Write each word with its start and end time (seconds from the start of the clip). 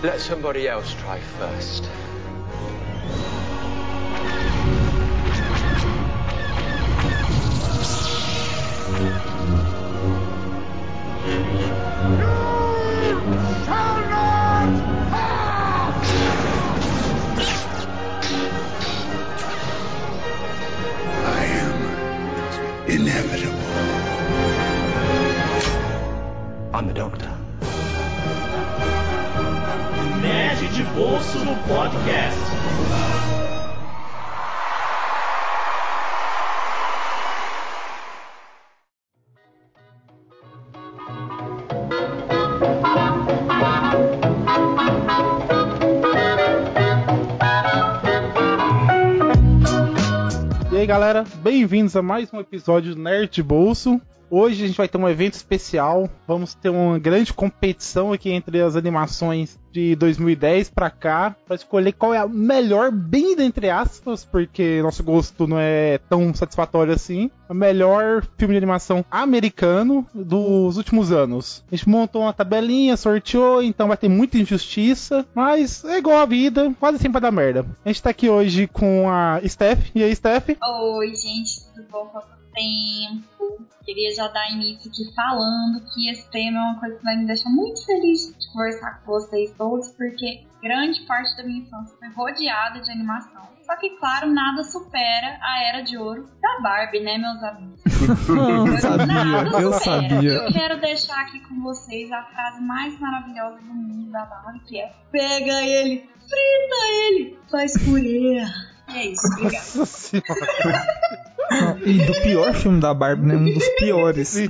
Let 0.00 0.20
somebody 0.20 0.68
else 0.68 0.94
try 0.94 1.18
first. 1.18 1.90
I 21.24 21.44
am 21.44 21.82
inevitable. 22.88 23.58
I'm 26.72 26.86
the 26.86 26.94
doctor. 26.94 27.27
No 30.98 31.04
Podcast. 31.68 32.40
E 50.72 50.76
aí 50.76 50.84
galera, 50.84 51.24
bem-vindos 51.36 51.94
a 51.94 52.02
mais 52.02 52.34
um 52.34 52.40
episódio 52.40 52.96
do 52.96 53.00
Nerd 53.00 53.40
Bolso. 53.44 54.00
Hoje 54.30 54.64
a 54.64 54.66
gente 54.66 54.76
vai 54.76 54.88
ter 54.88 54.98
um 54.98 55.08
evento 55.08 55.34
especial. 55.34 56.08
Vamos 56.26 56.54
ter 56.54 56.68
uma 56.68 56.98
grande 56.98 57.32
competição 57.32 58.12
aqui 58.12 58.30
entre 58.30 58.60
as 58.60 58.76
animações 58.76 59.58
de 59.72 59.94
2010 59.96 60.70
pra 60.70 60.90
cá, 60.90 61.36
para 61.46 61.56
escolher 61.56 61.92
qual 61.92 62.12
é 62.12 62.18
a 62.18 62.26
melhor, 62.26 62.90
bem 62.90 63.36
dentre 63.36 63.70
aspas, 63.70 64.24
porque 64.24 64.82
nosso 64.82 65.02
gosto 65.02 65.46
não 65.46 65.58
é 65.58 65.98
tão 66.08 66.34
satisfatório 66.34 66.92
assim. 66.92 67.30
O 67.48 67.54
melhor 67.54 68.26
filme 68.36 68.54
de 68.54 68.58
animação 68.58 69.04
americano 69.10 70.06
dos 70.14 70.76
últimos 70.76 71.12
anos. 71.12 71.64
A 71.70 71.76
gente 71.76 71.88
montou 71.88 72.22
uma 72.22 72.32
tabelinha, 72.32 72.96
sorteou, 72.96 73.62
então 73.62 73.88
vai 73.88 73.96
ter 73.96 74.08
muita 74.08 74.38
injustiça, 74.38 75.26
mas 75.34 75.84
é 75.84 75.98
igual 75.98 76.18
a 76.18 76.26
vida, 76.26 76.74
quase 76.78 76.98
sempre 76.98 77.20
vai 77.20 77.22
dar 77.22 77.32
merda. 77.32 77.64
A 77.84 77.88
gente 77.88 78.02
tá 78.02 78.10
aqui 78.10 78.28
hoje 78.28 78.66
com 78.66 79.08
a 79.08 79.40
Steph. 79.46 79.90
E 79.94 80.02
aí, 80.02 80.14
Steph? 80.14 80.50
Oi, 80.60 81.08
gente, 81.14 81.64
tudo 81.74 81.86
bom? 81.90 82.37
Tempo? 82.54 83.66
Queria 83.84 84.14
já 84.14 84.28
dar 84.28 84.50
início 84.50 84.90
aqui 84.90 85.14
falando 85.14 85.80
que 85.94 86.10
esse 86.10 86.30
tema 86.30 86.58
é 86.58 86.62
uma 86.62 86.80
coisa 86.80 86.96
que 86.96 87.04
vai 87.04 87.16
me 87.16 87.26
deixar 87.26 87.48
muito 87.50 87.84
feliz 87.86 88.34
de 88.38 88.52
conversar 88.52 89.00
com 89.00 89.12
vocês 89.12 89.52
todos, 89.56 89.88
porque 89.90 90.44
grande 90.62 91.00
parte 91.06 91.36
da 91.36 91.44
minha 91.44 91.60
infância 91.62 91.96
foi 91.98 92.08
rodeada 92.10 92.80
de 92.80 92.90
animação. 92.90 93.48
Só 93.64 93.76
que, 93.76 93.90
claro, 93.98 94.32
nada 94.32 94.64
supera 94.64 95.38
a 95.42 95.62
era 95.68 95.82
de 95.82 95.98
ouro 95.98 96.26
da 96.40 96.60
Barbie, 96.62 97.00
né, 97.00 97.18
meus 97.18 97.42
amigos? 97.42 97.80
Eu 98.28 98.78
sabia, 98.78 99.06
Nada 99.06 99.60
eu 99.60 99.72
supera. 99.74 100.08
sabia. 100.08 100.30
Eu 100.32 100.52
quero 100.52 100.80
deixar 100.80 101.20
aqui 101.20 101.40
com 101.40 101.60
vocês 101.62 102.10
a 102.10 102.22
frase 102.24 102.62
mais 102.62 102.98
maravilhosa 102.98 103.58
do 103.58 103.74
mundo 103.74 104.10
da 104.10 104.24
Barbie, 104.24 104.60
que 104.60 104.80
é 104.80 104.90
Pega 105.12 105.62
ele, 105.62 105.98
frita 106.00 106.86
ele, 107.10 107.38
faz 107.50 107.72
purê. 107.84 108.42
E 108.88 108.96
é 108.96 109.06
isso, 109.12 109.26
obrigada. 109.26 109.66
Nossa 109.74 109.86
senhora. 109.86 110.86
E 111.84 112.04
do 112.04 112.12
pior 112.22 112.52
filme 112.54 112.80
da 112.80 112.92
Barbie, 112.92 113.26
né? 113.26 113.36
Um 113.36 113.54
dos 113.54 113.68
piores. 113.78 114.28
Sim. 114.28 114.48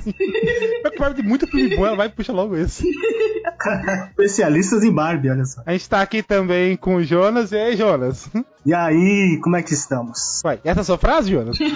Mas 0.83 0.93
que 0.93 0.99
Barbie 0.99 1.21
tem 1.21 1.25
muito 1.25 1.47
filme 1.47 1.75
bom, 1.75 1.85
ela 1.85 1.95
vai 1.95 2.09
puxar 2.09 2.33
logo 2.33 2.55
esse. 2.57 2.83
Especialistas 4.09 4.83
em 4.83 4.91
Barbie, 4.91 5.29
olha 5.29 5.45
só. 5.45 5.61
A 5.65 5.71
gente 5.71 5.89
tá 5.89 6.01
aqui 6.01 6.21
também 6.21 6.75
com 6.75 6.95
o 6.95 7.03
Jonas. 7.03 7.51
E 7.51 7.57
aí, 7.57 7.77
Jonas? 7.77 8.29
E 8.65 8.73
aí, 8.73 9.39
como 9.41 9.55
é 9.55 9.63
que 9.63 9.73
estamos? 9.73 10.41
Vai, 10.43 10.59
essa 10.63 10.79
é 10.79 10.81
a 10.81 10.85
sua 10.85 10.97
frase, 10.97 11.31
Jonas? 11.31 11.57
Tem 11.59 11.69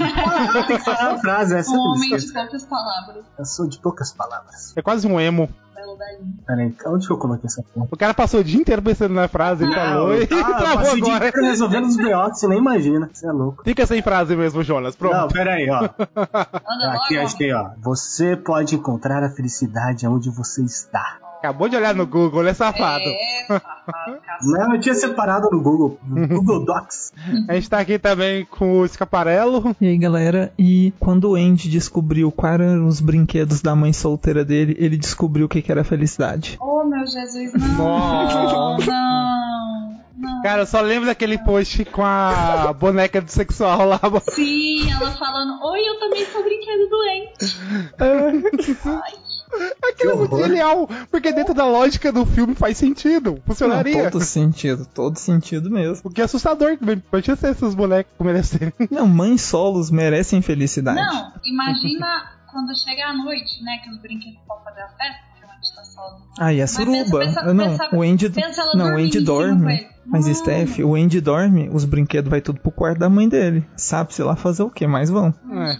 que 0.78 0.84
falar 0.84 1.14
a 1.14 1.20
frase, 1.20 1.56
essa 1.56 1.72
Um 1.72 1.76
é 1.76 1.80
homem 1.80 2.14
a 2.14 2.18
de 2.18 2.34
poucas 2.34 2.66
palavras. 2.66 3.26
Eu 3.38 3.46
sou 3.46 3.68
de 3.68 3.80
poucas 3.80 4.12
palavras. 4.12 4.74
É 4.76 4.82
quase 4.82 5.08
um 5.08 5.20
emo. 5.20 5.50
Belo 5.84 5.98
velhinho. 5.98 6.34
Peraí, 6.48 6.76
onde 6.88 7.08
que 7.08 7.14
eu 7.14 7.18
coloquei 7.18 7.46
essa 7.48 7.62
porra? 7.62 7.88
O 7.92 7.98
cara 7.98 8.14
passou 8.14 8.40
o 8.40 8.44
dia 8.44 8.60
inteiro 8.60 8.82
pensando 8.82 9.14
na 9.14 9.28
frase, 9.28 9.66
ele 9.66 9.74
falou 9.76 10.16
e 10.16 10.24
ah, 10.24 10.28
travou 10.58 10.92
agora. 10.92 11.28
inteiro 11.28 11.48
resolvendo 11.48 11.86
os 11.88 11.98
B.O. 11.98 12.30
você 12.30 12.48
nem 12.48 12.58
imagina. 12.58 13.10
Você 13.12 13.28
é 13.28 13.32
louco. 13.32 13.64
Fica 13.64 13.86
sem 13.86 14.02
frase 14.02 14.36
mesmo, 14.36 14.64
Jonas. 14.64 14.98
Não, 14.98 15.10
Pronto. 15.10 15.34
peraí, 15.34 15.70
ó. 15.70 15.84
Anda 15.84 16.94
Aqui, 17.04 17.18
acho 17.18 17.36
que 17.36 17.44
aí, 17.44 17.54
ó. 17.54 17.72
Você 17.82 18.38
pode 18.38 18.76
encontrar 18.76 19.24
a 19.24 19.30
felicidade 19.30 20.08
onde 20.08 20.30
você 20.30 20.64
está. 20.64 21.18
Acabou 21.44 21.68
de 21.68 21.76
olhar 21.76 21.94
no 21.94 22.08
Google, 22.08 22.40
ele 22.40 22.52
é 22.52 22.54
safado. 22.54 23.04
É, 23.04 23.44
safado. 23.60 24.22
Não, 24.44 24.76
eu 24.76 24.80
tinha 24.80 24.96
separado 24.96 25.50
no 25.52 25.62
Google, 25.62 26.00
no 26.02 26.26
Google 26.40 26.64
Docs. 26.64 27.12
A 27.50 27.56
gente 27.56 27.70
tá 27.70 27.80
aqui 27.80 28.00
também 28.00 28.46
com 28.46 28.80
o 28.80 28.86
Escaparelo. 28.86 29.76
E 29.82 29.88
aí, 29.88 29.98
galera, 29.98 30.54
e 30.58 30.94
quando 31.02 31.32
o 31.32 31.36
Andy 31.36 31.68
descobriu 31.68 32.32
quais 32.32 32.62
eram 32.62 32.88
os 32.88 33.02
brinquedos 33.02 33.62
da 33.62 33.76
mãe 33.76 33.92
solteira 33.92 34.46
dele, 34.46 34.74
ele 34.80 34.96
descobriu 34.96 35.48
o 35.48 35.50
que, 35.50 35.62
que 35.62 35.70
era 35.70 35.84
felicidade. 35.84 36.58
Oh, 36.62 36.86
meu 36.86 37.06
Jesus, 37.06 37.52
não. 37.52 37.78
Nossa. 37.78 38.90
Não, 38.90 40.00
não. 40.16 40.42
Cara, 40.44 40.62
eu 40.62 40.66
só 40.66 40.80
lembro 40.80 41.08
daquele 41.08 41.38
post 41.40 41.84
com 41.84 42.06
a 42.06 42.72
boneca 42.72 43.20
do 43.20 43.30
sexual 43.30 43.86
lá. 43.86 44.00
Sim, 44.32 44.90
ela 44.90 45.12
falando, 45.12 45.62
oi, 45.62 45.82
eu 45.82 46.00
também 46.00 46.26
sou 46.26 46.42
brinquedo 46.42 46.90
doente. 46.90 47.58
Aquilo 49.84 50.12
é 50.12 50.16
muito 50.16 50.38
genial, 50.38 50.90
porque 51.12 51.32
dentro 51.32 51.54
da 51.54 51.66
lógica 51.66 52.12
do 52.12 52.26
filme 52.26 52.56
faz 52.56 52.78
sentido. 52.78 53.42
Funcionaria. 53.46 54.04
Não, 54.04 54.12
todo 54.12 54.24
sentido, 54.24 54.86
todo 54.86 55.18
sentido 55.18 55.70
mesmo. 55.70 56.02
O 56.04 56.10
que 56.10 56.22
é 56.22 56.24
assustador, 56.24 56.78
que 56.78 56.96
pode 56.98 57.26
ser 57.36 57.50
esses 57.52 57.74
bonecos 57.76 58.14
merecerem. 58.20 58.74
Não, 58.90 59.08
mães 59.08 59.42
solos 59.42 59.90
merecem 59.92 60.42
felicidade. 60.42 60.98
Não, 61.00 61.32
imagina 61.46 62.32
quando 62.52 62.76
chega 62.78 63.08
a 63.08 63.14
noite, 63.14 63.64
né, 63.64 63.80
que 63.84 63.90
os 63.90 64.00
brinquedos 64.02 64.40
podem 64.48 64.64
fazer 64.66 64.82
a 64.82 64.88
festa, 64.90 65.20
porque 65.32 65.46
a 65.46 65.56
gente 65.56 65.76
tá 65.76 65.84
sozinho. 65.84 66.30
Ah, 66.40 66.54
e 66.54 66.62
a 66.62 66.68
suruba? 66.68 67.20
pensa- 67.20 67.54
não, 67.54 67.66
pensa- 67.70 67.90
o 67.96 68.02
Andy. 68.02 68.30
pensa 68.30 68.62
ela 68.62 68.76
Não, 68.76 68.86
o 68.96 68.98
Andy 68.98 69.20
dorme. 69.22 69.88
Mas, 70.06 70.28
Não. 70.28 70.34
Steph, 70.34 70.80
o 70.80 70.96
Andy 70.96 71.22
dorme, 71.22 71.70
os 71.72 71.86
brinquedos 71.86 72.30
vai 72.30 72.42
tudo 72.42 72.60
pro 72.60 72.72
quarto 72.72 73.00
da 73.00 73.10
mãe 73.10 73.28
dele. 73.28 73.66
Sabe-se 73.76 74.22
lá 74.22 74.36
fazer 74.36 74.64
o 74.64 74.70
que, 74.70 74.86
mas 74.86 75.10
vão. 75.10 75.34
É. 75.52 75.78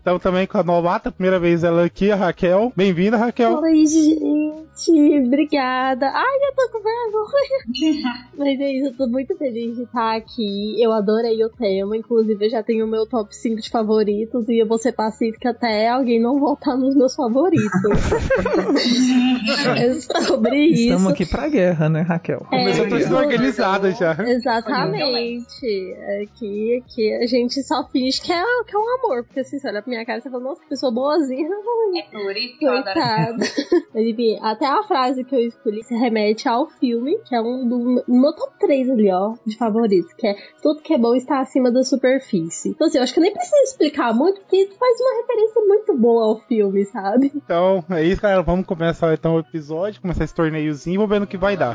Então 0.00 0.18
também 0.18 0.46
com 0.46 0.58
a 0.58 0.62
novata, 0.62 1.10
primeira 1.10 1.38
vez 1.38 1.64
ela 1.64 1.84
aqui, 1.84 2.10
a 2.10 2.16
Raquel. 2.16 2.72
Bem-vinda, 2.76 3.16
Raquel. 3.16 3.58
Oi, 3.58 3.86
gente. 3.86 5.26
Obrigada. 5.26 6.08
Ai, 6.08 6.36
eu 6.42 6.54
tô 6.54 6.68
com 6.72 6.82
vergonha. 6.82 8.02
Mas 8.36 8.60
é 8.60 8.72
isso, 8.72 8.88
eu 8.88 8.96
tô 8.96 9.06
muito 9.06 9.36
feliz 9.36 9.76
de 9.76 9.82
estar 9.82 10.16
aqui. 10.16 10.82
Eu 10.82 10.92
adorei 10.92 11.42
o 11.44 11.50
tema. 11.50 11.96
Inclusive, 11.96 12.46
eu 12.46 12.50
já 12.50 12.62
tenho 12.62 12.86
o 12.86 12.88
meu 12.88 13.06
top 13.06 13.34
5 13.34 13.60
de 13.60 13.70
favoritos. 13.70 14.48
E 14.48 14.58
eu 14.58 14.66
vou 14.66 14.78
ser 14.78 14.92
pacífica 14.92 15.50
até 15.50 15.88
alguém 15.88 16.20
não 16.20 16.40
voltar 16.40 16.76
nos 16.76 16.94
meus 16.94 17.14
favoritos. 17.14 17.70
é 19.76 19.92
sobre 20.22 20.66
isso. 20.66 20.82
Estamos 20.82 21.12
aqui 21.12 21.26
pra 21.26 21.48
guerra, 21.48 21.88
né, 21.88 22.00
Raquel? 22.00 22.41
É, 22.50 22.58
Começou 22.58 22.84
a 22.84 22.88
torcida 22.88 23.14
eu- 23.14 23.18
organizada 23.18 23.90
já. 23.92 24.16
Exatamente. 24.26 25.96
Aqui, 26.22 26.82
aqui 26.84 27.14
a 27.14 27.26
gente 27.26 27.62
só 27.62 27.84
finge 27.88 28.20
que 28.20 28.32
é, 28.32 28.42
que 28.66 28.74
é 28.76 28.78
um 28.78 28.94
amor. 28.98 29.24
Porque 29.24 29.40
assim, 29.40 29.58
você 29.58 29.68
olha 29.68 29.82
pra 29.82 29.90
minha 29.90 30.04
cara 30.04 30.18
e 30.18 30.22
você 30.22 30.30
fala, 30.30 30.42
nossa, 30.42 30.60
que 30.62 30.68
pessoa 30.68 30.92
boazinha. 30.92 31.48
É 31.96 32.02
por 32.10 32.36
isso 32.36 32.58
que 32.58 32.64
eu 32.64 32.72
adoro. 32.72 33.36
Mas 33.94 34.06
enfim, 34.06 34.38
até 34.42 34.66
a 34.66 34.82
frase 34.84 35.24
que 35.24 35.34
eu 35.34 35.40
escolhi 35.40 35.82
se 35.84 35.94
remete 35.94 36.48
ao 36.48 36.68
filme, 36.68 37.18
que 37.26 37.34
é 37.34 37.40
um 37.40 37.68
do 37.68 38.02
no 38.08 38.20
meu 38.20 38.32
top 38.34 38.52
3 38.60 38.88
ali, 38.90 39.10
ó, 39.12 39.34
de 39.46 39.56
favoritos, 39.56 40.12
que 40.14 40.26
é 40.26 40.34
tudo 40.62 40.80
que 40.80 40.94
é 40.94 40.98
bom 40.98 41.14
está 41.14 41.40
acima 41.40 41.70
da 41.70 41.82
superfície. 41.82 42.70
Então 42.70 42.86
assim, 42.86 42.98
eu 42.98 43.04
acho 43.04 43.12
que 43.12 43.18
eu 43.20 43.22
nem 43.22 43.32
preciso 43.32 43.62
explicar 43.64 44.14
muito, 44.14 44.40
porque 44.40 44.68
faz 44.78 45.00
uma 45.00 45.20
referência 45.20 45.62
muito 45.66 45.96
boa 45.96 46.24
ao 46.24 46.38
filme, 46.40 46.84
sabe? 46.86 47.30
Então, 47.34 47.84
é 47.90 48.02
isso, 48.02 48.20
galera. 48.22 48.42
Vamos 48.42 48.66
começar 48.66 49.12
então 49.12 49.36
o 49.36 49.40
episódio, 49.40 50.00
começar 50.00 50.24
esse 50.24 50.34
torneiozinho 50.34 50.94
e 50.94 50.98
vamos 50.98 51.10
ver 51.10 51.20
no 51.20 51.26
que 51.26 51.36
vai 51.36 51.56
dar. 51.56 51.74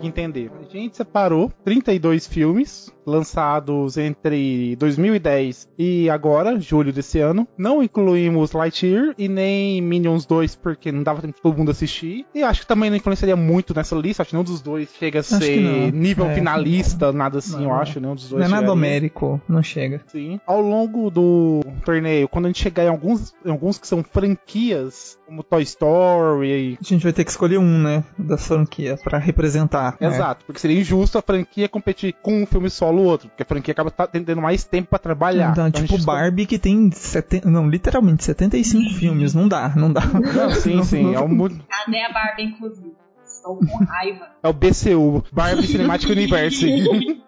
Que 0.00 0.06
entender. 0.06 0.50
A 0.60 0.64
gente 0.64 0.96
separou 0.96 1.50
32 1.64 2.26
filmes 2.26 2.92
lançados 3.06 3.96
entre 3.96 4.76
2010 4.76 5.68
e 5.78 6.08
agora, 6.10 6.58
julho 6.60 6.92
desse 6.92 7.18
ano. 7.18 7.46
Não 7.56 7.82
incluímos 7.82 8.52
Lightyear 8.52 9.14
e 9.18 9.28
nem 9.28 9.80
Minions 9.80 10.26
2, 10.26 10.56
porque 10.56 10.92
não 10.92 11.02
dava 11.02 11.20
tempo 11.20 11.34
de 11.34 11.42
todo 11.42 11.56
mundo 11.56 11.70
assistir. 11.70 12.24
E 12.34 12.42
acho 12.42 12.60
que 12.62 12.66
também 12.66 12.90
não 12.90 12.96
influenciaria 12.96 13.36
muito 13.36 13.74
nessa 13.74 13.94
lista, 13.96 14.22
acho 14.22 14.30
que 14.30 14.36
nenhum 14.36 14.44
dos 14.44 14.60
dois 14.60 14.88
chega 14.98 15.18
a 15.18 15.20
Acho 15.20 15.36
ser 15.38 15.92
nível 15.92 16.26
É. 16.26 16.34
finalista, 16.34 17.12
nada 17.12 17.38
assim, 17.38 17.56
Não, 17.56 17.64
eu 17.64 17.74
acho, 17.74 18.00
nenhum 18.00 18.14
dos 18.14 18.28
dois 18.28 18.40
Não 18.48 18.56
é 18.56 18.60
nada 18.60 18.72
homérico, 18.72 19.40
não 19.48 19.62
chega. 19.62 20.00
Sim. 20.06 20.40
Ao 20.46 20.60
longo 20.60 21.10
do 21.10 21.60
torneio, 21.84 22.28
quando 22.28 22.46
a 22.46 22.48
gente 22.48 22.62
chegar 22.62 22.84
em 22.84 22.88
alguns, 22.88 23.34
em 23.44 23.50
alguns 23.50 23.78
que 23.78 23.86
são 23.86 24.02
franquias, 24.02 25.18
como 25.26 25.42
Toy 25.42 25.62
Story. 25.62 26.78
A 26.80 26.84
gente 26.84 27.02
vai 27.02 27.12
ter 27.12 27.24
que 27.24 27.30
escolher 27.30 27.58
um, 27.58 27.78
né, 27.82 28.04
da 28.18 28.36
franquia 28.36 28.96
pra 29.02 29.18
representar. 29.18 29.96
né? 30.00 30.08
Exato, 30.08 30.44
porque 30.44 30.60
seria 30.60 30.78
injusto 30.80 31.18
a 31.18 31.22
franquia 31.22 31.68
competir 31.68 32.14
com 32.22 32.42
um 32.42 32.46
filme 32.46 32.68
solo 32.68 32.91
ou 32.92 33.04
outro, 33.04 33.28
porque 33.28 33.42
a 33.42 33.46
franquia 33.46 33.72
acaba 33.72 33.90
tá 33.90 34.06
tendo 34.06 34.40
mais 34.40 34.64
tempo 34.64 34.88
pra 34.90 34.98
trabalhar. 34.98 35.50
Então, 35.52 35.66
a 35.66 35.70
tipo 35.70 35.98
Barbie 36.04 36.46
que 36.46 36.58
tem 36.58 36.90
70, 36.90 37.48
não, 37.50 37.68
literalmente 37.68 38.24
75 38.24 38.94
filmes, 38.94 39.34
não 39.34 39.48
dá, 39.48 39.72
não 39.76 39.92
dá. 39.92 40.02
Não, 40.06 40.50
sim, 40.54 40.82
sim, 40.84 41.14
é 41.14 41.20
o, 41.20 41.28
mu- 41.28 41.48
Cadê 41.50 42.02
a 42.02 42.12
Barbie, 42.12 42.42
inclusive? 42.44 42.92
Estou 43.24 43.56
com 43.56 43.84
raiva. 43.84 44.26
é 44.42 44.48
o 44.48 44.52
BCU, 44.52 45.24
Barbie 45.32 45.66
Cinematic 45.66 46.08
Universe. 46.10 46.66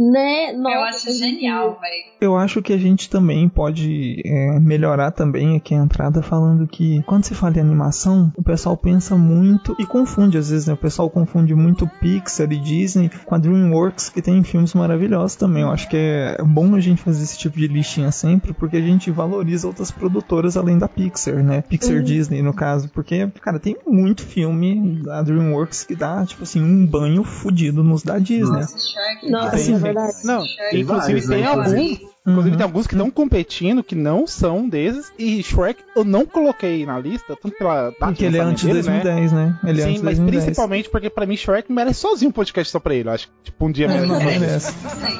Né? 0.00 0.52
Nossa, 0.52 0.76
Eu 0.76 0.82
acho 0.84 1.18
genial, 1.18 1.78
velho. 1.78 2.10
Eu 2.20 2.36
acho 2.36 2.62
que 2.62 2.72
a 2.72 2.78
gente 2.78 3.10
também 3.10 3.48
pode 3.48 4.22
é, 4.24 4.58
melhorar 4.58 5.10
também 5.10 5.56
aqui 5.56 5.74
a 5.74 5.78
entrada 5.78 6.22
falando 6.22 6.66
que 6.66 7.02
quando 7.02 7.24
se 7.24 7.34
fala 7.34 7.56
em 7.56 7.60
animação, 7.60 8.32
o 8.36 8.42
pessoal 8.42 8.76
pensa 8.76 9.14
muito 9.16 9.76
e 9.78 9.84
confunde 9.84 10.38
às 10.38 10.50
vezes, 10.50 10.66
né? 10.66 10.72
O 10.72 10.78
pessoal 10.78 11.10
confunde 11.10 11.54
muito 11.54 11.86
Pixar 12.00 12.50
e 12.50 12.58
Disney 12.58 13.10
com 13.26 13.34
a 13.34 13.38
DreamWorks, 13.38 14.08
que 14.08 14.22
tem 14.22 14.42
filmes 14.42 14.72
maravilhosos 14.72 15.36
também. 15.36 15.62
Eu 15.62 15.70
acho 15.70 15.88
que 15.88 15.96
é 15.96 16.42
bom 16.42 16.74
a 16.74 16.80
gente 16.80 17.02
fazer 17.02 17.22
esse 17.22 17.36
tipo 17.36 17.58
de 17.58 17.68
listinha 17.68 18.10
sempre, 18.10 18.54
porque 18.54 18.78
a 18.78 18.82
gente 18.82 19.10
valoriza 19.10 19.66
outras 19.66 19.90
produtoras 19.90 20.56
além 20.56 20.78
da 20.78 20.88
Pixar, 20.88 21.42
né? 21.42 21.62
Pixar 21.62 22.02
Disney, 22.02 22.42
no 22.42 22.54
caso, 22.54 22.88
porque, 22.88 23.28
cara, 23.42 23.58
tem 23.58 23.76
muito 23.86 24.22
filme 24.22 25.02
da 25.02 25.22
DreamWorks 25.22 25.84
que 25.84 25.94
dá, 25.94 26.24
tipo 26.24 26.42
assim, 26.42 26.62
um 26.62 26.86
banho 26.86 27.22
fudido 27.22 27.84
nos 27.84 28.02
da 28.02 28.18
Disney. 28.18 28.60
Nossa, 28.60 28.78
Shrek. 28.78 29.30
Nossa, 29.30 29.89
verdade. 29.92 30.26
Não, 30.26 30.38
Tem 30.70 30.80
inclusive 30.80 30.84
vários, 31.20 31.26
tem 31.28 31.40
né, 31.40 31.46
alguns. 31.46 31.66
inclusive. 31.72 32.10
Inclusive 32.26 32.50
Uhum. 32.52 32.56
tem 32.58 32.64
alguns 32.64 32.86
que 32.86 32.94
estão 32.94 33.10
competindo 33.10 33.82
que 33.82 33.94
não 33.94 34.26
são 34.26 34.68
desses. 34.68 35.10
E 35.18 35.42
Shrek 35.42 35.82
eu 35.96 36.04
não 36.04 36.26
coloquei 36.26 36.84
na 36.84 36.98
lista, 36.98 37.34
tanto 37.34 37.56
pela 37.56 37.84
data 37.90 37.96
Porque 38.06 38.24
ele 38.26 38.36
é 38.36 38.40
antes 38.40 38.62
de 38.62 38.72
lançamento 38.72 39.02
dele, 39.04 39.14
né? 39.16 39.20
2010, 39.20 39.32
né? 39.32 39.58
Ele 39.64 39.80
é 39.80 39.84
Sim, 39.84 39.90
antes 39.90 40.02
mas 40.02 40.16
2010. 40.18 40.44
principalmente 40.44 40.90
porque 40.90 41.08
pra 41.10 41.24
mim 41.26 41.36
Shrek 41.36 41.72
merece 41.72 42.00
sozinho 42.00 42.28
um 42.28 42.32
podcast 42.32 42.70
só 42.70 42.78
pra 42.78 42.94
ele. 42.94 43.08
Eu 43.08 43.12
acho 43.14 43.26
que 43.28 43.32
tipo 43.44 43.66
um 43.66 43.72
dia 43.72 43.86
É, 43.86 44.00
não 44.06 44.18
merece. 44.18 44.38
merece. 44.38 44.74
Não 44.82 44.90
sei. 44.90 45.18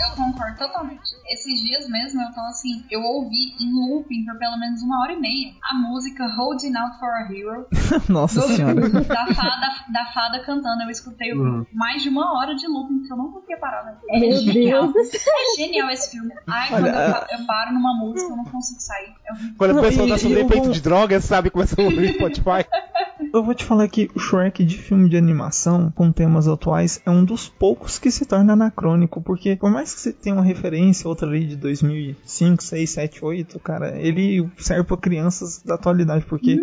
Eu 0.00 0.10
concordo 0.16 0.58
totalmente. 0.58 1.17
Esses 1.30 1.60
dias 1.60 1.86
mesmo 1.88 2.22
eu 2.22 2.32
tô 2.32 2.40
assim, 2.40 2.82
eu 2.90 3.02
ouvi 3.02 3.54
em 3.60 3.70
looping 3.72 4.24
por 4.24 4.38
pelo 4.38 4.56
menos 4.58 4.80
uma 4.82 5.02
hora 5.02 5.12
e 5.12 5.20
meia 5.20 5.52
a 5.62 5.74
música 5.74 6.26
Holding 6.26 6.74
Out 6.76 6.98
for 6.98 7.08
a 7.10 7.28
Hero 7.30 7.66
Nossa 8.08 8.40
do- 8.40 8.46
senhora. 8.48 8.74
da, 8.88 9.26
fada, 9.34 9.66
da 9.92 10.06
fada 10.14 10.40
cantando. 10.44 10.82
Eu 10.84 10.90
escutei 10.90 11.32
Uhum. 11.34 11.66
mais 11.72 12.02
de 12.02 12.08
uma 12.08 12.38
hora 12.38 12.54
de 12.54 12.66
looping 12.66 13.02
que 13.06 13.12
eu 13.12 13.16
não 13.16 13.30
conseguia 13.30 13.58
parar. 13.58 13.82
velho. 13.82 13.98
É 14.10 14.18
Meu 14.20 14.32
genial. 14.40 14.92
Deus. 14.92 15.08
É 15.14 15.56
genial 15.62 15.90
esse 15.90 16.10
filme. 16.12 16.32
Ai, 16.46 16.68
quando 16.68 16.84
Olha, 16.84 16.92
eu, 16.94 17.12
pa- 17.12 17.26
eu 17.30 17.46
paro 17.46 17.74
numa 17.74 17.94
música, 17.94 18.30
eu 18.32 18.36
não 18.36 18.44
consigo 18.44 18.80
sair. 18.80 19.12
É 19.26 19.32
horrível. 19.32 19.54
Quando 19.58 19.70
a 19.70 19.74
Não, 19.74 19.82
pessoa 19.82 20.06
e- 20.06 20.10
tá 20.10 20.18
sob 20.18 20.34
eu 20.34 20.40
efeito 20.46 20.70
de 20.70 20.80
drogas, 20.80 21.24
sabe, 21.24 21.50
começa 21.50 21.78
a 21.80 21.84
ouvir 21.84 22.14
Spotify. 22.14 22.64
Eu 23.32 23.42
vou 23.42 23.54
te 23.54 23.64
falar 23.64 23.88
que 23.88 24.10
o 24.14 24.18
Shrek 24.18 24.64
de 24.64 24.78
filme 24.78 25.08
de 25.08 25.16
animação 25.16 25.92
com 25.94 26.10
temas 26.10 26.48
atuais 26.48 27.00
é 27.04 27.10
um 27.10 27.24
dos 27.24 27.48
poucos 27.48 27.98
que 27.98 28.10
se 28.10 28.24
torna 28.24 28.54
anacrônico, 28.54 29.20
porque 29.20 29.56
por 29.56 29.70
mais 29.70 29.94
que 29.94 30.00
você 30.00 30.12
tenha 30.12 30.34
uma 30.34 30.44
referência, 30.44 31.08
outra 31.08 31.28
ali 31.28 31.46
de 31.46 31.56
2005, 31.56 32.62
6, 32.62 32.90
7, 32.90 33.24
8, 33.24 33.58
cara, 33.60 33.98
ele 33.98 34.48
serve 34.56 34.84
pra 34.84 34.96
crianças 34.96 35.62
da 35.62 35.74
atualidade, 35.74 36.24
porque 36.24 36.58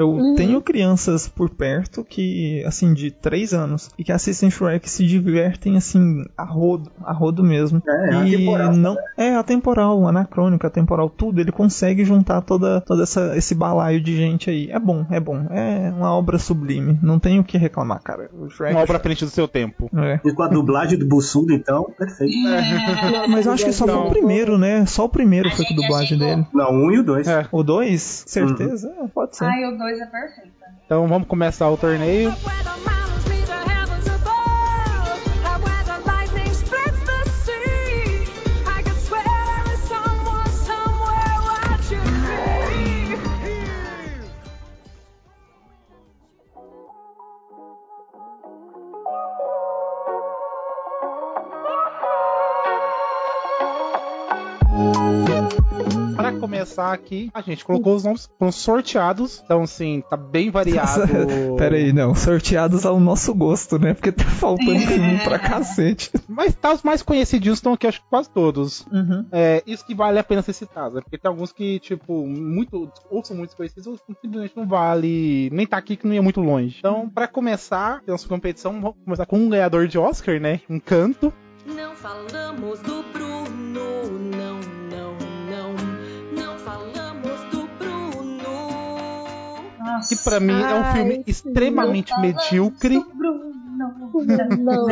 eu 0.00 0.34
tenho 0.36 0.60
crianças 0.60 1.28
por 1.28 1.50
perto 1.50 2.04
que, 2.04 2.62
assim, 2.66 2.92
de 2.94 3.10
3 3.10 3.52
anos, 3.54 3.90
e 3.98 4.04
que 4.04 4.12
assistem 4.12 4.50
Shrek 4.50 4.86
e 4.86 4.90
se 4.90 5.06
divertem, 5.06 5.76
assim, 5.76 6.24
a 6.36 6.44
rodo, 6.44 6.90
a 7.04 7.12
rodo 7.12 7.42
mesmo. 7.42 7.82
É, 7.86 8.10
e 8.24 8.34
atemporal. 8.34 8.72
não 8.76 8.96
é 9.16 9.34
atemporal, 9.36 10.08
anacrônico, 10.08 10.66
atemporal, 10.66 11.10
tudo. 11.10 11.40
Ele 11.40 11.52
consegue 11.52 12.04
juntar 12.04 12.40
toda, 12.42 12.80
toda 12.80 13.02
essa, 13.02 13.36
esse 13.36 13.54
balaio 13.54 14.00
de 14.00 14.16
gente 14.16 14.50
aí. 14.50 14.70
É 14.70 14.78
bom, 14.78 15.04
é 15.10 15.20
bom. 15.20 15.46
É 15.50 15.92
uma 15.94 16.12
obra 16.14 16.38
sublime. 16.38 16.98
Não 17.02 17.18
tenho 17.18 17.42
o 17.42 17.44
que 17.44 17.58
reclamar, 17.58 18.02
cara. 18.02 18.30
O 18.32 18.48
Shrek, 18.48 18.74
Uma 18.74 18.82
obra 18.82 18.96
à 18.96 19.00
frente 19.00 19.24
do 19.24 19.30
seu 19.30 19.46
tempo. 19.48 19.90
é. 19.96 20.20
E 20.24 20.32
com 20.32 20.42
a 20.42 20.48
dublagem 20.48 20.98
do 20.98 21.06
Bussudo, 21.06 21.52
então, 21.52 21.92
perfeito. 21.98 22.32
Mas 23.28 23.46
eu 23.46 23.52
acho 23.52 23.64
que 23.64 23.72
só 23.72 23.86
foi 23.86 23.94
o 23.94 24.10
primeiro, 24.10 24.56
né? 24.58 24.86
Só 24.86 25.04
o 25.04 25.08
primeiro 25.08 25.48
A 25.48 25.52
foi 25.52 25.64
com 25.64 25.72
a 25.74 25.76
dublagem 25.76 26.18
dele. 26.18 26.46
Não, 26.52 26.72
um 26.72 26.90
e 26.90 26.98
o 26.98 27.02
dois. 27.02 27.26
É. 27.26 27.46
O 27.50 27.62
dois? 27.62 28.24
Certeza? 28.26 28.92
É, 29.02 29.08
pode 29.08 29.36
ser. 29.36 29.44
Ai, 29.44 29.64
o 29.64 29.76
2 29.78 29.89
é 29.98 30.06
perfeito. 30.06 30.52
Então 30.84 31.08
vamos 31.08 31.26
começar 31.26 31.68
o 31.70 31.76
torneio. 31.76 32.32
Começar 56.80 56.92
aqui, 56.94 57.30
a 57.34 57.42
gente 57.42 57.62
colocou 57.62 57.94
os 57.94 58.04
nomes, 58.04 58.30
foram 58.38 58.50
sorteados. 58.50 59.42
Então, 59.44 59.62
assim, 59.62 60.02
tá 60.08 60.16
bem 60.16 60.50
variado. 60.50 61.02
Pera 61.58 61.76
aí, 61.76 61.92
não. 61.92 62.14
Sorteados 62.14 62.86
ao 62.86 62.98
nosso 62.98 63.34
gosto, 63.34 63.78
né? 63.78 63.92
Porque 63.92 64.10
tá 64.10 64.24
faltando 64.24 64.78
filme 64.80 65.18
pra 65.18 65.38
cacete. 65.38 66.10
Mas 66.26 66.54
tá, 66.54 66.72
os 66.72 66.82
mais 66.82 67.02
conhecidinhos 67.02 67.58
estão 67.58 67.74
aqui, 67.74 67.86
acho 67.86 68.00
que 68.00 68.08
quase 68.08 68.30
todos. 68.30 68.86
Uhum. 68.90 69.26
É, 69.30 69.62
isso 69.66 69.84
que 69.84 69.94
vale 69.94 70.18
a 70.18 70.24
pena 70.24 70.40
ser 70.40 70.54
citado, 70.54 70.94
né? 70.94 71.00
Porque 71.02 71.18
tem 71.18 71.28
alguns 71.28 71.52
que, 71.52 71.78
tipo, 71.80 72.26
muito, 72.26 72.90
ou 73.10 73.22
são 73.22 73.36
muito 73.36 73.54
conhecidos, 73.54 73.86
ou 73.86 73.98
simplesmente 74.22 74.56
não 74.56 74.66
vale, 74.66 75.50
nem 75.52 75.66
tá 75.66 75.76
aqui 75.76 75.96
que 75.96 76.06
não 76.06 76.14
ia 76.14 76.22
muito 76.22 76.40
longe. 76.40 76.76
Então, 76.78 77.10
pra 77.10 77.28
começar, 77.28 78.00
nossa 78.06 78.26
competição, 78.26 78.80
vamos 78.80 78.96
começar 79.04 79.26
com 79.26 79.38
um 79.38 79.50
ganhador 79.50 79.86
de 79.86 79.98
Oscar, 79.98 80.40
né? 80.40 80.60
Um 80.68 80.80
canto. 80.80 81.30
Não 81.66 81.94
falamos 81.94 82.80
do 82.80 83.02
Bruno, 83.12 84.39
Que 90.08 90.16
pra 90.16 90.40
mim 90.40 90.60
é 90.60 90.74
um 90.74 90.92
filme 90.92 91.24
extremamente 91.26 92.18
medíocre. 92.20 93.02
Bruno. 93.14 93.50
Não. 94.58 94.86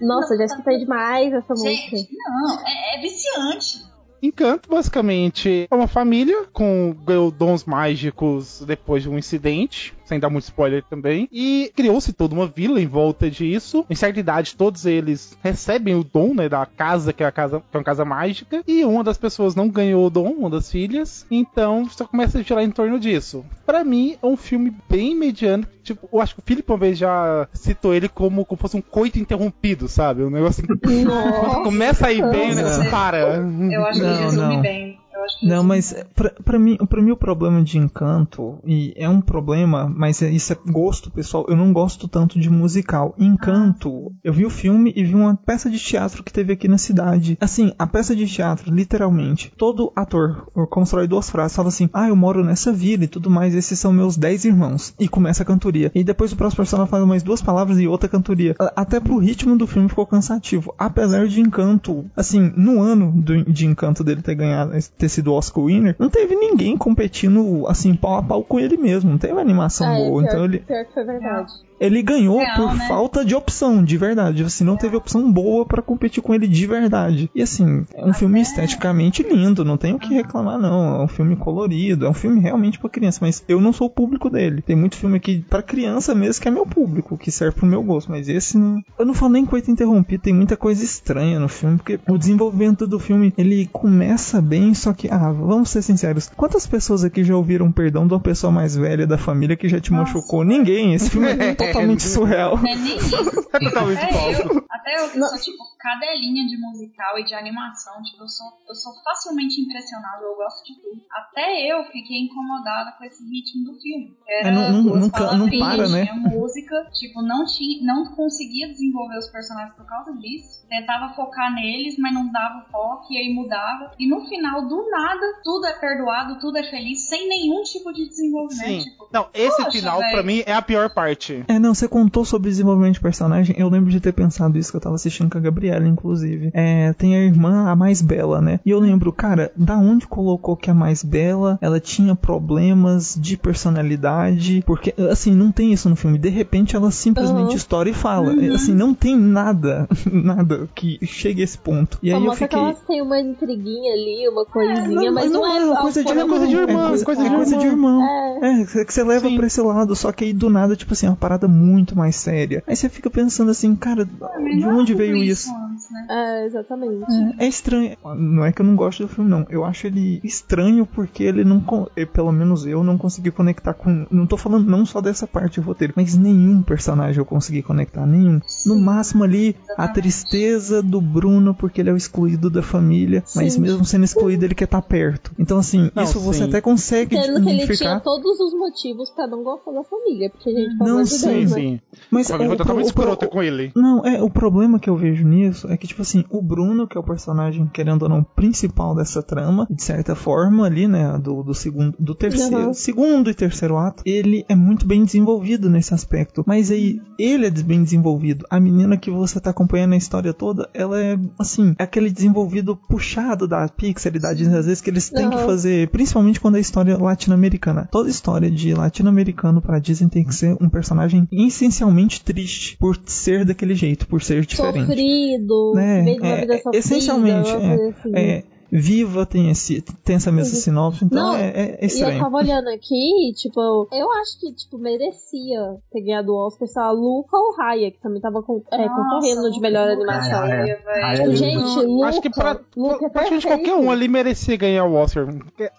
Nossa, 0.00 0.36
já 0.36 0.44
escutei 0.44 0.78
demais 0.78 1.32
essa 1.32 1.52
música. 1.54 1.96
Gente, 1.96 2.08
não, 2.16 2.60
é, 2.66 2.96
é 2.96 3.00
viciante. 3.00 3.84
Encanto, 4.22 4.68
basicamente, 4.68 5.66
é 5.70 5.74
uma 5.74 5.86
família 5.86 6.46
com 6.52 6.94
ganhou 7.04 7.30
dons 7.30 7.64
mágicos 7.64 8.62
depois 8.66 9.02
de 9.02 9.10
um 9.10 9.18
incidente, 9.18 9.94
sem 10.06 10.18
dar 10.18 10.30
muito 10.30 10.44
spoiler 10.44 10.82
também. 10.88 11.28
E 11.30 11.70
criou-se 11.76 12.12
toda 12.12 12.34
uma 12.34 12.46
vila 12.46 12.80
em 12.80 12.86
volta 12.86 13.30
disso. 13.30 13.84
Em 13.90 13.94
certa 13.94 14.18
idade, 14.20 14.56
todos 14.56 14.86
eles 14.86 15.36
recebem 15.42 15.94
o 15.94 16.04
dom, 16.04 16.32
né, 16.34 16.48
da 16.48 16.64
casa, 16.64 17.12
que 17.12 17.22
é 17.22 17.26
a 17.26 17.32
casa, 17.32 17.60
que 17.60 17.76
é 17.76 17.78
uma 17.78 17.84
casa 17.84 18.04
mágica. 18.04 18.62
E 18.66 18.84
uma 18.84 19.04
das 19.04 19.18
pessoas 19.18 19.54
não 19.54 19.68
ganhou 19.68 20.06
o 20.06 20.10
dom, 20.10 20.30
uma 20.30 20.48
das 20.50 20.70
filhas. 20.70 21.26
Então, 21.30 21.88
só 21.90 22.06
começa 22.06 22.38
a 22.38 22.42
girar 22.42 22.64
em 22.64 22.70
torno 22.70 22.98
disso. 22.98 23.44
Pra 23.66 23.84
mim, 23.84 24.16
é 24.22 24.26
um 24.26 24.36
filme 24.36 24.72
bem 24.88 25.14
mediano. 25.14 25.66
Tipo, 25.82 26.08
eu 26.12 26.20
acho 26.20 26.34
que 26.34 26.40
o 26.40 26.44
Felipe 26.44 26.70
uma 26.70 26.78
vez 26.78 26.98
já 26.98 27.48
citou 27.52 27.94
ele 27.94 28.08
como, 28.08 28.44
como 28.44 28.60
fosse 28.60 28.76
um 28.76 28.80
coito 28.80 29.18
interrompido, 29.18 29.88
sabe? 29.88 30.22
Um 30.22 30.30
negócio 30.30 30.64
assim. 30.64 31.04
Nossa. 31.04 31.60
Começa 31.62 32.06
aí 32.06 32.20
bem, 32.22 32.52
o 32.52 32.54
negócio 32.54 32.78
Nossa. 32.78 32.90
para. 32.90 33.18
Eu 33.18 33.86
acho 33.86 34.02
Não, 34.02 34.16
que 34.16 34.22
resume 34.24 34.54
não. 34.56 34.62
bem. 34.62 34.98
Não, 35.42 35.56
resume 35.62 35.68
mas 35.68 35.94
pra, 36.14 36.30
pra, 36.44 36.58
mim, 36.58 36.76
pra 36.76 37.02
mim 37.02 37.10
o 37.10 37.16
problema 37.16 37.62
de 37.62 37.78
Encanto, 37.78 38.58
e 38.64 38.92
é 38.96 39.08
um 39.08 39.20
problema, 39.20 39.92
mas 39.94 40.22
é- 40.22 40.30
isso 40.30 40.52
é 40.52 40.56
gosto, 40.70 41.10
pessoal. 41.10 41.44
Eu 41.48 41.56
não 41.56 41.72
gosto 41.72 42.08
tanto 42.08 42.38
de 42.38 42.48
musical. 42.50 43.14
Encanto, 43.18 44.12
eu 44.24 44.32
vi 44.32 44.44
o 44.44 44.50
filme 44.50 44.92
e 44.96 45.04
vi 45.04 45.14
uma 45.14 45.36
peça 45.36 45.70
de 45.70 45.78
teatro 45.78 46.22
que 46.22 46.32
teve 46.32 46.52
aqui 46.52 46.68
na 46.68 46.78
cidade. 46.78 47.36
Assim, 47.40 47.72
a 47.78 47.86
peça 47.86 48.14
de 48.14 48.26
teatro, 48.26 48.72
literalmente, 48.72 49.52
todo 49.56 49.92
ator 49.94 50.50
constrói 50.70 51.06
duas 51.06 51.30
frases, 51.30 51.56
fala 51.56 51.68
assim: 51.68 51.88
Ah, 51.92 52.08
eu 52.08 52.16
moro 52.16 52.44
nessa 52.44 52.72
vila 52.72 53.04
e 53.04 53.08
tudo 53.08 53.30
mais, 53.30 53.54
esses 53.54 53.78
são 53.78 53.92
meus 53.92 54.16
dez 54.16 54.44
irmãos. 54.44 54.94
E 54.98 55.08
começa 55.08 55.42
a 55.42 55.46
cantoria. 55.46 55.90
E 55.94 56.02
depois 56.04 56.32
o 56.32 56.36
próximo 56.36 56.58
personagem 56.58 56.90
fala 56.90 57.06
mais 57.06 57.22
duas 57.22 57.42
palavras 57.42 57.78
e 57.78 57.86
outra 57.86 58.08
cantoria. 58.08 58.54
Até 58.74 59.00
pro 59.00 59.18
ritmo 59.18 59.56
do 59.56 59.66
filme 59.66 59.88
ficou 59.88 60.06
cansativo. 60.06 60.74
Apesar 60.78 61.26
de 61.28 61.40
Encanto, 61.40 62.04
assim, 62.16 62.52
no 62.56 62.80
ano 62.80 63.12
do- 63.12 63.44
de 63.44 63.66
Encanto 63.66 64.02
dele 64.02 64.22
ter 64.22 64.34
ganhado, 64.34 64.72
ter 64.98 65.05
sido 65.08 65.32
Oscar 65.32 65.64
winner, 65.64 65.94
não 65.98 66.08
teve 66.10 66.34
ninguém 66.34 66.76
competindo, 66.76 67.66
assim, 67.66 67.94
pau 67.94 68.16
a 68.16 68.22
pau 68.22 68.42
com 68.42 68.58
ele 68.60 68.76
mesmo. 68.76 69.10
Não 69.10 69.18
teve 69.18 69.38
animação 69.40 69.86
Ah, 69.86 69.98
é, 69.98 70.04
boa. 70.08 70.22
pior, 70.22 70.28
Então 70.30 70.44
ele. 70.44 70.58
pior 70.60 70.84
que 70.84 70.94
foi 70.94 71.04
verdade. 71.04 71.52
Ele 71.78 72.02
ganhou 72.02 72.38
Real, 72.38 72.56
por 72.56 72.74
né? 72.74 72.88
falta 72.88 73.24
de 73.24 73.34
opção, 73.34 73.82
de 73.84 73.96
verdade. 73.96 74.42
Assim, 74.42 74.64
não 74.64 74.76
teve 74.76 74.96
opção 74.96 75.30
boa 75.30 75.64
pra 75.64 75.82
competir 75.82 76.22
com 76.22 76.34
ele 76.34 76.46
de 76.46 76.66
verdade. 76.66 77.30
E 77.34 77.42
assim, 77.42 77.84
é 77.94 78.04
um 78.04 78.12
filme 78.12 78.40
esteticamente 78.40 79.22
lindo, 79.22 79.64
não 79.64 79.76
tenho 79.76 79.96
o 79.96 79.98
que 79.98 80.14
reclamar, 80.14 80.58
não. 80.58 81.00
É 81.00 81.04
um 81.04 81.08
filme 81.08 81.36
colorido, 81.36 82.06
é 82.06 82.08
um 82.08 82.14
filme 82.14 82.40
realmente 82.40 82.78
pra 82.78 82.88
criança, 82.88 83.18
mas 83.22 83.44
eu 83.48 83.60
não 83.60 83.72
sou 83.72 83.86
o 83.86 83.90
público 83.90 84.30
dele. 84.30 84.62
Tem 84.62 84.76
muito 84.76 84.96
filme 84.96 85.16
aqui 85.16 85.44
pra 85.48 85.62
criança 85.62 86.14
mesmo 86.14 86.42
que 86.42 86.48
é 86.48 86.50
meu 86.50 86.66
público, 86.66 87.16
que 87.16 87.30
serve 87.30 87.56
pro 87.56 87.66
meu 87.66 87.82
gosto, 87.82 88.10
mas 88.10 88.28
esse 88.28 88.56
não. 88.58 88.82
Eu 88.98 89.06
não 89.06 89.14
falo 89.14 89.32
nem 89.32 89.44
coisa 89.44 89.70
interrompida, 89.70 90.22
tem 90.22 90.34
muita 90.34 90.56
coisa 90.56 90.84
estranha 90.84 91.38
no 91.38 91.48
filme, 91.48 91.76
porque 91.76 91.98
o 92.08 92.18
desenvolvimento 92.18 92.86
do 92.86 92.98
filme 92.98 93.32
ele 93.36 93.68
começa 93.72 94.40
bem, 94.40 94.74
só 94.74 94.92
que, 94.92 95.08
ah, 95.10 95.30
vamos 95.32 95.70
ser 95.70 95.82
sinceros, 95.82 96.30
quantas 96.36 96.66
pessoas 96.66 97.04
aqui 97.04 97.24
já 97.24 97.36
ouviram 97.36 97.70
perdão 97.70 98.06
de 98.06 98.14
uma 98.14 98.20
pessoa 98.20 98.52
mais 98.52 98.76
velha 98.76 99.06
da 99.06 99.18
família 99.18 99.56
que 99.56 99.68
já 99.68 99.80
te 99.80 99.92
machucou? 99.92 100.44
Ninguém. 100.44 100.94
Esse 100.94 101.10
filme 101.10 101.28
é 101.28 101.54
totalmente 101.72 102.02
surreal. 102.02 102.56
Não 102.56 102.68
é 102.68 102.74
nem 102.74 102.96
isso. 102.96 103.16
É 103.56 103.58
totalmente 103.58 104.02
até, 104.02 104.12
falso. 104.12 104.42
eu, 104.42 104.64
até 104.70 104.94
eu 105.02 105.08
que 105.08 105.18
sou, 105.18 105.38
tipo, 105.40 105.64
cadelinha 105.80 106.46
de 106.46 106.58
musical 106.58 107.18
e 107.18 107.24
de 107.24 107.34
animação, 107.34 108.02
tipo, 108.02 108.22
eu 108.22 108.28
sou, 108.28 108.46
eu 108.68 108.74
sou 108.74 108.92
facilmente 109.02 109.58
impressionado, 109.62 110.24
eu 110.24 110.36
gosto 110.36 110.62
de 110.66 110.74
tudo. 110.82 111.00
Até 111.10 111.72
eu 111.72 111.82
fiquei 111.84 112.18
incomodada 112.20 112.92
com 112.98 113.04
esse 113.04 113.24
ritmo 113.24 113.64
do 113.72 113.80
filme. 113.80 114.14
Era 114.28 114.48
É, 114.48 114.52
não- 114.52 114.72
não- 114.72 114.82
duas 114.82 115.00
não 115.38 115.48
para, 115.58 115.88
né? 115.88 116.04
Tinha 116.04 116.14
música, 116.16 116.84
tipo, 116.92 117.22
não, 117.22 117.46
tinha, 117.46 117.82
não 117.82 118.14
conseguia 118.14 118.68
desenvolver 118.68 119.16
os 119.16 119.28
personagens 119.30 119.74
por 119.74 119.86
causa 119.86 120.12
disso. 120.18 120.66
Tentava 120.68 121.14
focar 121.14 121.54
neles, 121.54 121.94
mas 121.98 122.12
não 122.12 122.30
dava 122.30 122.66
foco, 122.70 123.06
e 123.10 123.16
aí 123.16 123.32
mudava. 123.32 123.92
E 123.98 124.06
no 124.06 124.26
final, 124.26 124.68
do 124.68 124.90
nada, 124.90 125.24
tudo 125.42 125.64
é 125.66 125.72
perdoado, 125.78 126.38
tudo 126.40 126.58
é 126.58 126.62
feliz, 126.64 127.08
sem 127.08 127.26
nenhum 127.26 127.62
tipo 127.62 127.90
de 127.90 128.06
desenvolvimento. 128.06 128.82
Sim. 128.84 128.90
Tipo, 128.90 129.08
Não, 129.10 129.28
esse 129.32 129.56
Poxa, 129.56 129.70
final, 129.70 129.98
velho. 130.00 130.12
pra 130.12 130.22
mim, 130.22 130.42
é 130.44 130.52
a 130.52 130.60
pior 130.60 130.90
parte. 130.90 131.42
É, 131.48 131.55
não, 131.58 131.74
você 131.74 131.88
contou 131.88 132.24
sobre 132.24 132.50
desenvolvimento 132.50 132.94
de 132.94 133.00
personagem. 133.00 133.54
Eu 133.58 133.68
lembro 133.68 133.90
de 133.90 134.00
ter 134.00 134.12
pensado 134.12 134.58
isso 134.58 134.70
que 134.70 134.76
eu 134.76 134.80
tava 134.80 134.94
assistindo 134.94 135.30
com 135.30 135.38
a 135.38 135.40
Gabriela, 135.40 135.86
inclusive. 135.86 136.50
É, 136.54 136.92
tem 136.94 137.14
a 137.14 137.20
irmã, 137.24 137.68
a 137.68 137.76
mais 137.76 138.00
bela, 138.02 138.40
né? 138.40 138.60
E 138.64 138.70
eu 138.70 138.78
lembro, 138.80 139.12
cara, 139.12 139.50
da 139.56 139.76
onde 139.76 140.06
colocou 140.06 140.56
que 140.56 140.70
a 140.70 140.74
mais 140.74 141.02
bela 141.02 141.58
ela 141.60 141.80
tinha 141.80 142.14
problemas 142.14 143.16
de 143.20 143.36
personalidade? 143.36 144.62
Porque, 144.66 144.94
assim, 145.10 145.32
não 145.34 145.50
tem 145.52 145.72
isso 145.72 145.88
no 145.88 145.96
filme. 145.96 146.18
De 146.18 146.28
repente 146.28 146.76
ela 146.76 146.90
simplesmente 146.90 147.50
Uhum. 147.50 147.56
estoura 147.56 147.88
e 147.88 147.92
fala. 147.94 148.32
É, 148.42 148.56
Assim, 148.56 148.74
não 148.74 148.94
tem 148.94 149.16
nada, 149.16 149.86
nada 150.10 150.68
que 150.74 150.98
chegue 151.04 151.40
a 151.42 151.44
esse 151.44 151.58
ponto. 151.58 151.98
E 152.02 152.10
Só 152.10 152.16
aí 152.16 152.22
eu 152.22 152.28
mostra 152.28 152.48
que 152.48 152.54
fiquei. 152.56 152.70
elas 152.70 152.82
têm 152.86 153.02
uma 153.02 153.20
intriguinha 153.20 153.92
ali, 153.92 154.28
uma 154.28 154.44
coisinha, 154.46 155.10
não, 155.10 155.12
mas 155.14 155.30
não, 155.30 155.46
é 155.46 155.64
uma 155.64 155.76
coisa 155.82 156.02
de 156.04 156.10
irmão. 156.10 156.28
coisa 156.28 156.46
de 156.46 156.54
irmão, 156.54 156.84
é 156.84 156.88
coisa, 156.88 157.04
coisa 157.04 157.20
é 157.20 157.28
de 157.28 157.34
coisa 157.34 157.56
de 157.58 157.66
irmão. 157.66 158.00
irmão. 158.02 158.44
É, 158.44 158.84
que 158.84 158.92
você 158.92 159.02
leva 159.04 159.28
Sim. 159.28 159.36
pra 159.36 159.46
esse 159.46 159.60
lado, 159.60 159.94
só 159.94 160.10
que 160.12 160.24
aí 160.24 160.32
do 160.32 160.48
nada, 160.48 160.74
tipo 160.76 160.92
assim, 160.92 161.06
é 161.06 161.10
uma 161.10 161.16
parada 161.16 161.45
muito 161.48 161.96
mais 161.96 162.16
séria. 162.16 162.62
Aí 162.66 162.76
você 162.76 162.88
fica 162.88 163.10
pensando 163.10 163.50
assim, 163.50 163.74
cara, 163.76 164.08
mas 164.20 164.58
de 164.58 164.66
onde 164.66 164.94
veio 164.94 165.16
isso? 165.16 165.50
Né? 165.90 166.06
É, 166.10 166.46
exatamente. 166.46 167.04
É 167.38 167.46
estranho. 167.46 167.96
Não 168.16 168.44
é 168.44 168.52
que 168.52 168.60
eu 168.62 168.66
não 168.66 168.76
gosto 168.76 169.02
do 169.02 169.08
filme, 169.08 169.30
não. 169.30 169.46
Eu 169.50 169.64
acho 169.64 169.86
ele 169.86 170.20
estranho 170.24 170.86
porque 170.86 171.22
ele 171.24 171.44
não. 171.44 171.62
eh, 171.96 172.04
Pelo 172.06 172.32
menos 172.32 172.66
eu 172.66 172.82
não 172.84 172.96
consegui 172.98 173.30
conectar 173.30 173.74
com. 173.74 174.06
Não 174.10 174.26
tô 174.26 174.36
falando 174.36 174.66
não 174.68 174.84
só 174.86 175.00
dessa 175.00 175.26
parte 175.26 175.60
do 175.60 175.66
roteiro, 175.66 175.92
mas 175.96 176.16
nenhum 176.16 176.62
personagem 176.62 177.18
eu 177.18 177.24
consegui 177.24 177.62
conectar. 177.62 178.06
Nenhum. 178.06 178.40
No 178.64 178.78
máximo 178.80 179.24
ali, 179.24 179.56
a 179.76 179.84
exatamente. 179.84 179.92
tristeza 179.94 180.82
do 180.82 181.00
Bruno 181.00 181.54
porque 181.54 181.80
ele 181.80 181.90
é 181.90 181.92
o 181.92 181.96
excluído 181.96 182.48
da 182.50 182.62
família. 182.62 183.22
Mas 183.34 183.54
Sim. 183.54 183.60
mesmo 183.60 183.84
sendo 183.84 184.04
excluído, 184.04 184.44
ele 184.44 184.54
quer 184.54 184.64
estar 184.64 184.82
perto. 184.82 185.32
Então, 185.38 185.58
assim, 185.58 185.90
Não, 185.94 186.02
isso 186.04 186.18
você 186.20 186.38
sim. 186.40 186.44
até 186.48 186.60
consegue 186.60 187.16
Sendo 187.20 187.42
que 187.42 187.50
ele 187.50 187.66
tinha 187.76 188.00
todos 188.00 188.38
os 188.40 188.52
motivos 188.54 189.10
pra 189.10 189.26
não 189.26 189.42
gostar 189.42 189.72
da 189.72 189.82
família, 189.84 190.30
porque, 190.30 190.50
gente, 190.50 190.76
pelo 190.78 190.90
Não, 190.90 191.04
sim, 191.06 191.26
Deus, 191.28 191.50
né? 191.52 191.56
Sim. 191.56 191.80
Mas 192.10 192.30
Ela 192.30 192.38
foi 192.44 192.54
o- 192.54 192.56
totalmente 192.56 192.90
o- 192.90 193.28
com 193.30 193.42
ele. 193.42 193.72
Não, 193.74 194.04
é, 194.04 194.22
o 194.22 194.30
problema 194.30 194.78
que 194.78 194.88
eu 194.88 194.96
vejo 194.96 195.26
nisso 195.26 195.70
é 195.70 195.75
que, 195.76 195.86
tipo 195.86 196.02
assim, 196.02 196.24
o 196.30 196.40
Bruno, 196.42 196.86
que 196.86 196.96
é 196.96 197.00
o 197.00 197.04
personagem, 197.04 197.66
querendo 197.66 198.02
ou 198.02 198.08
não, 198.08 198.22
principal 198.22 198.94
dessa 198.94 199.22
trama, 199.22 199.66
de 199.70 199.82
certa 199.82 200.14
forma, 200.14 200.66
ali, 200.66 200.86
né, 200.88 201.18
do, 201.18 201.42
do 201.42 201.54
segundo, 201.54 201.94
do 201.98 202.14
terceiro, 202.14 202.66
Uhum. 202.68 202.74
segundo 202.74 203.30
e 203.30 203.34
terceiro 203.34 203.76
ato, 203.76 204.02
ele 204.06 204.44
é 204.48 204.54
muito 204.54 204.86
bem 204.86 205.04
desenvolvido 205.04 205.68
nesse 205.70 205.92
aspecto. 205.94 206.42
Mas 206.46 206.70
aí, 206.70 207.00
ele 207.18 207.46
é 207.46 207.50
bem 207.50 207.82
desenvolvido. 207.82 208.44
A 208.50 208.60
menina 208.60 208.96
que 208.96 209.10
você 209.10 209.40
tá 209.40 209.50
acompanhando 209.50 209.92
a 209.94 209.96
história 209.96 210.32
toda, 210.32 210.68
ela 210.74 211.00
é, 211.00 211.18
assim, 211.38 211.74
é 211.78 211.82
aquele 211.84 212.10
desenvolvido 212.10 212.76
puxado 212.76 213.46
da 213.48 213.68
Pixar 213.68 214.14
e 214.14 214.18
da 214.18 214.32
Disney, 214.32 214.58
às 214.58 214.66
vezes, 214.66 214.80
que 214.80 214.90
eles 214.90 215.08
têm 215.10 215.30
que 215.30 215.36
Uhum. 215.36 215.44
fazer, 215.44 215.88
principalmente 215.90 216.40
quando 216.40 216.56
é 216.56 216.60
história 216.60 216.96
latino-americana. 216.96 217.88
Toda 217.90 218.08
história 218.10 218.50
de 218.50 218.74
latino-americano 218.74 219.60
pra 219.60 219.78
Disney 219.78 220.08
tem 220.08 220.24
que 220.24 220.34
ser 220.34 220.56
um 220.60 220.68
personagem 220.68 221.26
essencialmente 221.32 222.22
triste 222.22 222.76
por 222.78 222.98
ser 223.06 223.44
daquele 223.44 223.74
jeito, 223.74 224.06
por 224.06 224.22
ser 224.22 224.44
diferente. 224.46 224.86
Sofrido, 224.86 225.65
Né? 225.74 226.00
É, 226.00 226.40
vida 226.40 226.54
é, 226.54 226.58
sofrida, 226.58 226.78
essencialmente, 226.78 227.50
é, 227.50 227.54
assim. 227.54 228.12
é, 228.14 228.42
Viva 228.70 229.24
tem, 229.24 229.50
esse, 229.50 229.80
tem 230.04 230.16
essa 230.16 230.32
mesma 230.32 230.54
Uhum. 230.54 230.60
sinopse, 230.60 231.04
então 231.04 231.32
Não, 231.32 231.36
é, 231.36 231.48
é 231.50 231.78
E 231.80 231.84
eu 231.84 231.86
estranho. 231.86 232.18
tava 232.20 232.36
olhando 232.36 232.68
aqui, 232.68 233.32
tipo, 233.36 233.60
eu 233.92 234.12
acho 234.20 234.40
que, 234.40 234.52
tipo, 234.54 234.76
merecia 234.78 235.76
ter 235.92 236.00
ganhado 236.02 236.32
o 236.32 236.46
Oscar, 236.46 236.66
sei 236.68 236.82
lá, 236.82 236.90
Luca 236.90 237.36
ou 237.36 237.54
Raya, 237.56 237.90
que 237.90 238.00
também 238.00 238.20
tava 238.20 238.42
com- 238.42 238.62
é, 238.72 238.76
Nossa, 238.78 238.94
concorrendo 238.94 239.50
de 239.52 239.60
melhor 239.60 239.88
animação. 239.88 240.40
Raya. 240.40 240.56
Raya, 240.56 240.76
velho. 240.84 241.00
Raya 241.02 241.16
Tipo, 241.16 241.30
é 241.30 241.36
gente, 241.36 241.56
lindo. 241.80 241.92
Luca, 241.92 242.08
Acho 242.08 242.20
que 242.22 242.30
pra, 242.30 242.60
Luca 242.76 243.06
é 243.06 243.08
praticamente 243.08 243.46
perfeito. 243.46 243.46
qualquer 243.70 243.74
um 243.86 243.90
ali 243.90 244.08
merecia 244.08 244.56
ganhar 244.56 244.84
o 244.84 244.94
Oscar. 244.94 245.26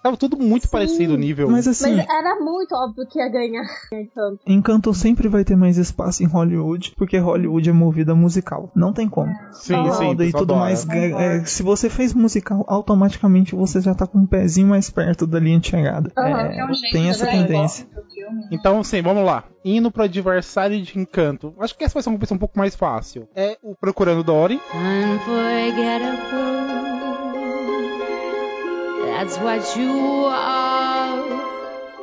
Tava 0.02 0.18
tudo 0.18 0.38
muito 0.38 0.64
Sim. 0.64 0.70
parecido 0.72 1.14
o 1.14 1.18
nível. 1.18 1.50
Mas 1.50 1.68
assim, 1.68 1.96
Mas 1.96 2.08
era 2.10 2.40
muito 2.40 2.74
óbvio 2.76 3.06
que 3.08 3.20
ia 3.20 3.30
ganhar. 3.30 3.66
Então, 3.94 4.38
Encanto 4.48 4.94
sempre 4.94 5.28
vai 5.28 5.44
ter 5.44 5.56
mais 5.56 5.78
espaço 5.78 6.24
em 6.24 6.28
Hollywood, 6.28 6.94
porque 6.98 7.18
Hollywood 7.18 7.70
é 7.70 7.74
movida 7.74 8.12
a 8.12 8.16
musical. 8.16 8.70
Não 8.76 8.94
tem 8.94 9.08
como. 9.10 9.32
sim, 9.52 9.74
Ah, 9.76 9.92
sim. 9.92 10.12
E 10.12 10.32
tudo 10.32 10.54
adora. 10.54 10.60
mais. 10.60 10.88
é, 10.90 11.38
é, 11.38 11.46
se 11.46 11.64
você 11.64 11.90
fez 11.90 12.14
musical, 12.14 12.66
automaticamente 12.78 13.56
você 13.56 13.82
já 13.82 13.94
tá 13.94 14.08
com 14.08 14.20
um 14.20 14.26
pezinho 14.26 14.68
mais 14.68 14.90
perto 14.90 15.28
da 15.28 15.40
linha 15.40 15.60
de 15.60 15.68
chegada. 15.70 16.12
Aham. 16.18 16.28
É, 16.28 16.60
é 16.60 16.66
um 16.66 16.74
jeito 16.74 16.94
tem 16.94 17.10
essa 17.10 17.26
tendência. 17.26 17.88
filme, 18.14 18.42
né? 18.42 18.48
Então, 18.52 18.84
sim, 18.84 19.02
vamos 19.02 19.26
lá. 19.26 19.44
Indo 19.64 19.92
pro 19.92 20.04
adversário 20.04 20.82
de 20.82 20.98
encanto. 20.98 21.54
Acho 21.60 21.78
que 21.78 21.84
essa 21.84 21.94
vai 21.94 22.04
ser 22.04 22.10
uma 22.10 22.16
competição 22.16 22.36
um 22.36 22.40
pouco 22.40 22.58
mais 22.58 22.76
fácil. 22.76 23.28
É 23.36 23.58
o 23.62 23.76
Procurando 23.76 24.24
Dory. 24.24 24.62
Unforgettable. 24.74 26.18
That's 29.06 29.38
what 29.40 29.80
you 29.80 30.28
are. 30.28 30.67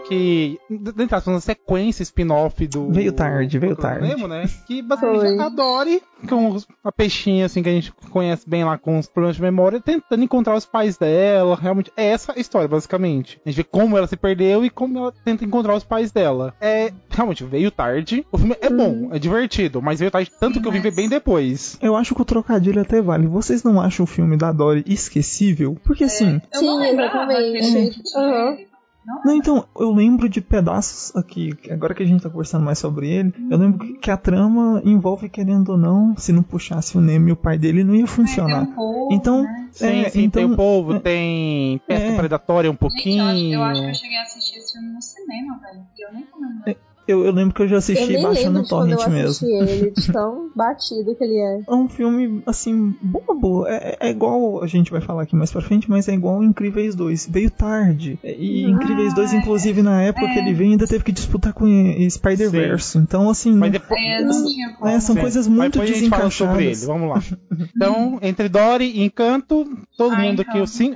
Que, 0.08 0.58
dentro 0.68 1.08
das 1.08 1.26
uma 1.26 1.40
sequência 1.40 2.02
spin-off 2.02 2.66
do. 2.66 2.90
Veio 2.92 3.12
tarde, 3.12 3.58
veio 3.58 3.76
tarde. 3.76 4.06
Nemo, 4.06 4.28
né? 4.28 4.44
Que 4.66 4.82
basicamente 4.82 5.40
a 5.40 5.48
Dory, 5.48 6.02
com 6.28 6.58
a 6.82 6.92
peixinha 6.92 7.46
assim 7.46 7.62
que 7.62 7.68
a 7.68 7.72
gente 7.72 7.92
conhece 8.10 8.48
bem 8.48 8.64
lá 8.64 8.76
com 8.76 8.98
os 8.98 9.06
problemas 9.06 9.36
de 9.36 9.42
memória, 9.42 9.80
tentando 9.80 10.22
encontrar 10.22 10.54
os 10.54 10.66
pais 10.66 10.96
dela. 10.96 11.56
Realmente, 11.60 11.92
é 11.96 12.06
essa 12.06 12.32
a 12.32 12.40
história, 12.40 12.68
basicamente. 12.68 13.40
A 13.44 13.48
gente 13.48 13.56
vê 13.56 13.64
como 13.64 13.96
ela 13.96 14.06
se 14.06 14.16
perdeu 14.16 14.64
e 14.64 14.70
como 14.70 14.98
ela 14.98 15.12
tenta 15.24 15.44
encontrar 15.44 15.74
os 15.74 15.84
pais 15.84 16.12
dela. 16.12 16.54
É, 16.60 16.92
realmente, 17.10 17.44
veio 17.44 17.70
tarde. 17.70 18.26
O 18.30 18.38
filme 18.38 18.56
é 18.60 18.70
bom, 18.70 19.08
é 19.12 19.18
divertido, 19.18 19.80
mas 19.80 20.00
veio 20.00 20.10
tarde 20.10 20.30
tanto 20.38 20.60
que 20.60 20.68
eu 20.68 20.72
vim 20.72 20.80
ver 20.80 20.94
bem 20.94 21.08
depois. 21.08 21.78
Eu 21.80 21.96
acho 21.96 22.14
que 22.14 22.22
o 22.22 22.26
trocadilho 22.26 22.80
até 22.80 23.00
vale. 23.00 23.26
Vocês 23.26 23.62
não 23.62 23.80
acham 23.80 24.04
o 24.04 24.06
filme 24.06 24.36
da 24.36 24.52
Dory 24.52 24.84
esquecível? 24.86 25.76
Porque 25.84 26.04
assim. 26.04 26.40
Eu 26.52 26.62
não 26.62 26.76
Sim, 26.76 26.80
lembrava 26.80 27.26
que 27.26 28.16
Aham. 28.16 28.52
ele. 28.52 28.73
Não, 29.06 29.22
Não, 29.24 29.36
então, 29.36 29.64
eu 29.78 29.90
lembro 29.92 30.28
de 30.28 30.40
pedaços 30.40 31.14
aqui, 31.14 31.50
agora 31.70 31.94
que 31.94 32.02
a 32.02 32.06
gente 32.06 32.22
tá 32.22 32.30
conversando 32.30 32.64
mais 32.64 32.78
sobre 32.78 33.08
ele, 33.10 33.34
eu 33.50 33.58
lembro 33.58 33.78
que- 33.98 34.10
a 34.10 34.16
trama 34.16 34.80
envolve, 34.84 35.28
querendo 35.28 35.70
ou 35.72 35.76
não, 35.78 36.16
se 36.16 36.32
não 36.32 36.42
puxasse 36.42 36.96
o 36.96 37.00
Nemo 37.00 37.28
e 37.28 37.32
o 37.32 37.36
pai 37.36 37.58
dele, 37.58 37.84
não 37.84 37.94
ia 37.94 38.06
funcionar. 38.06 38.62
Tem 38.64 38.72
um 38.72 38.74
povo, 38.74 39.08
Então, 39.12 39.42
né? 39.42 39.68
Sim, 39.72 39.86
É, 39.86 40.08
sim, 40.10 40.22
então- 40.24 40.42
tem 40.42 40.52
o 40.52 40.56
povo, 40.56 40.94
é. 40.94 41.00
tem 41.00 41.78
pesca 41.86 42.06
É. 42.06 42.16
predatória 42.16 42.70
um 42.70 42.72
Gente, 42.74 42.82
eu 42.82 42.88
pouquinho. 42.88 43.24
acho, 43.24 43.44
eu 43.44 43.62
acho 43.62 43.82
que 43.82 43.88
eu 43.90 43.94
cheguei 43.94 44.16
a 44.18 44.22
assistir 44.22 44.58
esse 44.58 44.72
filme 44.72 44.88
no 44.88 45.02
cinema, 45.02 45.58
velho. 45.60 45.82
Eu 45.98 46.12
nem 46.14 46.24
lembrando. 46.40 46.78
Eu, 47.06 47.24
eu 47.24 47.32
lembro 47.32 47.54
que 47.54 47.62
eu 47.62 47.68
já 47.68 47.74
eu 47.74 47.78
assisti 47.78 48.12
nem 48.14 48.22
baixando 48.22 48.60
eu 48.60 48.66
torrent 48.66 48.94
assisti 48.94 49.10
mesmo. 49.44 49.48
ele, 49.48 49.90
de 49.90 50.06
tão 50.12 50.50
batido 50.56 51.14
que 51.14 51.22
ele 51.24 51.36
é. 51.38 51.60
É 51.68 51.74
um 51.74 51.88
filme, 51.88 52.42
assim, 52.46 52.94
bobo. 53.02 53.66
É, 53.66 53.96
é 54.00 54.10
igual, 54.10 54.62
a 54.62 54.66
gente 54.66 54.90
vai 54.90 55.00
falar 55.00 55.22
aqui 55.24 55.36
mais 55.36 55.52
pra 55.52 55.60
frente, 55.60 55.88
mas 55.90 56.08
é 56.08 56.14
igual 56.14 56.42
Incríveis 56.42 56.94
2. 56.94 57.26
Veio 57.30 57.50
tarde. 57.50 58.18
E 58.24 58.70
Incríveis 58.70 59.14
2, 59.14 59.32
inclusive, 59.34 59.82
na 59.82 60.02
época 60.02 60.28
que 60.28 60.38
ele 60.38 60.54
veio, 60.54 60.70
ainda 60.72 60.86
teve 60.86 61.04
que 61.04 61.12
disputar 61.12 61.52
com 61.52 61.66
eh, 61.66 62.08
Spider-Verse. 62.08 62.96
Então, 62.98 63.28
assim, 63.28 63.50
Mas 63.52 63.60
não- 63.72 63.80
depois. 63.80 64.00
É, 64.00 64.22
não 64.24 64.88
é, 64.88 65.00
são 65.00 65.14
Sim. 65.14 65.20
coisas 65.20 65.46
Mas 65.46 65.56
muito 65.56 65.72
depois 65.74 65.90
a 65.90 65.94
gente 65.94 66.08
fala 66.10 66.30
sobre 66.30 66.62
ele, 66.64 66.70
desencaixadas. 66.70 66.86
vamos 66.86 67.08
lá. 67.10 67.68
Então, 67.76 68.18
entre 68.22 68.48
Dory 68.48 68.84
e 68.86 69.02
Encanto, 69.04 69.64
todo 69.96 70.14
Ah, 70.14 70.20
mundo 70.22 70.40
aqui, 70.40 70.50
então, 70.52 70.60
eu 70.60 70.66
sim. 70.66 70.92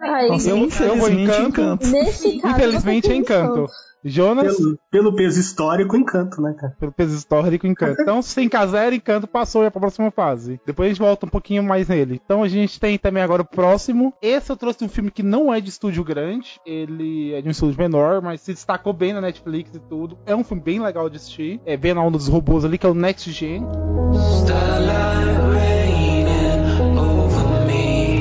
Ai, 0.00 0.28
Nossa, 0.28 0.50
Eu- 0.50 0.56
eu 0.56 0.60
vou 0.96 1.08
infelizmente, 1.08 1.22
Encanto. 1.22 1.48
Encanto. 1.60 1.86
nesse 1.88 2.38
caso, 2.38 2.54
Infelizmente 2.54 3.06
eu 3.06 3.10
é 3.12 3.14
que 3.14 3.20
Encanto. 3.20 3.66
Jonas, 4.08 4.56
Pelo, 4.56 4.78
pelo 4.90 5.12
peso 5.14 5.40
histórico, 5.40 5.96
encanto, 5.96 6.40
né, 6.40 6.54
cara? 6.58 6.74
pelo 6.78 6.92
peso 6.92 7.16
histórico, 7.16 7.66
Encanto. 7.66 8.00
Então, 8.00 8.20
sem 8.22 8.48
casar, 8.48 8.92
Encanto 8.92 9.26
passou 9.26 9.64
já 9.64 9.70
pra 9.70 9.80
próxima 9.80 10.10
fase. 10.10 10.60
Depois 10.66 10.86
a 10.86 10.88
gente 10.90 10.98
volta 11.00 11.26
um 11.26 11.28
pouquinho 11.28 11.62
mais 11.62 11.88
nele. 11.88 12.20
Então 12.24 12.42
a 12.42 12.48
gente 12.48 12.78
tem 12.78 12.98
também 12.98 13.22
agora 13.22 13.42
o 13.42 13.44
próximo. 13.46 14.12
Esse 14.22 14.50
eu 14.50 14.56
trouxe 14.56 14.84
um 14.84 14.88
filme 14.88 15.10
que 15.10 15.22
não 15.22 15.52
é 15.52 15.60
de 15.60 15.68
estúdio 15.68 16.04
grande, 16.04 16.60
ele 16.64 17.32
é 17.34 17.40
de 17.42 17.48
um 17.48 17.50
estúdio 17.50 17.78
menor, 17.78 18.20
mas 18.22 18.40
se 18.40 18.52
destacou 18.52 18.92
bem 18.92 19.12
na 19.12 19.20
Netflix 19.20 19.74
e 19.74 19.80
tudo. 19.80 20.18
É 20.26 20.34
um 20.34 20.44
filme 20.44 20.62
bem 20.62 20.80
legal 20.80 21.08
de 21.10 21.16
assistir. 21.16 21.60
É 21.64 21.76
bem 21.76 21.94
na 21.94 22.02
onda 22.02 22.18
dos 22.18 22.28
robôs 22.28 22.64
ali, 22.64 22.78
que 22.78 22.86
é 22.86 22.88
o 22.88 22.94
Next 22.94 23.30
Gen. 23.32 23.66
Starlight 24.12 25.26
raining 25.52 26.98
over 26.98 27.66
me, 27.66 28.20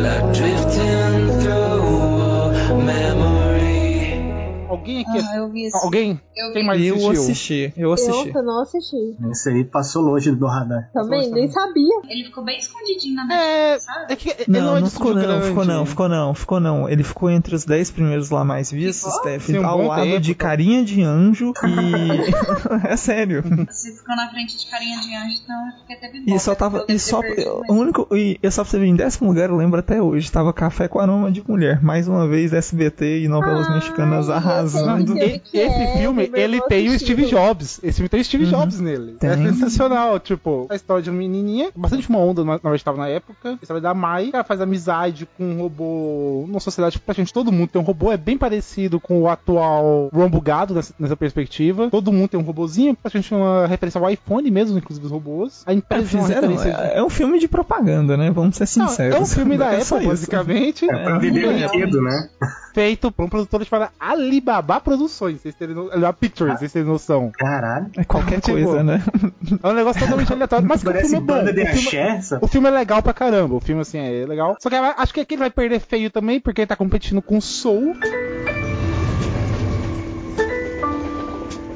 like 0.00 0.32
Alguém 4.82 5.00
aqui. 5.02 5.18
Ah, 5.18 5.36
eu 5.36 5.48
vi 5.50 5.64
esse. 5.66 5.76
Alguém? 5.84 6.20
Eu 6.36 6.52
Quem 6.52 6.62
vi. 6.62 6.66
mais 6.66 6.82
Eu 6.82 6.94
assistiu? 6.96 7.22
assisti, 7.22 7.72
eu 7.76 7.92
assisti. 7.92 8.28
Eu, 8.28 8.34
eu 8.34 8.42
não 8.42 8.62
assisti. 8.62 9.16
Esse 9.30 9.48
aí 9.50 9.64
passou 9.64 10.02
longe 10.02 10.30
do 10.30 10.36
meu 10.38 10.48
radar. 10.48 10.90
Também, 10.92 11.30
nem 11.30 11.48
sabia. 11.50 12.00
Ele 12.08 12.24
ficou 12.24 12.44
bem 12.44 12.58
escondidinho 12.58 13.14
na 13.14 13.22
É, 13.34 13.70
Netflix, 13.72 13.84
sabe? 13.84 14.12
é 14.12 14.16
que 14.16 14.28
ele 14.30 14.44
não, 14.48 14.60
Não, 14.60 14.76
é 14.76 14.80
não 14.80 14.90
ficou 14.90 15.14
não, 15.14 15.22
grande. 15.22 15.46
ficou 15.46 15.64
não, 15.64 15.86
ficou 15.86 16.08
não, 16.08 16.34
ficou 16.34 16.60
não. 16.60 16.88
Ele 16.88 17.02
ficou 17.04 17.30
entre 17.30 17.54
os 17.54 17.64
10 17.64 17.90
primeiros 17.92 18.30
lá 18.30 18.44
mais 18.44 18.70
vistos? 18.70 19.12
Steph, 19.14 19.46
Sim, 19.46 19.58
um 19.58 19.66
ao 19.66 19.82
lado 19.86 20.02
tempo, 20.02 20.20
de 20.20 20.34
tá. 20.34 20.44
Carinha 20.46 20.84
de 20.84 21.02
Anjo 21.02 21.52
e... 21.64 22.88
é 22.88 22.96
sério. 22.96 23.42
Você 23.70 23.92
ficou 23.92 24.16
na 24.16 24.28
frente 24.30 24.58
de 24.58 24.66
carinha 24.70 24.98
de 25.00 25.14
anjo, 25.14 25.40
então 25.44 25.66
eu 25.66 25.72
fiquei 25.80 25.96
até 25.96 26.06
E 26.08 26.20
biboca, 26.20 26.38
só 26.38 26.54
tava. 26.54 26.84
E 26.88 26.98
só, 26.98 27.20
perdido, 27.20 27.62
o 27.68 27.72
único. 27.74 28.08
E 28.16 28.38
eu 28.42 28.50
só 28.50 28.64
teve 28.64 28.86
em 28.86 28.96
décimo 28.96 29.28
lugar, 29.28 29.50
eu 29.50 29.56
lembro 29.56 29.78
até 29.78 30.00
hoje. 30.02 30.30
Tava 30.32 30.52
Café 30.52 30.88
com 30.88 30.98
Aroma 30.98 31.30
de 31.30 31.42
Mulher. 31.46 31.82
Mais 31.82 32.08
uma 32.08 32.26
vez, 32.26 32.52
SBT 32.52 33.20
e 33.22 33.28
novelas 33.28 33.66
Ai, 33.68 33.74
mexicanas 33.74 34.28
eu 34.28 34.34
que 34.72 35.56
E- 35.58 35.60
esse 35.60 35.82
é, 35.82 35.96
filme, 35.98 36.28
meu 36.28 36.40
ele 36.40 36.60
tem 36.62 36.88
o. 36.88 36.98
Steve 36.98 37.26
Jobs. 37.26 37.80
Esse 37.82 37.94
filme 37.96 38.08
tem 38.08 38.20
o 38.20 38.24
Steve 38.24 38.44
Uhum. 38.44 38.50
Jobs 38.50 38.80
nele. 38.80 39.16
É 39.20 39.34
Tem. 39.36 39.46
sensacional. 39.52 40.18
Tipo, 40.20 40.66
a 40.70 40.74
história 40.74 41.02
de 41.02 41.10
uma 41.10 41.18
menininha, 41.18 41.70
bastante 41.74 42.08
uma 42.08 42.18
onda, 42.18 42.44
na 42.44 42.52
na 42.52 42.58
verdade, 42.58 42.84
tava 42.84 42.98
na 42.98 43.08
época. 43.08 43.50
A 43.52 43.58
história 43.60 43.80
da 43.80 43.92
Mai, 43.94 44.30
ela 44.32 44.44
faz 44.44 44.60
amizade 44.60 45.26
com 45.36 45.44
um 45.44 45.58
robô. 45.60 46.44
Numa 46.46 46.60
sociedade 46.60 46.98
que 46.98 47.04
praticamente 47.04 47.32
todo 47.32 47.50
mundo 47.52 47.70
tem 47.70 47.80
um 47.80 47.84
robô. 47.84 48.12
É 48.12 48.16
bem 48.16 48.36
parecido 48.38 49.00
com 49.00 49.22
o 49.22 49.28
atual 49.28 50.08
Ron 50.12 50.28
Bugado 50.30 50.74
nessa, 50.74 50.94
nessa 50.98 51.16
perspectiva. 51.16 51.90
Todo 51.90 52.12
mundo 52.12 52.28
tem 52.28 52.40
um 52.40 52.42
robôzinho, 52.42 52.94
praticamente 52.94 53.34
uma 53.34 53.66
referência 53.66 54.00
ao 54.00 54.08
iPhone 54.10 54.50
mesmo, 54.50 54.78
inclusive 54.78 55.06
os 55.06 55.12
robôs. 55.12 55.62
A 55.66 55.72
É, 55.72 55.74
empresa 55.74 56.18
é 56.18 56.20
fizeram, 56.20 56.54
de- 56.56 56.68
é, 56.68 56.92
é 56.98 57.02
um 57.02 57.10
filme 57.10 57.38
de 57.38 57.48
propaganda, 57.48 58.16
né? 58.16 58.30
Vamos 58.30 58.56
ser 58.56 58.68
Não, 58.78 58.88
sinceros. 58.88 59.16
é 59.16 59.20
um 59.20 59.26
filme 59.26 59.56
da 59.58 59.72
É 59.74 59.80
época, 59.80 60.00
basicamente. 60.06 60.84
É 60.84 61.02
pra 61.04 61.18
vender 61.18 61.44
É. 61.46 61.68
brinquedo, 61.68 62.00
né? 62.02 62.28
Feito 62.74 63.12
por 63.12 63.24
um 63.26 63.28
produtor 63.28 63.64
chamado 63.66 63.90
Alibaba 64.00 64.80
Produções. 64.80 65.40
Vocês 65.42 65.54
terem 65.54 65.74
no... 65.74 65.90
Alibaba 65.90 66.12
Pictures, 66.14 66.58
vocês 66.58 66.72
terem 66.72 66.88
noção. 66.88 67.30
Caralho. 67.38 67.90
É 67.96 68.04
qualquer 68.04 68.40
Tipo, 68.40 68.52
coisa, 68.64 68.82
né? 68.82 69.02
É 69.62 69.68
um 69.68 69.72
negócio 69.74 70.00
totalmente 70.00 70.32
aleatório, 70.32 70.66
mas 70.66 70.82
que 70.82 70.88
o 70.88 70.92
Parece 70.92 71.10
filme 71.10 71.22
é 71.22 71.26
bom. 71.26 71.34
banda 71.38 71.52
de 71.52 71.62
O 71.62 71.66
filme, 71.66 72.20
o 72.40 72.48
filme 72.48 72.68
é 72.68 72.70
legal 72.70 73.02
pra 73.02 73.12
caramba. 73.12 73.54
O 73.56 73.60
filme, 73.60 73.82
assim, 73.82 73.98
é 73.98 74.24
legal. 74.26 74.56
Só 74.60 74.70
que 74.70 74.76
acho 74.76 75.12
que 75.12 75.20
aqui 75.20 75.34
ele 75.34 75.40
vai 75.40 75.50
perder 75.50 75.80
feio 75.80 76.10
também, 76.10 76.40
porque 76.40 76.62
ele 76.62 76.66
tá 76.68 76.76
competindo 76.76 77.20
com 77.20 77.40
Soul. 77.40 77.94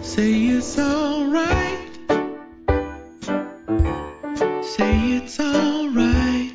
Say 0.03 0.57
it's 0.57 0.79
alright. 0.79 1.91
Say 4.63 5.17
it's 5.19 5.39
alright. 5.41 6.46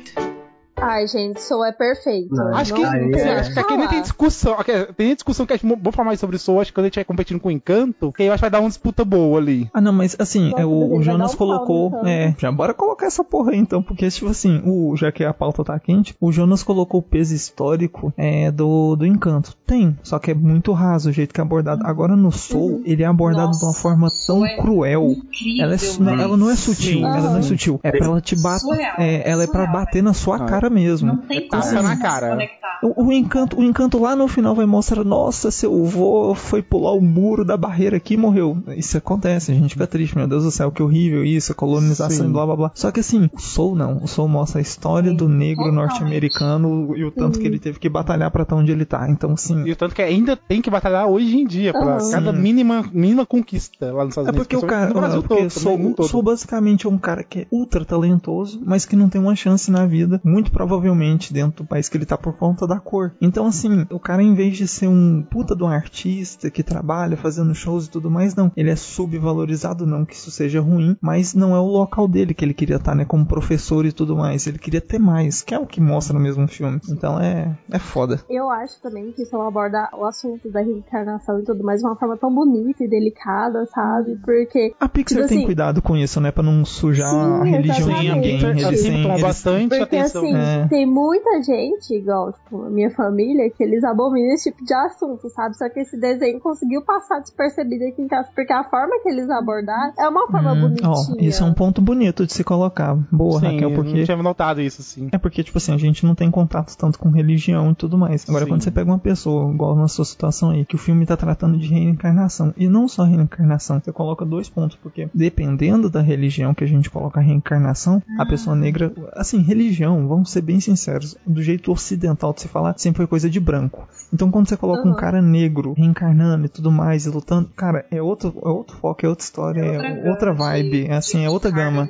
Ai, 0.82 1.06
gente, 1.06 1.40
Soul 1.42 1.64
é 1.64 1.72
perfeito. 1.72 2.34
Não, 2.34 2.54
Acho 2.54 2.74
que, 2.74 2.84
aí 2.84 3.12
é- 3.12 3.38
acho 3.40 3.52
que 3.52 3.58
aqui 3.60 3.76
nem 3.76 3.88
tem 3.88 4.02
discussão. 4.02 4.54
aqui, 4.58 4.72
tem 4.96 5.14
discussão 5.14 5.46
que 5.46 5.52
a 5.52 5.56
gente 5.56 5.66
vamos 5.68 5.94
falar 5.94 6.06
mais 6.06 6.20
sobre 6.20 6.38
Soul. 6.38 6.60
Acho 6.60 6.70
que 6.70 6.74
quando 6.74 6.84
a 6.84 6.88
gente 6.88 6.96
vai 6.96 7.04
competindo 7.04 7.40
com 7.40 7.48
o 7.48 7.52
Encanto, 7.52 8.12
que 8.12 8.22
aí 8.22 8.28
eu 8.28 8.32
acho 8.32 8.40
que 8.40 8.42
vai 8.42 8.50
dar 8.50 8.60
uma 8.60 8.68
disputa 8.68 9.04
boa 9.04 9.38
ali. 9.38 9.70
Ah, 9.72 9.80
não, 9.80 9.92
mas 9.92 10.16
assim, 10.18 10.50
Nossa, 10.50 10.62
é, 10.62 10.66
o, 10.66 10.96
o 10.96 11.02
Jonas 11.02 11.34
um 11.34 11.36
pau 11.36 11.46
colocou. 11.48 11.90
no 11.90 11.96
Encanto. 11.98 12.08
É, 12.08 12.34
já 12.38 12.52
bora 12.52 12.74
colocar 12.74 13.06
essa 13.06 13.22
porra 13.24 13.52
aí 13.52 13.58
então, 13.58 13.82
porque, 13.82 14.08
tipo 14.10 14.28
assim, 14.30 14.60
o, 14.64 14.96
já 14.96 15.10
que 15.12 15.24
a 15.24 15.32
pauta 15.32 15.64
tá 15.64 15.78
quente, 15.78 16.14
o 16.20 16.32
Jonas 16.32 16.62
colocou 16.62 17.00
o 17.00 17.02
peso 17.02 17.34
histórico 17.34 18.12
é, 18.16 18.50
do, 18.50 18.96
do 18.96 19.06
encanto. 19.06 19.54
Tem, 19.66 19.96
só 20.02 20.18
que 20.18 20.30
é 20.30 20.34
muito 20.34 20.72
raso 20.72 21.10
o 21.10 21.12
jeito 21.12 21.32
que 21.32 21.40
é 21.40 21.42
abordado. 21.44 21.82
Agora 21.86 22.16
no 22.16 22.30
Soul, 22.32 22.82
ele 22.84 23.02
é 23.02 23.06
abordado 23.06 23.52
de 23.52 23.56
uma 23.58 23.68
Nossa, 23.68 23.80
forma 23.80 24.08
tão 24.26 24.44
é 24.44 24.56
cruel. 24.56 25.10
Incrível, 25.12 25.64
Ela, 25.64 25.74
é, 25.74 25.76
velho. 25.76 26.20
ela 26.20 26.36
não 26.36 26.50
é 26.50 26.56
sutil, 26.56 26.98
Sim. 26.98 27.04
ela 27.04 27.30
não 27.30 27.38
é 27.38 27.42
sutil. 27.42 27.80
É 27.82 27.90
pra 27.90 28.06
ela 28.06 28.20
te 28.20 28.36
bater. 28.36 28.62
É, 28.98 29.30
ela 29.30 29.44
é 29.44 29.46
pra 29.46 29.66
bater 29.66 30.02
na 30.02 30.12
sua 30.12 30.36
Ah, 30.36 30.46
cara 30.46 30.70
mesmo. 30.72 31.08
Não 31.08 31.16
tem 31.18 31.48
Tapa 31.48 31.68
como 31.68 31.82
na 31.82 31.96
cara. 31.96 32.30
conectar. 32.30 32.62
O, 32.82 33.04
o 33.06 33.12
encanto, 33.12 33.60
o 33.60 33.62
encanto 33.62 33.98
lá 34.00 34.16
no 34.16 34.26
final 34.26 34.56
vai 34.56 34.66
mostrar, 34.66 35.04
nossa, 35.04 35.52
seu 35.52 35.84
vô 35.84 36.34
foi 36.34 36.60
pular 36.62 36.92
o 36.92 37.00
muro 37.00 37.44
da 37.44 37.56
barreira 37.56 37.96
aqui 37.96 38.14
e 38.14 38.16
morreu. 38.16 38.60
Isso 38.76 38.98
acontece, 38.98 39.52
a 39.52 39.54
gente 39.54 39.74
fica 39.74 39.86
triste, 39.86 40.16
meu 40.18 40.26
Deus 40.26 40.42
do 40.42 40.50
céu, 40.50 40.72
que 40.72 40.82
horrível 40.82 41.24
isso, 41.24 41.52
a 41.52 41.54
colonização 41.54 42.24
Sim. 42.24 42.30
e 42.30 42.32
blá 42.32 42.44
blá 42.44 42.56
blá. 42.56 42.70
Só 42.74 42.90
que 42.90 42.98
assim, 42.98 43.30
o 43.32 43.40
Soul 43.40 43.76
não, 43.76 43.98
o 44.02 44.08
Soul 44.08 44.26
mostra 44.26 44.58
a 44.58 44.62
história 44.62 45.12
do 45.12 45.28
negro 45.28 45.70
norte-americano 45.70 46.96
e 46.96 47.04
o 47.04 47.10
tanto 47.10 47.38
que 47.38 47.46
ele 47.46 47.58
teve 47.58 47.78
que 47.78 47.88
batalhar 47.88 48.30
pra 48.30 48.42
estar 48.42 48.56
onde 48.56 48.72
ele 48.72 48.84
tá. 48.84 49.08
Então, 49.08 49.32
assim, 49.32 49.64
E 49.66 49.72
o 49.72 49.76
tanto 49.76 49.94
que 49.94 50.02
ainda 50.02 50.36
tem 50.36 50.60
que 50.60 50.70
batalhar 50.70 51.06
hoje 51.06 51.36
em 51.36 51.46
dia 51.46 51.72
pra 51.72 51.98
cada 52.10 52.32
Sim. 52.32 52.38
mínima, 52.38 52.84
mínima 52.92 53.24
conquista 53.26 53.92
lá 53.92 54.04
nos 54.04 54.10
Estados 54.12 54.28
É 54.28 54.30
Unidos. 54.30 54.46
porque 54.46 54.56
o 54.56 54.68
cara. 54.68 54.92
Brasil 54.92 55.18
é 55.20 55.22
porque 55.22 55.42
todo, 55.42 55.50
sou, 55.96 56.08
sou 56.08 56.22
basicamente 56.22 56.86
um 56.88 56.98
cara 56.98 57.22
que 57.22 57.40
é 57.40 57.46
ultra 57.50 57.84
talentoso, 57.84 58.60
mas 58.64 58.84
que 58.84 58.96
não 58.96 59.08
tem 59.08 59.20
uma 59.20 59.34
chance 59.36 59.70
na 59.70 59.86
vida, 59.86 60.20
muito 60.24 60.50
provavelmente 60.50 60.61
dentro 60.66 61.64
do 61.64 61.68
país 61.68 61.88
que 61.88 61.96
ele 61.96 62.06
tá 62.06 62.16
por 62.16 62.34
conta 62.34 62.66
da 62.66 62.78
cor. 62.78 63.12
Então, 63.20 63.46
assim, 63.46 63.86
o 63.90 63.98
cara, 63.98 64.22
em 64.22 64.34
vez 64.34 64.56
de 64.56 64.66
ser 64.66 64.88
um 64.88 65.22
puta 65.22 65.54
de 65.54 65.62
um 65.62 65.68
artista 65.68 66.50
que 66.50 66.62
trabalha 66.62 67.16
fazendo 67.16 67.54
shows 67.54 67.86
e 67.86 67.90
tudo 67.90 68.10
mais, 68.10 68.34
não. 68.34 68.50
Ele 68.56 68.70
é 68.70 68.76
subvalorizado, 68.76 69.86
não 69.86 70.04
que 70.04 70.14
isso 70.14 70.30
seja 70.30 70.60
ruim, 70.60 70.96
mas 71.00 71.34
não 71.34 71.54
é 71.54 71.60
o 71.60 71.66
local 71.66 72.08
dele 72.08 72.34
que 72.34 72.44
ele 72.44 72.54
queria 72.54 72.76
estar, 72.76 72.94
né? 72.94 73.04
Como 73.04 73.26
professor 73.26 73.84
e 73.86 73.92
tudo 73.92 74.16
mais. 74.16 74.46
Ele 74.46 74.58
queria 74.58 74.80
ter 74.80 74.98
mais, 74.98 75.42
que 75.42 75.54
é 75.54 75.58
o 75.58 75.66
que 75.66 75.80
mostra 75.80 76.14
no 76.14 76.20
mesmo 76.20 76.46
filme. 76.48 76.80
Então 76.88 77.20
é, 77.20 77.56
é 77.70 77.78
foda. 77.78 78.20
Eu 78.28 78.50
acho 78.50 78.80
também 78.80 79.12
que 79.12 79.22
isso 79.22 79.36
aborda 79.40 79.88
o 79.96 80.04
assunto 80.04 80.50
da 80.50 80.60
reencarnação 80.60 81.40
e 81.40 81.44
tudo 81.44 81.62
mais 81.62 81.80
de 81.80 81.86
uma 81.86 81.96
forma 81.96 82.16
tão 82.16 82.32
bonita 82.34 82.84
e 82.84 82.88
delicada, 82.88 83.66
sabe? 83.66 84.16
Porque. 84.24 84.74
A 84.80 84.88
Pixar 84.88 85.18
Tipo 85.18 85.28
tem 85.28 85.38
assim- 85.38 85.46
cuidado 85.46 85.82
com 85.82 85.96
isso, 85.96 86.20
né? 86.20 86.30
Pra 86.30 86.42
não 86.42 86.64
sujar 86.64 87.10
Sim, 87.10 87.40
a 87.40 87.44
religião 87.44 87.88
de 87.88 88.10
ninguém. 88.10 88.40
Eles 88.62 88.80
sempre 88.80 89.20
bastante 89.20 89.68
Porque 89.68 89.82
atenção. 89.96 90.22
assim, 90.24 90.34
É. 90.34 90.51
tem 90.68 90.86
muita 90.86 91.42
gente, 91.42 91.94
igual, 91.94 92.32
tipo, 92.32 92.62
a 92.64 92.70
minha 92.70 92.90
família, 92.90 93.50
que 93.50 93.62
eles 93.62 93.82
abominam 93.84 94.32
esse 94.34 94.50
tipo 94.50 94.64
de 94.64 94.74
assunto, 94.74 95.28
sabe? 95.30 95.56
Só 95.56 95.68
que 95.68 95.80
esse 95.80 95.96
desenho 95.98 96.40
conseguiu 96.40 96.82
passar 96.82 97.20
despercebido 97.20 97.84
aqui 97.86 98.02
em 98.02 98.08
casa, 98.08 98.28
porque 98.34 98.52
a 98.52 98.64
forma 98.64 99.00
que 99.02 99.08
eles 99.08 99.28
abordaram 99.30 99.92
é 99.98 100.08
uma 100.08 100.26
forma 100.28 100.52
Hum, 100.52 100.60
bonitinha. 100.60 100.90
ó, 100.90 100.94
isso 101.18 101.42
é 101.42 101.46
um 101.46 101.54
ponto 101.54 101.80
bonito 101.80 102.26
de 102.26 102.32
se 102.32 102.44
colocar. 102.44 102.94
Boa, 103.10 103.40
Sim, 103.40 103.46
Raquel, 103.46 103.70
eu 103.70 103.74
porque. 103.74 103.98
não 103.98 104.04
tinha 104.04 104.16
notado 104.22 104.60
isso, 104.60 104.82
sim. 104.82 105.08
É 105.12 105.18
porque, 105.18 105.42
tipo 105.42 105.58
assim, 105.58 105.72
a 105.74 105.78
gente 105.78 106.04
não 106.04 106.14
tem 106.14 106.30
contato 106.30 106.76
tanto 106.76 106.98
com 106.98 107.08
religião 107.10 107.70
e 107.70 107.74
tudo 107.74 107.96
mais. 107.98 108.28
Agora, 108.28 108.44
Sim. 108.44 108.50
quando 108.50 108.62
você 108.62 108.70
pega 108.70 108.90
uma 108.90 108.98
pessoa, 108.98 109.52
igual 109.52 109.74
na 109.76 109.88
sua 109.88 110.04
situação 110.04 110.50
aí, 110.50 110.64
que 110.64 110.74
o 110.74 110.78
filme 110.78 111.06
tá 111.06 111.16
tratando 111.16 111.58
de 111.58 111.68
reencarnação, 111.68 112.52
e 112.56 112.68
não 112.68 112.86
só 112.88 113.04
reencarnação, 113.04 113.80
você 113.80 113.92
coloca 113.92 114.24
dois 114.24 114.48
pontos, 114.48 114.76
porque 114.82 115.08
dependendo 115.14 115.88
da 115.88 116.00
religião 116.00 116.54
que 116.54 116.64
a 116.64 116.66
gente 116.66 116.90
coloca 116.90 117.20
a 117.20 117.22
reencarnação, 117.22 118.02
a 118.18 118.26
pessoa 118.26 118.54
negra, 118.56 118.92
assim, 119.14 119.40
religião, 119.40 120.06
vamos 120.08 120.30
ser 120.30 120.41
bem 120.42 120.60
sinceros, 120.60 121.16
do 121.26 121.42
jeito 121.42 121.70
ocidental 121.72 122.32
de 122.32 122.42
se 122.42 122.48
falar, 122.48 122.76
sempre 122.76 122.98
foi 122.98 123.06
coisa 123.06 123.30
de 123.30 123.40
branco. 123.40 123.88
Então, 124.12 124.30
quando 124.30 124.48
você 124.48 124.56
coloca 124.56 124.86
um 124.86 124.90
Uhum. 124.90 124.96
cara 124.96 125.22
negro 125.22 125.72
reencarnando 125.72 126.46
e 126.46 126.48
tudo 126.48 126.70
mais, 126.70 127.06
e 127.06 127.08
lutando, 127.10 127.48
cara, 127.56 127.86
é 127.90 128.02
outro, 128.02 128.34
é 128.44 128.48
outro 128.48 128.76
foco, 128.76 129.06
é 129.06 129.08
outra 129.08 129.24
história, 129.24 129.60
é 129.60 130.08
outra, 130.08 130.32
gama 130.32 130.44
vibe, 130.44 130.82
de- 130.82 130.86
é 130.90 130.94
assim, 130.94 131.18
de 131.20 131.24
é 131.24 131.30
outra 131.30 131.50
gama. 131.50 131.88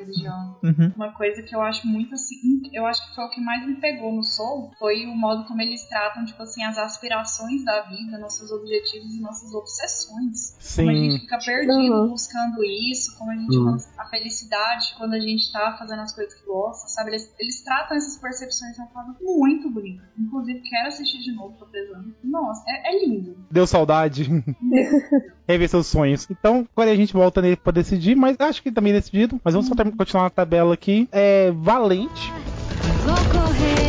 Uhum. 0.63 0.93
Uma 0.95 1.13
coisa 1.13 1.43
que 1.43 1.55
eu 1.57 1.61
acho 1.61 1.87
muito 1.89 2.15
assim, 2.15 2.37
eu 2.73 2.87
acho 2.87 3.01
que 3.09 3.15
foi 3.17 3.25
o 3.25 3.31
que 3.31 3.41
mais 3.41 3.67
me 3.67 3.81
pegou 3.81 4.13
no 4.15 4.23
Soul, 4.23 4.71
foi 4.79 5.07
o 5.07 5.15
modo 5.17 5.45
como 5.47 5.61
eles 5.61 5.89
tratam, 5.89 6.25
tipo 6.25 6.41
assim, 6.43 6.63
as 6.63 6.79
aspirações 6.79 7.65
da 7.65 7.83
vida, 7.83 8.19
nossos 8.19 8.51
objetivos 8.53 9.13
e 9.15 9.21
nossas 9.21 9.53
obsessões. 9.53 10.55
Como 10.77 10.91
a 10.91 10.95
gente 10.95 11.13
Sim. 11.15 11.19
fica 11.21 11.39
perdido 11.45 11.95
Uhum. 11.95 12.09
buscando 12.11 12.63
isso, 12.65 13.17
como 13.19 13.31
a 13.31 13.35
gente 13.35 13.57
Uhum. 13.57 13.77
a 13.99 14.05
felicidade 14.07 14.95
quando 14.99 15.15
a 15.15 15.21
gente 15.21 15.51
tá 15.53 15.77
fazendo 15.79 16.01
as 16.03 16.15
coisas 16.15 16.35
que 16.35 16.47
gosta, 16.47 16.89
sabe? 16.89 17.11
Eles, 17.11 17.35
eles 17.39 17.63
tratam 17.65 17.97
essas 17.97 18.21
percepções 18.33 18.75
de 18.75 18.81
uma 18.81 18.89
forma 18.89 19.17
muito 19.21 19.71
bonita. 19.71 20.03
Inclusive, 20.19 20.61
quero 20.61 20.89
assistir 20.89 21.19
de 21.21 21.33
novo, 21.33 21.55
tô 21.59 21.67
pesando. 21.67 22.15
Nossa, 22.25 22.63
é, 22.69 22.95
é 22.95 23.07
lindo. 23.07 23.37
Deu 23.51 23.67
saudade. 23.67 24.29
Rever 25.47 25.69
seus 25.69 25.87
sonhos. 25.87 26.27
Então, 26.31 26.67
agora 26.75 26.91
a 26.91 26.97
gente 26.97 27.13
volta 27.13 27.43
nele 27.43 27.57
pra 27.57 27.73
decidir, 27.73 28.15
mas 28.17 28.37
acho 28.41 28.63
que 28.63 28.73
também 28.73 28.93
decidido. 28.93 29.41
Mas 29.45 29.55
vamos 29.55 29.69
só 29.69 29.75
ter- 29.75 29.91
continuar 29.95 30.25
na 30.25 30.31
tabela 30.31 30.73
aqui. 30.75 31.09
É 31.13 31.51
Valente. 31.53 32.33
Vou 33.05 33.17
correr, 33.31 33.82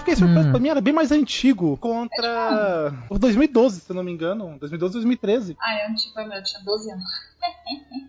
fiquei 0.00 0.16
filme 0.16 0.36
Hum. 0.38 0.50
pra 0.50 0.58
mim 0.60 0.68
era 0.68 0.80
bem 0.80 0.92
mais 0.92 1.12
antigo 1.12 1.76
contra 1.78 2.92
o 3.08 3.18
2012, 3.18 3.80
se 3.80 3.90
eu 3.90 3.96
não 3.96 4.02
me 4.02 4.12
engano. 4.12 4.56
2012, 4.58 4.94
2013. 4.94 5.56
Ah, 5.60 5.74
é 5.74 5.86
antigo, 5.90 6.14
meu, 6.16 6.32
eu 6.32 6.42
tinha 6.42 6.62
12 6.64 6.90
anos. 6.90 7.04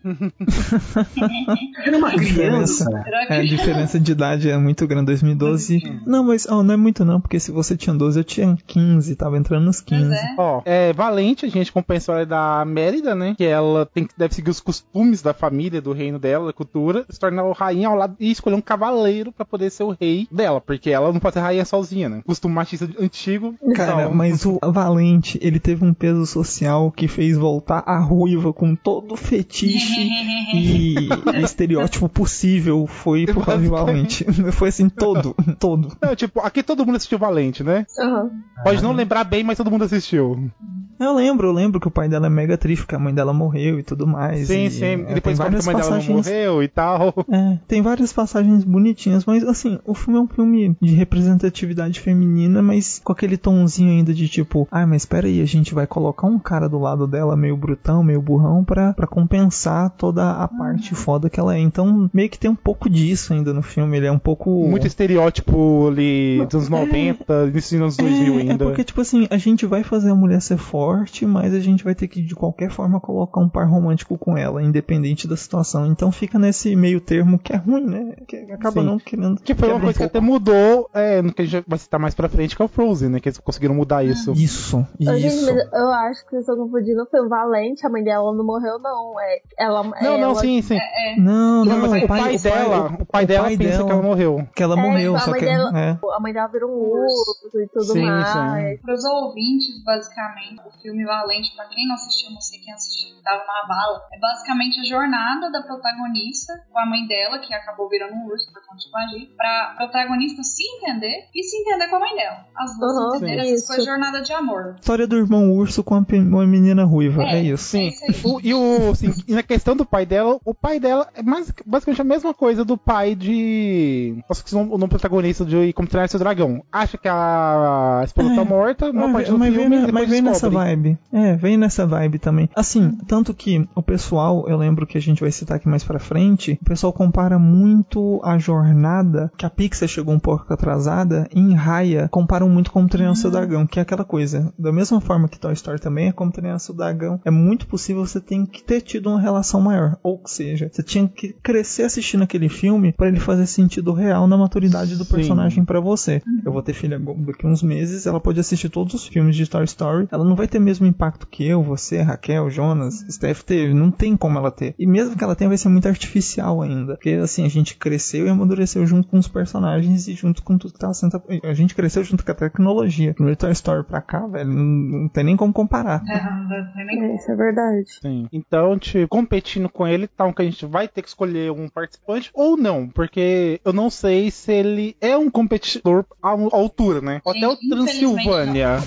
Era 1.86 1.98
uma 1.98 2.10
A 2.10 2.16
diferença, 2.16 2.86
criança. 2.86 3.04
Era 3.08 3.36
é, 3.36 3.40
a 3.40 3.44
diferença 3.44 4.00
de 4.00 4.12
idade 4.12 4.50
é 4.50 4.58
muito 4.58 4.86
grande. 4.88 5.06
2012. 5.06 6.02
Não, 6.06 6.24
mas 6.24 6.46
ó, 6.50 6.62
não 6.64 6.74
é 6.74 6.78
muito 6.78 7.06
não, 7.06 7.22
porque 7.22 7.40
se 7.40 7.52
você 7.52 7.78
tinha 7.78 7.96
12, 7.96 8.20
eu 8.20 8.24
tinha 8.24 8.58
15, 8.68 9.16
tava 9.16 9.38
entrando 9.38 9.66
nos 9.66 9.80
15. 9.80 10.10
Mas 10.10 10.20
é. 10.20 10.36
Ó, 10.38 10.62
é 10.66 10.94
Valente, 10.94 11.46
a 11.46 11.50
gente 11.50 11.70
acompanha 11.70 11.98
a 11.98 12.00
história 12.00 12.26
da 12.26 12.66
Mérida, 12.66 13.16
né? 13.16 13.36
Que 13.38 13.46
ela 13.46 13.86
tem, 13.86 14.06
que- 14.06 14.14
deve 14.18 14.34
seguir 14.34 14.50
os 14.50 14.60
costumes 14.60 15.22
da 15.22 15.34
família, 15.34 15.82
do 15.82 15.94
reino 15.94 16.20
dela, 16.20 16.48
da 16.48 16.54
cultura, 16.54 17.06
se 17.10 17.20
tornar 17.20 17.44
o 17.44 17.52
rainha 17.54 17.88
ao 17.88 17.96
lado 17.96 18.16
e 18.20 18.32
escolher 18.32 18.56
um 18.56 18.62
cavaleiro 18.62 19.32
pra 19.32 19.46
poder 19.46 19.70
ser 19.70 19.84
o 19.84 19.96
rei 20.00 20.28
dela, 20.32 20.60
porque 20.60 20.90
ela 20.90 21.12
não 21.14 21.20
pode 21.20 21.34
ser 21.36 21.40
rainha 21.42 21.64
sozinha, 21.82 22.10
né? 22.10 22.22
Costume 22.26 22.54
machista 22.54 22.90
antigo. 23.00 23.56
Cara, 23.76 24.04
então, 24.04 24.14
mas 24.14 24.46
o 24.46 24.60
Valente, 24.72 25.40
ele 25.42 25.60
teve 25.60 25.84
um 25.84 25.94
peso 25.94 26.26
social 26.26 26.92
que 26.92 27.08
fez 27.08 27.38
voltar 27.38 27.84
a 27.86 28.00
ruiva 28.00 28.54
com 28.54 28.76
todo 28.76 29.14
o 29.14 29.18
fetiche 29.18 30.08
e 30.54 31.10
estereótipo 31.44 32.08
possível 32.08 32.88
foi 32.88 33.26
por 33.26 33.46
causa 33.46 33.62
de 33.62 33.68
Valente. 33.68 34.26
Foi 34.52 34.70
assim, 34.70 34.90
todo, 34.90 35.36
todo. 35.60 35.96
Não, 36.02 36.16
tipo, 36.16 36.40
aqui 36.40 36.64
todo 36.64 36.86
mundo 36.86 36.96
assistiu 36.96 37.18
Valente, 37.18 37.64
né? 37.64 37.86
Aham. 38.00 38.32
Pode 38.64 38.84
não 38.84 38.94
lembrar 38.94 39.24
bem, 39.24 39.44
mas 39.44 39.58
todo 39.58 39.72
mundo 39.72 39.84
assistiu. 39.84 40.52
Eu 41.02 41.16
lembro, 41.16 41.48
eu 41.48 41.52
lembro 41.52 41.80
que 41.80 41.88
o 41.88 41.92
pai 41.92 42.08
dela 42.08 42.28
é 42.28 42.30
mega 42.30 42.58
triste, 42.58 42.84
porque 42.84 42.96
a 42.96 43.00
mãe 43.00 43.14
dela 43.14 43.34
morreu 43.34 43.80
e 43.80 43.84
tudo 43.84 44.06
mais. 44.06 44.48
sim, 44.48 44.66
e, 44.66 44.72
sim. 44.72 44.86
é, 44.86 44.94
E 44.94 45.14
depois 45.16 45.38
quando 45.38 45.56
a 45.56 45.64
mãe 45.64 45.76
dela 45.76 45.78
passagens 45.78 46.28
morreu 46.28 46.64
e 46.64 46.68
tal. 46.68 47.14
É, 47.32 47.58
tem 47.68 47.82
várias 47.82 48.14
passagens 48.14 48.64
bonitinhas, 48.64 49.26
mas 49.26 49.44
assim, 49.44 49.80
o 49.86 49.94
filme 49.94 50.20
é 50.20 50.22
um 50.22 50.28
filme 50.28 50.76
de 50.82 50.94
representatividade 50.94 52.00
feminina, 52.00 52.62
mas 52.62 53.00
com 53.04 53.12
aquele 53.12 53.38
tomzinho 53.38 53.92
ainda 53.92 54.14
de 54.14 54.28
tipo, 54.28 54.68
ah, 54.72 54.86
mas 54.86 55.04
espera 55.04 55.28
aí, 55.28 55.42
a 55.42 55.46
gente 55.46 55.74
vai 55.74 55.88
colocar 55.88 56.28
um 56.28 56.38
cara 56.38 56.68
do 56.68 56.78
lado 56.78 57.08
dela 57.08 57.36
meio 57.36 57.56
brutão, 57.58 58.04
meio 58.04 58.22
burrão, 58.22 58.64
pra, 58.64 58.94
pra 58.94 59.08
compensar 59.08 59.90
toda 59.92 60.32
a 60.32 60.48
parte 60.48 60.94
foda 60.94 61.30
que 61.30 61.40
ela 61.40 61.56
é. 61.56 61.60
Então, 61.60 62.10
meio 62.14 62.30
que 62.30 62.38
tem 62.38 62.52
um 62.52 62.56
pouco 62.56 62.90
disso 62.90 63.34
ainda 63.34 63.54
no 63.54 63.62
filme, 63.62 63.98
ele 63.98 64.08
é 64.08 64.12
um 64.12 64.20
pouco... 64.20 64.68
Muito 64.68 64.88
estereótipo 64.88 65.88
ali 65.88 66.46
dos 66.46 66.56
anos 66.56 66.70
90, 66.70 67.48
início 67.48 67.80
dos 67.80 67.98
anos 67.98 67.98
2000 67.98 68.34
é, 68.34 68.42
ainda. 68.42 68.66
É 68.66 68.68
porque, 68.68 68.84
tipo 68.84 69.02
assim, 69.02 69.28
a 69.30 69.38
gente 69.38 69.66
vai 69.66 69.84
fazer 69.84 70.12
a 70.12 70.16
mulher 70.16 70.42
ser 70.42 70.58
forte, 70.58 70.91
mas 71.28 71.54
a 71.54 71.60
gente 71.60 71.84
vai 71.84 71.96
ter 71.96 72.08
que, 72.08 72.22
de 72.22 72.36
qualquer 72.36 72.70
forma, 72.70 73.00
colocar 73.00 73.40
um 73.42 73.50
par 73.50 73.68
romântico 73.68 74.18
com 74.18 74.38
ela, 74.38 74.62
independente 74.62 75.28
da 75.28 75.36
situação. 75.38 75.86
Então 75.86 76.12
fica 76.12 76.38
nesse 76.40 76.76
meio 76.76 77.00
termo 77.02 77.38
que 77.40 77.54
é 77.54 77.58
ruim, 77.58 77.86
né? 77.86 78.16
Que 78.28 78.38
acaba 78.52 78.82
Sim. 78.82 78.88
não 78.88 78.98
querendo. 79.00 79.42
Que 79.42 79.54
foi 79.56 79.68
uma 79.70 79.76
quebra 79.76 79.78
um 79.78 79.82
coisa 79.94 80.00
que 80.00 80.06
até 80.06 80.20
mudou, 80.20 80.90
é, 80.94 81.22
no 81.22 81.34
que 81.34 81.42
a 81.42 81.46
gente 81.46 81.64
vai 81.68 81.80
citar 81.80 82.00
mais 82.00 82.14
pra 82.16 82.30
frente, 82.30 82.56
que 82.56 82.62
é 82.62 82.66
o 82.66 82.68
Frozen, 82.68 83.10
né? 83.10 83.20
Que 83.20 83.30
eles 83.30 83.38
conseguiram 83.40 83.76
mudar 83.76 84.04
isso. 84.04 84.32
Isso, 84.34 84.78
Ô, 85.00 85.04
gente, 85.16 85.28
isso. 85.28 85.46
mas 85.54 85.68
eu 85.74 85.90
acho 85.92 86.24
que 86.26 86.32
vocês 86.32 86.42
estão 86.42 86.58
confundindo. 86.58 87.06
Foi 87.10 87.20
o 87.22 87.30
Valente, 87.30 87.86
a 87.86 87.90
mãe 87.90 88.04
dela 88.04 88.34
não 88.34 88.46
morreu, 88.46 88.80
não. 88.80 89.20
É, 89.20 89.40
ela, 89.58 89.84
Não, 89.84 89.94
ela, 89.98 90.18
não, 90.18 90.36
sim, 90.36 90.62
sim. 90.62 90.78
Não, 91.18 91.66
Não, 91.66 91.66
não, 91.66 91.88
mas 91.90 92.04
o 92.04 92.08
pai, 92.08 92.36
o 92.36 92.42
dela, 92.42 92.98
o 93.00 93.06
pai 93.06 93.26
dela 93.26 93.48
pensa 93.50 93.84
que 93.84 93.92
ela 93.92 94.02
morreu. 94.02 94.48
Que 94.56 94.64
ela 94.64 94.78
É, 94.78 94.82
morreu, 94.82 95.16
a 95.16 95.20
só 95.20 95.34
que. 95.34 95.42
dela- 95.46 95.72
É. 95.78 95.98
A 96.16 96.20
mãe 96.20 96.34
dela 96.34 96.48
virou 96.48 96.70
um 96.70 96.74
urso 97.04 97.60
e 97.62 97.68
tudo 97.68 97.86
Sim, 97.86 98.04
mais. 98.06 98.80
Para 98.82 98.94
os 98.94 99.04
ouvintes, 99.06 99.84
basicamente, 99.84 100.62
o 100.66 100.81
filme 100.82 101.04
Valente, 101.06 101.56
para 101.56 101.66
quem 101.66 101.88
não 101.88 101.96
assistiu, 101.96 102.32
não 102.32 102.42
sei 102.42 102.60
quem 102.60 102.74
assistiu, 102.74 103.16
tava 103.24 103.44
na 103.46 103.68
bala, 103.68 104.02
é 104.14 104.20
basicamente 104.20 104.80
a 104.80 104.84
jornada 104.84 105.52
da 105.52 105.62
protagonista 105.62 106.54
com 106.72 106.80
a 106.80 106.86
mãe 106.86 107.06
dela, 107.08 107.40
que 107.40 107.54
acabou 107.54 107.88
virando 107.90 108.14
um 108.16 108.26
urso 108.28 108.52
por 108.52 108.62
conta 108.66 108.80
de 108.80 108.92
magia, 108.92 109.28
pra 109.38 109.74
protagonista 109.78 110.44
se 110.44 110.64
entender 110.78 111.30
e 111.34 111.44
se 111.44 111.58
entender 111.58 111.88
com 111.90 111.96
a 111.98 112.00
mãe 112.00 112.16
dela. 112.16 112.46
As 112.58 112.78
duas 112.80 113.20
sim, 113.20 113.26
essas 113.32 113.68
coisas, 113.68 113.78
isso. 113.78 113.86
jornada 113.86 114.22
de 114.22 114.34
amor. 114.34 114.76
História 114.80 115.08
do 115.08 115.18
irmão 115.18 115.52
urso 115.54 115.84
com 115.84 115.96
uma 115.98 116.46
menina 116.46 116.84
ruiva. 116.84 117.24
É, 117.24 117.38
É. 117.38 117.42
isso. 117.44 117.64
Sim. 117.66 117.88
isso 117.90 118.04
aí. 118.06 118.12
O- 118.34 118.42
e, 118.42 118.54
o, 118.54 118.92
assim, 118.92 119.14
e 119.28 119.34
na 119.34 119.44
questão 119.44 119.76
do 119.76 119.86
pai 119.86 120.06
dela, 120.06 120.40
o 120.44 120.54
pai 120.54 120.80
dela 120.80 121.08
é 121.16 121.22
mais, 121.22 121.52
basicamente 121.66 122.02
a 122.02 122.06
mesma 122.06 122.34
coisa 122.34 122.64
do 122.66 122.78
pai 122.78 123.16
de. 123.16 124.24
Nossa, 124.28 124.44
que 124.44 124.54
o 124.56 124.66
nome- 124.78 124.88
protagonista 124.92 125.46
de 125.46 125.72
Como 125.74 125.88
Treinar 125.88 126.10
Seu 126.10 126.20
Dragão. 126.20 126.64
Acha 126.72 126.98
que 126.98 127.08
a 127.08 128.02
esposa 128.04 128.34
É. 128.34 128.36
tá 128.36 128.44
morta, 128.46 128.90
uma 128.92 129.04
Mas, 129.08 129.14
parte 129.14 129.32
do 129.32 129.40
mas 129.40 129.54
filme, 129.54 129.78
vem, 129.80 129.92
mas 129.92 130.10
vem 130.10 130.22
nessa 130.22 130.50
descobre. 130.50 130.58
Vibe. 130.72 130.98
É, 131.12 131.36
vem 131.36 131.58
nessa 131.58 131.86
vibe 131.86 132.20
também. 132.20 132.50
Assim, 132.56 132.98
tanto 133.08 133.34
que 133.34 133.68
o 133.76 133.82
pessoal, 133.82 134.48
eu 134.48 134.58
lembro 134.58 134.88
que 134.88 134.98
a 134.98 135.02
gente 135.02 135.22
vai 135.22 135.32
citar 135.32 135.58
aqui 135.58 135.68
mais 135.68 135.84
pra 135.84 136.00
frente, 136.00 136.58
o 136.62 136.66
pessoal 136.66 136.94
compara 136.94 137.38
muito 137.38 138.22
a 138.24 138.38
jornada, 138.38 139.32
que 139.38 139.46
a 139.46 139.50
Pixar 139.50 139.88
chegou 139.88 140.14
um 140.14 140.20
pouco 140.20 140.52
atrasada, 140.52 141.28
em 141.34 141.54
Raya, 141.54 142.08
comparam 142.10 142.50
muito 142.50 142.72
com 142.72 142.88
Treinar 142.88 143.16
Seu 143.16 143.32
Dragão, 143.32 143.68
que 143.68 143.80
é 143.80 143.82
aquela 143.82 144.04
coisa. 144.04 144.54
Da 144.58 144.72
mesma 144.72 145.02
forma 145.02 145.28
que 145.28 145.40
Toy 145.40 145.54
Story 145.54 145.80
também 145.80 146.08
é 146.08 146.12
como 146.12 146.32
Treinar 146.32 146.60
Seu 146.60 146.76
Dragão, 146.76 147.20
é 147.26 147.32
muito 147.32 147.68
possível 147.68 148.06
você 148.06 148.20
tem 148.20 148.46
que 148.46 148.64
ter 148.64 148.82
tido 148.82 149.10
uma 149.10 149.20
relação 149.20 149.62
maior. 149.62 149.98
Ou 150.04 150.22
seja, 150.26 150.70
você 150.72 150.84
tinha 150.84 151.08
que 151.08 151.34
crescer 151.44 151.84
assistindo 151.84 152.24
aquele 152.24 152.50
filme 152.50 152.94
pra 152.94 153.08
ele 153.08 153.20
fazer 153.20 153.46
sentido 153.46 153.94
real 153.94 154.28
na 154.28 154.38
maturidade 154.38 154.96
do 154.96 155.06
Sim. 155.06 155.16
personagem 155.16 155.66
pra 155.66 155.80
você. 155.80 156.22
Eu 156.46 156.52
vou 156.52 156.62
ter 156.62 156.74
filha 156.74 157.00
daqui 157.00 157.46
uns 157.46 157.62
meses, 157.62 158.06
ela 158.06 158.20
pode 158.20 158.40
assistir 158.40 158.70
todos 158.70 158.94
os 158.94 159.08
filmes 159.08 159.36
de 159.36 159.50
Toy 159.50 159.64
Story, 159.66 160.08
ela 160.12 160.24
não 160.24 160.36
vai 160.36 160.48
ter 160.52 160.58
o 160.58 160.62
mesmo 160.62 160.86
impacto 160.86 161.26
que 161.26 161.48
eu, 161.48 161.64
você, 161.64 162.02
Raquel, 162.02 162.50
Jonas, 162.50 163.06
Steph 163.10 163.42
teve, 163.44 163.74
não 163.74 163.90
tem 163.90 164.18
como 164.18 164.38
ela 164.38 164.52
ter. 164.52 164.76
E 164.78 164.86
mesmo 164.86 165.16
que 165.16 165.24
ela 165.24 165.36
tenha, 165.36 165.48
vai 165.48 165.58
ser 165.58 165.70
muito 165.70 165.88
artificial 165.88 166.62
ainda. 166.62 166.96
Porque 166.96 167.12
assim, 167.12 167.46
a 167.46 167.50
gente 167.50 167.76
cresceu 167.76 168.28
e 168.28 168.30
amadureceu 168.30 168.86
junto 168.86 169.08
com 169.08 169.18
os 169.18 169.28
personagens 169.28 170.08
e 170.08 170.14
junto 170.14 170.44
com 170.44 170.58
tudo 170.58 170.74
que 170.74 170.80
tava 170.80 170.94
sendo. 170.94 171.22
A 171.44 171.54
gente 171.54 171.74
cresceu 171.74 172.04
junto 172.04 172.26
com 172.26 172.32
a 172.32 172.36
tecnologia. 172.36 173.14
Primeiro 173.14 173.40
Toy 173.40 173.52
Story 173.52 173.84
pra 173.84 174.02
cá, 174.02 174.28
velho, 174.28 174.50
não, 174.50 174.64
não 175.02 175.10
tem 175.10 175.24
nem 175.24 175.38
como 175.38 175.54
comparar. 175.54 176.04
É, 176.08 176.24
não 176.24 176.74
tem 176.74 176.86
nem 176.86 177.12
É, 177.12 177.16
isso 177.16 177.32
é 177.32 177.36
verdade. 177.36 177.86
Sim. 178.02 178.28
Então, 178.32 178.78
tipo, 178.78 179.08
competindo 179.08 179.70
com 179.70 179.88
ele, 179.88 180.08
tá 180.08 180.26
um 180.26 180.34
que 180.34 180.42
a 180.42 180.46
gente 180.46 180.66
vai 180.66 180.88
ter 180.88 181.02
que 181.02 181.08
escolher 181.08 181.52
um 181.52 181.70
participante 181.70 182.30
ou 182.34 182.58
não, 182.58 182.88
porque 182.88 183.62
eu 183.64 183.72
não 183.72 183.90
sei 183.90 184.30
se 184.30 184.52
ele 184.52 184.96
é 185.00 185.18
um 185.18 185.30
competidor 185.30 186.06
à 186.22 186.30
altura, 186.30 187.02
né? 187.02 187.22
Até 187.26 187.48
o 187.48 187.56
Transilvânia. 187.56 188.78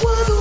Quando 0.00 0.39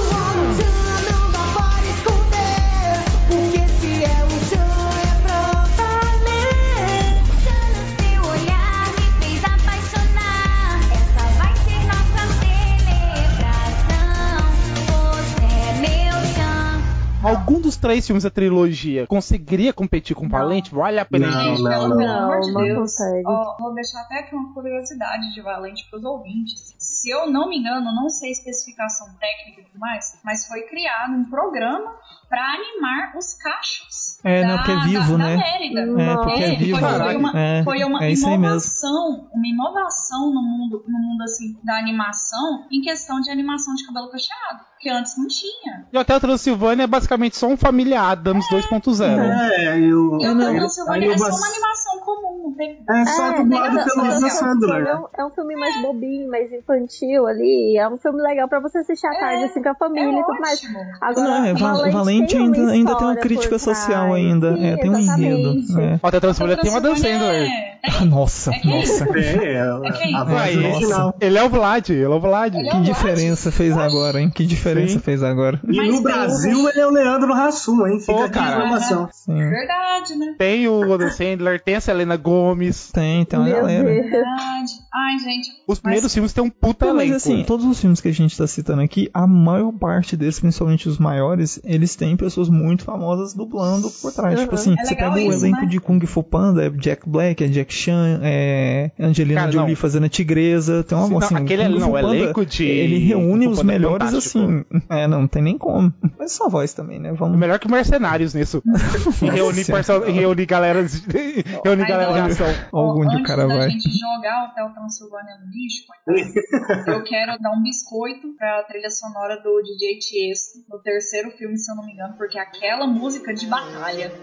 Algum 17.21 17.59
dos 17.59 17.75
três 17.75 18.05
filmes 18.07 18.23
da 18.23 18.29
trilogia 18.29 19.05
conseguiria 19.05 19.73
competir 19.73 20.15
com 20.15 20.25
o 20.25 20.29
Valente? 20.29 20.73
Vale 20.73 20.99
a 20.99 21.05
pena 21.05 21.27
Não, 21.27 21.41
gente- 21.43 21.61
não, 21.61 21.69
pelo, 21.71 21.87
não. 21.89 21.97
pelo 21.97 22.11
amor 22.11 22.39
de 22.39 22.47
Não, 22.47 22.53
não 22.53 22.63
Deus. 22.63 22.77
consegue. 22.79 23.23
Ó, 23.27 23.57
vou 23.59 23.73
deixar 23.73 24.01
até 24.01 24.19
aqui 24.19 24.33
uma 24.33 24.53
curiosidade 24.53 25.33
de 25.33 25.41
Valente 25.41 25.85
pros 25.89 26.01
ouvintes. 26.05 26.73
Se 26.77 27.09
eu 27.09 27.29
não 27.29 27.49
me 27.49 27.57
engano, 27.59 27.93
não 27.93 28.09
sei 28.09 28.31
especificação 28.31 29.07
técnica 29.19 29.61
e 29.61 29.63
tudo 29.65 29.79
mais, 29.79 30.17
mas 30.23 30.47
foi 30.47 30.61
criado 30.61 31.11
um 31.13 31.25
programa 31.29 31.93
pra 32.29 32.41
animar 32.53 33.17
os 33.17 33.33
cachos. 33.33 34.19
É, 34.23 34.41
da, 34.41 34.47
não, 34.49 34.57
porque 34.57 34.71
é 34.71 34.79
vivo, 34.81 35.11
da, 35.13 35.17
né? 35.17 35.37
Da 35.37 35.43
Mérida. 35.43 35.81
É, 36.01 36.15
porque 36.17 36.43
é 36.43 36.53
É, 36.53 36.55
vivo. 36.57 36.79
Foi, 36.79 36.89
foi 36.89 37.15
uma, 37.15 37.39
É, 37.39 37.63
foi 37.63 37.83
uma 37.83 38.03
é 38.05 38.13
inovação, 38.13 39.29
uma 39.33 39.47
inovação 39.47 40.33
no 40.33 40.41
mundo, 40.41 40.83
no 40.87 40.99
mundo 40.99 41.21
assim, 41.23 41.57
da 41.63 41.77
animação 41.77 42.65
em 42.71 42.81
questão 42.81 43.19
de 43.21 43.29
animação 43.31 43.73
de 43.75 43.85
cabelo 43.85 44.09
cacheado, 44.11 44.59
que 44.79 44.89
antes 44.89 45.17
não 45.17 45.27
tinha. 45.27 45.87
E 45.91 45.97
até 45.97 46.15
o 46.15 46.19
Transilvânia 46.19 46.83
é 46.83 46.87
basicamente 46.87 47.37
só 47.37 47.47
um 47.47 47.57
família 47.57 48.01
Adams 48.01 48.45
2.0. 48.49 49.19
É, 49.19 49.79
eu. 49.79 50.17
E 50.19 50.27
o 50.27 50.37
Transilvânia 50.37 51.13
é 51.13 51.17
só 51.17 51.25
uma 51.29 51.47
animação 51.47 51.99
comum, 52.01 52.43
não 52.49 52.53
tem 52.55 52.83
É 52.89 53.05
só 53.05 53.25
É, 53.27 53.35
dublado 53.37 53.75
tem- 53.75 53.85
pelo 53.85 54.01
Adam 54.05 54.19
tem- 54.19 54.29
Sandler. 54.29 54.85
É 54.87 54.95
um, 54.97 55.05
é 55.17 55.25
um 55.25 55.29
filme 55.31 55.55
mais 55.55 55.81
bobinho, 55.81 56.29
mais 56.29 56.51
infantil 56.51 57.25
ali. 57.27 57.77
É 57.77 57.87
um 57.87 57.97
filme 57.97 58.21
legal 58.21 58.47
pra 58.47 58.59
você 58.59 58.79
assistir 58.79 59.07
à 59.07 59.13
É, 59.13 59.19
tarde, 59.19 59.43
assim, 59.45 59.61
com 59.63 59.69
a 59.69 59.75
família 59.75 60.09
é 60.17 60.19
e 60.19 60.23
tudo 60.23 60.39
mais. 60.39 60.61
Agora, 61.01 61.47
é, 61.47 61.53
Val- 61.53 61.91
Valente, 61.91 62.18
Uma 62.19 62.43
ainda, 62.45 62.71
ainda 62.71 62.95
tem 62.95 63.07
uma 63.07 63.15
crítica 63.15 63.59
social 63.59 64.07
trás. 64.09 64.13
ainda. 64.15 64.55
Sim, 64.55 64.65
é, 64.65 64.77
tem 64.77 64.89
um 64.89 64.97
enredo. 64.99 65.79
É. 65.79 65.99
Até 66.01 66.17
o 66.17 66.21
Transilvânia 66.21 66.61
tem 66.61 66.71
o 66.71 66.75
Adam 66.75 66.95
Sandler. 66.95 67.49
É, 67.49 67.79
Ah, 68.01 68.05
Nossa, 68.05 68.51
É 68.53 68.67
nossa. 68.67 69.05
É, 69.17 69.53
É 69.53 69.61
a 69.61 70.41
Aí, 70.41 70.57
original. 70.57 71.15
Ele 71.21 71.37
é 71.37 71.43
o 71.43 71.49
Vlad, 71.49 71.89
ele 71.89 72.03
é 72.03 72.07
o 72.09 72.19
Vlad. 72.19 72.53
Ele 72.55 72.67
é 72.67 72.71
Que 72.71 72.77
o 72.77 72.81
diferença 72.81 73.51
fez 73.51 73.77
agora, 73.77 74.19
hein? 74.19 74.29
Que 74.29 74.45
diferença 74.45 74.93
Sim. 74.93 74.99
fez 74.99 75.23
agora. 75.23 75.59
E 75.67 75.77
Mas 75.77 75.87
no 75.93 76.01
Brasil 76.01 76.69
ele 76.69 76.79
é 76.79 76.85
o 76.87 76.91
Leandro 76.91 77.33
Hassum, 77.33 77.87
hein? 77.87 77.99
Fica 77.99 78.13
Pô, 78.13 78.19
aqui 78.23 78.37
a 78.37 78.41
cara. 78.41 78.57
informação. 78.65 79.09
Sim. 79.11 79.37
Verdade, 79.37 80.15
né? 80.15 80.35
Tem 80.37 80.67
o 80.67 80.93
Adam 80.93 81.09
Sandler, 81.09 81.61
tem 81.61 81.75
a 81.75 81.81
Selena 81.81 82.17
Gomes. 82.17 82.91
Tem, 82.91 83.23
tem 83.25 83.39
uma 83.39 83.45
Meu 83.47 83.55
galera. 83.57 83.83
Deus. 83.89 84.09
Verdade. 84.11 84.71
Ai, 84.93 85.19
gente. 85.19 85.47
Os 85.67 85.79
primeiros 85.79 86.13
filmes 86.13 86.33
têm 86.33 86.43
um 86.43 86.49
puta 86.49 86.85
Não, 86.87 86.95
mas 86.95 87.03
elenco. 87.05 87.17
assim, 87.17 87.43
todos 87.45 87.65
os 87.65 87.79
filmes 87.79 88.01
que 88.01 88.07
a 88.09 88.13
gente 88.13 88.37
tá 88.37 88.45
citando 88.47 88.81
aqui, 88.81 89.09
a 89.13 89.25
maior 89.25 89.71
parte 89.71 90.17
deles, 90.17 90.39
principalmente 90.39 90.89
os 90.89 90.97
maiores, 90.97 91.59
eles 91.63 91.95
têm 91.95 92.08
pessoas 92.15 92.49
muito 92.49 92.83
famosas 92.83 93.33
dublando 93.33 93.89
por 94.01 94.11
trás. 94.13 94.35
Uhum. 94.37 94.43
Tipo 94.45 94.55
assim, 94.55 94.75
É 94.77 94.83
você 94.85 94.95
pega 94.95 95.11
o 95.13 95.17
elenco 95.17 95.61
né? 95.61 95.67
de 95.67 95.79
Kung 95.79 95.99
Fu 96.05 96.23
Panda, 96.23 96.65
é 96.65 96.69
Jack 96.69 97.07
Black, 97.09 97.43
é 97.43 97.47
Jack 97.47 97.73
Chan, 97.73 98.19
é 98.23 98.91
Angelina 98.99 99.41
Cara, 99.41 99.51
Jolie 99.51 99.69
não. 99.69 99.75
fazendo 99.75 100.05
a 100.05 100.09
tigresa. 100.09 100.83
Tem 100.83 100.97
uma 100.97 101.07
Não, 101.07 101.17
assim, 101.17 101.35
aquele 101.35 101.63
Kung 101.65 101.79
não, 101.79 101.79
Fu 101.79 101.89
o 101.89 102.01
Panda, 102.01 102.15
elenco 102.15 102.45
de 102.45 102.63
Ele 102.65 102.97
reúne 102.99 103.47
os 103.47 103.59
é 103.59 103.63
melhores 103.63 104.07
fantástico. 104.09 104.39
assim. 104.39 104.65
É, 104.89 105.07
não, 105.07 105.21
não 105.21 105.27
tem 105.27 105.41
nem 105.41 105.57
como. 105.57 105.93
Mas 106.17 106.31
só 106.33 106.49
voz 106.49 106.73
também, 106.73 106.99
né? 106.99 107.09
É 107.09 107.13
Vamos. 107.13 107.37
melhor 107.37 107.59
que 107.59 107.69
Mercenários 107.69 108.33
nisso. 108.33 108.61
E 109.21 109.29
reunir, 109.29 109.65
reunir 110.13 110.45
galera 110.45 110.83
de, 110.83 110.99
reunir 111.63 111.87
galera 111.87 112.13
de 112.13 112.19
não. 112.19 112.25
ação. 112.27 112.47
Algum 112.71 113.01
de 113.07 113.15
Antes 113.15 113.27
cara 113.27 113.47
da 113.47 113.57
vai. 113.57 113.69
gente 113.69 113.89
jogar 113.89 114.45
o 114.45 114.51
Hotel 114.51 114.73
Transilvânia 114.73 115.33
no 115.43 115.51
lixo, 115.51 115.83
coitado, 115.87 116.91
eu 116.91 117.03
quero 117.03 117.37
dar 117.41 117.51
um 117.51 117.61
biscoito 117.61 118.27
pra 118.37 118.63
trilha 118.63 118.89
sonora 118.89 119.35
do 119.41 119.61
DJ 119.61 119.97
Tiesto 119.99 120.59
no 120.69 120.79
terceiro 120.81 121.31
filme, 121.31 121.57
se 121.57 121.69
eu 121.71 121.75
não 121.75 121.85
me 121.85 121.91
engano, 121.93 121.98
porque 122.17 122.37
aquela 122.37 122.87
música 122.87 123.33
de 123.33 123.45
batalha. 123.47 124.13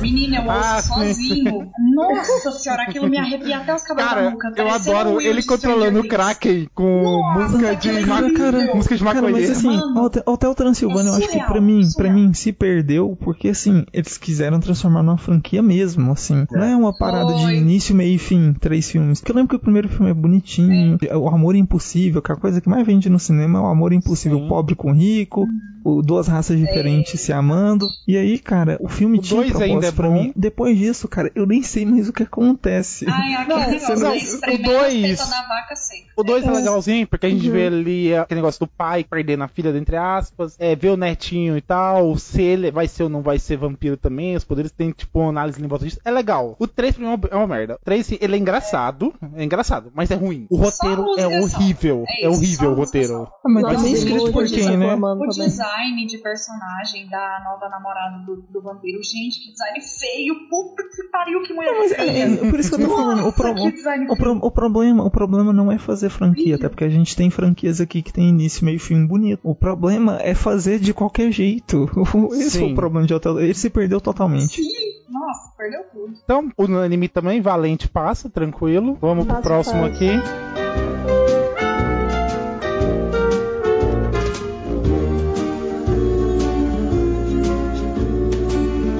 Menina, 0.00 0.36
eu 0.38 0.42
ouço 0.44 0.58
Ah, 0.58 0.80
sim. 0.82 0.94
sozinho. 0.94 1.70
Nossa 1.94 2.50
senhora, 2.52 2.82
aquilo 2.84 3.08
me 3.08 3.18
arrepia 3.18 3.58
até 3.58 3.74
os 3.74 3.82
cabelos 3.82 4.10
da 4.10 4.16
Cara, 4.16 4.30
nuca. 4.30 4.48
eu 4.48 4.54
parecendo 4.66 4.96
adoro 4.96 5.20
ele 5.20 5.40
de 5.40 5.46
controlando 5.46 6.00
o. 6.00 6.08
Kraken 6.08 6.68
com 6.74 7.02
Nossa, 7.02 7.38
música 7.52 7.76
de, 7.76 7.88
aquilo 7.90 7.98
é 7.98 8.06
ma- 8.06 8.20
incrível. 8.28 8.74
música 8.76 8.96
de 8.96 9.04
Cara, 9.04 9.22
mas 9.30 9.50
assim, 9.50 9.68
Mano, 9.76 10.10
Hotel, 10.26 10.54
Transilvânia, 10.54 11.08
é 11.10 11.12
eu 11.12 11.16
acho 11.16 11.28
que 11.28 11.38
pra 11.44 11.60
mim, 11.60 11.80
pra 11.80 11.90
surreal. 11.90 12.14
mim, 12.14 12.32
se 12.34 12.52
perdeu, 12.52 13.16
porque 13.20 13.48
assim, 13.48 13.84
eles 13.92 14.16
quiseram 14.16 14.60
transformar 14.60 15.02
numa 15.02 15.18
franquia 15.18 15.62
mesmo, 15.62 16.12
assim. 16.12 16.46
Não 16.50 16.62
é 16.62 16.76
uma 16.76 16.92
parada 16.96 17.34
de 17.34 17.42
Foi. 17.42 17.56
início, 17.56 17.94
meio 17.94 18.14
e 18.14 18.18
fim, 18.18 18.52
três 18.54 18.90
filmes. 18.90 19.20
Porque 19.20 19.32
eu 19.32 19.36
lembro 19.36 19.50
que 19.50 19.56
o 19.56 19.60
primeiro 19.60 19.88
filme 19.88 20.10
é 20.10 20.14
bonitinho, 20.14 20.98
o 21.16 21.28
amor 21.28 21.54
é 21.54 21.58
impossível, 21.58 22.22
que 22.22 22.32
a 22.32 22.36
coisa 22.36 22.60
que 22.60 22.68
mais 22.68 22.86
vende 22.86 23.08
no 23.08 23.18
cinema 23.18 23.58
é 23.58 23.62
o 23.62 23.66
amor 23.66 23.92
impossível, 23.92 24.38
Sim. 24.38 24.48
pobre 24.48 24.74
com 24.74 24.92
rico, 24.92 25.46
o- 25.84 26.02
duas 26.02 26.26
raças 26.28 26.58
diferentes 26.58 27.20
se 27.20 27.32
amando. 27.32 27.88
E 28.06 28.16
aí, 28.16 28.38
cara, 28.38 28.76
o 28.80 28.88
filme 28.88 29.18
O 29.18 29.22
tinha 29.22 29.40
dois 29.42 29.60
ainda 29.60 29.87
é 29.88 29.92
pra 29.92 30.08
mim. 30.10 30.32
Depois 30.36 30.76
disso, 30.78 31.08
cara, 31.08 31.30
eu 31.34 31.46
nem 31.46 31.62
sei 31.62 31.84
mais 31.84 32.08
o 32.08 32.12
que 32.12 32.22
acontece. 32.22 33.04
Ai, 33.08 33.34
aquele 33.36 33.66
negócio 33.66 33.94
não, 33.96 34.02
da 34.02 34.10
o 34.10 34.14
espremendo 34.14 34.62
dois- 34.64 34.94
as 34.94 35.00
tetas 35.18 35.28
da 35.30 35.42
vaca 35.48 35.76
seca. 35.76 36.07
O 36.18 36.24
2 36.24 36.44
é 36.44 36.48
É. 36.48 36.50
legalzinho, 36.50 37.06
porque 37.06 37.26
a 37.26 37.30
gente 37.30 37.46
Uhum. 37.46 37.52
vê 37.52 37.66
ali 37.68 38.14
aquele 38.16 38.40
negócio 38.40 38.58
do 38.60 38.66
pai 38.66 39.04
perdendo 39.04 39.44
a 39.44 39.48
filha, 39.48 39.68
entre 39.76 39.96
aspas, 39.96 40.56
é, 40.58 40.74
vê 40.74 40.88
o 40.88 40.96
netinho 40.96 41.56
e 41.56 41.60
tal, 41.60 42.16
se 42.18 42.42
ele 42.42 42.70
vai 42.70 42.88
ser 42.88 43.04
ou 43.04 43.08
não 43.08 43.22
vai 43.22 43.38
ser 43.38 43.56
vampiro 43.56 43.96
também, 43.96 44.34
os 44.36 44.44
poderes 44.44 44.72
tem, 44.72 44.90
tipo, 44.90 45.20
uma 45.20 45.28
análise 45.30 45.62
em 45.62 45.66
volta 45.68 45.84
disso. 45.84 46.00
É 46.04 46.10
legal. 46.10 46.56
O 46.58 46.66
3 46.66 46.94
pra 46.96 47.04
mim 47.04 47.10
é 47.12 47.14
uma, 47.14 47.28
é 47.30 47.36
uma 47.36 47.46
merda. 47.46 47.74
O 47.80 47.84
3, 47.84 48.04
sim, 48.06 48.18
ele 48.20 48.34
é 48.34 48.38
engraçado, 48.38 49.14
é 49.34 49.44
engraçado, 49.44 49.90
mas 49.94 50.10
é 50.10 50.14
ruim. 50.14 50.46
O 50.50 50.56
roteiro 50.56 51.04
é 51.18 51.26
horrível, 51.40 52.04
É 52.08 52.24
é, 52.24 52.28
horrível 52.28 52.70
o 52.72 52.74
roteiro. 52.74 53.28
Ah, 53.44 53.48
mas 53.48 53.62
Nossa, 53.62 53.84
tem 53.84 53.92
escrito 53.92 54.32
por 54.32 54.46
quem, 54.46 54.76
né? 54.76 54.94
O 54.96 55.28
design 55.28 56.06
de 56.06 56.18
personagem 56.18 57.08
da 57.08 57.40
nova 57.44 57.68
namorada 57.68 58.24
do, 58.24 58.36
do 58.50 58.60
vampiro. 58.62 58.98
Gente, 59.02 59.40
que 59.40 59.52
design 59.52 59.80
feio. 59.80 60.34
Puta 60.50 60.82
que 60.82 61.02
pariu, 61.10 61.42
que 61.42 61.52
mulher 61.54 61.74
Mas 61.78 61.92
é, 61.92 61.94
feia. 61.96 62.24
é, 62.24 62.50
por 62.50 62.58
isso 62.58 62.74
que 62.76 62.82
eu 62.82 62.88
tô 62.88 62.96
falando, 62.96 63.26
o, 63.28 63.32
pro- 63.32 63.54
design 63.54 64.06
o, 64.10 64.16
pro- 64.16 64.38
o 64.42 64.50
problema, 64.50 65.04
o 65.04 65.10
problema 65.10 65.52
não 65.52 65.70
é 65.70 65.78
fazer 65.78 66.07
franquia, 66.10 66.56
até 66.56 66.68
porque 66.68 66.84
a 66.84 66.88
gente 66.88 67.16
tem 67.16 67.30
franquias 67.30 67.80
aqui 67.80 68.02
que 68.02 68.12
tem 68.12 68.28
início, 68.28 68.64
meio 68.64 68.76
e 68.76 68.78
fim 68.78 69.06
bonito. 69.06 69.40
O 69.42 69.54
problema 69.54 70.18
é 70.20 70.34
fazer 70.34 70.78
de 70.78 70.92
qualquer 70.94 71.30
jeito. 71.30 71.88
Esse 72.32 72.58
foi 72.58 72.68
Sim. 72.68 72.72
o 72.72 72.74
problema 72.74 73.06
de 73.06 73.14
Hotel. 73.14 73.40
Ele 73.40 73.54
se 73.54 73.70
perdeu 73.70 74.00
totalmente. 74.00 74.62
Nossa, 75.08 75.52
perdeu 75.56 75.82
tudo. 75.92 76.14
Então, 76.22 76.52
o 76.56 76.78
anime 76.78 77.08
também, 77.08 77.40
Valente 77.40 77.88
passa, 77.88 78.28
tranquilo. 78.28 78.96
Vamos 79.00 79.24
pro 79.24 79.36
Passa, 79.36 79.48
próximo 79.48 79.82
passa. 79.82 79.94
aqui. 79.94 80.10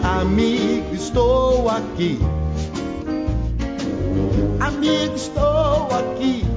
Amigo, 0.02 0.94
estou 0.94 1.68
aqui. 1.68 2.18
Amigo, 4.60 5.14
estou 5.14 5.88
aqui. 5.92 6.47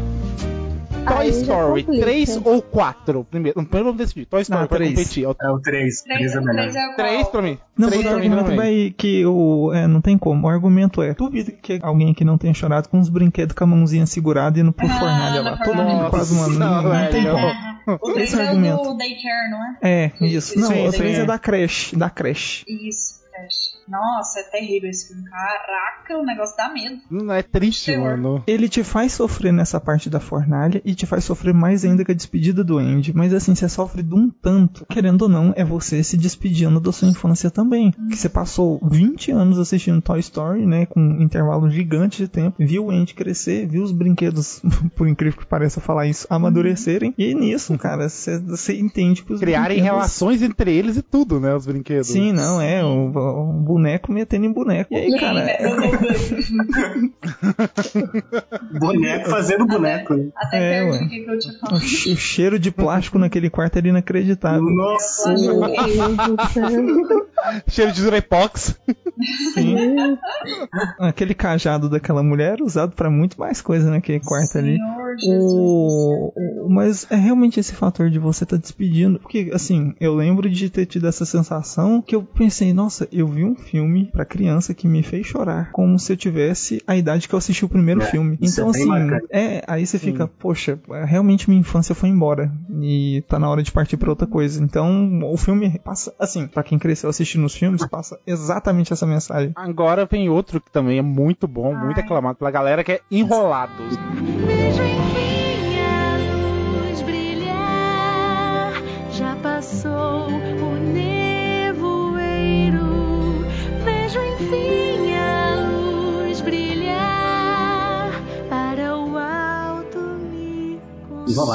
Toy 1.08 1.30
Story, 1.30 1.84
complica. 1.84 2.06
3 2.06 2.38
ou 2.46 2.62
4? 2.62 3.24
Primeiro, 3.26 3.56
primeiro 3.64 3.86
vamos 3.86 3.98
decidir. 3.98 4.26
Toy 4.26 4.42
Story 4.42 4.64
Ah, 4.64 4.68
pra 4.68 4.78
três. 4.78 4.92
competir. 4.94 5.24
É 5.24 5.28
o 5.50 5.60
3. 5.60 5.62
3 5.62 6.04
Três, 6.04 6.36
é 6.36 6.40
melhor. 6.40 6.54
três 6.54 6.76
é 6.76 6.88
o 6.88 6.96
3 6.96 7.22
qual? 7.22 7.32
pra 7.32 7.42
mim. 7.42 7.58
Não, 7.78 7.90
vou 7.90 8.04
dar 8.04 8.10
pra 8.10 8.18
um 8.18 8.20
mim 8.20 8.26
argumento 8.28 8.44
também. 8.44 8.58
vai 8.58 8.94
que 8.98 9.26
o. 9.26 9.72
É, 9.74 9.88
não 9.88 10.02
tem 10.02 10.18
como. 10.18 10.46
O 10.48 10.50
argumento 10.50 11.02
é: 11.02 11.14
duvido 11.14 11.52
que 11.54 11.80
alguém 11.82 12.12
aqui 12.12 12.24
não 12.24 12.38
tenha 12.38 12.54
chorado 12.54 12.88
com 12.90 13.00
os 13.00 13.10
brinquedos 13.10 13.56
com 13.56 13.64
a 13.64 13.68
mãozinha 13.68 14.06
segurada 14.06 14.60
indo 14.60 14.72
pro 14.72 14.86
Ah, 14.88 15.00
fornalha 15.00 15.42
na 15.44 15.52
lá. 15.52 15.58
Todo 15.58 15.84
mundo 15.84 16.10
quase, 16.10 16.36
mano. 16.36 16.60
Não, 16.60 16.82
não 16.84 17.10
tem 17.10 17.24
como. 17.26 17.98
O 18.02 18.14
3 18.14 18.34
Esse 18.34 18.42
é 18.42 18.54
do 18.54 18.98
Daycare, 18.98 19.50
não 19.50 19.58
é? 19.64 19.78
É, 19.82 20.12
isso. 20.22 20.58
Não, 20.60 20.70
o 20.88 20.92
3 20.92 21.16
sim. 21.16 21.22
é 21.22 21.26
da 21.26 21.40
creche. 21.40 21.96
Da 21.96 22.10
creche. 22.12 22.64
Isso, 22.68 23.22
Crash. 23.32 23.71
Nossa, 23.92 24.40
é 24.40 24.44
terrível 24.44 24.90
esse 24.90 25.08
filme. 25.10 25.30
Caraca, 25.30 26.18
o 26.18 26.26
negócio 26.26 26.56
dá 26.58 26.72
medo. 26.72 26.98
Não 27.10 27.34
é 27.34 27.44
triste, 27.44 27.88
Terror. 27.88 28.18
mano. 28.18 28.44
Ele 28.48 28.70
te 28.70 28.84
faz 28.84 29.12
sofrer 29.14 29.52
nessa 29.52 29.80
parte 29.80 30.10
da 30.10 30.20
fornalha 30.20 30.82
e 30.86 30.96
te 30.96 31.06
faz 31.06 31.24
sofrer 31.26 31.54
mais 31.54 31.84
ainda 31.84 32.06
com 32.06 32.12
a 32.12 32.16
despedida 32.16 32.64
do 32.64 32.78
Andy. 32.78 33.14
Mas 33.16 33.34
assim, 33.34 33.54
você 33.54 33.68
sofre 33.68 34.02
de 34.02 34.14
um 34.16 34.30
tanto. 34.30 34.86
Querendo 34.88 35.24
ou 35.24 35.30
não, 35.30 35.54
é 35.56 35.64
você 35.66 36.04
se 36.04 36.18
despedindo 36.18 36.80
da 36.80 36.92
sua 36.92 37.08
infância 37.10 37.52
também. 37.52 37.92
Que 38.10 38.16
você 38.18 38.30
passou 38.30 38.80
20 38.84 39.32
anos 39.32 39.60
assistindo 39.60 40.02
Toy 40.02 40.20
Story, 40.20 40.66
né? 40.66 40.86
Com 40.86 41.00
um 41.02 41.22
intervalo 41.22 41.70
gigante 41.70 42.18
de 42.20 42.28
tempo. 42.28 42.56
Viu 42.60 42.86
o 42.86 42.92
Andy 42.92 43.14
crescer, 43.14 43.68
viu 43.68 43.84
os 43.84 43.92
brinquedos, 43.92 44.62
por 44.96 45.08
incrível 45.08 45.40
que 45.40 45.46
pareça 45.46 45.82
falar 45.82 46.08
isso, 46.08 46.26
amadurecerem. 46.30 47.14
E 47.18 47.34
nisso, 47.36 47.78
cara, 47.78 48.08
você, 48.08 48.40
você 48.40 48.78
entende 48.80 49.24
que 49.24 49.34
os 49.34 49.40
Criarem 49.40 49.78
brinquedos- 49.78 49.96
relações 49.98 50.42
entre 50.42 50.72
eles 50.74 50.98
e 50.98 51.02
tudo, 51.02 51.40
né? 51.40 51.54
Os 51.56 51.66
brinquedos. 51.66 52.08
Sim, 52.08 52.32
não, 52.32 52.62
é. 52.62 52.84
O, 52.84 53.12
o 53.12 53.64
boneco 53.82 54.12
metendo 54.12 54.46
em 54.46 54.52
boneco. 54.54 54.94
E 54.94 54.98
aí, 54.98 55.20
cara. 55.20 55.40
é- 55.42 55.62
Boneco 58.80 59.30
fazendo 59.30 59.66
boneco. 59.66 60.14
né? 60.16 60.28
Até 60.36 60.58
É, 60.58 60.84
perdi 60.84 60.98
ué. 60.98 61.06
o 61.06 61.10
que, 61.10 61.26
eu 61.32 61.40
tinha 61.40 61.54
O 61.54 61.60
falado. 61.60 61.82
o 61.82 62.16
cheiro 62.16 62.60
de 62.60 62.72
plástico 62.72 63.18
naquele 63.20 63.50
quarto 63.50 63.78
era 63.78 63.88
inacreditável. 63.88 64.62
Nossa. 64.64 65.36
Céu. 65.36 65.62
Cheiro 67.68 67.92
de 67.92 68.04
Durepox. 68.04 68.80
Sim. 69.54 70.18
Aquele 71.00 71.34
cajado 71.34 71.90
daquela 71.90 72.24
mulher 72.24 72.54
era 72.54 72.64
usado 72.64 72.94
pra 72.96 73.10
muito 73.10 73.40
mais 73.40 73.62
coisa 73.62 73.90
naquele 73.90 74.20
quarto 74.20 74.58
ali. 74.58 74.76
Senhor 74.78 75.16
Jesus. 75.18 75.54
O, 75.54 76.34
mas 76.70 77.08
é 77.10 77.16
realmente 77.16 77.60
esse 77.60 77.74
fator 77.74 78.10
de 78.10 78.20
você 78.20 78.44
estar 78.44 78.58
despedindo. 78.58 79.20
Porque, 79.20 79.50
assim, 79.54 79.94
eu 80.00 80.14
lembro 80.16 80.50
de 80.50 80.70
ter 80.70 80.86
tido 80.86 81.08
essa 81.08 81.26
sensação 81.26 82.02
que 82.02 82.16
eu 82.16 82.24
pensei, 82.24 82.74
nossa, 82.74 83.08
eu 83.12 83.28
vi 83.28 83.44
um 83.44 83.56
filme 83.62 84.10
pra 84.12 84.26
criança 84.26 84.74
que 84.74 84.88
me 84.88 85.02
fez 85.04 85.26
chorar. 85.26 85.72
Como 85.72 85.98
se 85.98 86.12
eu 86.12 86.18
tivesse 86.18 86.82
a 86.86 86.96
idade 86.98 87.28
que 87.30 87.34
eu 87.34 87.38
assisti 87.38 87.64
o 87.64 87.70
primeiro 87.70 88.02
É, 88.02 88.06
filme. 88.06 88.38
Então, 88.42 88.70
é 88.70 88.72
bem 88.74 88.82
assim, 88.82 88.90
marcante. 88.90 89.28
é, 89.30 89.64
aí 89.68 89.86
você 89.86 89.98
fica, 89.98 90.28
poxa, 90.28 90.78
realmente 91.06 91.50
minha 91.50 91.62
infância 91.62 91.96
foi 91.96 92.10
embora. 92.10 92.52
E 92.82 93.24
tá 93.28 93.40
na 93.40 93.50
hora 93.50 93.64
de 93.64 93.72
partir 93.72 93.96
pra 93.98 94.10
outra 94.10 94.28
coisa. 94.28 94.62
Então, 94.64 95.22
o 95.32 95.38
filme 95.38 95.80
passa, 95.84 96.14
assim, 96.20 96.48
pra 96.48 96.64
quem 96.64 96.78
cresceu 96.78 97.10
assistindo 97.10 97.46
os 97.46 97.56
filmes, 97.56 97.86
passa 97.88 98.20
exatamente 98.28 98.92
essa 98.92 99.06
mensagem. 99.06 99.52
Agora 99.56 100.06
vem 100.06 100.28
outro 100.30 100.60
que 100.60 100.72
também 100.72 100.98
é 100.98 101.02
muito 101.02 101.48
bom, 101.48 101.74
muito 101.76 101.98
Ai. 102.00 102.04
aclamado 102.04 102.38
pela 102.38 102.52
galera, 102.52 102.84
que 102.84 102.92
é 102.94 103.00
Enrolados. 103.10 103.98
A 105.84 106.18
luz 106.88 107.02
brilhar. 107.02 108.74
Já 109.12 109.36
passou 109.38 110.28
o 110.30 110.71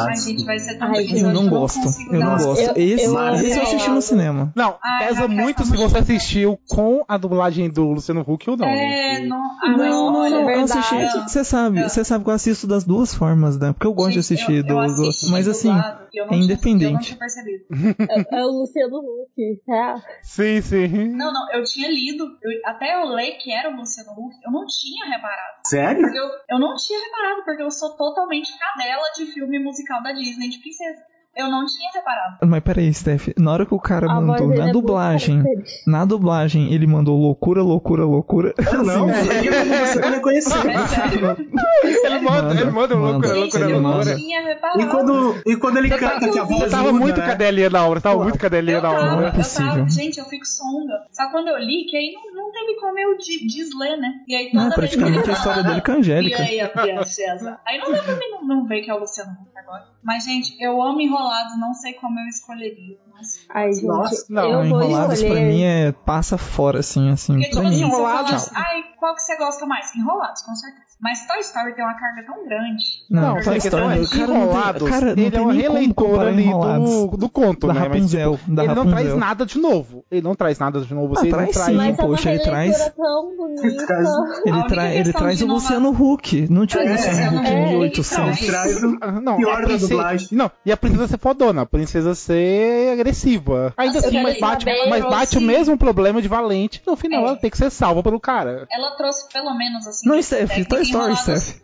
Ai, 0.07 0.17
gente, 0.17 0.45
vai 0.45 0.59
ser 0.59 0.79
tão 0.79 0.89
Ai, 0.89 1.07
Eu 1.11 1.33
não 1.33 1.49
gosto. 1.49 1.81
Eu 2.11 2.21
não 2.21 2.37
gosto. 2.37 2.61
Eu- 2.63 2.73
esse, 2.77 3.05
eu- 3.05 3.35
esse 3.35 3.57
eu 3.57 3.63
assisti 3.63 3.91
no 3.91 4.01
cinema. 4.01 4.53
Não, 4.55 4.77
Ai, 4.83 5.09
pesa 5.09 5.29
muito 5.29 5.65
se 5.65 5.77
você 5.77 5.99
assistiu 5.99 6.59
com 6.69 7.05
a 7.07 7.17
dublagem 7.17 7.69
do 7.69 7.93
Luciano 7.93 8.25
Huck 8.27 8.49
ou 8.49 8.57
não. 8.57 8.67
É, 8.67 9.21
não. 9.27 9.37
Ah, 9.63 9.77
não, 9.77 10.15
olha, 10.15 10.31
não, 10.31 10.41
eu 10.41 10.47
verdade. 10.47 10.79
assisti. 10.79 11.23
Você 11.29 11.45
sabe, 11.45 11.83
você 11.83 12.05
sabe 12.05 12.25
que 12.25 12.31
eu 12.31 12.35
assisto 12.35 12.67
das 12.67 12.85
duas 12.85 13.15
formas, 13.15 13.59
né? 13.59 13.73
Porque 13.73 13.87
eu 13.87 13.93
gosto 13.93 14.13
de 14.13 14.21
assistir 14.21 14.65
eu- 14.67 14.77
eu 14.79 14.95
do, 14.95 15.11
Mas 15.31 15.49
assim, 15.49 15.71
eu 16.15 16.27
não 16.27 16.33
É 16.33 16.37
tinha- 16.37 16.45
independente. 16.45 16.85
eu 16.85 16.93
não 16.93 17.01
tinha 17.01 17.19
percebido. 17.19 17.65
É, 18.31 18.37
é 18.39 18.45
o 18.45 18.49
Luciano 18.51 18.99
Huck. 18.99 19.63
É. 19.69 19.95
Sim, 20.23 20.61
sim. 20.63 20.89
Não, 21.15 21.33
não, 21.33 21.53
eu 21.53 21.65
tinha 21.65 21.89
lido. 21.89 22.25
eu- 22.43 22.61
até 22.65 22.95
eu 22.95 23.07
ler 23.07 23.33
que 23.39 23.53
era 23.53 23.71
o 23.71 23.77
Luciano 23.77 24.13
Huck, 24.13 24.37
eu 24.45 24.51
não 24.53 24.67
tinha 24.67 25.07
reparado. 25.07 25.61
Sério? 25.67 26.01
Porque 26.03 26.19
eu, 26.19 26.29
eu 26.51 26.59
não 26.59 26.75
tinha 26.77 26.99
reparado, 26.99 27.45
porque 27.45 27.63
eu 27.63 27.71
sou 27.71 27.97
totalmente 27.97 28.51
cadela 28.59 29.11
de 29.17 29.27
filme 29.27 29.59
musical 29.59 30.03
da 30.03 30.13
Disney 30.13 30.49
de 30.49 30.59
princesa. 30.59 31.03
Eu 31.37 31.51
não 31.51 31.67
tinha 31.67 31.91
reparado. 31.95 32.37
Mas 32.47 32.63
peraí, 32.63 32.93
Steph, 32.95 33.29
na 33.39 33.53
hora 33.53 33.67
que 33.67 33.75
o 33.75 33.79
cara 33.79 34.11
A 34.11 34.21
mandou 34.21 34.49
na 34.49 34.69
é 34.69 34.73
dublagem, 34.73 35.43
característica. 35.43 35.91
na 35.91 36.05
dublagem, 36.05 36.73
ele 36.73 36.87
mandou 36.87 37.19
loucura, 37.21 37.63
loucura, 37.63 38.05
loucura. 38.05 38.55
Eu 38.73 38.83
não, 38.83 39.09
você 39.09 40.01
não 40.01 40.11
ia 40.15 40.21
conhecer. 40.21 40.67
É 40.67 40.87
sério. 40.87 41.37
Ele 42.05 42.19
manda, 42.21 42.55
ele 42.61 42.71
manda 42.71 42.97
um 42.97 43.01
loucura, 43.01 43.29
manda. 43.29 43.35
loucura, 43.41 43.71
eu 43.71 43.81
não 43.81 43.91
loucura. 43.91 44.17
tinha 44.17 44.43
reparado. 44.43 44.81
E 44.81 44.87
quando, 44.87 45.43
e 45.47 45.57
quando 45.57 45.77
ele 45.79 45.91
canta 45.91 46.29
que 46.31 46.39
a 46.39 46.45
voz 46.45 46.61
Você 46.61 46.71
tava 46.71 46.93
muda, 46.93 47.05
muito 47.05 47.21
né? 47.21 47.27
cadelinha 47.27 47.71
na 47.71 47.87
obra, 47.87 48.01
tava 48.01 48.23
muito 48.23 48.39
cadelinha 48.39 48.79
Eu 48.79 48.83
na 48.83 48.91
obra. 48.91 49.11
Não 49.11 49.23
é 49.25 49.29
eu 49.29 49.33
possível. 49.33 49.73
tava, 49.73 49.89
gente, 49.91 50.19
eu 50.19 50.25
fico 50.25 50.47
sonda. 50.47 50.95
Só 51.13 51.31
quando 51.31 51.49
eu 51.49 51.59
li, 51.59 51.85
que 51.89 51.97
aí 51.97 52.15
não, 52.35 52.36
não 52.61 52.67
teve 52.67 52.81
como 52.81 52.99
eu 52.99 53.17
de- 53.19 53.47
desler, 53.47 53.99
né? 53.99 54.21
E 54.27 54.35
aí 54.35 54.51
toda 54.51 54.69
Não, 54.71 54.77
vez 54.77 54.95
que 54.95 55.03
ele 55.03 55.19
a 55.19 55.33
história 55.33 55.63
dele 55.63 55.81
com 55.81 55.93
a 55.93 55.95
Angélica. 55.97 56.43
E 56.43 56.47
aí 56.47 56.61
a 56.61 56.69
princesa. 56.69 57.61
Aí 57.67 57.79
não 57.79 57.93
dá 57.93 58.03
pra 58.03 58.15
mim 58.17 58.31
não, 58.31 58.45
não 58.47 58.67
ver 58.67 58.83
que 58.83 58.91
é 58.91 58.95
o 58.95 58.99
Luciano 58.99 59.33
Huck 59.33 59.57
agora. 59.59 59.85
Mas, 60.03 60.25
gente, 60.25 60.57
eu 60.63 60.81
amo 60.81 61.01
enrolados, 61.01 61.59
não 61.59 61.75
sei 61.75 61.95
como 61.95 62.19
eu 62.21 62.27
escolheria. 62.27 62.97
Mas... 63.13 63.47
Ai, 63.51 63.73
gente, 63.73 63.87
Nossa, 63.87 64.27
não, 64.31 64.43
eu 64.51 64.69
vou 64.69 64.83
Enrolados 64.83 65.19
pra 65.19 65.29
escolher. 65.29 65.41
mim 65.53 65.63
é 65.63 65.93
passa 65.93 66.39
fora, 66.39 66.79
assim, 66.81 67.11
assim. 67.11 67.33
Porque, 67.35 67.49
Pra 67.51 67.57
tipo 67.63 67.69
assim, 67.75 67.83
Enrolados. 67.85 68.33
assim, 68.33 68.51
ai, 68.55 68.83
qual 68.99 69.15
que 69.15 69.23
você 69.23 69.37
gosta 69.37 69.67
mais? 69.67 69.95
Enrolados, 69.95 70.43
com 70.43 70.55
certeza. 70.55 70.86
Mas 71.01 71.27
Toy 71.27 71.41
Story 71.41 71.75
tem 71.75 71.85
uma 71.85 71.95
carga 71.95 72.25
tão 72.25 72.45
grande. 72.47 72.83
Não, 73.11 73.35
Não, 73.35 73.43
Toy 73.43 73.55
é, 73.55 73.59
Story, 73.59 74.01
o 74.01 74.09
cara 74.09 74.27
não 74.27 74.37
Enrolados, 74.43 74.89
cara, 74.91 75.07
não 75.15 75.23
ele 75.23 75.31
tem 75.31 75.41
é 75.41 75.53
releitura 75.53 76.09
comparar 76.09 76.29
ali 76.29 76.45
do, 76.47 77.17
do 77.19 77.29
conto, 77.29 77.67
Da 77.67 77.75
né? 77.75 77.81
Mas, 77.81 77.89
Rapunzel, 77.93 78.37
tipo, 78.39 78.51
da 78.55 78.65
ele 78.65 78.75
não 78.75 78.85
Rapunzel. 78.85 79.05
traz 79.05 79.19
nada 79.19 79.47
de 79.47 79.59
novo. 79.59 80.05
Ele 80.11 80.23
não 80.23 80.35
traz 80.35 80.59
nada 80.59 80.81
de 80.81 80.95
novo. 80.95 81.15
Ah, 81.17 81.21
Você 81.21 81.25
não 81.27 81.31
traz 81.37 81.51
traz... 81.51 81.67
sim. 81.67 81.75
Mas 81.77 81.97
poxa, 81.97 82.31
é 82.31 82.35
ele 82.35 82.43
traz- 82.43 82.93
bonita. 83.37 83.87
Traz- 83.87 84.09
Ele, 84.45 84.53
única 84.53 84.69
tra- 84.69 84.87
ele 84.95 85.05
questão 85.05 85.21
traz 85.21 85.43
o 85.43 85.47
Luciano 85.47 85.91
Huck. 85.91 86.47
Não 86.51 86.67
tinha 86.67 86.83
o 86.83 86.87
É, 86.87 86.93
Luciano 86.93 87.39
Huck 87.39 87.47
é, 87.47 87.53
em 87.53 87.59
então, 87.61 87.79
1800. 87.81 88.43
é. 88.43 88.47
Traz 88.47 88.83
o 88.83 88.99
Ah, 89.01 89.13
Não, 89.21 89.37
pior 89.37 89.67
da 89.67 89.77
dublagem. 89.77 90.29
não, 90.33 90.51
e 90.65 90.73
a 90.73 90.77
princesa 90.77 91.07
ser 91.09 91.19
fodona, 91.19 91.63
a 91.63 91.67
princesa 91.67 92.15
ser 92.15 92.93
agressiva. 92.93 93.73
Ainda 93.77 93.99
assim, 93.99 94.23
mas 94.23 94.39
bate, 94.41 94.65
mas 94.89 95.05
bate 95.05 95.39
o 95.39 95.41
mesmo 95.43 95.77
problema 95.77 96.23
de 96.23 96.29
Valente. 96.29 96.83
No 96.87 96.97
final, 96.97 97.21
É. 97.23 97.29
ela 97.29 97.37
tem 97.37 97.51
que 97.51 97.59
ser 97.59 97.71
salva 97.71 98.03
pelo 98.03 98.19
cara. 98.19 98.67
Ela 98.71 98.91
trouxe 98.97 99.29
pelo 99.33 99.55
menos 99.57 99.87
assim. 99.87 100.09
Não, 100.09 100.21
Steph, 100.23 100.67
Toy 100.69 100.85
Story, 100.87 101.13
Enrolados, 101.13 101.43
Steph. 101.45 101.61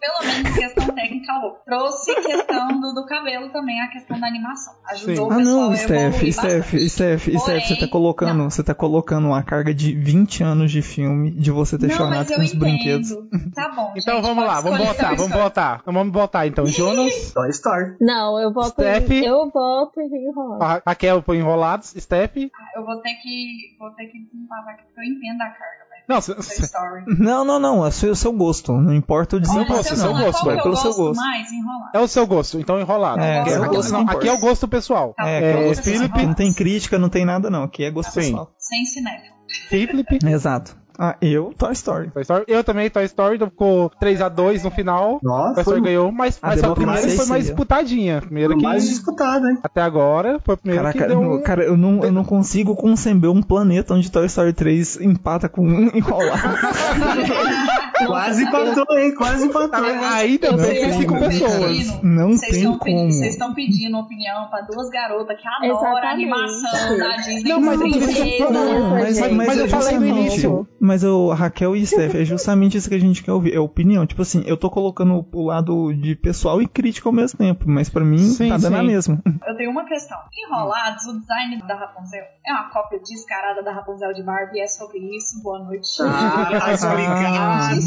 Pelo 0.00 0.32
menos 0.32 0.54
questão 0.58 0.86
técnica, 0.94 1.32
alô. 1.32 1.56
Trouxe 1.64 2.14
questão 2.14 2.80
do, 2.80 2.92
do 2.94 3.06
cabelo 3.06 3.48
também, 3.50 3.80
a 3.80 3.88
questão 3.88 4.18
da 4.18 4.26
animação. 4.26 4.74
Ajudou 4.90 5.14
Sim. 5.16 5.22
o 5.22 5.32
Ah 5.32 5.36
pessoal 5.36 5.54
não, 5.66 5.72
a 5.72 5.76
Steph, 5.76 5.90
evoluir 6.14 6.32
Steph, 6.32 6.52
bastante. 6.72 6.88
Steph, 6.90 7.22
Steph, 7.22 7.64
você 7.64 7.74
tá 7.74 7.74
Porém, 7.76 7.88
colocando, 7.90 8.34
não. 8.38 8.50
você 8.50 8.62
tá 8.64 8.74
colocando 8.74 9.26
uma 9.28 9.42
carga 9.42 9.72
de 9.74 9.94
20 9.94 10.42
anos 10.42 10.70
de 10.70 10.82
filme 10.82 11.30
de 11.30 11.50
você 11.50 11.78
ter 11.78 11.88
Não, 11.88 11.94
chorado 11.96 12.16
mas 12.16 12.30
eu 12.30 12.36
com 12.36 12.42
os 12.42 12.48
entendo. 12.54 12.60
brinquedos. 12.60 13.10
Tá 13.54 13.68
bom. 13.74 13.92
Então 13.96 14.14
gente, 14.16 14.26
vamos 14.26 14.44
lá, 14.44 14.60
vamos 14.60 14.78
voltar, 14.78 15.14
vamos 15.16 15.32
voltar. 15.32 15.78
Então 15.82 15.94
vamos 15.94 16.12
voltar 16.12 16.46
então. 16.46 16.66
Jonas, 16.66 17.32
Toy 17.32 17.48
Story. 17.50 17.96
Não, 18.00 18.38
eu 18.40 18.52
voto 18.52 18.68
Steph? 18.70 19.10
em, 19.10 19.24
eu 19.24 19.50
voto 19.50 20.00
em 20.00 20.28
enrolado. 20.28 20.62
Ra- 20.64 20.82
Raquel 20.86 21.22
põe 21.22 21.38
enrolados, 21.38 21.94
Steph. 21.96 22.36
Eu 22.36 22.84
vou 22.84 23.00
ter 23.00 23.14
que. 23.14 23.76
Vou 23.78 23.90
ter 23.92 24.06
que 24.06 24.18
desempatar 24.24 24.74
aqui, 24.74 24.82
porque 24.84 25.00
eu 25.00 25.04
entendo 25.04 25.40
a 25.40 25.46
carga. 25.46 25.83
Não, 26.08 26.20
se- 26.20 26.34
se- 26.42 26.64
Story. 26.64 27.04
Não, 27.18 27.44
não, 27.44 27.58
não, 27.58 27.84
é 27.84 27.88
o 27.88 27.90
seu, 27.90 28.14
seu 28.14 28.32
gosto, 28.32 28.72
não 28.72 28.92
importa 28.92 29.36
o 29.36 29.44
Seu 29.44 29.54
Olha, 29.54 29.64
desempate, 29.64 29.96
se 29.98 30.04
eu 30.06 30.12
gosto, 30.12 30.50
eu 30.50 30.62
pelo 30.62 30.76
seu 30.76 30.94
gosto 30.94 31.16
mais, 31.20 31.46
é 31.94 31.98
o 32.00 32.06
seu 32.08 32.26
gosto, 32.26 32.60
então 32.60 32.78
enrolado. 32.80 33.20
É, 33.22 33.40
Aqui- 33.40 33.50
é 33.50 33.58
o 33.58 33.64
aqui- 33.64 33.74
gosto 33.76 33.92
não, 33.92 34.00
aqui 34.02 34.28
é 34.28 34.32
o 34.32 34.38
gosto 34.38 34.68
pessoal. 34.68 35.14
Tá, 35.16 35.26
É, 35.28 35.42
É, 35.42 35.68
é 35.68 35.70
o 35.70 35.74
Felipe- 35.74 36.26
não 36.26 36.34
tem 36.34 36.52
crítica, 36.52 36.98
não 36.98 37.08
tem 37.08 37.24
nada 37.24 37.48
não, 37.48 37.66
que 37.66 37.84
é 37.84 37.90
gosto 37.90 38.10
Sim. 38.12 38.20
pessoal. 38.20 38.50
Sem 38.58 38.84
cinéfilo. 38.84 39.34
Felipe. 39.68 40.18
Exato. 40.26 40.76
Ah, 40.98 41.16
eu, 41.20 41.52
Toy 41.58 41.72
Story. 41.72 42.10
Toy 42.10 42.22
Story. 42.22 42.44
Eu 42.46 42.62
também, 42.62 42.88
Toy 42.88 43.04
Story, 43.04 43.34
então 43.36 43.48
ficou 43.48 43.90
3x2 44.00 44.62
no 44.62 44.70
final. 44.70 45.18
Nossa, 45.22 45.54
Toy 45.54 45.60
Story 45.62 45.80
foi 45.80 45.88
ganhou, 45.88 46.12
mas, 46.12 46.38
A 46.40 46.48
mas 46.48 46.60
foi 46.60 46.68
a 46.70 46.74
primeira 46.74 47.00
que 47.02 47.08
foi 47.08 47.16
mais 47.16 47.26
seria. 47.26 47.42
disputadinha. 47.42 48.20
Primeiro 48.20 48.54
o 48.54 48.58
que. 48.58 48.62
mais 48.62 48.88
disputado, 48.88 49.48
hein? 49.48 49.58
Até 49.62 49.80
agora, 49.82 50.38
foi 50.44 50.54
a 50.54 50.56
primeira 50.56 50.82
Caraca, 50.84 50.98
que 51.00 51.06
deu. 51.08 51.20
no- 51.20 51.42
cara, 51.42 51.64
eu 51.64 51.76
não, 51.76 52.04
eu 52.04 52.12
não 52.12 52.24
consigo 52.24 52.76
conceber 52.76 53.30
um 53.30 53.42
planeta 53.42 53.92
onde 53.94 54.10
Toy 54.10 54.26
Story 54.26 54.52
3 54.52 55.00
empata 55.00 55.48
com 55.48 55.62
um 55.66 55.90
enrolado. 55.96 56.40
Quase 58.06 58.42
empatou, 58.44 58.98
hein? 58.98 59.14
Quase 59.14 59.46
empatou. 59.46 59.84
Ainda 59.84 60.52
bem 60.52 60.74
que 60.74 60.80
sei, 60.80 60.92
cinco 60.92 61.18
pessoas. 61.18 62.02
Não 62.02 62.32
Vocês 62.36 62.50
tem 62.52 62.60
estão 62.60 62.78
pedindo, 62.78 62.98
como. 62.98 63.12
vocês 63.12 63.32
estão 63.32 63.54
pedindo 63.54 63.98
opinião 63.98 64.48
pra 64.48 64.60
duas 64.62 64.90
garotas 64.90 65.36
que 65.40 65.46
adoram 65.48 65.78
a 65.78 65.90
Exatamente. 65.90 66.12
animação 66.12 66.98
da 66.98 67.16
Disney. 67.16 67.42
Não, 67.50 67.60
mas 67.60 67.78
princesa. 67.80 68.38
falar. 68.44 68.50
Não, 68.52 68.90
mas, 68.90 69.20
Mas- 69.20 69.32
mas, 69.32 69.58
é 69.58 69.62
eu 69.62 69.68
falei 69.68 69.94
no 69.98 70.06
justamente- 70.06 70.18
início. 70.20 70.68
Mas 70.80 71.02
eu, 71.02 71.28
Raquel 71.28 71.76
e 71.76 71.86
Steph, 71.86 72.14
é 72.14 72.24
justamente 72.24 72.76
isso 72.76 72.88
que 72.88 72.94
a 72.94 73.00
gente 73.00 73.22
quer 73.22 73.32
ouvir. 73.32 73.54
É 73.54 73.60
opinião. 73.60 74.06
Tipo 74.06 74.22
assim, 74.22 74.42
eu 74.46 74.56
tô 74.56 74.68
colocando 74.70 75.24
o 75.32 75.46
lado 75.46 75.92
de 75.94 76.14
pessoal 76.16 76.60
e 76.60 76.66
crítica 76.66 77.08
ao 77.08 77.12
mesmo 77.12 77.38
tempo. 77.38 77.64
Mas 77.66 77.88
pra 77.88 78.04
mim, 78.04 78.18
Sim, 78.18 78.48
tá 78.48 78.56
dando 78.58 78.76
a 78.76 78.80
sim. 78.80 78.86
mesma. 78.86 79.22
Eu 79.46 79.56
tenho 79.56 79.70
uma 79.70 79.84
questão. 79.84 80.18
Enrolados, 80.46 81.06
o 81.06 81.18
design 81.20 81.62
da 81.66 81.74
Rapunzel 81.74 82.22
é 82.46 82.52
uma 82.52 82.70
cópia 82.70 82.98
descarada 82.98 83.62
da 83.62 83.72
Rapunzel 83.72 84.12
de 84.14 84.22
Barbie. 84.22 84.60
É 84.60 84.66
sobre 84.66 84.98
isso. 85.16 85.40
Boa 85.42 85.58
noite. 85.60 85.88
Ah, 86.02 86.48
tá 86.60 86.72
explicado. 86.72 87.83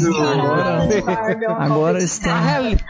Agora 1.58 1.98
cópia 1.98 2.04
está- 2.04 2.32
A 2.34 2.40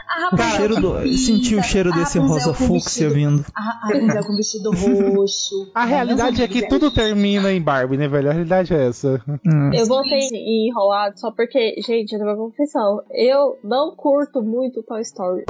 A 0.07 0.35
O 0.35 0.37
cheiro 0.55 0.75
do, 0.81 1.17
senti 1.17 1.55
o 1.55 1.63
cheiro 1.63 1.91
desse 1.91 2.19
rosa 2.19 2.53
fúcsia 2.53 3.09
vindo. 3.09 3.45
A 3.55 3.61
Rapunzel 3.87 4.23
com 4.25 4.35
vestido 4.35 4.71
roxo. 5.15 5.71
A 5.73 5.85
realidade 5.85 6.41
é 6.43 6.47
que 6.47 6.67
tudo 6.67 6.91
termina 6.91 7.51
em 7.51 7.61
Barbie, 7.61 7.97
né, 7.97 8.07
velho? 8.07 8.29
A 8.29 8.33
realidade 8.33 8.73
é 8.73 8.87
essa. 8.87 9.21
Hum. 9.45 9.71
Eu 9.73 9.85
votei 9.85 10.19
em 10.33 10.67
enrolado 10.69 11.19
só 11.19 11.31
porque, 11.31 11.75
gente, 11.85 12.13
eu 12.13 12.19
tenho 12.19 12.29
uma 12.31 12.37
confissão. 12.37 13.01
Eu 13.11 13.57
não 13.63 13.95
curto 13.95 14.41
muito 14.41 14.83
Toy 14.83 15.01
Story. 15.01 15.45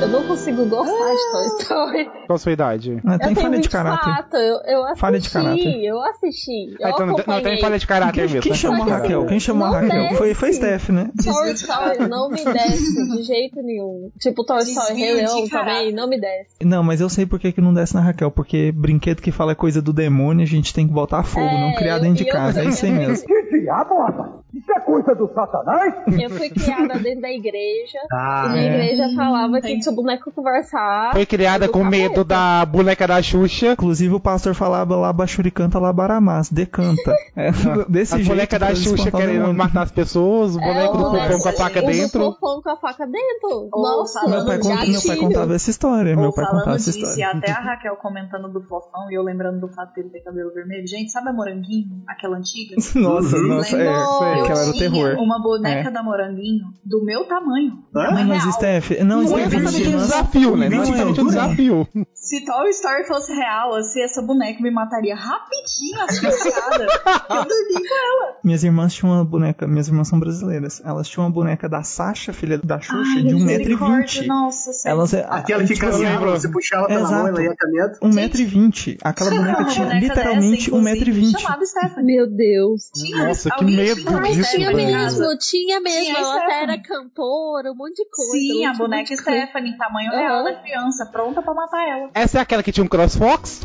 Eu 0.00 0.08
não 0.08 0.26
consigo 0.26 0.66
gostar 0.66 0.92
de 0.92 1.32
Toy 1.32 1.46
Story. 1.60 2.04
Qual 2.26 2.34
a 2.34 2.38
sua 2.38 2.52
idade? 2.52 3.00
Ah, 3.06 3.14
eu 3.14 3.18
tem 3.18 3.28
tenho 3.28 3.36
falha 3.40 3.50
de 3.50 3.56
24, 3.68 3.98
caráter. 4.00 4.36
eu, 4.38 4.60
eu 4.64 4.84
assisti, 4.84 5.00
Falha 5.00 5.18
de 5.20 5.30
caráter. 5.30 5.84
eu 5.84 6.00
assisti. 6.02 6.76
Eu 6.78 6.86
Ah, 6.86 6.90
então 6.90 7.06
não, 7.06 7.14
tem- 7.14 7.24
não 7.54 7.58
falha 7.60 7.78
de 7.78 7.86
caráter 7.86 8.12
Quem, 8.12 8.22
mesmo. 8.24 8.40
quem 8.42 8.52
né? 8.52 8.58
chamou 8.58 8.82
a 8.82 8.90
Raquel? 8.96 9.26
Quem 9.26 9.40
chamou 9.40 9.66
a 9.66 9.70
Não 9.70 9.88
Raquel? 9.88 10.16
Foi, 10.18 10.34
foi 10.34 10.48
desce. 10.50 10.60
Steph, 10.60 10.88
né? 10.90 11.10
Toy 11.24 11.52
Story 11.52 12.08
não 12.08 12.28
me 12.28 12.44
desce 12.44 13.06
de 13.16 13.22
jeito 13.22 13.62
nenhum. 13.62 14.10
Tipo, 14.20 14.44
Toy 14.44 14.58
Story 14.64 14.94
Rei 15.00 15.14
Leão 15.14 15.48
também 15.48 15.92
não 15.92 16.08
me 16.08 16.20
desce. 16.20 16.56
Não, 16.62 16.82
mas 16.82 17.00
eu 17.00 17.08
sei 17.08 17.24
por 17.24 17.38
que, 17.38 17.50
que 17.52 17.60
não 17.60 17.72
desce 17.72 17.94
na 17.94 18.00
Raquel. 18.02 18.30
Porque 18.30 18.70
brinquedo 18.72 19.22
que 19.22 19.32
fala 19.32 19.54
coisa 19.54 19.80
do 19.80 19.92
demônio, 19.92 20.42
a 20.42 20.46
gente 20.46 20.74
tem 20.74 20.86
que 20.86 20.92
botar 20.92 21.22
fogo, 21.22 21.46
É, 21.46 21.60
não 21.60 21.74
criar 21.74 21.96
eu- 21.96 22.00
dentro 22.02 22.16
de 22.22 22.28
eu- 22.28 22.32
casa. 22.32 22.60
É 22.60 22.64
isso 22.66 22.84
aí 22.84 22.92
mesmo. 22.92 23.26
Que 23.26 23.60
diabo, 23.60 23.98
rapaz? 24.02 24.30
Isso 24.56 24.72
é 24.72 24.80
coisa 24.80 25.14
do 25.14 25.28
satanás? 25.34 25.94
Eu 26.20 26.30
fui 26.30 26.48
criada 26.50 26.98
dentro 26.98 27.20
da 27.20 27.30
igreja. 27.30 27.98
Ah, 28.12 28.46
e 28.46 28.48
na 28.50 28.58
é. 28.58 28.66
igreja 28.66 29.14
falava 29.14 29.60
que 29.60 29.82
se 29.82 29.88
o 29.88 29.92
boneco 29.94 30.30
conversar. 30.32 31.12
Foi 31.12 31.26
criada 31.26 31.66
do 31.66 31.72
com 31.72 31.84
medo 31.84 32.24
da 32.24 32.64
boneca 32.64 33.06
da 33.06 33.20
Xuxa. 33.22 33.72
Inclusive 33.72 34.14
o 34.14 34.20
pastor 34.20 34.54
falava 34.54 34.96
lá 34.96 35.12
bachuricanta 35.12 35.78
lá 35.78 35.92
baramás, 35.92 36.50
decanta. 36.50 37.14
É, 37.36 37.50
desse 37.88 38.14
A 38.14 38.16
jeito. 38.18 38.28
boneca 38.28 38.58
da 38.58 38.74
Xuxa 38.74 39.08
o 39.08 39.12
querendo 39.12 39.52
matar 39.52 39.82
as 39.82 39.90
pessoas, 39.92 40.56
o 40.56 40.58
boneco 40.60 40.96
do 40.96 41.04
boneco- 41.10 41.26
Popom 41.26 41.42
com 41.42 41.48
a 41.48 41.52
faca 41.52 41.78
o 41.78 41.82
do 41.82 41.88
dentro. 41.88 42.20
fofão 42.20 42.62
com 42.62 42.70
a 42.70 42.76
faca 42.76 43.06
dentro. 43.06 43.68
Nossa, 43.72 44.28
Meu 44.28 44.44
pai, 44.46 44.58
conta- 44.58 44.86
meu 44.86 45.02
pai 45.02 45.16
contava 45.16 45.54
essa 45.54 45.70
história. 45.70 46.16
Meu 46.16 46.26
Ou 46.26 46.32
pai 46.32 46.44
falando 46.44 46.58
contava 46.60 46.76
essa 46.76 46.90
disso, 46.92 47.04
e 47.06 47.10
história. 47.10 47.38
até 47.38 47.50
a 47.50 47.60
Raquel 47.60 47.96
comentando 47.96 48.48
do 48.52 48.62
fofão 48.62 49.10
e 49.10 49.14
eu 49.14 49.22
lembrando 49.22 49.60
do 49.60 49.68
fato 49.74 49.92
dele 49.94 50.08
ter 50.10 50.20
cabelo 50.20 50.52
vermelho. 50.54 50.86
Gente, 50.86 51.10
sabe 51.12 51.28
a 51.28 51.32
moranguinho? 51.32 52.02
Aquela 52.08 52.36
antiga? 52.38 52.74
Nossa, 52.96 53.36
nossa, 53.38 53.76
é, 53.76 53.86
é, 53.86 54.45
Eu 54.46 54.52
aquela 54.54 54.60
era 54.62 54.70
o 54.70 54.78
terror. 54.78 55.16
Uma 55.18 55.40
boneca 55.42 55.88
É. 55.88 55.92
da 55.92 56.02
moranguinho 56.02 56.66
do 56.84 57.04
meu 57.04 57.24
tamanho. 57.24 57.72
Ah, 57.94 58.10
mas 58.12 58.26
real. 58.44 58.52
Steph, 58.52 58.90
não, 59.00 59.22
Não 59.22 59.38
é 59.38 59.48
Steph, 59.48 59.54
exatamente 59.54 59.88
um 59.88 59.96
desafio, 59.98 60.56
né? 60.56 60.68
Não 60.68 60.76
é 60.76 60.78
Não 60.78 60.82
é, 60.84 60.88
exatamente 60.88 61.20
um 61.20 61.24
é. 61.24 61.28
desafio. 61.28 61.88
Se 62.14 62.44
Toy 62.44 62.70
Story 62.70 63.04
fosse 63.06 63.32
real, 63.34 63.74
assim, 63.74 64.02
essa 64.02 64.20
boneca 64.22 64.60
me 64.62 64.70
mataria 64.70 65.14
rapidinho, 65.14 66.00
asfixiada. 66.02 66.82
eu 66.84 67.44
dormi 67.44 67.88
com 67.88 67.94
ela. 67.94 68.36
Minhas 68.44 68.64
irmãs 68.64 68.94
tinham 68.94 69.14
uma 69.14 69.24
boneca, 69.24 69.66
minhas 69.66 69.88
irmãs 69.88 70.08
são 70.08 70.18
brasileiras. 70.18 70.82
Elas 70.84 71.08
tinham 71.08 71.26
uma 71.26 71.32
boneca 71.32 71.68
da 71.68 71.82
Sasha, 71.82 72.32
filha 72.32 72.58
da 72.58 72.80
Xuxa, 72.80 72.96
Ai, 73.16 73.22
de 73.22 73.34
misericórdia, 73.34 74.22
1,20m. 74.22 74.26
Nossa, 74.26 74.72
sério. 74.72 74.96
Elas, 74.98 75.14
Aquela 75.14 75.62
que 75.64 75.74
tipo, 75.74 75.86
caminhava, 75.86 76.24
lembro. 76.24 76.40
você 76.40 76.48
puxava 76.50 76.86
pela 76.86 77.00
mão, 77.02 77.10
Exato. 77.10 77.28
ela 77.28 77.42
ia 77.42 77.54
caminhando. 77.56 77.92
1,20m. 78.02 78.98
Aquela 79.02 79.30
boneca 79.36 79.64
tinha 79.64 79.86
boneca 79.86 80.06
literalmente 80.06 80.70
dessa, 80.70 80.76
inclusive, 80.76 81.20
1,20m. 81.32 81.38
Chamada 81.40 81.66
Stephanie. 81.66 82.16
Meu 82.16 82.26
Deus. 82.28 82.90
Nossa, 83.10 83.50
que 83.50 83.64
medo 83.64 84.04
tinha 84.32 84.72
mesmo, 84.72 85.38
tinha 85.38 85.80
mesmo. 85.80 86.04
Tinha 86.04 86.18
ela 86.18 86.36
até 86.36 86.62
era 86.62 86.78
cantora, 86.78 87.72
um 87.72 87.74
monte 87.74 87.96
de 87.96 88.08
coisa. 88.08 88.32
Sim, 88.32 88.64
a 88.64 88.72
um 88.72 88.76
boneca. 88.76 89.16
Stephanie, 89.16 89.76
tamanho 89.76 90.10
Aham. 90.10 90.18
real 90.18 90.44
da 90.44 90.54
criança, 90.54 91.06
pronta 91.06 91.42
pra 91.42 91.54
matar 91.54 91.86
ela. 91.88 92.10
Essa 92.14 92.38
é 92.38 92.40
aquela 92.40 92.62
que 92.62 92.72
tinha 92.72 92.84
um 92.84 92.88
CrossFox? 92.88 93.62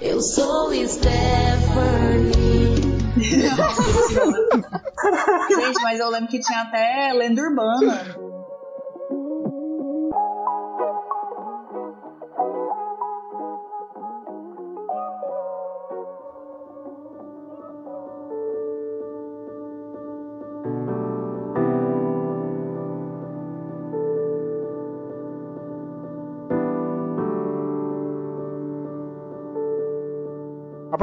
Eu 0.00 0.20
sou 0.20 0.72
Stephanie. 0.72 2.44
Gente, 5.48 5.82
mas 5.82 6.00
eu 6.00 6.10
lembro 6.10 6.28
que 6.28 6.40
tinha 6.40 6.62
até 6.62 7.12
lenda 7.12 7.42
urbana. 7.42 8.14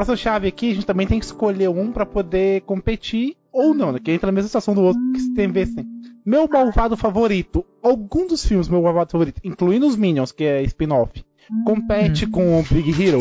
Próxima 0.04 0.16
chave 0.16 0.48
aqui, 0.48 0.70
a 0.70 0.74
gente 0.74 0.86
também 0.86 1.06
tem 1.06 1.18
que 1.18 1.24
escolher 1.24 1.68
um 1.68 1.92
pra 1.92 2.04
poder 2.04 2.62
competir 2.62 3.36
ou 3.52 3.74
não, 3.74 3.92
né? 3.92 3.98
Que 4.02 4.10
entra 4.10 4.26
na 4.26 4.32
mesma 4.32 4.48
situação 4.48 4.74
do 4.74 4.82
outro 4.82 5.00
que 5.12 5.20
se 5.20 5.34
tem 5.34 5.48
ver 5.48 5.62
assim. 5.62 5.86
Meu 6.24 6.48
malvado 6.48 6.96
favorito. 6.96 7.64
Algum 7.82 8.26
dos 8.26 8.44
filmes, 8.44 8.68
meu 8.68 8.82
malvado 8.82 9.10
favorito, 9.10 9.40
incluindo 9.44 9.86
os 9.86 9.96
Minions, 9.96 10.32
que 10.32 10.44
é 10.44 10.62
spin-off, 10.62 11.24
compete 11.64 12.26
com 12.26 12.58
o 12.58 12.62
Big 12.62 12.90
Hero. 13.02 13.18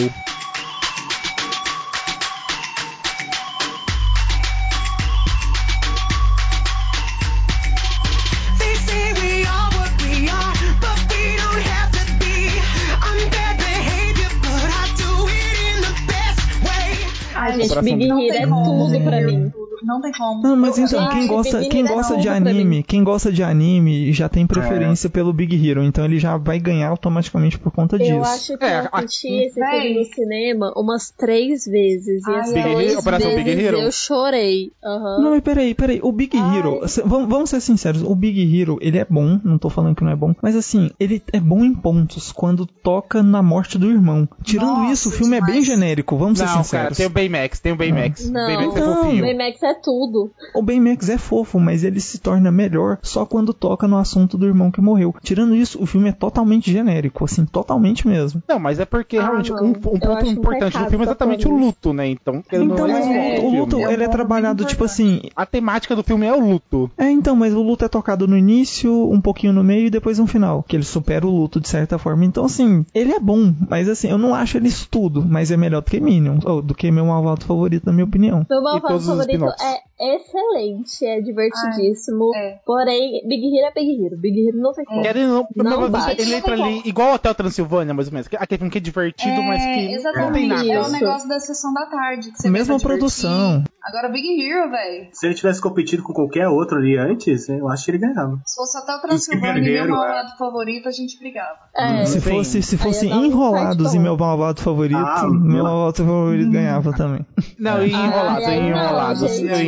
Big 17.81 18.03
Hero 18.03 18.19
é 18.33 18.45
tudo 18.45 19.01
pra 19.03 19.21
mim. 19.21 19.51
Não 19.83 20.01
tem 20.01 20.11
como. 20.11 20.41
Não, 20.43 20.55
mas 20.55 20.77
Eu- 20.77 20.85
então, 20.85 21.03
eu 21.03 21.09
quem 21.11 21.27
gosta, 21.27 21.57
Big 21.59 21.69
quem 21.69 21.79
Hero 21.81 21.89
é 21.91 21.95
gosta 21.95 22.17
de 22.17 22.29
anime, 22.29 22.83
quem 22.83 23.03
gosta 23.03 23.31
de 23.31 23.43
anime 23.43 24.11
já 24.13 24.29
tem 24.29 24.45
preferência 24.47 25.09
pelo 25.09 25.33
Big 25.33 25.55
Hero, 25.69 25.83
então 25.83 26.05
ele 26.05 26.19
já 26.19 26.37
vai 26.37 26.59
ganhar 26.59 26.89
automaticamente 26.89 27.57
por 27.57 27.71
conta 27.71 27.97
disso. 27.97 28.11
Eu 28.11 28.23
acho 28.23 28.57
que 28.57 28.63
É, 28.65 28.81
eu 28.81 28.89
assisti 28.91 29.27
aqui- 29.27 29.43
esse 29.43 29.53
filme 29.59 29.93
no 29.99 30.05
cinema 30.05 30.73
umas 30.75 31.11
três 31.11 31.65
vezes. 31.65 32.25
E 32.27 32.31
Ai, 32.31 32.39
as 32.39 32.53
Big 32.53 32.61
três 32.61 32.91
Hero- 32.91 32.99
Operação 32.99 33.29
Big 33.35 33.43
vezes 33.43 33.63
Hero? 33.65 33.77
eu 33.79 33.91
chorei. 33.91 34.71
Aham. 34.83 35.21
Não, 35.21 35.31
mas 35.31 35.41
peraí, 35.41 35.73
peraí. 35.73 35.99
O 36.03 36.11
Big 36.11 36.37
Hero, 36.37 36.87
se- 36.87 37.01
vamos, 37.01 37.29
vamos 37.29 37.49
ser 37.49 37.61
sinceros, 37.61 38.01
o 38.03 38.13
Big 38.15 38.59
Hero, 38.59 38.77
ele 38.81 38.97
é 38.97 39.05
bom, 39.09 39.39
não 39.43 39.57
tô 39.57 39.69
falando 39.69 39.95
que 39.95 40.03
não 40.03 40.11
é 40.11 40.15
bom, 40.15 40.33
mas 40.41 40.55
assim, 40.55 40.91
ele 40.99 41.21
é 41.33 41.39
bom 41.39 41.63
em 41.63 41.73
pontos 41.73 42.31
quando 42.31 42.65
toca 42.65 43.21
na 43.23 43.41
morte 43.41 43.77
do 43.77 43.89
irmão. 43.89 44.27
Tirando 44.43 44.67
Nossa, 44.79 44.93
isso, 44.93 45.09
o 45.09 45.11
filme 45.11 45.35
é 45.37 45.39
demais. 45.39 45.53
bem 45.55 45.63
genérico, 45.63 46.17
vamos 46.17 46.37
ser 46.39 46.45
Não, 46.45 46.51
cara, 46.53 46.63
sinceros. 46.63 46.97
tem 46.97 47.05
o 47.05 47.09
Baymax, 47.09 47.59
tem 47.59 47.71
o 47.71 47.75
Baymax. 47.75 48.29
Não, 48.29 48.45
Baymax 48.47 48.75
é 48.75 48.79
Não. 48.79 48.95
fofinho. 48.95 49.21
Baymax 49.23 49.63
é 49.63 49.70
tudo. 49.73 50.31
O 50.53 50.61
Baymax 50.61 51.09
é 51.09 51.17
fofo, 51.17 51.59
mas 51.59 51.83
ele 51.83 51.99
se 51.99 52.19
torna 52.19 52.51
melhor 52.51 52.97
só 53.01 53.25
quando 53.25 53.53
toca 53.53 53.87
no 53.87 53.97
assunto 53.97 54.37
do 54.37 54.45
irmão 54.45 54.71
que 54.71 54.81
morreu. 54.81 55.13
Tirando 55.23 55.55
isso, 55.55 55.81
o 55.81 55.85
filme 55.85 56.09
é 56.09 56.11
totalmente 56.11 56.71
genérico, 56.71 57.25
assim, 57.25 57.45
totalmente 57.45 58.07
mesmo. 58.07 58.41
Não, 58.47 58.59
mas 58.59 58.79
é 58.79 58.85
porque 58.85 59.17
Ah, 59.17 59.23
realmente 59.23 59.51
não. 59.51 59.63
um, 59.63 59.69
um 59.69 59.73
ponto 59.73 60.25
importante 60.25 60.77
do 60.77 60.89
filme 60.89 61.05
é 61.05 61.07
exatamente 61.07 61.47
o 61.47 61.55
luto, 61.55 61.93
né? 61.93 62.07
Então, 62.07 62.43
ele 62.51 62.65
não 62.65 62.75
Então, 62.75 62.87
é 62.87 62.93
mas 62.93 63.05
só 63.05 63.11
o 63.11 63.13
luto, 63.13 63.45
o 63.45 63.59
luto, 63.59 63.77
É 63.89 63.93
ele 63.93 64.03
é 64.03 64.07
trabalhado, 64.07 64.65
tipo 64.65 64.83
assim, 64.83 65.21
A 65.35 65.45
temática 65.45 65.95
do 65.95 66.03
filme 66.03 66.25
é 66.25 66.33
o 66.33 66.39
luto. 66.39 66.89
É, 66.97 67.09
então, 67.09 67.35
mas 67.35 67.53
o 67.53 67.61
luto 67.61 67.85
é 67.85 67.87
tocado 67.87 68.27
no 68.27 68.37
início, 68.37 68.91
um 69.11 69.21
pouquinho 69.21 69.53
no 69.53 69.63
meio 69.63 69.87
e 69.87 69.89
depois 69.89 70.19
no 70.19 70.27
final. 70.27 70.63
Que 70.67 70.75
ele 70.75 70.83
supera 70.83 71.25
o 71.25 71.29
luto 71.29 71.59
de 71.59 71.67
certa 71.67 71.97
forma. 71.97 72.25
Então, 72.25 72.45
assim, 72.45 72.85
ele 72.93 73.11
é 73.11 73.19
bom, 73.19 73.53
mas 73.69 73.87
assim, 73.89 74.09
eu 74.09 74.17
não 74.17 74.33
acho 74.35 74.57
ele 74.57 74.67
isso 74.67 74.87
tudo, 74.89 75.23
mas 75.27 75.51
é 75.51 75.57
melhor 75.57 75.81
do 75.81 75.89
que 75.89 75.99
Minions, 75.99 76.45
ou 76.45 76.61
do 76.61 76.73
que 76.75 76.91
meu 76.91 77.05
malvado 77.05 77.45
favorito, 77.45 77.85
na 77.85 77.91
minha 77.93 78.05
opinião. 78.05 78.45
Meu 78.49 78.61
malvado 78.61 78.99
favorito 78.99 79.45
at 79.61 79.79
é 80.01 80.15
excelente, 80.15 81.05
é 81.05 81.21
divertidíssimo. 81.21 82.31
é. 82.35 82.59
Porém, 82.65 83.21
Big 83.27 83.57
Hero 83.57 83.67
é 83.67 83.71
Big 83.73 84.03
Hero. 84.05 84.17
Big 84.17 84.47
Hero 84.47 84.57
não 84.57 84.73
tem 84.73 84.85
como. 84.85 85.01
Ou 85.01 85.63
não, 85.63 85.81
Não 85.81 85.89
bate. 85.91 86.21
ele 86.21 86.33
entra 86.35 86.53
ali 86.53 86.81
igual 86.85 87.13
Hotel 87.13 87.35
Transilvânia, 87.35 87.93
mais 87.93 88.07
ou 88.07 88.13
menos. 88.13 88.27
Aquele 88.37 88.57
filme 88.59 88.71
que 88.71 88.77
é 88.77 88.81
divertido, 88.81 89.41
mas 89.43 89.61
que 89.61 89.67
não 89.67 89.75
tem 89.75 89.93
exatamente. 89.93 90.47
nada. 90.47 90.71
É 90.71 90.81
o 90.81 90.89
negócio 90.89 91.27
da 91.29 91.39
sessão 91.39 91.73
da 91.73 91.85
tarde. 91.85 92.31
Que 92.31 92.41
você 92.41 92.49
Mesma 92.49 92.79
produção. 92.79 93.63
Agora, 93.83 94.09
Big 94.09 94.27
Hero, 94.41 94.69
velho. 94.69 95.09
Se 95.13 95.25
ele 95.25 95.35
tivesse 95.35 95.61
competido 95.61 96.03
com 96.03 96.13
qualquer 96.13 96.47
outro 96.47 96.77
ali 96.77 96.97
antes, 96.97 97.47
eu 97.49 97.67
acho 97.69 97.85
que 97.85 97.91
ele 97.91 97.97
ganhava. 97.99 98.39
Se 98.45 98.55
fosse 98.55 98.77
até 98.77 98.95
o 98.95 98.99
Transilvânia 99.01 99.51
e 99.51 99.61
meu 99.61 99.63
Guerreiro, 99.63 99.89
malvado 99.91 100.37
favorito, 100.37 100.87
a 100.87 100.91
gente 100.91 101.17
brigava. 101.19 101.57
É, 101.75 102.05
se 102.05 102.21
fosse, 102.21 102.61
se 102.61 102.77
fosse 102.77 103.07
enrolados 103.07 103.87
fight 103.87 103.95
e 103.95 103.99
meu 103.99 104.17
malvado 104.17 104.61
favorito, 104.61 104.97
Ah, 104.97 105.27
meu 105.27 105.39
meu- 105.39 105.63
malvado 105.63 105.97
favorito 105.97 106.51
ganhava 106.51 106.93
também. 106.93 107.25
Não, 107.59 107.83
e 107.83 107.91
enrolados, 107.91 108.45
ai, 108.47 108.57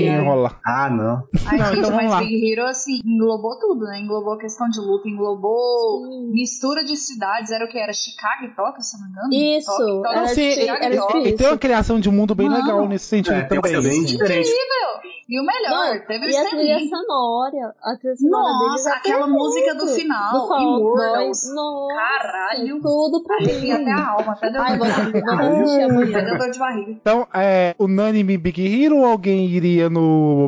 e 0.03 0.09
não, 0.09 0.22
enrolar. 0.23 0.59
Ah, 0.65 0.89
não. 0.89 1.23
Ai, 1.45 1.57
Não, 1.57 1.65
gente, 1.67 1.79
então 1.79 1.91
mas 1.95 2.09
lá. 2.11 2.19
Big 2.19 2.51
Hero, 2.51 2.65
assim, 2.67 2.99
englobou 3.05 3.57
tudo, 3.59 3.85
né? 3.85 3.99
Englobou 3.99 4.33
a 4.33 4.37
questão 4.39 4.67
de 4.69 4.79
luta, 4.79 5.07
englobou 5.07 6.05
Sim. 6.07 6.31
mistura 6.31 6.83
de 6.83 6.95
cidades. 6.95 7.51
Era 7.51 7.65
o 7.65 7.67
que? 7.67 7.77
Era 7.77 7.93
Chicago 7.93 8.45
e 8.45 8.55
Tóquio, 8.55 8.81
se 8.81 8.95
eu 8.95 8.99
não 9.01 9.07
me 9.07 9.13
engano? 9.13 9.57
Isso, 9.59 9.71
Tóquio, 9.71 10.01
Tóquio, 10.01 10.17
era 10.17 10.27
Chicago 10.27 10.83
era 10.83 10.95
e 10.95 10.97
Tóquio. 10.97 11.27
e 11.27 11.33
tem 11.35 11.47
uma 11.47 11.57
criação 11.57 11.99
de 11.99 12.09
um 12.09 12.11
mundo 12.13 12.33
bem 12.35 12.49
Mano. 12.49 12.61
legal 12.63 12.87
nesse 12.87 13.05
sentido 13.05 13.33
É, 13.35 13.43
também. 13.43 13.61
coisa 13.61 13.81
bem 13.81 13.91
assim. 13.91 14.05
diferente. 14.05 14.49
Incrível! 14.49 15.13
E 15.29 15.39
o 15.39 15.45
melhor, 15.45 15.95
Não, 15.95 16.05
teve 16.05 16.25
o 16.25 16.29
e 16.29 16.35
a 16.35 16.49
trilha 16.49 16.79
sonora, 16.89 17.73
a 17.81 17.95
trilha 17.97 18.15
sonora 18.17 18.53
Nossa, 18.69 18.89
é 18.89 18.93
aquela 18.93 19.25
música 19.25 19.73
do 19.73 19.87
final, 19.87 20.47
do 20.47 20.59
Immortals. 20.61 21.53
Nossa, 21.55 21.95
Caralho! 21.95 22.81
tudo 22.81 23.23
pra 23.23 23.37
mim. 23.39 23.71
até 23.71 23.91
a 23.91 24.09
alma, 24.09 24.33
até 24.33 24.51
deu 24.51 24.61
Ai, 24.61 24.77
dor 24.77 24.85
vou, 24.87 24.95
de 25.05 25.11
vou 25.11 25.21
barriga. 25.21 25.53
assistir 25.63 25.81
Até 25.81 25.85
amanhã. 25.85 26.25
deu 26.25 26.37
dor 26.37 26.51
de 26.51 26.59
barriga. 26.59 26.91
Então, 26.91 27.27
é 27.33 27.73
unânime 27.79 28.37
Big 28.37 28.83
Hero 28.83 28.97
ou 28.97 29.05
alguém 29.05 29.45
iria 29.47 29.89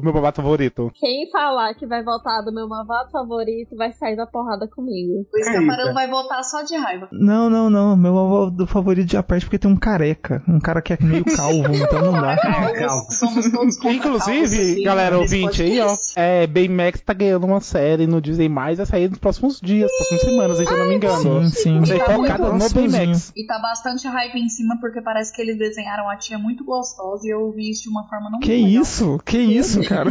meu 0.04 0.14
babado 0.14 0.36
favorito? 0.38 0.92
Quem 0.96 1.30
falar 1.32 1.74
que 1.76 1.86
vai 1.86 2.04
voltar 2.04 2.42
do 2.42 2.54
meu 2.54 2.68
malvado 2.68 3.12
favorito 3.12 3.76
vai 3.76 3.92
sair 3.94 4.16
da 4.16 4.26
porrada 4.26 4.68
comigo. 4.68 5.26
O. 5.34 5.38
Escaparão 5.38 5.94
vai 5.94 6.08
voltar 6.10 6.44
só 6.44 6.62
de 6.64 6.76
raiva. 6.76 7.08
Não, 7.12 7.50
não, 7.50 7.70
não. 7.70 7.96
Meu 7.98 8.14
malvado 8.14 8.68
favorito 8.68 9.12
já 9.12 9.24
perde 9.24 9.46
porque 9.46 9.60
tem 9.60 9.70
um 9.72 9.76
careca. 9.78 10.44
Um 10.48 10.60
cara 10.60 10.82
que 10.82 10.94
é 10.94 10.98
meio 11.02 11.24
calvo, 11.36 11.74
então 11.76 12.02
não 12.02 12.14
dá. 12.14 12.36
calma. 12.38 12.66
Somos 13.12 13.50
todos 13.52 13.78
contra 13.78 14.00
calvos 14.00 14.28
Inclusive, 14.28 14.84
galera 14.84 15.18
ouvinte 15.18 15.62
aí, 15.62 15.80
ó, 15.82 15.96
é, 16.16 16.48
Baymax 16.48 17.02
tá 17.02 17.14
ganhando 17.14 17.46
uma 17.46 17.62
série 17.62 18.08
no 18.08 18.22
Disney+, 18.22 18.50
vai 18.50 18.76
sair 18.86 19.10
nos 19.10 19.18
próximos 19.20 19.60
dias, 19.62 19.92
próximas 19.98 20.22
semanas, 20.22 20.60
aí, 20.60 20.66
se 20.66 20.72
eu 20.74 20.78
não 20.80 20.88
me 20.88 20.96
engano. 20.96 21.46
Sim, 21.46 21.50
sim. 21.50 21.78
Vai 21.80 21.86
ser 21.88 22.00
Tá 22.06 22.14
focada 22.16 22.50
no. 22.54 22.70
Baymax. 22.70 23.34
E 23.36 23.46
tá 23.46 23.60
bastante 23.60 24.08
hype 24.08 24.36
em 24.36 24.50
cima 24.50 24.78
porque 24.80 25.02
parece 25.02 25.34
que 25.34 25.42
eles 25.42 25.58
desenharam 25.58 26.10
a 26.10 26.16
tia 26.18 26.38
muito 26.38 26.64
gostosa 26.64 27.26
e 27.28 27.30
eu 27.32 27.52
vi 27.52 27.72
isso 27.72 27.84
de 27.84 27.90
uma 27.90 28.08
forma 28.08 28.30
não 28.30 28.40
Que 28.40 28.50
muito 28.52 28.66
legal. 28.68 28.82
isso? 28.84 29.20
Que 29.26 29.38
isso, 29.58 29.82
cara? 29.84 30.10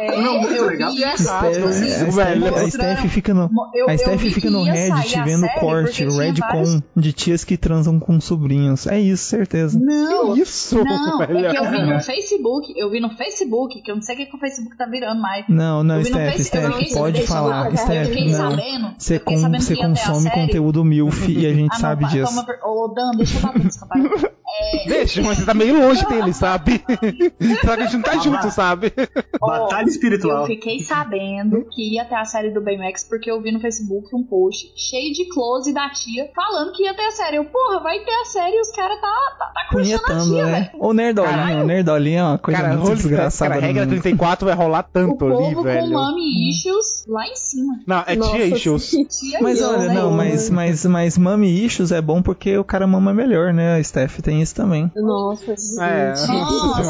É, 0.00 0.20
Não, 0.20 0.40
muito 0.40 0.64
legal. 0.64 0.92
vi 0.92 1.04
A 1.04 1.12
essa 1.12 1.24
Steph, 1.24 1.42
a 1.44 2.10
velho. 2.10 2.46
Steph- 2.46 2.56
a 2.56 2.70
Steph 2.70 3.06
fica 3.10 3.34
no, 3.34 3.50
Eu- 3.74 3.88
a 3.88 3.92
eu 3.92 3.98
Steph 3.98 4.20
fica 4.20 4.40
que 4.42 4.50
no 4.50 4.62
Reddit 4.64 5.20
vendo 5.22 5.46
corte, 5.60 6.04
Redcon, 6.04 6.46
vários- 6.48 6.82
de 6.96 7.12
tias 7.12 7.44
que 7.44 7.56
transam 7.56 7.98
com 8.00 8.20
sobrinhos. 8.20 8.86
É 8.86 8.98
isso, 8.98 9.24
certeza. 9.24 9.78
Não, 9.78 10.36
Isso, 10.36 10.82
não, 10.84 11.22
é 11.22 11.26
velho. 11.26 11.50
que 11.50 11.56
eu 11.56 11.70
vi 11.70 11.82
no 11.94 12.00
Facebook, 12.00 12.74
eu 12.76 12.90
vi 12.90 13.00
no 13.00 13.10
Facebook, 13.10 13.82
que 13.82 13.90
eu 13.90 13.94
não 13.96 14.02
sei 14.02 14.14
o 14.14 14.18
que, 14.18 14.26
que 14.26 14.36
o 14.36 14.40
Facebook 14.40 14.76
tá 14.76 14.86
virando 14.86 15.20
mais. 15.20 15.44
Não, 15.48 15.82
não, 15.84 16.02
Steph, 16.04 16.38
Steph, 16.40 16.92
pode 16.94 17.22
falar. 17.26 17.76
Steph, 17.76 18.14
não. 18.26 18.56
Você 18.98 19.18
com- 19.18 19.34
que 19.36 19.76
consome 19.76 20.30
conteúdo 20.30 20.84
MILF 20.84 21.30
e 21.32 21.46
a 21.46 21.52
gente 21.52 21.72
Ah, 21.74 21.78
sabe 21.78 22.06
disso. 22.06 22.44
Ô, 22.64 22.88
Dan, 22.88 23.10
deixa 23.16 23.36
eu 23.38 23.42
bater 23.42 23.70
camarada. 23.78 24.36
É, 24.58 24.88
Deixa, 24.88 25.20
mas 25.22 25.36
você 25.38 25.44
tá 25.44 25.52
meio 25.52 25.74
longe 25.86 26.06
dele, 26.06 26.32
sabe? 26.32 26.80
Será 27.60 27.76
que 27.76 27.82
a 27.82 27.86
gente 27.86 27.96
não 27.96 28.02
tá 28.02 28.16
junto, 28.18 28.35
sabe? 28.50 28.92
Batalha 29.40 29.84
Eu 29.84 29.88
espiritual. 29.88 30.46
fiquei 30.46 30.80
sabendo 30.80 31.64
que 31.70 31.94
ia 31.94 32.04
ter 32.04 32.14
a 32.14 32.24
série 32.24 32.50
do 32.50 32.60
Baymax 32.60 33.04
porque 33.04 33.30
eu 33.30 33.40
vi 33.40 33.52
no 33.52 33.60
Facebook 33.60 34.08
um 34.14 34.22
post 34.22 34.72
cheio 34.76 35.12
de 35.12 35.28
close 35.28 35.72
da 35.72 35.88
tia 35.90 36.30
falando 36.34 36.72
que 36.72 36.82
ia 36.84 36.94
ter 36.94 37.02
a 37.06 37.12
série. 37.12 37.36
Eu, 37.36 37.44
porra, 37.44 37.80
vai 37.82 37.98
ter 38.00 38.12
a 38.12 38.24
série 38.24 38.56
e 38.56 38.60
os 38.60 38.70
caras 38.70 39.00
tá, 39.00 39.08
tá, 39.38 39.46
tá 39.46 39.68
curtindo 39.70 39.96
a 40.04 40.20
tia, 40.20 40.46
né? 40.46 40.52
velho. 40.72 40.84
O 40.84 40.92
Nerdolinho, 40.92 41.36
Caralho. 41.36 41.62
o 41.62 41.66
Nerdolinho 41.66 42.18
é 42.18 42.22
uma 42.24 42.38
coisa 42.38 42.60
Cara, 42.62 42.76
muito 42.76 42.94
desgraçada. 42.96 43.50
cara, 43.54 43.62
a 43.62 43.66
regra 43.66 43.82
mundo. 43.84 43.90
34 43.92 44.46
vai 44.46 44.54
rolar 44.54 44.80
O 44.80 44.92
tanto 44.92 45.24
ali, 45.26 45.34
povo 45.36 45.54
com 45.56 45.62
velho. 45.62 45.92
mami 45.92 46.50
issues 46.50 47.04
lá 47.08 47.26
em 47.26 47.36
cima. 47.36 47.74
Não, 47.86 48.04
é 48.06 48.16
Nossa, 48.16 48.30
tia 48.32 48.46
issues. 48.46 48.90
Tia 48.90 49.40
Mas 49.40 49.60
eu, 49.60 49.68
olha, 49.70 49.88
né? 49.88 49.94
não, 49.94 50.10
mas, 50.10 50.50
mas, 50.50 50.84
mas 50.86 51.18
Mami 51.18 51.64
Issues 51.64 51.92
é 51.92 52.00
bom 52.00 52.22
porque 52.22 52.56
o 52.58 52.64
cara 52.64 52.86
mama 52.86 53.12
melhor, 53.12 53.52
né? 53.52 53.76
A 53.76 53.82
Steph 53.82 54.20
tem 54.20 54.40
isso 54.42 54.54
também. 54.54 54.90
Nossa, 54.94 55.52
É, 55.52 56.14
gente. 56.14 56.28
Nossa, 56.28 56.82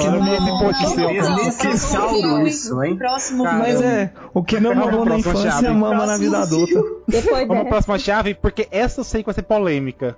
post 0.59 0.83
não, 0.83 0.91
seu. 0.91 1.11
Próximo 1.37 2.09
filme, 2.09 2.49
isso, 2.51 2.85
hein? 2.85 2.97
Próximo 2.97 3.45
Mas 3.45 3.81
é, 3.81 4.13
o 4.35 4.43
que 4.43 4.61
não 4.61 4.75
mamou 4.75 5.05
na 5.05 5.05
próxima 5.05 5.19
infância, 5.19 5.51
chave. 5.51 5.69
mama 5.69 6.07
na 6.07 6.17
vida 6.17 6.37
Próximo 6.39 6.63
adulta. 6.65 6.83
Depois 7.07 7.47
Vamos 7.47 7.63
pra 7.63 7.71
próxima 7.71 7.99
chave, 7.99 8.35
porque 8.35 8.69
essa 8.71 9.01
eu 9.01 9.05
sei 9.05 9.23
que 9.23 9.27
vai 9.27 9.35
ser 9.35 9.43
polêmica. 9.43 10.17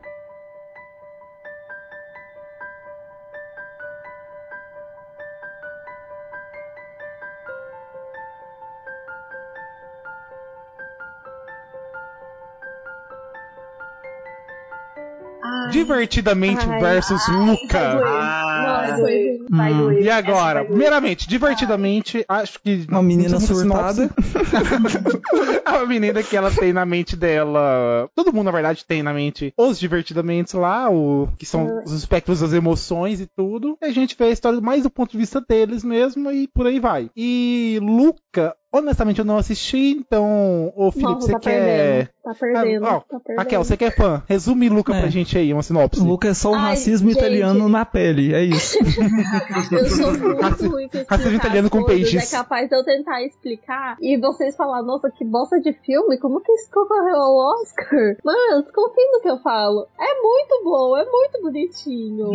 Divertidamente 15.70 16.64
Ai, 16.68 16.80
versus 16.80 17.22
ai, 17.28 17.36
Luca. 17.36 17.78
vai 17.78 17.96
doer. 17.96 18.04
Ah, 18.06 18.86
Nossa, 18.88 19.02
vai 19.50 19.72
Hum. 19.72 19.78
doer. 19.78 20.02
E 20.02 20.10
agora, 20.10 20.64
primeiramente, 20.64 21.28
divertidamente, 21.28 22.24
acho 22.28 22.60
que. 22.62 22.86
Uma 22.88 23.02
menina 23.02 23.40
surtada. 23.40 24.10
a 25.64 25.84
menina 25.86 26.22
que 26.22 26.36
ela 26.36 26.50
tem 26.50 26.72
na 26.72 26.84
mente 26.84 27.16
dela. 27.16 28.08
Todo 28.14 28.32
mundo, 28.32 28.46
na 28.46 28.52
verdade, 28.52 28.84
tem 28.84 29.02
na 29.02 29.12
mente 29.12 29.52
os 29.56 29.78
divertidamente 29.78 30.56
lá, 30.56 30.90
o 30.90 31.28
que 31.38 31.46
são 31.46 31.82
os 31.84 31.92
espectros 31.92 32.40
das 32.40 32.52
emoções 32.52 33.20
e 33.20 33.26
tudo. 33.26 33.76
E 33.82 33.86
a 33.86 33.90
gente 33.92 34.16
vê 34.18 34.24
a 34.26 34.30
história 34.30 34.60
mais 34.60 34.82
do 34.82 34.90
ponto 34.90 35.12
de 35.12 35.18
vista 35.18 35.40
deles 35.40 35.84
mesmo 35.84 36.30
e 36.30 36.46
por 36.48 36.66
aí 36.66 36.78
vai. 36.80 37.10
E 37.16 37.78
Luca 37.82 38.54
Honestamente, 38.70 39.18
eu 39.18 39.24
não 39.24 39.38
assisti, 39.38 39.96
então, 39.98 40.70
ô 40.76 40.90
Felipe, 40.92 41.10
Nossa, 41.12 41.26
você 41.26 41.32
tá 41.32 41.40
quer. 41.40 41.50
perdendo, 41.64 42.08
tá 42.22 42.34
perdendo, 42.38 42.84
Ah, 42.86 42.96
ó, 42.96 43.00
tá 43.00 43.18
perdendo. 43.20 43.38
Raquel, 43.38 43.64
você 43.64 43.76
que 43.78 43.84
é 43.86 43.90
fã, 43.90 44.22
resume 44.28 44.68
Luca 44.68 44.94
É. 44.94 45.00
pra 45.00 45.08
gente 45.08 45.38
aí, 45.38 45.52
uma 45.54 45.62
sinopse. 45.62 46.00
Luca 46.02 46.28
é 46.28 46.34
só 46.34 46.50
o 46.50 46.54
Ai, 46.54 46.70
racismo 46.70 47.08
gente. 47.08 47.18
italiano 47.18 47.66
na 47.66 47.86
pele, 47.86 48.34
é 48.34 48.42
isso. 48.44 48.76
Eu 49.72 49.86
sou 49.88 50.12
muito 50.18 50.42
Raci- 50.42 50.66
ruim 50.66 50.88
com 50.88 50.98
racismo 51.08 51.36
italiano 51.36 51.70
com 51.70 51.82
peixes. 51.84 52.32
É 52.32 52.36
capaz 52.36 52.68
de 52.68 52.76
eu 52.76 52.84
tentar 52.84 53.22
explicar 53.22 53.96
e 54.02 54.18
vocês 54.18 54.54
falar, 54.54 54.82
nossa, 54.82 55.10
que 55.10 55.24
bosta 55.24 55.58
de 55.60 55.72
filme, 55.84 56.18
como 56.18 56.40
que 56.42 56.52
isso 56.52 56.70
concorreu 56.70 57.16
ao 57.16 57.36
Oscar? 57.62 58.16
Mano, 58.24 58.64
confia 58.74 59.04
no 59.12 59.20
que 59.22 59.30
eu 59.30 59.38
falo. 59.40 59.86
É 59.98 60.20
muito 60.22 60.64
bom, 60.64 60.96
é 60.96 61.04
muito 61.06 61.40
bonitinho. 61.42 62.28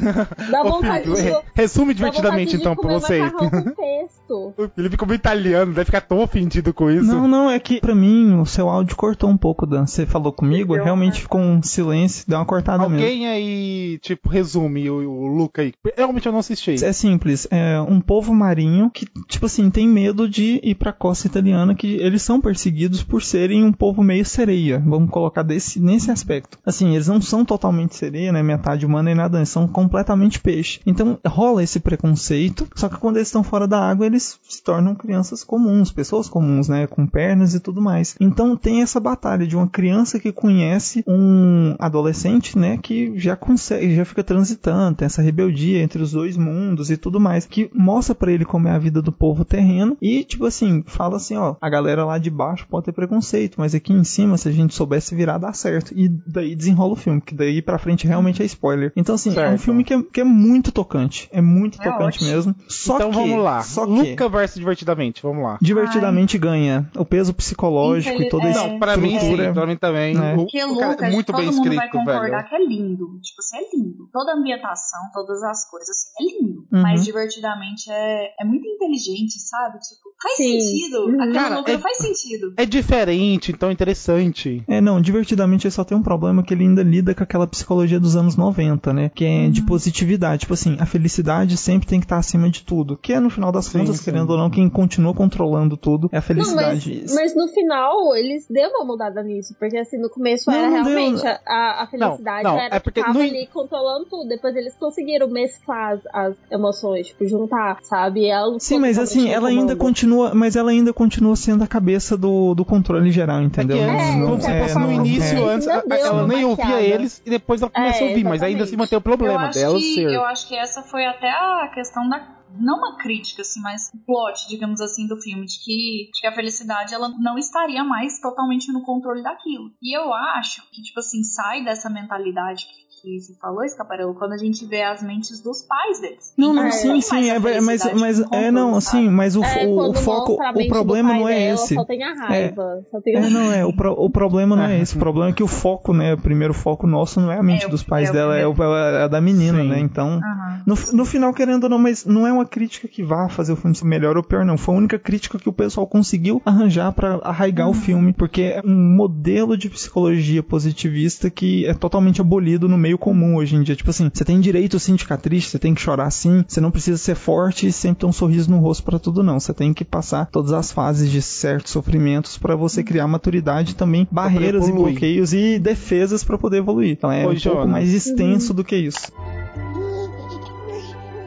Dá 0.50 0.62
Ô, 0.62 0.70
vontade 0.72 1.04
Felipe, 1.04 1.22
de... 1.22 1.28
re- 1.30 1.42
resume 1.54 1.92
divertidamente 1.94 2.52
de 2.52 2.56
então 2.56 2.74
pra 2.74 2.94
você. 2.94 3.30
com 3.30 3.50
pesto. 3.50 4.14
O 4.56 4.68
Felipe, 4.74 4.96
como 4.96 5.12
italiano, 5.12 5.73
deve 5.74 5.86
ficar 5.86 6.00
tão 6.00 6.20
ofendido 6.20 6.72
com 6.72 6.90
isso. 6.90 7.04
Não, 7.04 7.28
não, 7.28 7.50
é 7.50 7.58
que 7.58 7.80
pra 7.80 7.94
mim 7.94 8.34
o 8.34 8.46
seu 8.46 8.68
áudio 8.68 8.96
cortou 8.96 9.28
um 9.28 9.36
pouco, 9.36 9.66
Dan. 9.66 9.86
Você 9.86 10.06
falou 10.06 10.32
comigo, 10.32 10.74
Deu, 10.74 10.84
realmente 10.84 11.14
né? 11.14 11.20
ficou 11.20 11.40
um 11.40 11.62
silêncio, 11.62 12.24
deu 12.26 12.38
uma 12.38 12.46
cortada 12.46 12.88
mesmo. 12.88 12.96
Alguém 13.04 13.28
aí, 13.28 13.98
tipo, 14.00 14.28
resume 14.28 14.88
o, 14.88 14.96
o 14.96 15.26
Luca 15.26 15.62
aí. 15.62 15.72
Realmente 15.96 16.26
eu 16.26 16.32
não 16.32 16.38
assisti. 16.38 16.82
É 16.84 16.92
simples, 16.92 17.46
é 17.50 17.80
um 17.80 18.00
povo 18.00 18.34
marinho 18.34 18.90
que, 18.90 19.06
tipo 19.28 19.46
assim, 19.46 19.70
tem 19.70 19.88
medo 19.88 20.28
de 20.28 20.60
ir 20.62 20.74
pra 20.74 20.92
costa 20.92 21.26
italiana, 21.26 21.74
que 21.74 21.94
eles 21.94 22.22
são 22.22 22.40
perseguidos 22.40 23.02
por 23.02 23.22
serem 23.22 23.64
um 23.64 23.72
povo 23.72 24.02
meio 24.02 24.24
sereia, 24.24 24.82
vamos 24.84 25.10
colocar 25.10 25.42
desse, 25.42 25.80
nesse 25.80 26.10
aspecto. 26.10 26.58
Assim, 26.64 26.94
eles 26.94 27.08
não 27.08 27.20
são 27.20 27.44
totalmente 27.44 27.96
sereia, 27.96 28.32
né, 28.32 28.42
metade 28.42 28.86
humana 28.86 29.10
e 29.10 29.14
nada, 29.14 29.38
eles 29.38 29.48
são 29.48 29.66
completamente 29.66 30.40
peixe. 30.40 30.80
Então 30.86 31.18
rola 31.26 31.62
esse 31.62 31.80
preconceito, 31.80 32.66
só 32.74 32.88
que 32.88 32.98
quando 32.98 33.16
eles 33.16 33.28
estão 33.28 33.42
fora 33.42 33.66
da 33.66 33.80
água, 33.80 34.06
eles 34.06 34.38
se 34.42 34.62
tornam 34.62 34.94
crianças 34.94 35.42
comuns, 35.42 35.63
pessoas 35.92 36.28
comuns, 36.28 36.68
né, 36.68 36.86
com 36.86 37.06
pernas 37.06 37.54
e 37.54 37.60
tudo 37.60 37.80
mais. 37.80 38.16
Então 38.20 38.56
tem 38.56 38.82
essa 38.82 39.00
batalha 39.00 39.46
de 39.46 39.56
uma 39.56 39.66
criança 39.68 40.18
que 40.18 40.32
conhece 40.32 41.02
um 41.06 41.74
adolescente, 41.78 42.58
né, 42.58 42.78
que 42.82 43.12
já 43.18 43.36
consegue, 43.36 43.94
já 43.94 44.04
fica 44.04 44.22
transitando, 44.24 44.96
tem 44.96 45.06
essa 45.06 45.22
rebeldia 45.22 45.82
entre 45.82 46.02
os 46.02 46.12
dois 46.12 46.36
mundos 46.36 46.90
e 46.90 46.96
tudo 46.96 47.20
mais, 47.20 47.46
que 47.46 47.70
mostra 47.74 48.14
pra 48.14 48.32
ele 48.32 48.44
como 48.44 48.68
é 48.68 48.70
a 48.72 48.78
vida 48.78 49.00
do 49.00 49.12
povo 49.12 49.44
terreno 49.44 49.96
e, 50.00 50.24
tipo 50.24 50.46
assim, 50.46 50.82
fala 50.86 51.16
assim, 51.16 51.36
ó, 51.36 51.56
a 51.60 51.68
galera 51.68 52.04
lá 52.04 52.18
de 52.18 52.30
baixo 52.30 52.66
pode 52.68 52.86
ter 52.86 52.92
preconceito, 52.92 53.56
mas 53.58 53.74
aqui 53.74 53.92
em 53.92 54.04
cima, 54.04 54.36
se 54.36 54.48
a 54.48 54.52
gente 54.52 54.74
soubesse 54.74 55.14
virar, 55.14 55.38
dá 55.38 55.52
certo. 55.52 55.92
E 55.96 56.08
daí 56.08 56.54
desenrola 56.54 56.92
o 56.92 56.96
filme, 56.96 57.20
que 57.20 57.34
daí 57.34 57.62
pra 57.62 57.78
frente 57.78 58.06
realmente 58.06 58.42
é 58.42 58.46
spoiler. 58.46 58.92
Então, 58.96 59.14
assim, 59.14 59.30
é 59.30 59.32
um 59.32 59.34
Certo. 59.34 59.60
filme 59.60 59.84
que 59.84 59.94
é, 59.94 60.02
que 60.02 60.20
é 60.20 60.24
muito 60.24 60.72
tocante, 60.72 61.28
é 61.32 61.40
muito 61.40 61.80
É 61.80 61.84
tocante 61.84 62.18
ótimo. 62.18 62.30
mesmo. 62.30 62.54
Só 62.68 62.96
então 62.96 63.10
que, 63.10 63.16
vamos 63.16 63.42
lá. 63.42 63.62
Só 63.62 63.86
que, 63.86 63.92
Luca 64.10 64.28
versus 64.28 64.58
Divertidamente, 64.58 65.22
vamos 65.22 65.44
lá. 65.44 65.53
Divertidamente 65.60 66.38
ganha 66.38 66.88
o 66.96 67.04
peso 67.04 67.32
psicológico 67.34 68.20
e 68.22 68.28
toda 68.28 68.44
É, 68.46 68.50
essa 68.50 68.66
Não, 68.68 68.78
pra 68.78 68.96
mim 68.96 69.10
sim, 69.10 69.16
estrutura. 69.16 69.52
pra 69.52 69.66
mim 69.66 69.76
também. 69.76 70.16
É. 70.16 70.32
O, 70.34 70.36
Porque 70.36 70.64
o 70.64 70.76
cara 70.78 70.92
Lucas, 70.92 71.08
é 71.08 71.12
muito 71.12 71.26
todo 71.32 71.36
bem 71.36 71.46
mundo 71.46 71.64
vai 71.64 71.74
escrito, 71.86 71.92
concordar 71.92 72.36
velho. 72.36 72.48
que 72.48 72.54
é 72.54 72.66
lindo. 72.66 73.20
Tipo, 73.20 73.40
assim, 73.40 73.56
é 73.58 73.76
lindo. 73.76 74.08
Toda 74.12 74.32
a 74.32 74.36
ambientação, 74.36 75.00
todas 75.12 75.42
as 75.42 75.68
coisas, 75.70 75.88
assim, 75.90 76.12
é 76.20 76.24
lindo. 76.42 76.60
Uhum. 76.72 76.82
Mas 76.82 77.04
divertidamente 77.04 77.90
é, 77.90 78.34
é 78.40 78.44
muito 78.44 78.66
inteligente, 78.66 79.38
sabe? 79.40 79.78
Tipo, 79.78 80.13
faz 80.24 80.36
Sim. 80.36 80.60
sentido. 80.60 80.98
Uhum. 81.06 81.14
Aquela 81.22 81.32
Cara, 81.34 81.54
loucura 81.56 81.76
é- 81.76 81.80
faz 81.80 81.96
sentido. 81.98 82.52
É 82.56 82.66
diferente, 82.66 83.52
então 83.52 83.68
é 83.68 83.72
interessante. 83.72 84.62
É, 84.68 84.80
não, 84.80 85.00
divertidamente 85.00 85.66
ele 85.66 85.72
só 85.72 85.84
tem 85.84 85.96
um 85.96 86.02
problema 86.02 86.42
que 86.42 86.52
ele 86.54 86.64
ainda 86.64 86.82
lida 86.82 87.14
com 87.14 87.22
aquela 87.22 87.46
psicologia 87.46 88.00
dos 88.00 88.16
anos 88.16 88.36
90, 88.36 88.92
né? 88.92 89.10
Que 89.14 89.24
é 89.24 89.48
de 89.48 89.62
positividade. 89.62 90.40
Tipo 90.40 90.54
assim, 90.54 90.76
a 90.80 90.86
felicidade 90.86 91.56
sempre 91.56 91.86
tem 91.86 92.00
que 92.00 92.06
estar 92.06 92.16
acima 92.18 92.48
de 92.50 92.62
tudo. 92.64 92.96
Que 92.96 93.12
é, 93.12 93.20
no 93.20 93.30
final 93.30 93.52
das 93.52 93.66
Sim, 93.66 93.78
contas, 93.80 93.96
sim. 93.98 94.04
querendo 94.04 94.30
ou 94.30 94.38
não, 94.38 94.50
quem 94.50 94.68
continua 94.68 95.14
controlando 95.14 95.76
tudo 95.76 96.08
é 96.12 96.18
a 96.18 96.20
Não, 96.20 96.26
mas, 96.26 96.26
felicidade. 96.26 97.04
Isso. 97.04 97.14
mas 97.14 97.34
no 97.36 97.48
final 97.48 98.14
eles 98.16 98.46
deu 98.48 98.68
uma 98.70 98.84
mudada 98.84 99.22
nisso, 99.22 99.54
porque 99.58 99.76
assim, 99.76 99.98
no 99.98 100.08
começo 100.10 100.50
Não, 100.50 100.56
era 100.58 100.70
não 100.70 100.82
deu. 100.84 100.94
realmente 100.96 101.26
a, 101.26 101.40
a- 101.46 101.82
a 101.82 101.86
felicidade 101.86 102.44
Não, 102.44 102.52
não, 102.54 102.60
era 102.60 102.76
é 102.76 102.78
porque 102.80 103.00
que 103.00 103.06
tava 103.06 103.18
no- 103.18 103.24
ali 103.24 103.46
controlando 103.52 104.06
tudo. 104.06 104.28
Depois 104.28 104.54
eles 104.56 104.74
conseguiram 104.76 105.28
mesclar 105.28 105.92
as, 105.94 106.00
as 106.12 106.34
emoções, 106.50 107.08
tipo, 107.08 107.26
juntar, 107.26 107.78
sabe? 107.82 108.26
Ela 108.26 108.58
Sim, 108.58 108.78
mas 108.78 108.98
assim, 108.98 109.28
ela 109.30 109.48
ainda 109.48 109.74
comando. 109.76 109.78
Continua, 110.14 110.34
mas 110.34 110.56
ela 110.56 110.70
ainda 110.70 110.92
continua 110.92 111.36
sendo 111.36 111.64
a 111.64 111.66
cabeça 111.66 112.16
do, 112.16 112.54
do 112.54 112.64
controle 112.64 113.10
geral, 113.10 113.42
entendeu? 113.42 113.76
É 113.78 113.90
antes, 113.90 114.06
É, 114.06 114.26
quando 114.26 114.40
você 114.42 114.50
é, 114.50 114.60
passou 114.60 114.80
no 114.80 114.86
não, 114.86 114.94
início, 114.94 115.38
é. 115.38 115.54
antes, 115.54 115.66
ela 115.66 116.12
uma 116.12 116.26
nem 116.26 116.44
ouvia 116.44 116.80
eles 116.80 117.22
e 117.24 117.30
depois 117.30 117.60
ela 117.62 117.70
começou 117.70 118.02
É, 118.02 118.06
a 118.06 118.08
ouvir, 118.10 118.24
mas 118.24 118.42
ainda 118.42 118.66
se 118.66 118.76
mantém 118.76 118.96
o 118.96 118.98
Eu 118.98 119.02
problema 119.02 119.46
acho, 119.46 119.58
dela 119.58 119.78
que, 119.78 119.94
ser. 119.94 120.12
eu 120.12 120.24
acho 120.24 120.48
que 120.48 120.56
essa 120.56 120.82
foi 120.82 121.04
até 121.06 121.30
a 121.30 121.70
questão 121.74 122.08
da. 122.08 122.34
Não 122.56 122.78
uma 122.78 122.98
crítica, 122.98 123.42
assim, 123.42 123.60
mas 123.60 123.90
o 123.92 123.98
plot, 124.06 124.46
digamos 124.48 124.80
assim, 124.80 125.08
do 125.08 125.16
filme, 125.20 125.44
de 125.44 125.58
que, 125.58 126.08
de 126.14 126.20
que 126.20 126.26
a 126.28 126.32
felicidade 126.32 126.94
ela 126.94 127.08
não 127.08 127.36
estaria 127.36 127.82
mais 127.82 128.20
totalmente 128.20 128.72
no 128.72 128.82
controle 128.84 129.24
daquilo. 129.24 129.72
E 129.82 129.96
eu 129.96 130.12
acho 130.14 130.62
que, 130.70 130.80
tipo 130.80 131.00
assim, 131.00 131.24
sai 131.24 131.64
dessa 131.64 131.90
mentalidade 131.90 132.64
que, 132.66 132.83
que 133.04 133.20
você 133.20 133.34
falou, 133.40 133.62
Escaparelo, 133.64 134.14
quando 134.14 134.32
a 134.32 134.36
gente 134.38 134.64
vê 134.64 134.82
as 134.82 135.02
mentes 135.02 135.40
dos 135.40 135.62
pais 135.62 136.00
deles. 136.00 136.32
Não, 136.36 136.54
não, 136.54 136.64
Não 136.64 136.70
sim, 136.72 137.00
sim, 137.00 137.30
a 137.30 137.34
é, 137.34 137.60
mas, 137.60 137.84
mas 137.94 138.20
é 138.32 138.50
não, 138.50 138.80
sabe? 138.80 139.04
sim, 139.04 139.10
mas 139.10 139.36
o, 139.36 139.44
É, 139.44 139.66
o, 139.66 139.74
quando 139.74 139.94
foco, 139.98 140.42
a 140.42 140.50
o 140.50 140.68
problema 140.68 141.12
não 141.14 141.28
é 141.28 141.34
dela, 141.34 141.54
esse. 141.54 141.74
Só 141.74 141.84
tem 141.84 142.02
a 142.02 142.14
raiva. 142.14 142.82
Só 142.90 143.00
tem 143.00 143.16
É, 143.16 143.30
não, 143.30 143.52
é, 143.52 143.64
o, 143.64 143.72
pro- 143.72 143.92
o 143.92 144.08
problema 144.10 144.56
não 144.56 144.64
é 144.64 144.78
É. 144.78 144.80
esse. 144.80 144.96
O 144.96 144.98
problema 144.98 145.30
é 145.30 145.32
que 145.32 145.42
o 145.42 145.46
foco, 145.48 145.92
né, 145.92 146.14
o 146.14 146.18
primeiro 146.18 146.54
foco 146.54 146.86
nosso 146.86 147.20
não 147.20 147.30
é 147.30 147.38
a 147.38 147.42
mente 147.42 147.64
É 147.64 147.68
o- 147.68 147.70
dos 147.70 147.82
pais 147.82 148.08
é 148.08 148.10
o 148.10 148.14
dela, 148.14 148.36
é, 148.38 148.46
o, 148.46 148.54
é 148.54 149.02
a 149.04 149.08
da 149.08 149.20
menina, 149.20 149.58
Sim. 149.60 149.68
né? 149.68 149.78
Então, 149.80 150.20
no, 150.66 150.74
no 150.92 151.04
final, 151.04 151.32
querendo 151.34 151.64
ou 151.64 151.70
não, 151.70 151.78
mas 151.78 152.04
não 152.04 152.26
é 152.26 152.32
uma 152.32 152.46
crítica 152.46 152.88
que 152.88 153.02
vá 153.02 153.28
fazer 153.28 153.52
o 153.52 153.56
filme 153.56 153.74
ser 153.76 153.84
melhor 153.84 154.16
ou 154.16 154.22
pior, 154.22 154.44
não. 154.44 154.56
Foi 154.56 154.74
a 154.74 154.78
única 154.78 154.98
crítica 154.98 155.38
que 155.38 155.48
o 155.48 155.52
pessoal 155.52 155.86
conseguiu 155.86 156.40
arranjar 156.44 156.92
pra 156.92 157.16
arraigar 157.22 157.68
o 157.68 157.74
filme, 157.74 158.12
porque 158.12 158.42
é 158.42 158.62
um 158.64 158.94
modelo 158.96 159.56
de 159.56 159.68
psicologia 159.68 160.42
positivista 160.42 161.28
que 161.30 161.66
é 161.66 161.74
totalmente 161.74 162.20
abolido 162.20 162.68
no 162.68 162.78
meio 162.78 162.93
comum 162.98 163.36
hoje 163.36 163.56
em 163.56 163.62
dia. 163.62 163.76
Tipo 163.76 163.90
assim, 163.90 164.10
você 164.12 164.24
tem 164.24 164.40
direito 164.40 164.78
sim 164.78 164.94
de 164.94 165.02
ficar 165.02 165.16
triste, 165.16 165.50
você 165.50 165.58
tem 165.58 165.74
que 165.74 165.80
chorar 165.80 166.10
sim, 166.10 166.44
você 166.46 166.60
não 166.60 166.70
precisa 166.70 166.98
ser 166.98 167.14
forte 167.14 167.66
e 167.66 167.72
sempre 167.72 168.00
ter 168.00 168.06
um 168.06 168.12
sorriso 168.12 168.50
no 168.50 168.58
rosto 168.58 168.84
pra 168.84 168.98
tudo, 168.98 169.22
não. 169.22 169.38
Você 169.38 169.52
tem 169.52 169.72
que 169.72 169.84
passar 169.84 170.26
todas 170.26 170.52
as 170.52 170.72
fases 170.72 171.10
de 171.10 171.22
certos 171.22 171.72
sofrimentos 171.72 172.38
pra 172.38 172.56
você 172.56 172.82
criar 172.82 173.06
maturidade 173.06 173.72
e 173.72 173.74
também 173.74 174.06
barreiras 174.10 174.68
e 174.68 174.72
bloqueios 174.72 175.32
e 175.32 175.58
defesas 175.58 176.24
pra 176.24 176.38
poder 176.38 176.58
evoluir. 176.58 176.92
Então 176.92 177.10
é 177.10 177.26
Ô, 177.26 177.30
um 177.30 177.40
pouco 177.40 177.66
mais 177.66 177.92
extenso 177.92 178.52
do 178.54 178.64
que 178.64 178.76
isso. 178.76 179.12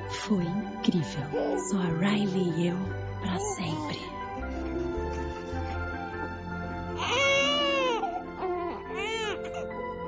Foi 0.10 0.44
incrível. 0.44 1.58
Só 1.70 1.78
a 1.78 1.88
Riley 2.00 2.54
e 2.58 2.68
eu 2.68 2.78
pra 3.22 3.40
sempre. 3.40 3.98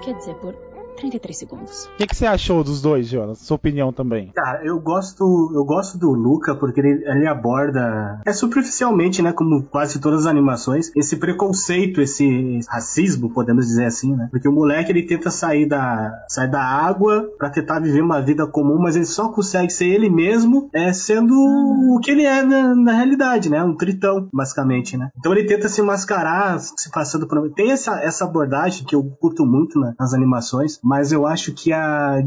Quer 0.02 0.14
dizer, 0.16 0.36
por 0.36 0.69
33 1.00 1.38
segundos. 1.38 1.86
O 1.86 1.98
que, 1.98 2.08
que 2.08 2.16
você 2.16 2.26
achou 2.26 2.64
dos 2.64 2.82
dois, 2.82 3.08
Jonas? 3.08 3.40
Sua 3.40 3.56
opinião 3.56 3.92
também. 3.92 4.32
Cara, 4.36 4.64
eu 4.66 4.80
gosto, 4.80 5.52
eu 5.54 5.64
gosto 5.64 5.98
do 5.98 6.12
Luca 6.12 6.56
porque 6.56 6.80
ele, 6.80 7.04
ele 7.06 7.28
aborda, 7.28 8.22
é 8.26 8.34
superficialmente, 8.34 9.22
né, 9.22 9.32
como 9.32 9.64
quase 9.64 10.00
todas 10.00 10.22
as 10.22 10.26
animações, 10.26 10.92
esse 10.96 11.18
preconceito, 11.18 12.02
esse 12.02 12.60
racismo, 12.68 13.34
podemos 13.34 13.66
dizer 13.66 13.86
assim, 13.86 14.16
né? 14.16 14.28
Porque 14.32 14.48
o 14.48 14.52
moleque 14.52 14.92
ele 14.92 15.04
tenta 15.04 15.32
sair 15.32 15.66
da, 15.66 16.26
sair 16.28 16.50
da 16.50 16.62
água 16.62 17.30
pra 17.38 17.50
tentar 17.50 17.80
viver 17.80 18.02
uma 18.02 18.22
vida 18.22 18.46
comum, 18.46 18.78
mas 18.78 18.96
ele 18.96 19.06
só 19.06 19.30
consegue 19.30 19.72
ser 19.72 19.88
ele 19.88 20.10
mesmo, 20.10 20.70
é 20.74 20.92
sendo 20.94 21.34
o 21.34 22.00
que 22.02 22.12
ele 22.12 22.24
é 22.24 22.44
na, 22.44 22.76
na 22.76 22.94
realidade, 22.94 23.50
né? 23.50 23.64
Um 23.64 23.76
tritão, 23.76 24.28
basicamente, 24.34 24.98
né? 24.98 25.10
Então 25.18 25.32
ele 25.32 25.46
tenta 25.46 25.70
se 25.70 25.82
mascarar, 25.82 26.60
se 26.60 26.92
passando 26.92 27.28
por 27.28 27.40
tem 27.54 27.72
essa, 27.72 28.00
essa 28.02 28.26
abordagem 28.26 28.86
que 28.86 28.96
eu 28.96 29.04
curto 29.20 29.46
muito 29.46 29.80
né, 29.80 29.94
nas 30.00 30.14
animações, 30.14 30.80
mas 30.90 31.12
eu 31.12 31.28
acho 31.28 31.54
que 31.54 31.72
a 31.72 32.22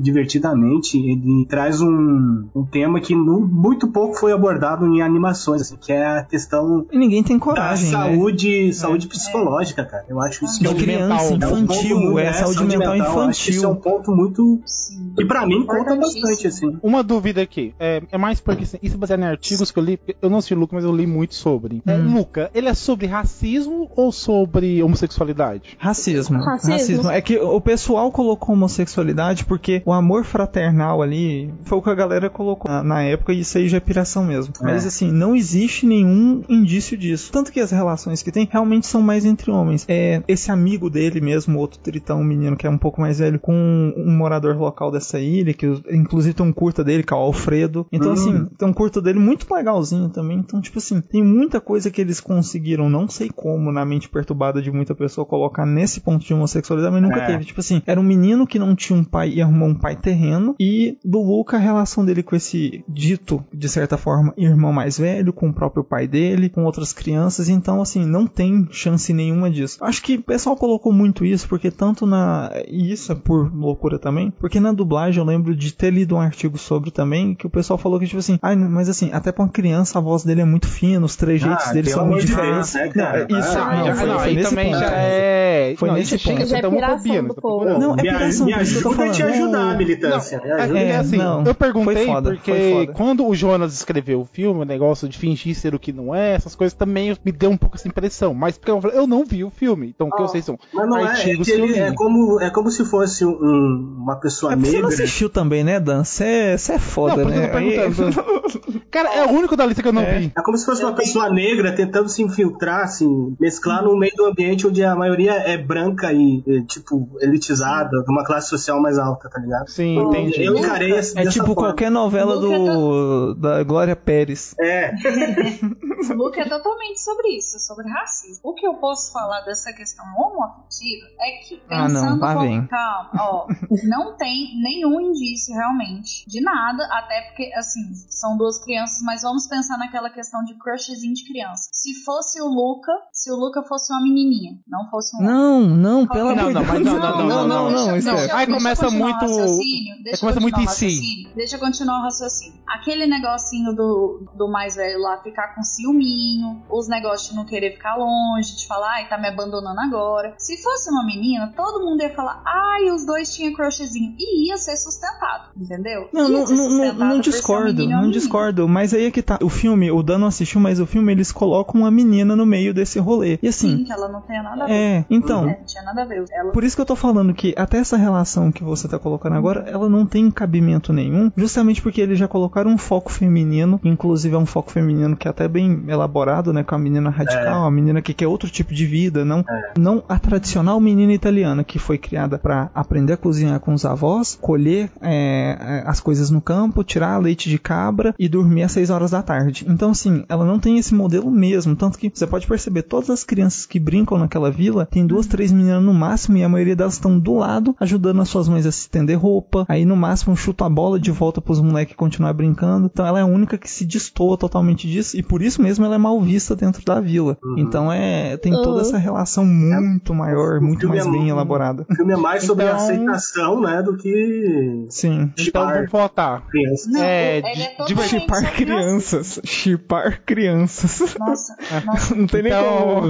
Divertidamente 0.00 0.98
ele 0.98 1.46
traz 1.48 1.80
um, 1.80 2.46
um 2.54 2.64
tema 2.64 3.00
que 3.00 3.14
nu- 3.14 3.46
muito 3.46 3.88
pouco 3.88 4.14
foi 4.14 4.32
abordado 4.32 4.84
em 4.86 5.00
animações, 5.02 5.62
assim, 5.62 5.76
que 5.76 5.92
é 5.92 6.04
a 6.18 6.24
questão 6.24 6.84
E 6.90 6.98
ninguém 6.98 7.22
tem 7.22 7.38
da 7.38 7.44
coragem, 7.44 7.86
né? 7.86 7.92
saúde, 7.92 8.72
saúde 8.74 9.06
psicológica, 9.06 9.84
cara. 9.84 10.04
Eu 10.08 10.20
acho 10.20 10.44
isso 10.44 10.58
que 10.58 10.66
é 10.66 10.68
De 10.70 10.74
um 10.74 10.78
criança, 10.78 11.30
mental, 11.32 11.48
é 11.50 11.52
um 11.54 11.58
infantil, 11.64 11.96
ponto- 12.00 12.18
é, 12.18 12.32
saúde 12.32 12.64
mental 12.64 12.96
Eu 12.96 13.20
acho 13.20 13.44
que 13.44 13.50
isso 13.50 13.64
é 13.64 13.68
um 13.68 13.72
infantil. 13.72 13.92
ponto 13.92 14.12
muito 14.12 14.60
Sim. 14.64 15.12
que 15.16 15.24
pra 15.24 15.46
mim 15.46 15.64
conta 15.64 15.94
bastante, 15.94 16.46
assim. 16.46 16.76
Uma 16.82 17.02
dúvida 17.04 17.40
aqui. 17.42 17.74
É, 17.78 18.02
é 18.10 18.18
mais 18.18 18.40
porque 18.40 18.64
assim, 18.64 18.78
isso 18.82 18.94
é 18.96 18.98
baseado 18.98 19.20
em 19.20 19.26
artigos 19.26 19.70
que 19.70 19.78
eu 19.78 19.84
li. 19.84 20.00
Eu 20.20 20.28
não 20.30 20.38
assisti 20.38 20.54
Luca, 20.54 20.74
mas 20.74 20.84
eu 20.84 20.94
li 20.94 21.06
muito 21.06 21.34
sobre. 21.34 21.82
É, 21.86 21.96
Hum. 21.98 22.14
Luca, 22.14 22.50
ele 22.54 22.68
é 22.68 22.74
sobre 22.74 23.06
racismo 23.06 23.90
ou 23.94 24.10
sobre 24.10 24.82
homossexualidade? 24.82 25.76
Racismo, 25.78 26.38
Racismo. 26.42 26.72
racismo. 26.72 27.10
É 27.10 27.20
que 27.20 27.36
o 27.38 27.60
pessoal 27.60 28.07
pessoal 28.08 28.12
colocou 28.12 28.54
homossexualidade 28.54 29.44
porque 29.44 29.82
o 29.84 29.92
amor 29.92 30.24
fraternal 30.24 31.02
ali 31.02 31.52
foi 31.64 31.78
o 31.78 31.82
que 31.82 31.90
a 31.90 31.94
galera 31.94 32.28
colocou 32.30 32.70
na, 32.70 32.82
na 32.82 33.02
época 33.02 33.32
e 33.32 33.40
isso 33.40 33.58
aí 33.58 33.68
já 33.68 33.76
é 33.76 33.80
piração 33.80 34.24
mesmo. 34.24 34.52
É. 34.60 34.64
Mas 34.64 34.86
assim, 34.86 35.10
não 35.10 35.34
existe 35.34 35.86
nenhum 35.86 36.42
indício 36.48 36.96
disso. 36.96 37.30
Tanto 37.32 37.52
que 37.52 37.60
as 37.60 37.70
relações 37.70 38.22
que 38.22 38.32
tem 38.32 38.48
realmente 38.50 38.86
são 38.86 39.00
mais 39.02 39.24
entre 39.24 39.50
homens. 39.50 39.84
É 39.88 40.22
esse 40.28 40.50
amigo 40.50 40.90
dele 40.90 41.20
mesmo, 41.20 41.58
outro 41.58 41.78
tritão, 41.80 42.20
um 42.20 42.24
menino 42.24 42.56
que 42.56 42.66
é 42.66 42.70
um 42.70 42.78
pouco 42.78 43.00
mais 43.00 43.18
velho, 43.18 43.38
com 43.38 43.52
um 43.96 44.16
morador 44.16 44.56
local 44.56 44.90
dessa 44.90 45.18
ilha, 45.18 45.52
que 45.54 45.66
inclusive 45.90 46.34
tem 46.34 46.46
um 46.46 46.52
curta 46.52 46.82
dele, 46.84 47.02
que 47.02 47.12
é 47.12 47.16
o 47.16 47.20
Alfredo. 47.20 47.86
Então, 47.92 48.10
Hum. 48.10 48.12
assim, 48.12 48.44
tem 48.58 48.68
um 48.68 48.72
curta 48.72 49.00
dele 49.00 49.18
muito 49.18 49.46
legalzinho 49.52 50.08
também. 50.08 50.38
Então, 50.38 50.60
tipo 50.60 50.78
assim, 50.78 51.00
tem 51.00 51.22
muita 51.22 51.60
coisa 51.60 51.90
que 51.90 52.00
eles 52.00 52.20
conseguiram, 52.20 52.88
não 52.88 53.08
sei 53.08 53.28
como, 53.34 53.70
na 53.72 53.84
mente 53.84 54.08
perturbada 54.08 54.60
de 54.62 54.70
muita 54.70 54.94
pessoa, 54.94 55.24
colocar 55.26 55.66
nesse 55.66 56.00
ponto 56.00 56.24
de 56.24 56.32
homossexualidade, 56.34 56.92
mas 56.92 57.02
nunca 57.02 57.20
É. 57.22 57.26
teve. 57.26 57.44
Tipo 57.44 57.60
assim, 57.60 57.82
era 57.86 57.97
um 58.00 58.04
menino 58.04 58.46
que 58.46 58.58
não 58.58 58.74
tinha 58.74 58.98
um 58.98 59.04
pai 59.04 59.30
e 59.30 59.42
arrumou 59.42 59.68
um 59.68 59.74
pai 59.74 59.96
terreno. 59.96 60.54
E 60.58 60.98
do 61.04 61.20
Luca, 61.22 61.56
a 61.56 61.60
relação 61.60 62.04
dele 62.04 62.22
com 62.22 62.36
esse 62.36 62.84
dito, 62.88 63.44
de 63.52 63.68
certa 63.68 63.96
forma, 63.96 64.32
irmão 64.36 64.72
mais 64.72 64.98
velho, 64.98 65.32
com 65.32 65.48
o 65.48 65.52
próprio 65.54 65.84
pai 65.84 66.06
dele, 66.06 66.48
com 66.48 66.64
outras 66.64 66.92
crianças. 66.92 67.48
Então, 67.48 67.80
assim, 67.80 68.04
não 68.06 68.26
tem 68.26 68.66
chance 68.70 69.12
nenhuma 69.12 69.50
disso. 69.50 69.78
Acho 69.82 70.02
que 70.02 70.16
o 70.16 70.22
pessoal 70.22 70.56
colocou 70.56 70.92
muito 70.92 71.24
isso, 71.24 71.48
porque 71.48 71.70
tanto 71.70 72.06
na. 72.06 72.50
E 72.68 72.92
isso 72.92 73.12
é 73.12 73.14
por 73.14 73.52
loucura 73.54 73.98
também, 73.98 74.30
porque 74.38 74.60
na 74.60 74.72
dublagem 74.72 75.20
eu 75.20 75.26
lembro 75.26 75.54
de 75.54 75.72
ter 75.72 75.90
lido 75.92 76.14
um 76.16 76.20
artigo 76.20 76.58
sobre 76.58 76.90
também, 76.90 77.34
que 77.34 77.46
o 77.46 77.50
pessoal 77.50 77.78
falou 77.78 77.98
que, 77.98 78.06
tipo 78.06 78.18
assim, 78.18 78.38
ah, 78.42 78.54
mas 78.56 78.88
assim, 78.88 79.10
até 79.12 79.32
pra 79.32 79.44
uma 79.44 79.50
criança 79.50 79.98
a 79.98 80.02
voz 80.02 80.24
dele 80.24 80.40
é 80.40 80.44
muito 80.44 80.66
fina, 80.68 81.04
os 81.04 81.16
trejeitos 81.16 81.66
Ah, 81.68 81.72
dele 81.72 81.90
são 81.90 82.06
muito 82.06 82.20
de 82.20 82.26
diferentes. 82.26 82.72
Deus, 82.72 82.94
né, 82.94 83.26
não, 83.28 83.38
isso, 83.38 83.58
Ah, 83.58 83.76
não, 83.76 83.86
já, 83.86 83.94
foi, 83.94 84.08
não, 84.08 84.18
foi 84.18 84.28
aí 84.28 84.34
nesse 84.36 84.48
também 84.50 84.70
ponto. 84.72 84.80
já 84.80 84.90
é. 84.92 85.74
Foi 85.76 85.88
não, 85.88 85.94
nesse 85.96 86.14
isso 86.14 86.24
chega 86.24 86.38
ponto. 86.40 86.48
Já 86.50 86.58
é 86.58 86.70
piração 86.70 87.24
do 87.26 87.34
povo. 87.34 87.64
Não, 87.78 87.87
é 87.92 87.96
me, 87.96 88.02
piração, 88.02 88.46
me 88.46 88.52
por 88.54 88.62
isso 88.62 88.72
que 88.72 88.78
eu 88.78 88.82
tô 88.82 89.02
ajuda 89.02 89.10
a 89.10 89.12
te 89.12 89.22
ajudar, 89.22 89.76
militância. 89.78 90.40
me 90.42 90.48
É, 90.48 90.52
ajuda. 90.54 90.78
é 90.78 90.96
assim, 90.96 91.16
não. 91.16 91.44
eu 91.44 91.54
perguntei 91.54 92.06
foda, 92.06 92.30
porque 92.30 92.86
quando 92.94 93.26
o 93.26 93.34
Jonas 93.34 93.72
escreveu 93.74 94.20
o 94.20 94.24
filme, 94.24 94.60
o 94.62 94.64
negócio 94.64 95.08
de 95.08 95.16
fingir 95.18 95.54
ser 95.54 95.74
o 95.74 95.78
que 95.78 95.92
não 95.92 96.14
é, 96.14 96.34
essas 96.34 96.54
coisas 96.54 96.74
também 96.74 97.16
me 97.24 97.32
deu 97.32 97.50
um 97.50 97.56
pouco 97.56 97.76
essa 97.76 97.88
impressão. 97.88 98.34
Mas 98.34 98.56
porque 98.58 98.70
eu, 98.70 98.80
falei, 98.80 98.96
eu 98.98 99.06
não 99.06 99.24
vi 99.24 99.44
o 99.44 99.50
filme, 99.50 99.88
então 99.88 100.08
o 100.08 100.10
que 100.10 100.22
eu 100.22 100.28
sei 100.28 100.42
são 100.42 100.58
Mas 100.72 100.88
não 100.88 100.98
é, 100.98 101.02
é, 101.02 101.06
artigos 101.08 101.46
que 101.46 101.52
ele 101.52 101.78
é 101.78 101.92
como, 101.92 102.40
é 102.40 102.50
como 102.50 102.70
se 102.70 102.84
fosse 102.84 103.24
um- 103.24 103.96
uma 103.98 104.16
pessoa 104.16 104.52
É 104.52 104.56
porque 104.56 104.70
você 104.70 104.76
negra. 104.76 104.88
não 104.88 104.94
assistiu 104.94 105.28
também, 105.30 105.62
né, 105.64 105.78
Dan? 105.80 106.04
Você 106.04 106.24
é, 106.24 106.52
é 106.54 106.78
foda, 106.78 107.24
Não, 107.24 107.30
né? 107.30 107.48
perguntando. 107.48 108.48
Cara, 108.90 109.14
é 109.14 109.24
o 109.26 109.30
único 109.30 109.54
da 109.56 109.66
lista 109.66 109.82
que 109.82 109.88
eu 109.88 109.92
não 109.92 110.04
vi. 110.04 110.32
É 110.36 110.42
como 110.42 110.56
se 110.56 110.64
fosse 110.64 110.82
uma 110.82 110.94
pessoa 110.94 111.28
negra 111.30 111.72
tentando 111.74 112.08
se 112.08 112.22
infiltrar, 112.22 112.84
assim, 112.84 113.36
mesclar 113.38 113.84
no 113.84 113.96
meio 113.98 114.12
do 114.16 114.24
ambiente 114.24 114.66
onde 114.66 114.82
a 114.82 114.94
maioria 114.96 115.32
é 115.32 115.58
branca 115.58 116.10
e, 116.12 116.42
e, 116.46 116.62
tipo, 116.64 117.08
elitizada, 117.20 117.77
de 117.84 118.10
uma 118.10 118.24
classe 118.24 118.48
social 118.48 118.80
mais 118.80 118.98
alta, 118.98 119.28
tá 119.28 119.40
ligado? 119.40 119.68
Sim, 119.68 119.98
entendi. 119.98 120.42
Eu 120.44 120.56
encarei 120.56 120.92
essa 120.92 121.18
É 121.20 121.24
tipo 121.26 121.46
forma. 121.46 121.62
qualquer 121.62 121.90
novela 121.90 122.38
do 122.38 123.34
da 123.34 123.62
Glória 123.62 123.94
Pérez. 123.96 124.54
É. 124.60 124.92
O 125.98 126.16
book 126.16 126.38
é 126.38 126.48
totalmente 126.48 127.00
sobre 127.00 127.36
isso, 127.36 127.58
sobre 127.58 127.88
racismo. 127.90 128.40
O 128.44 128.54
que 128.54 128.64
eu 128.66 128.74
posso 128.74 129.12
falar 129.12 129.40
dessa 129.40 129.72
questão 129.72 130.04
homoafetiva 130.16 131.06
é 131.20 131.30
que, 131.42 131.60
Ah, 131.68 131.88
não, 131.88 132.00
pensando 132.02 132.20
lá 132.20 132.34
com- 132.34 132.40
vem. 132.40 132.66
calma, 132.68 133.10
ó, 133.18 133.46
não 133.84 134.16
tem 134.16 134.48
nenhum 134.62 135.00
indício 135.00 135.54
realmente 135.54 136.24
de 136.28 136.40
nada, 136.40 136.84
até 136.92 137.22
porque, 137.22 137.52
assim, 137.56 137.80
são 138.08 138.36
duas 138.38 138.62
crianças, 138.62 139.02
mas 139.02 139.22
vamos 139.22 139.48
pensar 139.48 139.76
naquela 139.76 140.08
questão 140.08 140.42
de 140.44 140.54
crushzinho 140.54 141.12
de 141.14 141.24
criança. 141.26 141.68
Se 141.72 141.92
fosse 142.04 142.40
o 142.40 142.46
Luca, 142.46 142.92
se 143.12 143.30
o 143.32 143.34
Luca 143.36 143.62
fosse 143.64 143.92
uma 143.92 144.00
menininha, 144.02 144.52
não 144.68 144.88
fosse 144.88 145.16
um. 145.16 145.22
Não, 145.22 145.60
não, 145.60 146.06
pelo 146.06 146.32
Não, 146.34 146.38
amor 146.48 146.48
de 146.48 146.54
não, 146.54 146.62
Deus. 146.62 146.74
mas 146.74 146.84
não, 146.84 146.98
não, 147.00 147.26
não, 147.26 147.48
não, 147.48 147.67
não, 147.70 147.92
deixa- 147.92 148.06
não, 148.10 148.14
deixa- 148.16 148.28
Steph. 148.28 148.38
Aí 148.38 148.46
começa 148.46 148.84
continuar 148.84 149.04
muito- 149.08 149.24
o 149.24 149.38
raciocínio, 149.38 150.02
Deixa 150.02 150.20
começa 150.20 150.40
muito 150.40 150.60
em 150.60 150.66
si. 150.68 151.28
Deixa 151.34 151.56
eu 151.56 151.60
continuar 151.60 151.98
o 152.00 152.02
raciocínio. 152.02 152.58
Aquele 152.66 153.06
negocinho 153.06 153.72
do, 153.74 154.26
do 154.36 154.48
mais 154.48 154.76
velho 154.76 155.00
lá 155.00 155.18
ficar 155.22 155.54
com 155.54 155.62
ciúminho, 155.62 156.62
os 156.70 156.88
negócios 156.88 157.30
de 157.30 157.36
não 157.36 157.44
querer 157.44 157.72
ficar 157.72 157.96
longe, 157.96 158.56
de 158.56 158.66
falar, 158.66 158.94
ai, 158.96 159.08
tá 159.08 159.18
me 159.18 159.28
abandonando 159.28 159.80
agora. 159.80 160.34
Se 160.38 160.56
fosse 160.62 160.90
uma 160.90 161.04
menina, 161.04 161.52
todo 161.56 161.84
mundo 161.84 162.02
ia 162.02 162.14
falar, 162.14 162.42
ai, 162.44 162.90
os 162.90 163.04
dois 163.06 163.34
tinham 163.34 163.52
crushzinho. 163.54 164.14
E 164.18 164.48
ia 164.48 164.56
ser 164.56 164.76
sustentado, 164.76 165.50
entendeu? 165.56 166.08
Não, 166.12 166.28
não, 166.28 166.44
não, 166.46 166.94
não, 166.94 167.16
um 167.16 167.20
discordo, 167.20 167.86
não 167.88 168.10
discordo, 168.10 168.68
mas 168.68 168.92
aí 168.94 169.06
é 169.06 169.10
que 169.10 169.22
tá. 169.22 169.38
O 169.42 169.48
filme, 169.48 169.90
o 169.90 170.02
Dan 170.02 170.18
não 170.18 170.26
assistiu, 170.28 170.60
mas 170.60 170.78
o 170.80 170.86
filme 170.86 171.12
eles 171.12 171.32
colocam 171.32 171.80
uma 171.82 171.90
menina 171.90 172.34
no 172.36 172.44
meio 172.46 172.72
desse 172.74 172.98
rolê. 172.98 173.38
E 173.42 173.48
assim, 173.48 173.78
Sim, 173.78 173.84
que 173.84 173.92
ela 173.92 174.08
não 174.08 174.20
tenha 174.22 174.42
nada 174.42 174.64
a 174.64 174.66
ver. 174.66 174.72
é, 174.72 175.04
então, 175.10 175.48
É, 175.48 175.58
não 175.58 175.64
tinha 175.64 175.82
nada 175.82 176.02
a 176.02 176.04
ver. 176.04 176.24
Ela... 176.30 176.52
Por 176.52 176.64
isso 176.64 176.76
que 176.76 176.82
eu 176.82 176.86
tô 176.86 176.96
falando 176.96 177.32
que 177.34 177.47
até 177.56 177.78
essa 177.78 177.96
relação 177.96 178.50
que 178.52 178.62
você 178.62 178.88
tá 178.88 178.98
colocando 178.98 179.36
agora, 179.36 179.64
ela 179.66 179.88
não 179.88 180.06
tem 180.06 180.30
cabimento 180.30 180.92
nenhum, 180.92 181.30
justamente 181.36 181.80
porque 181.82 182.00
eles 182.00 182.18
já 182.18 182.28
colocaram 182.28 182.70
um 182.70 182.78
foco 182.78 183.10
feminino, 183.10 183.80
inclusive 183.84 184.34
é 184.34 184.38
um 184.38 184.46
foco 184.46 184.70
feminino 184.70 185.16
que 185.16 185.28
é 185.28 185.30
até 185.30 185.48
bem 185.48 185.84
elaborado, 185.88 186.52
né, 186.52 186.62
com 186.62 186.74
a 186.74 186.78
menina 186.78 187.10
radical, 187.10 187.64
a 187.64 187.70
menina 187.70 188.02
que 188.02 188.14
quer 188.14 188.26
outro 188.26 188.50
tipo 188.50 188.74
de 188.74 188.86
vida, 188.86 189.24
não, 189.24 189.44
não 189.76 190.02
a 190.08 190.18
tradicional 190.18 190.80
menina 190.80 191.12
italiana 191.12 191.64
que 191.64 191.78
foi 191.78 191.98
criada 191.98 192.38
pra 192.38 192.70
aprender 192.74 193.12
a 193.12 193.16
cozinhar 193.16 193.60
com 193.60 193.72
os 193.72 193.84
avós, 193.84 194.38
colher 194.40 194.90
é, 195.00 195.56
é, 195.60 195.82
as 195.86 196.00
coisas 196.00 196.30
no 196.30 196.40
campo, 196.40 196.84
tirar 196.84 197.18
leite 197.18 197.48
de 197.48 197.58
cabra 197.58 198.14
e 198.18 198.28
dormir 198.28 198.62
às 198.62 198.72
6 198.72 198.90
horas 198.90 199.10
da 199.10 199.22
tarde. 199.22 199.66
Então, 199.68 199.90
assim, 199.90 200.24
ela 200.28 200.44
não 200.44 200.58
tem 200.58 200.78
esse 200.78 200.94
modelo 200.94 201.30
mesmo, 201.30 201.76
tanto 201.76 201.98
que 201.98 202.10
você 202.12 202.26
pode 202.26 202.46
perceber, 202.46 202.82
todas 202.82 203.10
as 203.10 203.24
crianças 203.24 203.66
que 203.66 203.78
brincam 203.78 204.18
naquela 204.18 204.50
vila, 204.50 204.86
tem 204.86 205.06
duas, 205.06 205.26
três 205.26 205.52
meninas 205.52 205.82
no 205.82 205.94
máximo 205.94 206.36
e 206.36 206.44
a 206.44 206.48
maioria 206.48 206.76
delas 206.76 206.94
estão 206.94 207.18
do 207.18 207.37
lado, 207.38 207.74
ajudando 207.80 208.20
as 208.20 208.28
suas 208.28 208.48
mães 208.48 208.66
a 208.66 208.72
se 208.72 208.80
estender 208.80 209.16
roupa, 209.18 209.64
aí 209.68 209.84
no 209.84 209.96
máximo 209.96 210.36
chuta 210.36 210.66
a 210.66 210.68
bola 210.68 210.98
de 210.98 211.10
volta 211.10 211.40
pros 211.40 211.60
moleques 211.60 211.96
continuar 211.96 212.32
brincando. 212.32 212.90
Então 212.92 213.06
ela 213.06 213.18
é 213.18 213.22
a 213.22 213.26
única 213.26 213.56
que 213.56 213.70
se 213.70 213.84
destoa 213.84 214.36
totalmente 214.36 214.86
disso 214.88 215.16
e 215.16 215.22
por 215.22 215.42
isso 215.42 215.62
mesmo 215.62 215.84
ela 215.84 215.94
é 215.94 215.98
mal 215.98 216.20
vista 216.20 216.54
dentro 216.56 216.84
da 216.84 217.00
vila. 217.00 217.36
Então 217.56 217.92
é 217.92 218.36
tem 218.36 218.52
toda 218.52 218.68
Uhum. 218.70 218.80
essa 218.80 218.98
relação 218.98 219.44
muito 219.46 220.14
maior, 220.14 220.60
muito 220.60 220.88
mais 220.88 221.06
é 221.06 221.10
bem 221.10 221.28
elaborada. 221.28 221.86
O 221.90 221.94
filme 221.94 222.12
é 222.12 222.16
mais 222.16 222.44
sobre 222.44 222.64
Então- 222.64 222.76
aceitação, 222.76 223.60
né, 223.60 223.82
do 223.82 223.96
que 223.96 224.86
Sim. 224.90 225.30
Então 225.32 225.44
chipar 225.44 225.74
vamos 225.74 225.90
votar. 225.90 226.46
crianças. 226.48 226.86
Não, 226.92 227.00
É, 227.02 227.40
de- 227.40 227.62
é 227.62 227.66
totalmente 227.76 228.08
Chipar 228.08 228.54
crianças. 228.54 229.40
Chipar 229.44 230.22
crianças. 230.24 231.16
Nossa, 231.18 231.56
nossa. 231.86 232.14
Não 232.14 232.26
tem 232.26 232.42
nem 232.42 232.52
Então, 232.52 233.02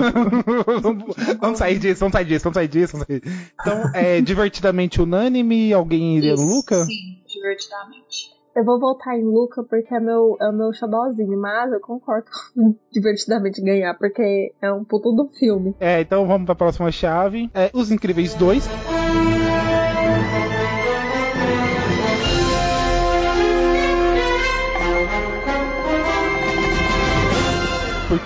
como. 0.83 1.05
vamos 1.41 1.59
sair 1.59 1.79
disso, 1.79 2.01
vamos 2.01 2.13
sair 2.13 2.25
disso, 2.25 2.45
vamos 2.45 2.55
sair 2.55 2.69
disso. 2.69 2.93
Vamos 2.93 3.07
sair. 3.07 3.23
Então, 3.61 3.91
é 3.95 4.18
divertidamente 4.23 5.01
unânime, 5.01 5.73
alguém 5.73 6.17
iria 6.19 6.35
no 6.35 6.43
Isso, 6.45 6.55
Luca? 6.57 6.85
Sim, 6.85 7.23
divertidamente. 7.27 8.39
Eu 8.57 8.65
vou 8.65 8.81
voltar 8.81 9.17
em 9.17 9.23
Luca 9.23 9.63
porque 9.63 9.95
é 9.95 10.01
meu, 10.01 10.37
é 10.41 10.49
o 10.49 10.53
meu 10.53 10.73
xodózinho, 10.73 11.41
mas 11.41 11.73
eu 11.73 11.81
concordo 11.81 12.27
com 12.55 12.75
divertidamente 12.91 13.63
ganhar, 13.63 13.95
porque 13.95 14.53
é 14.61 14.73
um 14.73 14.85
puto 14.85 15.13
do 15.13 15.29
filme. 15.39 15.75
É, 15.79 16.01
então 16.01 16.27
vamos 16.27 16.47
pra 16.47 16.55
próxima 16.55 16.91
chave. 16.91 17.49
É, 17.55 17.71
Os 17.73 17.91
Incríveis 17.93 18.35
2. 18.35 18.69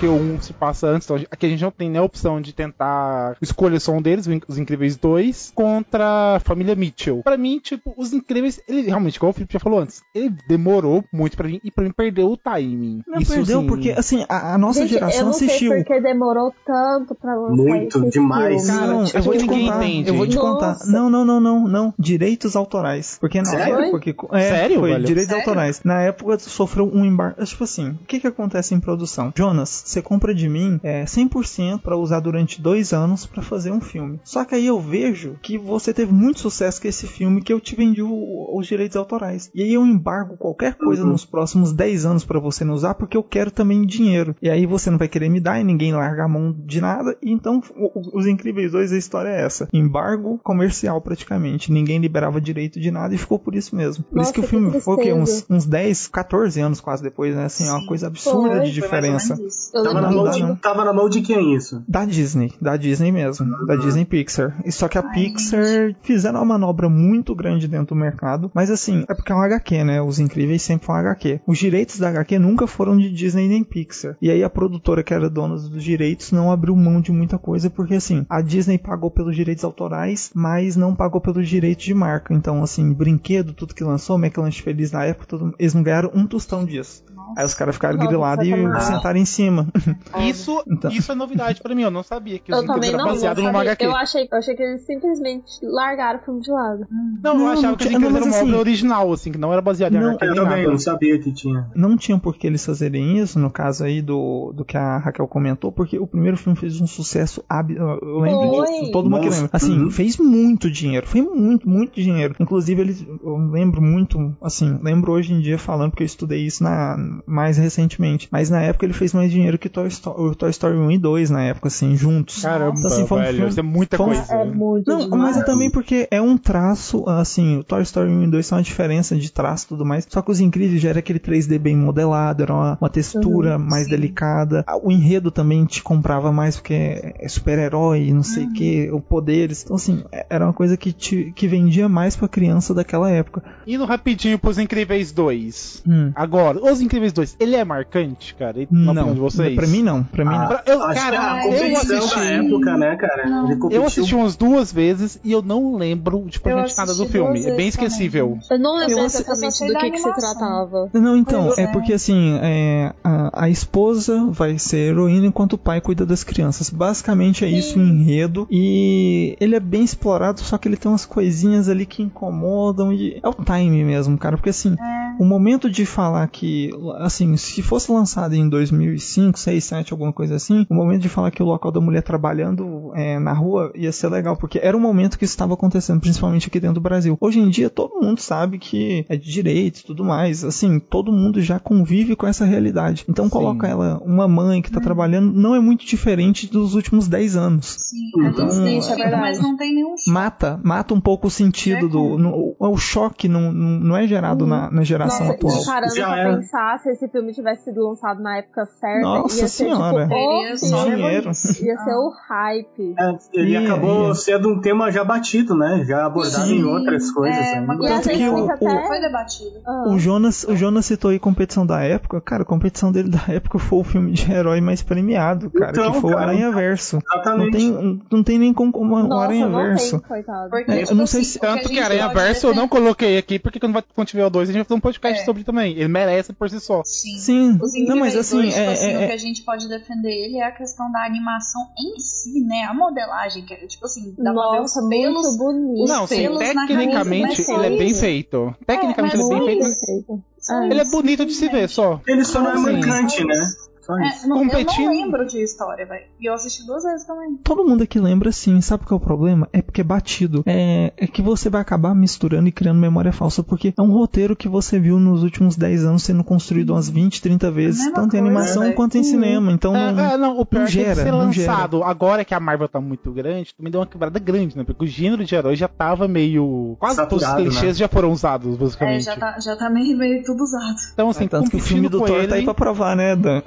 Porque 0.02 0.12
o 0.12 0.16
1 0.16 0.40
se 0.40 0.52
passa 0.52 0.88
antes, 0.88 1.08
então 1.08 1.24
aqui 1.30 1.46
a 1.46 1.48
gente 1.48 1.62
não 1.62 1.70
tem 1.70 1.88
nem 1.88 2.00
a 2.00 2.02
opção 2.02 2.40
de 2.40 2.52
tentar 2.52 3.36
escolher 3.40 3.78
só 3.78 3.92
um 3.92 4.02
deles, 4.02 4.26
Os 4.48 4.58
Incríveis 4.58 4.96
2, 4.96 5.52
contra 5.54 6.34
a 6.36 6.40
família 6.40 6.74
Mitchell. 6.74 7.22
Pra 7.22 7.36
mim, 7.36 7.60
tipo, 7.62 7.94
Os 7.96 8.12
Incríveis, 8.12 8.60
ele 8.66 8.82
realmente, 8.82 9.14
igual 9.14 9.30
o 9.30 9.32
Felipe 9.32 9.52
já 9.52 9.60
falou 9.60 9.78
antes, 9.78 10.02
ele 10.12 10.34
demorou 10.48 11.04
muito 11.12 11.36
pra 11.36 11.46
mim 11.46 11.60
e 11.62 11.70
pra 11.70 11.84
mim 11.84 11.92
perdeu 11.96 12.32
o 12.32 12.36
timing. 12.36 13.02
Não 13.06 13.20
Isso, 13.20 13.32
perdeu, 13.32 13.60
assim, 13.60 13.68
porque 13.68 13.90
assim, 13.92 14.24
a, 14.28 14.54
a 14.54 14.58
nossa 14.58 14.80
Gente, 14.80 14.90
geração 14.94 15.18
eu 15.20 15.24
não 15.26 15.30
assistiu. 15.30 15.70
sei 15.70 15.84
porque 15.84 16.00
demorou 16.00 16.52
tanto 16.66 17.14
pra 17.14 17.36
lançar 17.36 17.54
Muito, 17.54 18.10
demais. 18.10 18.66
filme. 18.66 18.80
Não, 18.80 19.04
eu 19.06 19.22
vou 19.22 19.34
te 19.34 19.42
ninguém 19.42 19.66
contar. 19.66 19.84
entende. 19.84 20.08
Eu 20.08 20.16
vou 20.16 20.26
te 20.26 20.34
Nossa. 20.34 20.52
contar. 20.52 20.86
Não, 20.90 21.08
não, 21.08 21.24
não, 21.24 21.40
não, 21.40 21.68
não. 21.68 21.94
Direitos 21.96 22.56
autorais. 22.56 23.18
Porque 23.20 23.38
na 23.38 23.44
Sério? 23.44 23.80
época 23.82 24.00
que. 24.00 24.16
É, 24.32 24.48
Sério, 24.48 24.80
foi 24.80 24.90
velho? 24.90 25.04
direitos 25.04 25.30
Sério? 25.30 25.48
autorais. 25.48 25.80
Na 25.84 26.02
época 26.02 26.40
sofreu 26.40 26.90
um 26.92 27.04
embargo. 27.04 27.44
Tipo 27.44 27.62
assim, 27.62 27.90
o 27.90 28.04
que 28.06 28.18
que 28.18 28.26
acontece 28.26 28.74
em 28.74 28.80
produção? 28.80 29.32
Jonas, 29.36 29.91
você 29.92 30.02
compra 30.02 30.34
de 30.34 30.48
mim 30.48 30.80
é, 30.82 31.04
100% 31.04 31.80
pra 31.80 31.96
usar 31.96 32.20
durante 32.20 32.60
dois 32.60 32.92
anos 32.92 33.26
pra 33.26 33.42
fazer 33.42 33.70
um 33.70 33.80
filme. 33.80 34.18
Só 34.24 34.44
que 34.44 34.54
aí 34.54 34.66
eu 34.66 34.80
vejo 34.80 35.36
que 35.42 35.58
você 35.58 35.92
teve 35.92 36.12
muito 36.12 36.40
sucesso 36.40 36.80
com 36.80 36.88
esse 36.88 37.06
filme 37.06 37.42
que 37.42 37.52
eu 37.52 37.60
te 37.60 37.74
vendi 37.76 38.02
o- 38.02 38.56
os 38.56 38.66
direitos 38.66 38.96
autorais. 38.96 39.50
E 39.54 39.62
aí 39.62 39.72
eu 39.74 39.84
embargo 39.86 40.36
qualquer 40.36 40.74
coisa 40.74 41.04
nos 41.04 41.24
próximos 41.24 41.72
10 41.72 42.04
anos 42.06 42.24
pra 42.24 42.38
você 42.40 42.64
não 42.64 42.74
usar 42.74 42.94
porque 42.94 43.16
eu 43.16 43.22
quero 43.22 43.50
também 43.50 43.84
dinheiro. 43.86 44.34
E 44.42 44.48
aí 44.50 44.66
você 44.66 44.90
não 44.90 44.98
vai 44.98 45.08
querer 45.08 45.28
me 45.28 45.40
dar 45.40 45.60
e 45.60 45.64
ninguém 45.64 45.92
larga 45.92 46.24
a 46.24 46.28
mão 46.28 46.52
de 46.66 46.80
nada. 46.80 47.16
E 47.22 47.30
então 47.30 47.62
o- 47.76 47.98
o- 47.98 48.18
os 48.18 48.26
Incríveis 48.26 48.72
2 48.72 48.92
a 48.92 48.96
história 48.96 49.28
é 49.28 49.42
essa. 49.44 49.68
Embargo 49.72 50.38
comercial 50.42 51.00
praticamente. 51.00 51.70
Ninguém 51.72 51.98
liberava 51.98 52.40
direito 52.40 52.80
de 52.80 52.90
nada 52.90 53.14
e 53.14 53.18
ficou 53.18 53.38
por 53.38 53.54
isso 53.54 53.74
mesmo. 53.76 54.04
Por 54.04 54.20
isso 54.20 54.30
Nossa, 54.30 54.32
que 54.32 54.40
o 54.40 54.42
que 54.42 54.48
filme 54.48 54.80
foi 54.80 54.94
o 54.94 54.98
quê? 54.98 55.12
Uns, 55.12 55.44
uns 55.50 55.66
10, 55.66 56.08
14 56.08 56.60
anos 56.60 56.80
quase 56.80 57.02
depois, 57.02 57.34
né? 57.34 57.44
Assim, 57.44 57.66
é 57.66 57.70
uma 57.70 57.80
Sim. 57.80 57.86
coisa 57.86 58.06
absurda 58.06 58.32
Foi. 58.32 58.48
de 58.48 58.48
Foi 58.50 58.58
mais 58.58 58.66
ou 58.68 58.82
diferença. 58.82 59.36
menos 59.36 59.70
Tava 59.82 60.00
na, 60.00 60.10
mão 60.10 60.56
tava 60.56 60.84
na 60.84 60.92
mão 60.92 61.08
de 61.08 61.20
quem 61.20 61.54
isso? 61.54 61.82
Da 61.88 62.04
Disney, 62.04 62.52
da 62.60 62.76
Disney 62.76 63.10
mesmo, 63.12 63.46
da 63.66 63.76
Disney 63.76 64.04
Pixar. 64.04 64.56
E 64.64 64.72
Só 64.72 64.88
que 64.88 64.98
a 64.98 65.02
Pixar 65.02 65.94
fizeram 66.02 66.38
uma 66.40 66.44
manobra 66.58 66.88
muito 66.88 67.34
grande 67.34 67.66
dentro 67.68 67.94
do 67.94 68.00
mercado, 68.00 68.50
mas 68.54 68.70
assim, 68.70 69.04
é 69.08 69.14
porque 69.14 69.32
é 69.32 69.34
um 69.34 69.42
HQ, 69.42 69.84
né? 69.84 70.02
Os 70.02 70.18
Incríveis 70.18 70.62
sempre 70.62 70.86
foram 70.86 71.00
HQ. 71.00 71.40
Os 71.46 71.58
direitos 71.58 71.98
da 71.98 72.08
HQ 72.08 72.38
nunca 72.38 72.66
foram 72.66 72.96
de 72.96 73.10
Disney 73.12 73.48
nem 73.48 73.64
Pixar. 73.64 74.16
E 74.20 74.30
aí 74.30 74.42
a 74.42 74.50
produtora 74.50 75.02
que 75.02 75.12
era 75.14 75.28
dona 75.30 75.54
dos 75.56 75.82
direitos 75.82 76.32
não 76.32 76.50
abriu 76.52 76.74
mão 76.76 77.00
de 77.00 77.12
muita 77.12 77.38
coisa, 77.38 77.68
porque 77.70 77.94
assim, 77.94 78.24
a 78.28 78.40
Disney 78.40 78.78
pagou 78.78 79.10
pelos 79.10 79.34
direitos 79.36 79.64
autorais, 79.64 80.30
mas 80.34 80.76
não 80.76 80.94
pagou 80.94 81.20
pelos 81.20 81.48
direitos 81.48 81.84
de 81.84 81.94
marca. 81.94 82.32
Então, 82.34 82.62
assim, 82.62 82.92
brinquedo, 82.92 83.52
tudo 83.52 83.74
que 83.74 83.84
lançou, 83.84 84.18
McLanche 84.18 84.62
Feliz 84.62 84.92
na 84.92 85.04
época, 85.04 85.26
tudo- 85.26 85.54
eles 85.58 85.74
não 85.74 85.82
ganharam 85.82 86.10
um 86.14 86.26
tostão 86.26 86.64
disso. 86.64 87.02
Aí 87.36 87.44
os 87.44 87.54
caras 87.54 87.74
ficaram 87.76 87.96
Nossa, 87.96 88.08
grilados 88.08 88.46
e 88.46 88.80
sentaram 88.86 89.18
em 89.18 89.24
cima. 89.24 89.61
Isso, 90.28 90.62
Então. 90.68 90.90
isso 90.90 91.10
é 91.10 91.14
novidade 91.14 91.60
pra 91.62 91.74
mim, 91.74 91.82
eu 91.82 91.90
não 91.90 92.02
sabia 92.02 92.38
que 92.38 92.52
os 92.52 92.58
Eu 92.58 92.64
Incríveis 92.64 92.90
também 92.92 93.00
era 93.00 93.12
baseado 93.12 93.36
não 93.38 93.44
numa 93.44 93.52
sabia. 93.58 93.70
HQ. 93.72 93.84
Eu 93.84 93.96
achei, 93.96 94.28
eu 94.30 94.38
achei 94.38 94.54
que 94.54 94.62
eles 94.62 94.82
simplesmente 94.86 95.50
largaram 95.62 96.20
o 96.20 96.22
filme 96.22 96.40
de 96.40 96.50
lado. 96.50 96.86
Não, 97.22 97.32
eu 97.32 97.38
Não, 97.38 97.46
achava 97.48 97.66
não 97.68 97.76
que 97.76 97.86
tinha- 97.86 97.98
Incríveis 97.98 98.12
não, 98.12 98.16
era 98.20 98.24
uma 98.26 98.36
obra 98.36 98.48
assim- 98.50 98.58
original, 98.60 99.12
assim, 99.12 99.32
que 99.32 99.38
não 99.38 99.52
era 99.52 99.62
baseado 99.62 99.94
em 99.94 100.00
Não, 100.00 100.10
HQ 100.10 100.24
Eu 100.26 100.34
também 100.34 100.58
nada. 100.58 100.70
não 100.70 100.78
sabia 100.78 101.18
que 101.18 101.32
tinha. 101.32 101.66
não 101.74 101.96
tinham 101.96 102.18
por 102.18 102.36
que 102.36 102.46
eles 102.46 102.64
fazerem 102.64 103.18
isso, 103.18 103.38
no 103.38 103.50
caso 103.50 103.84
aí 103.84 104.00
do, 104.02 104.52
do 104.54 104.64
que 104.64 104.76
a 104.76 104.98
Raquel 104.98 105.26
comentou, 105.28 105.72
porque 105.72 105.98
o 105.98 106.06
primeiro 106.06 106.36
filme 106.36 106.58
fez 106.58 106.80
um 106.80 106.86
sucesso 106.86 107.42
ab... 107.48 107.72
Eu 107.74 108.20
lembro 108.20 108.48
Foi. 108.48 108.66
disso, 108.66 108.92
todo 108.92 109.08
mundo 109.10 109.22
que 109.22 109.28
lembra. 109.30 109.50
Assim, 109.52 109.78
Uhum. 109.82 109.90
fez 109.90 110.16
muito 110.18 110.70
dinheiro, 110.70 111.06
foi 111.06 111.22
muito, 111.22 111.68
muito 111.68 111.94
dinheiro. 112.00 112.34
Inclusive, 112.38 112.80
eles, 112.80 113.06
eu 113.22 113.36
lembro 113.50 113.80
muito, 113.82 114.34
assim, 114.42 114.78
lembro 114.82 115.12
hoje 115.12 115.32
em 115.32 115.40
dia 115.40 115.58
falando, 115.58 115.90
porque 115.90 116.02
eu 116.02 116.06
estudei 116.06 116.44
isso 116.46 116.62
na, 116.62 116.96
mais 117.26 117.56
recentemente, 117.58 118.28
mas 118.30 118.50
na 118.50 118.60
época 118.62 118.84
ele 118.86 118.92
fez 118.92 119.12
mais 119.12 119.30
dinheiro 119.30 119.51
que 119.58 119.68
Toy 119.68 119.88
Story, 119.88 120.20
o 120.22 120.34
Toy 120.34 120.50
Story 120.50 120.76
1 120.76 120.90
e 120.92 120.98
2 120.98 121.30
na 121.30 121.42
época, 121.42 121.68
assim, 121.68 121.96
juntos. 121.96 122.42
Caramba, 122.42 122.74
Então, 122.78 122.90
assim, 122.90 123.06
foi 123.06 123.18
um 123.18 123.22
velho, 123.22 123.34
filme- 123.36 123.50
isso 123.50 123.60
é 123.60 123.62
muita 123.62 123.96
foi 123.96 124.06
um- 124.06 124.08
coisa. 124.10 124.32
É 124.34 124.44
muito 124.44 124.90
Não, 124.90 124.98
demais. 125.00 125.22
mas 125.22 125.36
é 125.36 125.44
também 125.44 125.70
porque 125.70 126.08
é 126.10 126.20
um 126.20 126.36
traço, 126.36 127.08
assim, 127.08 127.58
o 127.58 127.64
Toy 127.64 127.82
Story 127.82 128.10
1 128.10 128.24
e 128.24 128.30
2 128.30 128.46
são 128.46 128.58
uma 128.58 128.64
diferença 128.64 129.16
de 129.16 129.30
traço 129.32 129.66
e 129.66 129.68
tudo 129.68 129.84
mais. 129.84 130.06
Só 130.08 130.22
que 130.22 130.30
os 130.30 130.40
Incríveis 130.40 130.80
já 130.80 130.90
era 130.90 130.98
aquele 130.98 131.18
3D 131.18 131.58
bem 131.58 131.76
modelado, 131.76 132.42
era 132.42 132.52
uma, 132.52 132.78
uma 132.80 132.90
textura 132.90 133.58
mais 133.58 133.86
delicada. 133.88 134.64
Ah, 134.66 134.76
O 134.76 134.90
enredo 134.90 135.30
também 135.30 135.64
te 135.64 135.82
comprava 135.82 136.32
mais 136.32 136.56
porque 136.56 137.14
é 137.18 137.28
super-herói, 137.28 138.10
não 138.12 138.22
sei 138.22 138.44
o 138.46 138.52
que, 138.52 138.90
o 138.90 139.00
poderes. 139.00 139.62
Então, 139.64 139.76
assim, 139.76 140.02
é- 140.10 140.26
era 140.30 140.44
uma 140.44 140.52
coisa 140.52 140.76
que, 140.76 140.92
te, 140.92 141.32
que 141.34 141.46
vendia 141.46 141.88
mais 141.88 142.16
pra 142.16 142.28
criança 142.28 142.74
daquela 142.74 143.10
época. 143.10 143.42
Indo 143.66 143.84
rapidinho 143.84 144.38
pros 144.38 144.58
Incríveis 144.58 145.12
2. 145.12 145.82
Hum. 145.86 146.12
Agora, 146.14 146.58
os 146.62 146.80
Incríveis 146.80 147.12
2, 147.12 147.36
ele 147.38 147.54
é 147.56 147.64
marcante, 147.64 148.34
cara? 148.34 148.58
E- 148.60 148.64
opinião 148.64 148.94
Não, 148.94 149.14
de 149.14 149.20
vocês? 149.44 149.56
pra 149.56 149.66
mim 149.66 149.82
não, 149.82 150.02
pra 150.04 150.24
mim 150.24 150.36
não. 150.36 150.46
Pra- 150.48 150.62
eu, 150.66 150.78
cara, 150.80 151.16
é 151.16 151.18
a 151.18 151.46
eu 151.46 151.76
assisti. 151.76 152.16
da 152.18 152.24
época, 152.24 152.76
né, 152.76 152.96
cara? 152.96 153.22
Eu 153.70 153.84
assisti 153.86 154.14
umas 154.14 154.36
duas 154.36 154.72
vezes 154.72 155.18
e 155.24 155.32
eu 155.32 155.42
não 155.42 155.76
lembro 155.76 156.24
de 156.28 156.40
praticamente 156.40 156.76
nada 156.76 156.94
do 156.94 157.06
filme. 157.06 157.38
é 157.40 157.42
bem 157.56 157.56
vezes 157.56 157.56
também. 157.56 157.68
esquecível. 157.68 158.38
Eu 158.50 158.58
não 158.58 158.76
lembro 158.78 158.98
Eu- 158.98 159.04
exatamente 159.04 159.66
do 159.66 159.74
que, 159.78 159.90
que 159.90 159.98
se 159.98 160.14
tratava. 160.14 160.88
Não, 160.92 161.16
então, 161.16 161.46
Pois 161.46 161.58
é 161.58 161.62
é. 161.62 161.66
porque 161.68 161.92
assim, 161.92 162.38
é, 162.42 162.92
a, 163.02 163.44
a 163.44 163.48
esposa 163.50 164.26
vai 164.30 164.58
ser 164.58 164.90
heroína 164.90 165.26
enquanto 165.26 165.54
o 165.54 165.58
pai 165.58 165.80
cuida 165.80 166.04
das 166.06 166.22
crianças. 166.24 166.70
Basicamente 166.70 167.44
é 167.44 167.48
isso 167.48 167.78
o 167.78 167.82
enredo. 167.82 168.46
E 168.50 169.36
ele 169.40 169.54
é 169.56 169.60
bem 169.60 169.82
explorado, 169.84 170.40
só 170.40 170.56
que 170.58 170.68
ele 170.68 170.76
tem 170.76 170.90
umas 170.90 171.04
coisinhas 171.04 171.68
ali 171.68 171.84
que 171.86 172.02
incomodam. 172.02 172.92
E 172.92 173.20
é 173.22 173.28
o 173.28 173.34
time 173.34 173.84
mesmo, 173.84 174.16
cara. 174.18 174.36
Porque 174.36 174.50
assim, 174.50 174.76
o 175.18 175.24
momento 175.24 175.70
de 175.70 175.84
falar 175.86 176.26
que, 176.28 176.70
assim, 176.98 177.36
se 177.36 177.62
fosse 177.62 177.90
lançado 177.90 178.34
em 178.34 178.48
2005, 178.48 179.31
6, 179.38 179.64
7, 179.64 179.92
alguma 179.92 180.12
coisa 180.12 180.34
assim, 180.36 180.66
o 180.70 180.74
momento 180.74 181.02
de 181.02 181.08
falar 181.08 181.30
que 181.30 181.42
o 181.42 181.46
local 181.46 181.70
da 181.70 181.80
mulher 181.80 182.02
trabalhando 182.02 182.92
é, 182.94 183.18
na 183.18 183.32
rua 183.32 183.72
ia 183.74 183.92
ser 183.92 184.08
legal, 184.08 184.36
porque 184.36 184.58
era 184.62 184.76
um 184.76 184.80
momento 184.80 185.18
que 185.18 185.24
isso 185.24 185.32
estava 185.34 185.54
acontecendo, 185.54 186.00
principalmente 186.00 186.48
aqui 186.48 186.58
dentro 186.60 186.74
do 186.76 186.80
Brasil. 186.80 187.16
Hoje 187.20 187.40
em 187.40 187.48
dia 187.48 187.68
todo 187.70 188.00
mundo 188.00 188.20
sabe 188.20 188.58
que 188.58 189.04
é 189.08 189.16
de 189.16 189.30
direitos 189.30 189.80
e 189.80 189.84
tudo 189.86 190.04
mais, 190.04 190.44
assim, 190.44 190.78
todo 190.78 191.12
mundo 191.12 191.40
já 191.40 191.58
convive 191.58 192.16
com 192.16 192.26
essa 192.26 192.44
realidade. 192.44 193.04
Então 193.08 193.28
coloca 193.28 193.66
ela, 193.66 194.00
uma 194.04 194.26
mãe 194.28 194.60
que 194.62 194.70
tá 194.70 194.80
trabalhando, 194.80 195.32
não 195.32 195.54
é 195.54 195.60
muito 195.60 195.84
diferente 195.86 196.46
dos 196.50 196.74
últimos 196.74 197.08
10 197.08 197.36
anos. 197.36 197.66
Sim, 197.78 197.96
Então, 198.28 198.46
é 198.46 198.48
isso 198.48 198.60
é 198.60 198.62
identifica, 198.70 198.96
verdade. 198.96 199.22
mas 199.22 199.42
não 199.42 199.56
tem 199.56 199.74
nenhum 199.74 199.96
choque. 199.96 200.10
Mata, 200.10 200.60
mata 200.62 200.94
um 200.94 201.00
pouco 201.00 201.26
o 201.26 201.30
sentido 201.30 201.88
do. 201.88 202.18
no- 202.18 202.54
o 202.58 202.76
choque 202.76 203.28
não, 203.28 203.52
não 203.52 203.96
é 203.96 204.06
gerado 204.06 204.46
na, 204.46 204.70
na 204.70 204.82
geração 204.82 205.26
Nossa, 205.26 205.34
atual. 205.36 205.64
parando 205.66 205.94
Já 205.94 206.06
pra 206.06 206.18
é. 206.18 206.36
pensar, 206.36 206.78
se 206.80 206.90
esse 206.90 207.08
filme 207.08 207.32
tivesse 207.32 207.64
sido 207.64 207.86
lançado 207.86 208.22
na 208.22 208.38
época 208.38 208.66
certa, 208.80 209.21
Nossa 209.22 209.40
ia 209.40 209.48
ser 209.48 209.64
senhora. 209.64 210.02
tipo, 210.04 210.14
Teria 210.14 210.54
o 210.54 210.58
só 210.58 210.76
filme, 210.84 210.96
dinheiro. 210.96 211.26
ia 211.28 211.32
ser 211.78 211.94
o 211.94 212.12
hype. 212.28 212.94
É, 212.98 213.16
ele 213.32 213.50
Ih, 213.52 213.56
acabou 213.56 214.10
ih. 214.10 214.14
sendo 214.14 214.48
um 214.50 214.60
tema 214.60 214.90
já 214.90 215.04
batido, 215.04 215.54
né? 215.56 215.84
Já 215.86 216.06
abordado 216.06 216.46
Sim. 216.46 216.58
em 216.60 216.64
outras 216.64 217.10
coisas. 217.10 217.38
É, 217.38 217.60
né? 217.60 217.74
E 217.80 217.88
Tanto 217.88 218.08
que 218.10 218.28
o- 218.28 218.50
até... 218.50 218.86
Foi 218.86 219.00
debatido. 219.00 219.60
Ah. 219.66 219.84
O 219.88 219.98
Jonas, 219.98 220.44
o 220.44 220.54
Jonas 220.56 220.86
citou 220.86 221.10
aí 221.10 221.18
competição 221.18 221.64
da 221.66 221.80
época. 221.82 222.20
Cara, 222.20 222.42
a 222.42 222.46
competição 222.46 222.90
dele 222.92 223.08
da 223.08 223.22
época 223.28 223.58
foi 223.58 223.78
o 223.80 223.84
filme 223.84 224.12
de 224.12 224.30
herói 224.30 224.60
mais 224.60 224.82
premiado, 224.82 225.50
cara, 225.50 225.70
Então, 225.70 225.92
que 225.92 226.00
foi 226.00 226.10
o 226.10 226.14
cara, 226.16 226.30
Aranha 226.30 226.50
Verso. 226.52 226.96
Não 226.96 227.02
Exatamente. 227.20 227.56
tem, 227.56 228.02
não 228.10 228.22
tem 228.22 228.38
nem 228.38 228.52
como 228.52 228.72
como 228.72 228.94
o 228.96 229.02
Nossa, 229.02 229.24
Aranha 229.24 229.48
não 229.48 229.62
Verso. 229.62 229.98
tem, 230.00 230.08
coitado. 230.08 230.50
Porque, 230.50 230.70
É, 230.70 230.76
eu 230.76 230.82
tipo 230.84 230.94
não 230.94 231.06
sei 231.06 231.24
se- 231.24 231.38
o 231.38 231.40
que 231.40 231.46
a 231.46 231.54
Tanto 231.56 231.68
que 231.68 231.78
Aranha 231.80 232.08
Verso 232.08 232.46
eu 232.48 232.54
não 232.54 232.66
coloquei 232.68 233.18
aqui, 233.18 233.38
porque 233.38 233.58
quando 233.60 233.72
vai 233.74 233.82
quando 233.94 234.08
tiver 234.08 234.24
o 234.26 234.30
2 234.30 234.48
a 234.48 234.52
gente 234.52 234.60
vai 234.60 234.64
fazer 234.64 234.78
um 234.78 234.80
podcast 234.80 235.22
É. 235.22 235.24
sobre 235.24 235.44
também. 235.44 235.72
Ele 235.76 235.88
merece 235.88 236.32
por 236.32 236.48
si 236.50 236.60
só. 236.60 236.82
Sim. 236.84 237.58
Sim, 237.64 237.86
não, 237.86 237.96
mas 237.96 238.16
assim, 238.16 238.36
dois, 238.36 238.54
tipo 238.54 238.60
é, 238.60 238.72
assim, 238.72 238.86
é- 238.92 238.96
o 238.96 239.11
que 239.12 239.14
a 239.14 239.16
gente 239.18 239.42
pode 239.42 239.68
defender 239.68 240.10
ele 240.10 240.38
é 240.38 240.44
a 240.44 240.50
questão 240.50 240.90
da 240.90 241.04
animação 241.04 241.60
em 241.78 241.98
si, 242.00 242.40
né? 242.40 242.64
A 242.64 242.72
modelagem, 242.72 243.44
que 243.44 243.52
é, 243.52 243.66
tipo 243.66 243.84
assim, 243.84 244.14
dá 244.18 244.32
pra 244.32 244.52
ver 244.52 244.60
os 244.62 244.74
Nossa, 244.74 244.88
pelos. 244.88 245.22
muito 245.22 245.38
bonito. 245.38 245.82
os 245.84 245.90
Não, 245.90 246.06
sim, 246.06 246.16
pelos 246.16 246.38
na 246.38 246.66
tecnicamente 246.66 247.44
camisa, 247.44 247.52
ele 247.52 247.74
é 247.74 247.78
bem 247.78 247.94
feito. 247.94 248.56
Tecnicamente 248.66 249.16
mas 249.18 249.30
ele 249.30 249.42
é 249.42 249.56
bem 249.56 249.74
feito. 249.74 250.24
Ele 250.70 250.80
é 250.80 250.84
bonito 250.86 251.26
de 251.26 251.34
se 251.34 251.48
ver 251.48 251.68
só. 251.68 252.00
Ele 252.06 252.24
só 252.24 252.40
não 252.40 252.52
é 252.52 252.58
marcante, 252.58 253.24
né? 253.24 253.46
Só 253.82 253.98
É, 253.98 254.06
isso. 254.08 254.28
não, 254.28 254.36
Eu 254.44 254.48
Competindo- 254.50 254.84
não 254.86 254.92
lembro 254.92 255.26
de 255.26 255.42
história, 255.42 255.84
velho. 255.84 256.04
E 256.20 256.26
eu 256.28 256.34
assisti 256.34 256.64
duas 256.64 256.84
vezes 256.84 257.04
também. 257.04 257.36
Todo 257.42 257.64
mundo 257.64 257.82
aqui 257.82 257.98
lembra 257.98 258.30
sim, 258.30 258.60
sabe 258.60 258.84
qual 258.86 258.98
é 258.98 259.02
o 259.02 259.04
problema? 259.04 259.48
É 259.52 259.60
porque 259.60 259.80
é 259.80 259.84
batido. 259.84 260.42
É, 260.46 260.92
é 260.96 261.06
que 261.06 261.20
você 261.20 261.50
vai 261.50 261.60
acabar 261.60 261.94
misturando 261.94 262.48
e 262.48 262.52
criando 262.52 262.78
memória 262.78 263.12
falsa, 263.12 263.42
porque 263.42 263.74
é 263.76 263.82
um 263.82 263.90
roteiro 263.90 264.36
que 264.36 264.48
você 264.48 264.78
viu 264.78 264.98
nos 265.00 265.22
últimos 265.22 265.56
10 265.56 265.84
anos 265.84 266.02
sendo 266.04 266.22
construído 266.22 266.70
umas 266.70 266.88
20, 266.88 267.20
30 267.20 267.50
vezes, 267.50 267.80
mesma 267.80 267.94
tanto 267.94 268.16
em 268.16 268.20
coisa, 268.20 268.24
animação 268.24 268.62
velho. 268.62 268.74
quanto 268.74 268.96
em 268.98 269.02
cinema. 269.02 269.50
Então 269.52 269.74
É, 269.74 269.92
não, 269.92 270.04
é, 270.04 270.16
não, 270.16 270.38
o 270.38 270.46
pior 270.46 270.60
não 270.60 270.66
é 270.66 270.70
que 270.70 270.72
gera, 270.74 270.94
ser 270.94 271.10
não 271.12 271.32
gera. 271.32 271.52
lançado 271.52 271.82
agora 271.82 272.24
que 272.24 272.34
a 272.34 272.40
Marvel 272.40 272.68
tá 272.68 272.80
muito 272.80 273.10
grande, 273.10 273.52
também 273.56 273.70
deu 273.72 273.80
uma 273.80 273.86
quebrada 273.86 274.18
grande, 274.18 274.56
né? 274.56 274.62
Porque 274.64 274.84
o 274.84 274.86
gênero 274.86 275.24
de 275.24 275.34
herói 275.34 275.56
já 275.56 275.66
tava 275.68 276.06
meio. 276.06 276.76
Quase 276.78 276.96
todos 277.08 277.16
os 277.16 277.22
Saturado, 277.22 277.42
clichês 277.50 277.76
né? 277.76 277.80
já 277.80 277.88
foram 277.88 278.12
usados, 278.12 278.54
É, 278.54 278.58
basicamente. 278.58 279.04
já 279.04 279.16
tá, 279.16 279.40
já 279.40 279.56
tá 279.56 279.68
meio, 279.68 279.96
meio 279.98 280.22
tudo 280.22 280.42
usado. 280.44 280.76
Então, 280.92 281.08
assim, 281.10 281.24
É, 281.24 281.28
tanto 281.28 281.50
que 281.50 281.56
o 281.56 281.60
filme 281.60 281.88
do 281.88 281.98
competindo 281.98 282.06
Thor 282.14 282.18
ele... 282.20 282.28
tá 282.28 282.34
aí 282.36 282.44
pra 282.44 282.54
provar, 282.54 282.94
né, 282.96 283.16
Dan? 283.16 283.42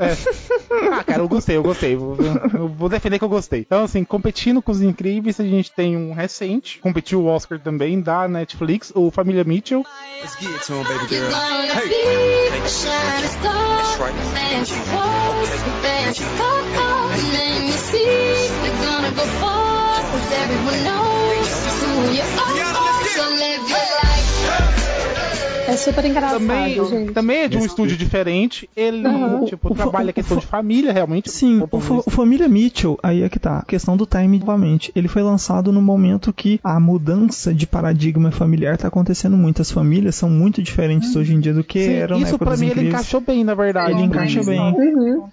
Ah, 0.91 1.03
cara, 1.03 1.21
eu 1.21 1.27
gostei, 1.27 1.55
eu 1.57 1.63
gostei. 1.63 1.95
Vou, 1.95 2.15
eu 2.53 2.67
vou 2.67 2.89
defender 2.89 3.17
que 3.19 3.23
eu 3.25 3.29
gostei. 3.29 3.61
Então, 3.61 3.83
assim, 3.83 4.03
competindo 4.03 4.61
com 4.61 4.71
os 4.71 4.81
incríveis, 4.81 5.39
a 5.39 5.43
gente 5.43 5.71
tem 5.71 5.95
um 5.95 6.13
recente, 6.13 6.79
competiu 6.79 7.21
o 7.21 7.27
Oscar 7.27 7.59
também, 7.59 8.01
da 8.01 8.27
Netflix, 8.27 8.91
o 8.95 9.09
Família 9.11 9.43
Mitchell. 9.43 9.83
Let's 10.21 10.35
get 10.39 10.51
it 10.51 10.65
to 10.65 10.73
him, 10.73 10.83
baby 10.83 11.07
girl. 11.07 11.29
Hey. 11.31 12.67
star. 12.67 13.51
That's 13.77 13.99
right. 13.99 14.13
Advance 14.15 14.71
your 14.73 14.85
walls, 14.95 15.49
advance 15.49 16.19
your 16.21 16.29
fall, 16.31 17.09
and 17.11 17.21
then 17.33 17.65
you 17.67 17.73
see 17.73 18.49
we're 18.61 18.81
gonna 18.85 19.11
go 19.11 19.25
far. 19.39 20.01
'cause 20.01 20.31
everyone 20.33 20.83
knows 20.83 21.49
who 21.81 22.13
you 22.13 22.21
are. 22.21 23.05
So 23.05 23.29
your 23.29 23.69
life. 23.69 23.84
É 25.67 25.75
super 25.77 26.05
engraçado, 26.05 26.39
Também, 26.39 26.85
gente. 26.85 27.11
também 27.13 27.37
é 27.43 27.47
de 27.47 27.57
um 27.57 27.65
estúdio 27.65 27.97
diferente. 27.97 28.69
Ele, 28.75 29.07
Uhum. 29.07 29.45
tipo, 29.45 29.71
O- 29.71 29.75
trabalha 29.75 30.09
a 30.11 30.13
questão 30.13 30.37
de 30.37 30.45
família, 30.45 30.91
realmente. 30.93 31.29
Sim, 31.31 31.61
o, 31.71 32.09
Família 32.11 32.47
Mitchell, 32.47 32.97
aí 33.01 33.23
é 33.23 33.29
que 33.29 33.39
tá. 33.39 33.59
A 33.59 33.65
questão 33.65 33.97
do 33.97 34.05
time, 34.05 34.39
novamente. 34.39 34.91
Ele 34.95 35.07
foi 35.07 35.23
lançado 35.23 35.71
no 35.71 35.81
momento 35.81 36.31
que 36.31 36.59
a 36.63 36.79
mudança 36.79 37.53
de 37.53 37.65
paradigma 37.65 38.31
familiar 38.31 38.77
tá 38.77 38.87
acontecendo 38.87 39.35
muito. 39.35 39.61
As 39.61 39.71
famílias 39.71 40.15
são 40.15 40.29
muito 40.29 40.61
diferentes 40.61 41.15
hoje 41.15 41.33
em 41.33 41.39
dia 41.39 41.53
do 41.53 41.63
que 41.63 41.83
Sim, 41.83 41.93
eram 41.93 42.17
na 42.17 42.23
isso 42.25 42.35
época 42.35 42.45
pra 42.45 42.53
dos 42.53 42.61
mim 42.61 42.67
ele 42.67 42.73
Incríveis. 42.81 42.93
encaixou 43.01 43.21
bem, 43.21 43.43
na 43.43 43.55
verdade. 43.55 43.91
Ele 43.91 44.01
encaixa 44.03 44.41
time 44.41 44.51
bem. 44.57 44.59
Uhum. 44.95 45.27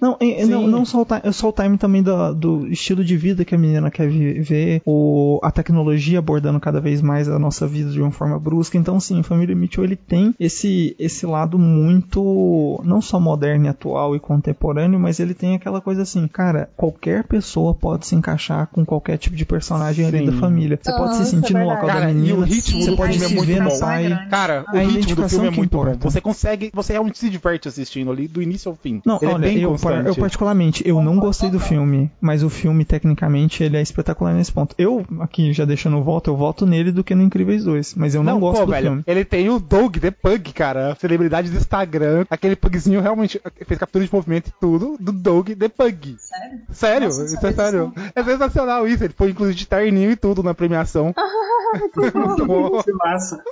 Não, 0.00 0.16
é- 0.20 0.46
não, 0.46 0.66
não 0.66 0.84
só 0.84 1.02
o, 1.02 1.04
time, 1.04 1.32
só 1.32 1.48
o 1.48 1.52
time 1.52 1.76
também 1.76 2.02
do, 2.02 2.34
do 2.34 2.66
estilo 2.68 3.04
de 3.04 3.16
vida 3.16 3.44
que 3.44 3.54
a 3.54 3.58
menina 3.58 3.90
quer 3.90 4.08
viver, 4.08 4.80
o, 4.86 5.38
a 5.42 5.50
tecnologia 5.50 6.18
abordando 6.18 6.58
cada 6.60 6.80
vez 6.80 7.02
mais 7.02 7.28
a 7.28 7.38
nossa 7.38 7.66
vida 7.66 7.90
de 7.90 8.00
uma 8.00 8.10
forma 8.10 8.38
brusca. 8.38 8.78
Então, 8.78 8.98
sim, 9.00 9.22
Família 9.22 9.54
Mitchell 9.58 9.84
ele 9.84 9.96
tem 9.96 10.34
esse 10.38 10.94
esse 10.98 11.26
lado 11.26 11.58
muito 11.58 12.80
não 12.84 13.00
só 13.00 13.18
moderno 13.20 13.66
e 13.66 13.68
atual 13.68 14.14
e 14.16 14.20
contemporâneo, 14.20 14.98
mas 14.98 15.20
ele 15.20 15.34
tem 15.34 15.54
aquela 15.54 15.80
coisa 15.80 16.02
assim, 16.02 16.26
cara, 16.28 16.68
qualquer 16.76 17.24
pessoa 17.24 17.74
pode 17.74 18.06
se 18.06 18.14
encaixar 18.14 18.66
com 18.68 18.84
qualquer 18.84 19.16
tipo 19.18 19.36
de 19.36 19.44
personagem 19.44 20.06
ali 20.06 20.18
Sim. 20.18 20.26
da 20.26 20.32
família. 20.32 20.78
Você 20.80 20.92
pode 20.92 21.16
se 21.16 21.26
sentir 21.26 21.56
é 21.56 21.60
no 21.60 21.64
local 21.66 21.86
verdade. 21.86 21.98
da 21.98 22.00
Cara, 22.06 22.10
e 22.10 22.14
menina, 22.14 22.38
o 22.38 22.42
ritmo 22.42 22.82
você 22.82 22.90
do 22.90 22.96
pode 22.96 23.12
filme 23.12 23.24
é 23.24 23.28
se 23.28 23.34
muito 23.34 23.46
ver 23.48 23.62
no 23.62 23.70
bom. 23.70 23.80
pai. 23.80 24.26
Cara, 24.30 24.64
A 24.66 24.72
o 24.72 24.76
ritmo 24.76 24.92
do 24.92 24.98
identificação 24.98 25.28
filme 25.40 25.48
é 25.48 25.56
muito 25.56 25.70
bom. 25.76 25.82
importa. 25.82 26.10
Você 26.10 26.20
consegue, 26.20 26.70
você 26.72 26.92
realmente 26.92 27.18
se 27.18 27.30
diverte 27.30 27.68
assistindo 27.68 28.10
ali 28.10 28.28
do 28.28 28.42
início 28.42 28.70
ao 28.70 28.76
fim. 28.76 29.00
Não, 29.04 29.18
Ele 29.20 29.30
é 29.30 29.34
olha, 29.34 29.48
bem 29.48 29.58
eu, 29.58 29.76
eu 30.06 30.14
particularmente, 30.16 30.82
eu 30.86 31.02
não 31.02 31.16
gostei 31.18 31.50
do 31.50 31.60
filme, 31.60 32.10
mas 32.20 32.42
o 32.42 32.48
filme, 32.50 32.84
tecnicamente, 32.84 33.62
ele 33.62 33.76
é 33.76 33.82
espetacular 33.82 34.34
nesse 34.34 34.52
ponto. 34.52 34.74
Eu, 34.78 35.04
aqui, 35.20 35.52
já 35.52 35.64
deixando 35.64 35.98
o 35.98 36.02
voto, 36.02 36.30
eu 36.30 36.36
voto 36.36 36.66
nele 36.66 36.92
do 36.92 37.02
que 37.04 37.14
no 37.14 37.22
Incríveis 37.22 37.64
2, 37.64 37.94
mas 37.96 38.14
eu 38.14 38.22
não, 38.22 38.38
gosto 38.40 38.60
pô, 38.60 38.66
do 38.66 38.72
velho, 38.72 38.86
filme. 38.86 39.02
Ele 39.06 39.24
tem 39.24 39.47
o 39.50 39.60
Doug 39.60 39.96
The 39.96 40.10
Pug, 40.10 40.52
cara, 40.52 40.92
a 40.92 40.94
celebridade 40.94 41.50
do 41.50 41.56
Instagram. 41.56 42.26
Aquele 42.30 42.56
pugzinho 42.56 43.00
realmente 43.00 43.40
fez 43.66 43.78
captura 43.78 44.04
de 44.04 44.12
movimento 44.12 44.48
e 44.48 44.52
tudo 44.60 44.96
do 44.98 45.12
Doug 45.12 45.50
The 45.50 45.68
Pug. 45.68 46.16
Sério? 46.18 46.60
Sério, 46.70 47.08
Nossa, 47.08 47.24
isso 47.24 47.46
é 47.46 47.52
sério. 47.52 47.92
É 48.14 48.22
sensacional 48.22 48.86
isso. 48.86 49.04
Ele 49.04 49.14
foi 49.16 49.30
inclusive 49.30 49.56
de 49.56 49.66
terninho 49.66 50.10
e 50.10 50.16
tudo 50.16 50.42
na 50.42 50.54
premiação. 50.54 51.14
muito 52.14 52.46
bom. 52.46 52.82
Que 52.82 52.92
massa. 52.92 53.42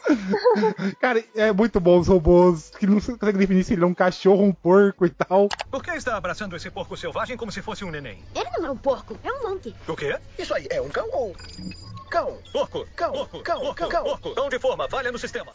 Cara, 1.00 1.22
é 1.34 1.52
muito 1.52 1.80
bom 1.80 1.98
os 1.98 2.08
robôs 2.08 2.70
que 2.78 2.86
não 2.86 3.00
se 3.00 3.12
consegue 3.12 3.38
definir 3.38 3.64
se 3.64 3.74
ele 3.74 3.84
é 3.84 3.86
um 3.86 3.94
cachorro, 3.94 4.44
um 4.44 4.52
porco 4.52 5.06
e 5.06 5.10
tal. 5.10 5.48
Por 5.70 5.82
que 5.82 5.90
está 5.92 6.16
abraçando 6.16 6.56
esse 6.56 6.70
porco 6.70 6.96
selvagem 6.96 7.36
como 7.36 7.52
se 7.52 7.62
fosse 7.62 7.84
um 7.84 7.90
neném? 7.90 8.18
Ele 8.34 8.50
não 8.58 8.66
é 8.66 8.70
um 8.70 8.76
porco, 8.76 9.18
é 9.22 9.32
um 9.32 9.50
monkey. 9.50 9.74
O 9.86 9.96
quê? 9.96 10.16
Isso 10.38 10.54
aí 10.54 10.66
é 10.70 10.80
um 10.80 10.88
cão 10.88 11.08
ou... 11.12 11.34
Cão. 12.10 12.28
Porco. 12.52 12.86
Cão, 12.94 13.12
Porco. 13.12 13.40
cão, 13.42 13.60
porco. 13.60 13.88
cão. 13.88 14.04
Porco. 14.04 14.30
Cão 14.34 14.48
de 14.48 14.58
forma. 14.58 14.88
Falha 14.88 15.10
no 15.12 15.18
sistema. 15.18 15.46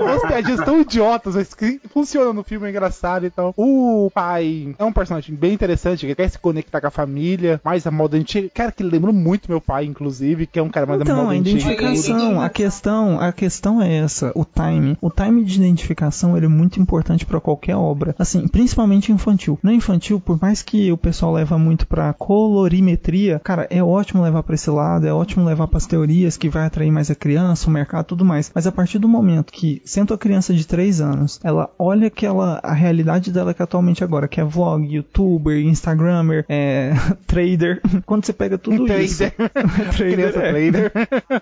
Umas 0.00 0.22
piadinhas 0.22 0.60
tão 0.64 0.80
idiotas, 0.80 1.34
mas 1.34 1.52
que 1.54 1.80
funcionam 1.92 2.32
no 2.32 2.42
filme, 2.42 2.66
é 2.66 2.70
engraçado 2.70 3.26
e 3.26 3.30
tal. 3.30 3.52
O 3.56 4.10
pai 4.12 4.74
é 4.78 4.84
um 4.84 4.92
personagem 4.92 5.34
bem 5.34 5.52
interessante, 5.52 6.06
que 6.06 6.14
quer 6.14 6.28
se 6.28 6.38
conectar 6.38 6.80
com 6.80 6.86
a 6.86 6.90
família, 6.90 7.60
mais 7.64 7.86
a 7.86 7.90
moda 7.90 8.16
antiga. 8.16 8.48
Cara, 8.54 8.72
que 8.72 8.82
lembra 8.82 9.12
muito 9.12 9.48
meu 9.50 9.60
pai, 9.60 9.84
inclusive, 9.84 10.46
que 10.46 10.58
é 10.58 10.62
um 10.62 10.68
cara 10.70 10.86
mais 10.86 10.98
da 10.98 11.04
Então, 11.04 11.16
moda 11.16 11.28
a 11.28 11.38
antiga. 11.38 11.50
identificação, 11.50 12.40
a 12.40 12.48
questão, 12.48 13.20
a 13.20 13.32
questão 13.32 13.82
é 13.82 13.94
essa, 13.98 14.32
o 14.34 14.44
time. 14.44 14.96
O 15.00 15.10
time 15.10 15.44
de 15.44 15.56
identificação 15.56 16.36
ele 16.36 16.46
é 16.46 16.48
muito 16.48 16.80
importante 16.80 17.26
pra 17.26 17.40
qualquer 17.40 17.76
obra, 17.76 18.14
assim, 18.18 18.48
principalmente 18.48 19.12
infantil. 19.12 19.58
No 19.62 19.70
infantil, 19.72 20.18
por 20.20 20.40
mais 20.40 20.62
que 20.62 20.90
o 20.90 20.96
pessoal 20.96 21.32
leva 21.32 21.58
muito 21.58 21.86
pra 21.86 22.12
colorimetria, 22.14 23.40
cara, 23.42 23.66
é 23.70 23.82
ótimo 23.82 24.22
levar 24.22 24.42
pra 24.42 24.54
esse 24.54 24.70
lado, 24.70 25.06
é 25.06 25.12
ótimo 25.12 25.44
levar 25.44 25.66
teorias 25.86 26.36
que 26.36 26.48
vai 26.48 26.66
atrair 26.66 26.90
mais 26.90 27.10
a 27.10 27.14
criança, 27.14 27.68
o 27.68 27.72
mercado, 27.72 28.06
tudo 28.06 28.24
mais. 28.24 28.50
Mas 28.54 28.66
a 28.66 28.72
partir 28.72 28.98
do 28.98 29.08
momento 29.08 29.52
que 29.52 29.80
senta 29.84 30.14
a 30.14 30.18
criança 30.18 30.52
de 30.54 30.66
3 30.66 31.00
anos, 31.00 31.40
ela 31.42 31.70
olha 31.78 32.10
que 32.10 32.24
ela, 32.26 32.60
a 32.62 32.72
realidade 32.72 33.30
dela 33.32 33.52
que 33.54 33.62
é 33.62 33.64
atualmente 33.64 34.02
agora, 34.04 34.28
que 34.28 34.40
é 34.40 34.44
vlog, 34.44 34.86
youtuber, 34.94 35.58
instagrammer, 35.64 36.44
é, 36.48 36.92
trader, 37.26 37.80
quando 38.06 38.24
você 38.26 38.32
pega 38.32 38.56
tudo 38.58 38.84
Um 38.84 38.98
isso, 38.98 39.24
trader. 39.96 40.12
Criança 40.12 40.38
é. 40.40 40.50
trader. 40.52 40.92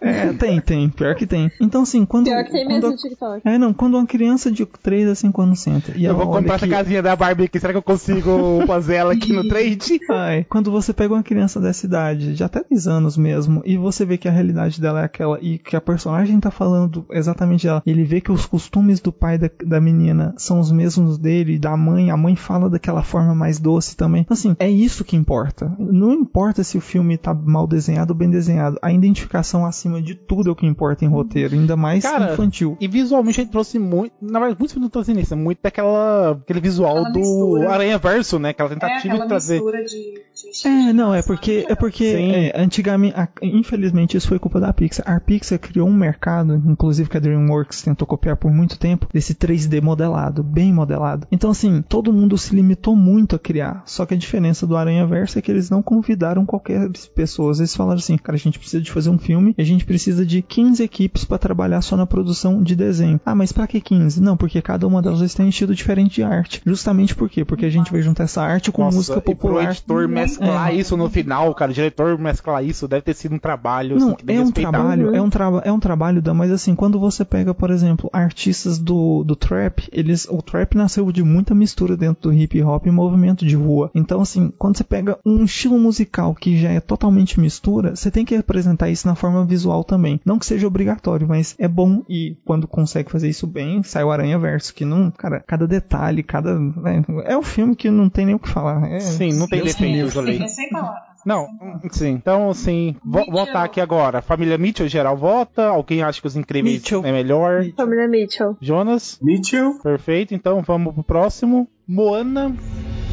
É, 0.01 0.33
tem, 0.35 0.61
tem. 0.61 0.89
Pior 0.89 1.15
que 1.15 1.27
tem. 1.27 1.51
Então, 1.61 1.83
assim, 1.83 2.05
quando. 2.05 2.25
Pior 2.27 2.45
que 2.45 2.53
tem 2.53 2.65
quando 2.65 2.73
mesmo 2.75 2.87
a- 2.89 2.91
no 2.91 2.97
TikTok. 2.97 3.41
É, 3.49 3.59
não, 3.59 3.73
quando 3.73 3.95
uma 3.95 4.07
criança 4.07 4.51
de 4.51 4.65
3 4.67 5.09
a 5.09 5.15
5 5.15 5.43
anos 5.43 5.61
senta 5.61 5.93
e 5.97 6.05
Eu 6.05 6.15
vou 6.17 6.27
comprar 6.31 6.55
essa 6.57 6.67
que- 6.67 6.73
casinha 6.73 7.03
da 7.03 7.15
Barbie 7.17 7.45
aqui. 7.45 7.59
Será 7.61 7.73
que 7.73 7.79
eu 7.79 7.83
consigo 7.83 8.65
fazer 8.67 8.95
ela 8.97 9.13
aqui 9.13 9.33
no 9.33 9.47
trade? 9.49 10.01
Ai, 10.11 10.47
quando 10.49 10.71
você 10.71 10.93
pega 10.93 11.15
uma 11.15 11.23
criança 11.23 11.61
dessa 11.61 11.87
idade, 11.87 12.35
de 12.35 12.43
até 12.45 12.63
10 12.69 12.87
anos 12.87 13.17
mesmo, 13.17 13.63
e 13.65 13.77
você 13.77 14.05
vê 14.05 14.17
que 14.19 14.29
a 14.31 14.33
realidade 14.35 14.81
dela 14.81 15.01
é 15.03 15.05
aquela, 15.05 15.39
e 15.41 15.59
que 15.59 15.77
a 15.77 15.81
personagem 15.81 16.39
tá 16.41 16.51
falando 16.51 17.05
exatamente 17.11 17.67
dela, 17.67 17.83
ele 17.87 18.05
vê 18.05 18.21
que 18.21 18.33
os 18.33 18.47
costumes 18.47 19.01
do 19.01 19.13
pai 19.13 19.39
da, 19.39 19.51
da 19.65 19.81
menina 19.81 20.35
são 20.37 20.59
os 20.61 20.71
mesmos 20.73 21.19
dele, 21.19 21.55
e 21.55 21.59
da 21.59 21.77
mãe, 21.77 22.11
a 22.11 22.17
mãe 22.17 22.37
fala 22.37 22.71
daquela 22.71 23.03
forma 23.03 23.35
mais 23.35 23.59
doce 23.59 23.97
também. 23.97 24.23
Então, 24.23 24.35
Assim, 24.35 24.57
é 24.59 24.71
isso 24.71 25.05
que 25.05 25.17
importa. 25.17 25.75
Não 25.79 26.13
importa 26.13 26.63
se 26.65 26.79
o 26.79 26.81
filme 26.81 27.19
tá 27.19 27.35
mal 27.35 27.67
desenhado 27.67 28.13
ou 28.13 28.19
bem 28.19 28.31
desenhado, 28.31 28.79
a 28.81 28.93
identificação 28.93 29.67
acima 29.67 30.01
de 30.01 30.15
tudo 30.15 30.49
é 30.49 30.53
o 30.53 30.57
que 30.57 30.67
importa 30.67 31.05
em 31.05 31.09
roteiro, 31.09 31.55
ainda 31.55 31.77
mais 31.77 32.03
Cara, 32.03 32.33
infantil. 32.33 32.77
E 32.81 32.89
visualmente 32.89 33.41
ele 33.41 33.51
trouxe 33.51 33.79
muito. 33.79 34.13
Na 34.21 34.39
verdade, 34.39 34.59
muitos 34.59 34.73
filmes 34.73 34.85
não 34.87 34.91
trouxe 34.91 35.13
nisso. 35.13 35.37
Muito 35.37 35.59
daquela. 35.63 36.33
aquele 36.33 36.61
visual 36.61 36.99
Aquela 36.99 37.11
do 37.11 37.19
mistura. 37.19 37.71
Aranha 37.71 37.99
Verso, 37.99 38.39
né? 38.39 38.51
Aquela 38.51 38.71
É 38.71 38.73
tentativa 38.75 39.15
aquela 39.15 39.23
de 39.25 39.29
trazer. 39.29 39.61
de 39.61 40.15
É, 40.65 40.93
não, 40.93 41.15
é 41.15 41.23
porque 41.23 41.67
é 41.69 41.75
porque 41.75 42.17
Sim. 42.17 42.31
é, 42.33 42.61
antigamente, 42.61 43.15
a- 43.19 43.29
infelizmente 43.43 44.17
isso 44.17 44.29
foi 44.29 44.39
culpa 44.39 44.61
da 44.61 44.73
Pixar. 44.73 45.05
A 45.09 45.21
Pixar 45.21 45.59
criou 45.59 45.89
um 45.89 45.95
mercado, 45.95 46.55
inclusive 46.67 47.09
que 47.09 47.17
a 47.17 47.21
DreamWorks 47.21 47.83
tentou 47.83 48.07
copiar 48.07 48.37
por 48.37 48.51
muito 48.53 48.79
tempo, 48.79 49.07
desse 49.13 49.35
3D 49.35 49.81
modelado, 49.83 50.43
bem 50.43 50.73
modelado. 50.73 51.27
Então 51.31 51.51
assim, 51.51 51.83
todo 51.83 52.13
mundo 52.13 52.37
se 52.39 52.55
limitou 52.55 52.97
muito 52.97 53.37
a 53.37 53.39
criar. 53.39 53.83
Só 53.87 54.05
que 54.07 54.15
a 54.15 54.17
diferença 54.17 54.67
do 54.67 54.77
Aranha 54.77 55.07
Verso 55.07 55.39
é 55.39 55.43
que 55.43 55.51
eles 55.51 55.71
não 55.71 55.83
convidaram 55.83 56.45
qualquer 56.47 56.89
pessoa. 57.15 57.53
Eles 57.57 57.75
falaram 57.75 57.99
assim, 57.99 58.17
cara, 58.17 58.37
a 58.37 58.39
gente 58.39 58.59
precisa 58.59 58.83
de 58.83 58.91
fazer 58.91 59.11
um 59.11 59.19
filme, 59.19 59.55
e 59.57 59.63
a 59.63 59.65
gente 59.65 59.85
precisa 59.85 60.25
de 60.25 60.43
15 60.43 60.83
equipes 60.83 61.25
para 61.25 61.39
trabalhar 61.39 61.81
só 61.83 61.97
na 61.97 62.07
produção 62.07 62.63
de 62.63 62.75
desenho. 62.75 63.21
Ah, 63.25 63.35
mas 63.35 63.53
pra 63.53 63.67
que 63.67 63.81
15? 63.81 64.21
Não, 64.23 64.37
porque 64.37 64.61
cada 64.63 64.87
uma 64.87 65.03
delas 65.03 65.35
tem 65.35 65.47
um 65.47 65.49
estilo 65.49 65.75
diferente 65.75 66.15
de 66.17 66.23
arte. 66.23 66.61
Justamente 66.65 67.15
por 67.15 67.29
quê? 67.29 67.45
Porque 67.45 67.67
a 67.67 67.71
gente 67.71 67.91
vai 67.93 68.03
juntar 68.03 68.25
essa 68.25 68.43
arte 68.43 68.71
com 68.73 68.83
Nossa, 68.83 68.97
música 68.97 69.19
e 69.19 69.21
pro 69.21 69.35
popular. 69.35 69.71
editor 69.71 70.09
mesclar 70.31 70.71
É. 70.71 70.75
isso 70.75 70.97
no 70.97 71.09
final, 71.09 71.55
cara, 71.55 71.71
o 71.71 71.75
diretor 71.75 72.19
mesclar 72.19 72.65
isso, 72.65 72.89
deve 72.89 73.03
ter 73.03 73.15
sido 73.15 73.35
um 73.35 73.39
trabalho. 73.39 73.99
Não, 73.99 74.09
assim, 74.09 74.17
tem 74.25 74.37
é 74.37 74.39
que 74.39 74.43
um 74.43 74.45
respeitar. 74.47 74.71
trabalho, 74.71 75.15
é 75.15 75.23
um, 75.23 75.31
traba 75.31 75.63
é 75.65 75.73
um 75.73 75.81
trabalho, 75.81 76.23
Dan, 76.23 76.35
mas 76.35 76.51
assim, 76.51 76.75
quando 76.75 76.99
você 76.99 77.25
pega, 77.25 77.55
por 77.55 77.71
exemplo, 77.71 78.09
artistas 78.13 78.79
do, 78.79 79.25
do 79.25 79.37
trap, 79.37 79.89
eles, 79.93 80.27
o 80.31 80.43
trap 80.43 80.77
nasceu 80.77 81.11
de 81.13 81.23
muita 81.23 81.55
mistura 81.55 81.97
dentro 81.97 82.31
do 82.31 82.33
hip 82.33 82.63
hop 82.63 82.87
e 82.87 82.91
movimento 82.91 83.45
de 83.45 83.57
rua. 83.57 83.91
Então, 83.95 84.21
assim, 84.21 84.53
quando 84.59 84.77
você 84.77 84.85
pega 84.85 85.19
um 85.25 85.45
estilo 85.45 85.79
musical 85.79 86.35
que 86.35 86.59
já 86.59 86.71
é 86.71 86.81
totalmente 86.81 87.41
mistura, 87.41 87.95
você 87.97 88.11
tem 88.11 88.25
que 88.25 88.35
apresentar 88.35 88.91
isso 88.91 89.07
na 89.07 89.15
forma 89.15 89.45
visual 89.45 89.85
também. 89.85 90.21
Não 90.25 90.39
que 90.39 90.47
seja 90.47 90.67
obrigatório, 90.67 91.27
mas 91.29 91.55
é 91.59 91.69
bom 91.69 92.03
e 92.09 92.37
quando 92.45 92.67
consegue 92.67 93.11
fazer 93.11 93.29
isso 93.29 93.47
bem, 93.47 93.83
sai 93.83 94.05
o 94.05 94.11
Aranha 94.11 94.39
Verso, 94.39 94.75
que 94.75 94.85
não, 94.85 95.11
cara, 95.11 95.43
cada 95.47 95.67
detalhe, 95.67 96.23
cada. 96.23 96.59
É, 96.85 97.33
é 97.33 97.39
um 97.39 97.43
filme 97.43 97.75
que 97.75 97.91
não 97.91 98.09
tem 98.09 98.27
nem 98.27 98.35
o 98.35 98.39
que 98.39 98.49
falar. 98.49 98.91
É, 98.91 99.01
Sim, 99.01 99.33
não 99.33 99.47
tem 99.47 99.63
defeitos 99.63 100.17
É 100.29 100.49
sem 100.49 100.69
palavras. 100.71 101.11
Não, 101.25 101.47
sim. 101.91 102.11
Então, 102.13 102.53
sim, 102.55 102.97
vo 103.05 103.19
Mitchell. 103.19 103.33
votar 103.35 103.65
aqui 103.65 103.81
agora. 103.81 104.23
Família 104.23 104.57
Mitchell, 104.57 104.89
geral 104.89 105.17
vota. 105.17 105.67
Alguém 105.67 106.03
acha 106.03 106.21
que 106.21 106.27
os 106.27 106.35
incríveis 106.37 106.77
Mitchell. 106.77 107.05
é 107.05 107.13
melhor? 107.13 107.65
Família 107.77 108.09
Mitchell. 108.09 108.57
Jonas? 108.61 109.19
Mitchell. 109.23 109.75
Perfeito, 109.83 110.35
então 110.35 110.63
vamos 110.63 110.95
pro 110.95 111.05
próximo. 111.05 111.69
Moana. 111.87 112.55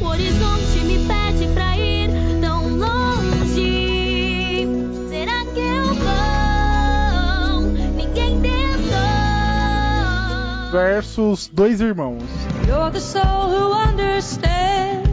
O 0.00 0.04
horizonte 0.06 0.78
me 0.86 0.98
pede 1.06 1.48
pra 1.52 1.76
ir 1.76 2.08
tão 2.40 2.62
longe. 2.78 4.66
Será 5.10 5.44
que 5.52 5.60
eu 5.60 5.94
vou? 5.94 7.60
Ninguém 7.94 8.40
tentou. 8.40 8.98
versus 10.72 11.48
Dois 11.52 11.80
Irmãos. 11.80 12.22
You're 12.66 12.90
the 12.90 13.00
soul 13.00 13.50
who 13.50 13.72
understands 13.74 15.07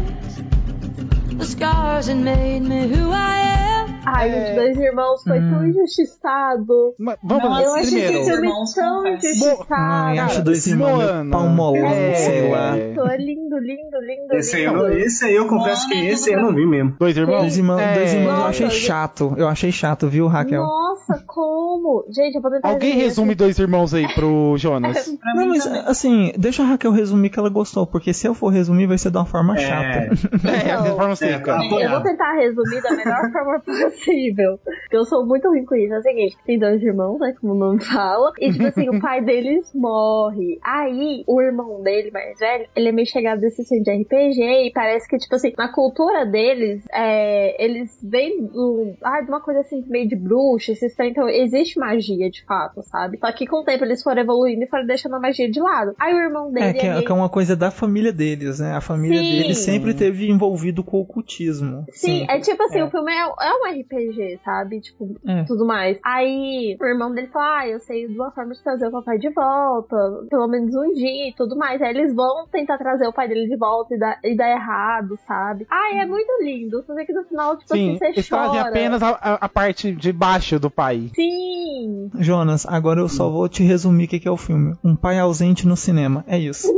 the 1.38 1.46
scars 1.46 2.08
and 2.08 2.24
made 2.24 2.62
me 2.62 2.88
who 2.88 3.12
I 3.12 3.38
am. 3.38 3.75
Ai, 4.06 4.30
É. 4.30 4.46
gente, 4.46 4.56
dois 4.56 4.78
irmãos 4.78 5.24
foi 5.24 5.40
Hum. 5.40 5.50
tão 5.52 5.66
injustiçado. 5.68 6.96
Mas 7.00 7.18
vamos 7.24 7.44
Não, 7.44 7.60
Eu 7.62 7.74
achei 7.76 7.86
primeiro. 7.88 8.18
esse 8.20 8.30
filme 8.32 8.48
Irmãos, 8.48 8.74
tão 8.74 9.08
injustiçado. 9.08 9.66
Ai, 9.72 10.20
acho 10.20 10.44
dois 10.44 10.68
irmãos 10.68 10.98
meio 10.98 11.08
Moana. 11.14 11.32
palmolão, 11.32 11.86
É. 11.88 12.14
sei 12.16 12.52
lá. 12.52 12.72
Lindo, 12.76 13.08
é 13.08 13.18
lindo, 13.18 13.58
lindo, 13.58 14.00
lindo, 14.02 14.34
Esse 14.36 14.56
aí, 14.58 14.64
eu 14.64 14.74
lindo. 14.88 14.98
esse 15.00 15.26
aí 15.26 15.36
eu 15.36 15.48
confesso 15.48 15.88
que 15.90 15.96
esse 16.08 16.30
aí 16.30 16.36
eu 16.36 16.42
não 16.42 16.54
vi 16.54 16.66
mesmo. 16.66 16.96
Dois 17.00 17.16
Irmãos? 17.18 17.40
Dois 17.42 17.58
irmãos, 17.58 17.80
É. 17.80 17.94
dois 17.96 18.14
irmãos 18.14 18.28
eu 18.30 18.36
Nossa, 18.38 18.50
achei 18.50 18.70
gente. 18.70 18.82
chato. 18.86 19.34
Eu 19.38 19.48
achei 19.48 19.72
chato, 19.72 20.08
viu, 20.08 20.28
Raquel? 20.28 20.62
Nossa, 20.64 21.24
como? 21.26 22.06
Gente, 22.10 22.36
eu 22.36 22.42
vou 22.42 22.52
tentar 22.52 22.70
Alguém 22.70 22.94
resume 22.96 23.36
Dois 23.36 23.58
Irmãos 23.60 23.94
aí 23.94 24.08
pro 24.14 24.56
Jonas. 24.58 25.08
Não, 25.36 25.48
mas 25.48 25.64
também. 25.64 25.84
assim, 25.88 26.32
deixa 26.38 26.64
a 26.64 26.66
Raquel 26.66 26.92
resumir 26.92 27.30
que 27.30 27.40
ela 27.40 27.50
gostou, 27.50 27.86
porque 27.86 28.14
se 28.14 28.28
eu 28.28 28.34
for 28.34 28.50
resumir 28.50 28.88
vai 28.88 28.98
ser 28.98 29.12
de 29.12 29.18
uma 29.18 29.26
forma 29.26 29.56
chata. 29.58 30.10
É, 30.46 30.82
de 30.82 30.90
forma 30.96 31.12
É, 31.14 31.16
seca. 31.16 31.58
tá. 31.58 31.66
Eu 31.66 31.90
vou 31.92 32.02
tentar 32.02 32.34
resumir 32.34 32.82
da 32.82 32.92
melhor 32.92 33.32
forma 33.32 33.60
possível. 33.60 33.92
Porque 33.96 34.98
eu 34.98 35.06
sou 35.06 35.26
muito 35.26 35.48
ruim 35.48 35.66
com 35.66 35.76
isso. 35.76 35.94
É 35.94 36.00
o 36.00 36.02
seguinte: 36.02 36.38
tem 36.46 36.60
dois 36.60 36.82
irmãos, 36.82 37.20
né? 37.20 37.34
Como 37.40 37.54
o 37.54 37.58
nome 37.58 37.84
fala. 37.84 38.32
E, 38.40 38.52
tipo 38.52 38.66
assim, 38.66 38.90
o 38.90 39.00
pai 39.00 39.24
deles 39.24 39.72
morre. 39.74 40.60
Aí, 40.64 41.24
o 41.28 41.42
irmão 41.42 41.82
dele, 41.82 42.12
mais 42.12 42.38
velho, 42.40 42.68
ele 42.76 42.90
é 42.90 42.92
meio 42.92 43.08
chegado 43.08 43.40
desse 43.42 43.64
centro 43.64 43.84
de 43.86 44.02
RPG. 44.04 44.68
E 44.68 44.72
parece 44.74 45.08
que, 45.08 45.18
tipo 45.18 45.36
assim, 45.36 45.54
na 45.58 45.72
cultura 45.72 46.26
deles, 46.26 46.84
é, 46.94 47.64
eles 47.64 47.98
vêm 48.04 48.46
do, 48.46 48.94
ah, 49.04 49.22
de 49.22 49.30
uma 49.30 49.42
coisa 49.42 49.62
assim, 49.62 49.84
meio 49.88 50.08
de 50.08 50.16
bruxa, 50.16 50.72
esses 50.72 50.96
trem. 50.96 51.12
Então, 51.12 51.28
existe 51.30 51.80
magia 51.80 52.30
de 52.30 52.44
fato, 52.46 52.82
sabe? 52.84 53.18
Só 53.20 53.32
que 53.32 53.46
com 53.48 53.58
o 53.62 53.64
tempo 53.64 53.84
eles 53.84 54.02
foram 54.04 54.22
evoluindo 54.22 54.64
e 54.64 54.68
foram 54.68 54.86
deixando 54.86 55.16
a 55.16 55.20
magia 55.20 55.50
de 55.50 55.60
lado. 55.60 55.94
Aí 56.00 56.14
o 56.14 56.20
irmão 56.20 56.52
dele. 56.52 56.66
É, 56.66 56.74
que 56.74 56.86
é, 56.86 56.96
ele- 56.98 57.06
que 57.06 57.12
é 57.12 57.16
uma 57.16 57.30
coisa 57.30 57.56
da 57.56 57.72
família 57.72 58.12
deles, 58.12 58.60
né? 58.60 58.74
A 58.74 58.82
família 58.82 59.20
Sim. 59.22 59.38
deles 59.38 59.58
sempre 59.60 59.94
teve 59.94 60.30
envolvido 60.30 60.84
com 60.84 60.98
o 60.98 61.02
ocultismo. 61.02 61.86
Sim, 61.92 62.20
Sempre. 62.20 62.36
é 62.36 62.40
tipo 62.40 62.64
assim, 62.64 62.80
É. 62.80 62.84
o 62.84 62.90
filme 62.90 63.12
é, 63.12 63.22
é 63.22 63.54
um 63.62 63.66
RPG, 63.86 64.40
sabe? 64.44 64.82
Tipo, 64.82 65.16
É. 65.28 65.44
tudo 65.44 65.66
mais. 65.66 65.98
Aí 66.04 66.78
o 66.80 66.86
irmão 66.86 67.14
dele 67.14 67.28
fala, 67.28 67.60
ah, 67.60 67.68
eu 67.68 67.80
sei 67.80 68.08
de 68.08 68.16
uma 68.16 68.32
forma 68.32 68.54
de 68.54 68.64
trazer 68.64 68.88
o 68.88 68.92
papai 68.92 69.18
de 69.18 69.30
volta, 69.32 69.96
pelo 70.30 70.48
menos 70.48 70.74
um 70.76 70.94
dia 70.94 71.30
e 71.30 71.34
tudo 71.36 71.56
mais. 71.56 71.82
Aí 71.82 71.90
eles 71.92 72.14
vão 72.14 72.48
tentar 72.52 72.78
trazer 72.78 73.08
o 73.08 73.14
pai 73.14 73.28
dele 73.28 73.48
de 73.48 73.58
volta 73.58 73.96
e 73.96 74.00
dá, 74.00 74.18
e 74.24 74.36
dá 74.36 74.50
errado, 74.50 75.18
sabe? 75.28 75.66
Ai, 75.70 76.00
é 76.00 76.06
muito 76.06 76.30
lindo. 76.42 76.84
Só 76.86 76.94
sei 76.94 77.06
que 77.06 77.14
no 77.14 77.24
final, 77.26 77.58
tipo 77.58 77.74
Sim, 77.74 77.90
assim, 77.90 77.98
você 77.98 78.06
eles 78.08 78.30
trazem 78.30 78.58
chora. 78.58 78.70
apenas 78.70 79.04
a, 79.04 79.10
a- 79.10 79.38
a 79.42 79.50
parte 79.50 79.92
de 79.92 80.12
baixo 80.12 80.60
do 80.60 80.70
pai. 80.70 81.10
Sim! 81.16 82.10
Jonas, 82.20 82.66
agora 82.66 83.00
eu 83.00 83.10
só 83.10 83.30
vou 83.30 83.48
te 83.50 83.64
resumir 83.64 84.06
o 84.06 84.08
que 84.08 84.20
que 84.20 84.28
é 84.28 84.32
o 84.32 84.38
filme. 84.38 84.76
Um 84.84 84.96
pai 84.96 85.20
ausente 85.20 85.68
no 85.68 85.76
cinema. 85.76 86.24
É 86.28 86.38
isso. 86.38 86.68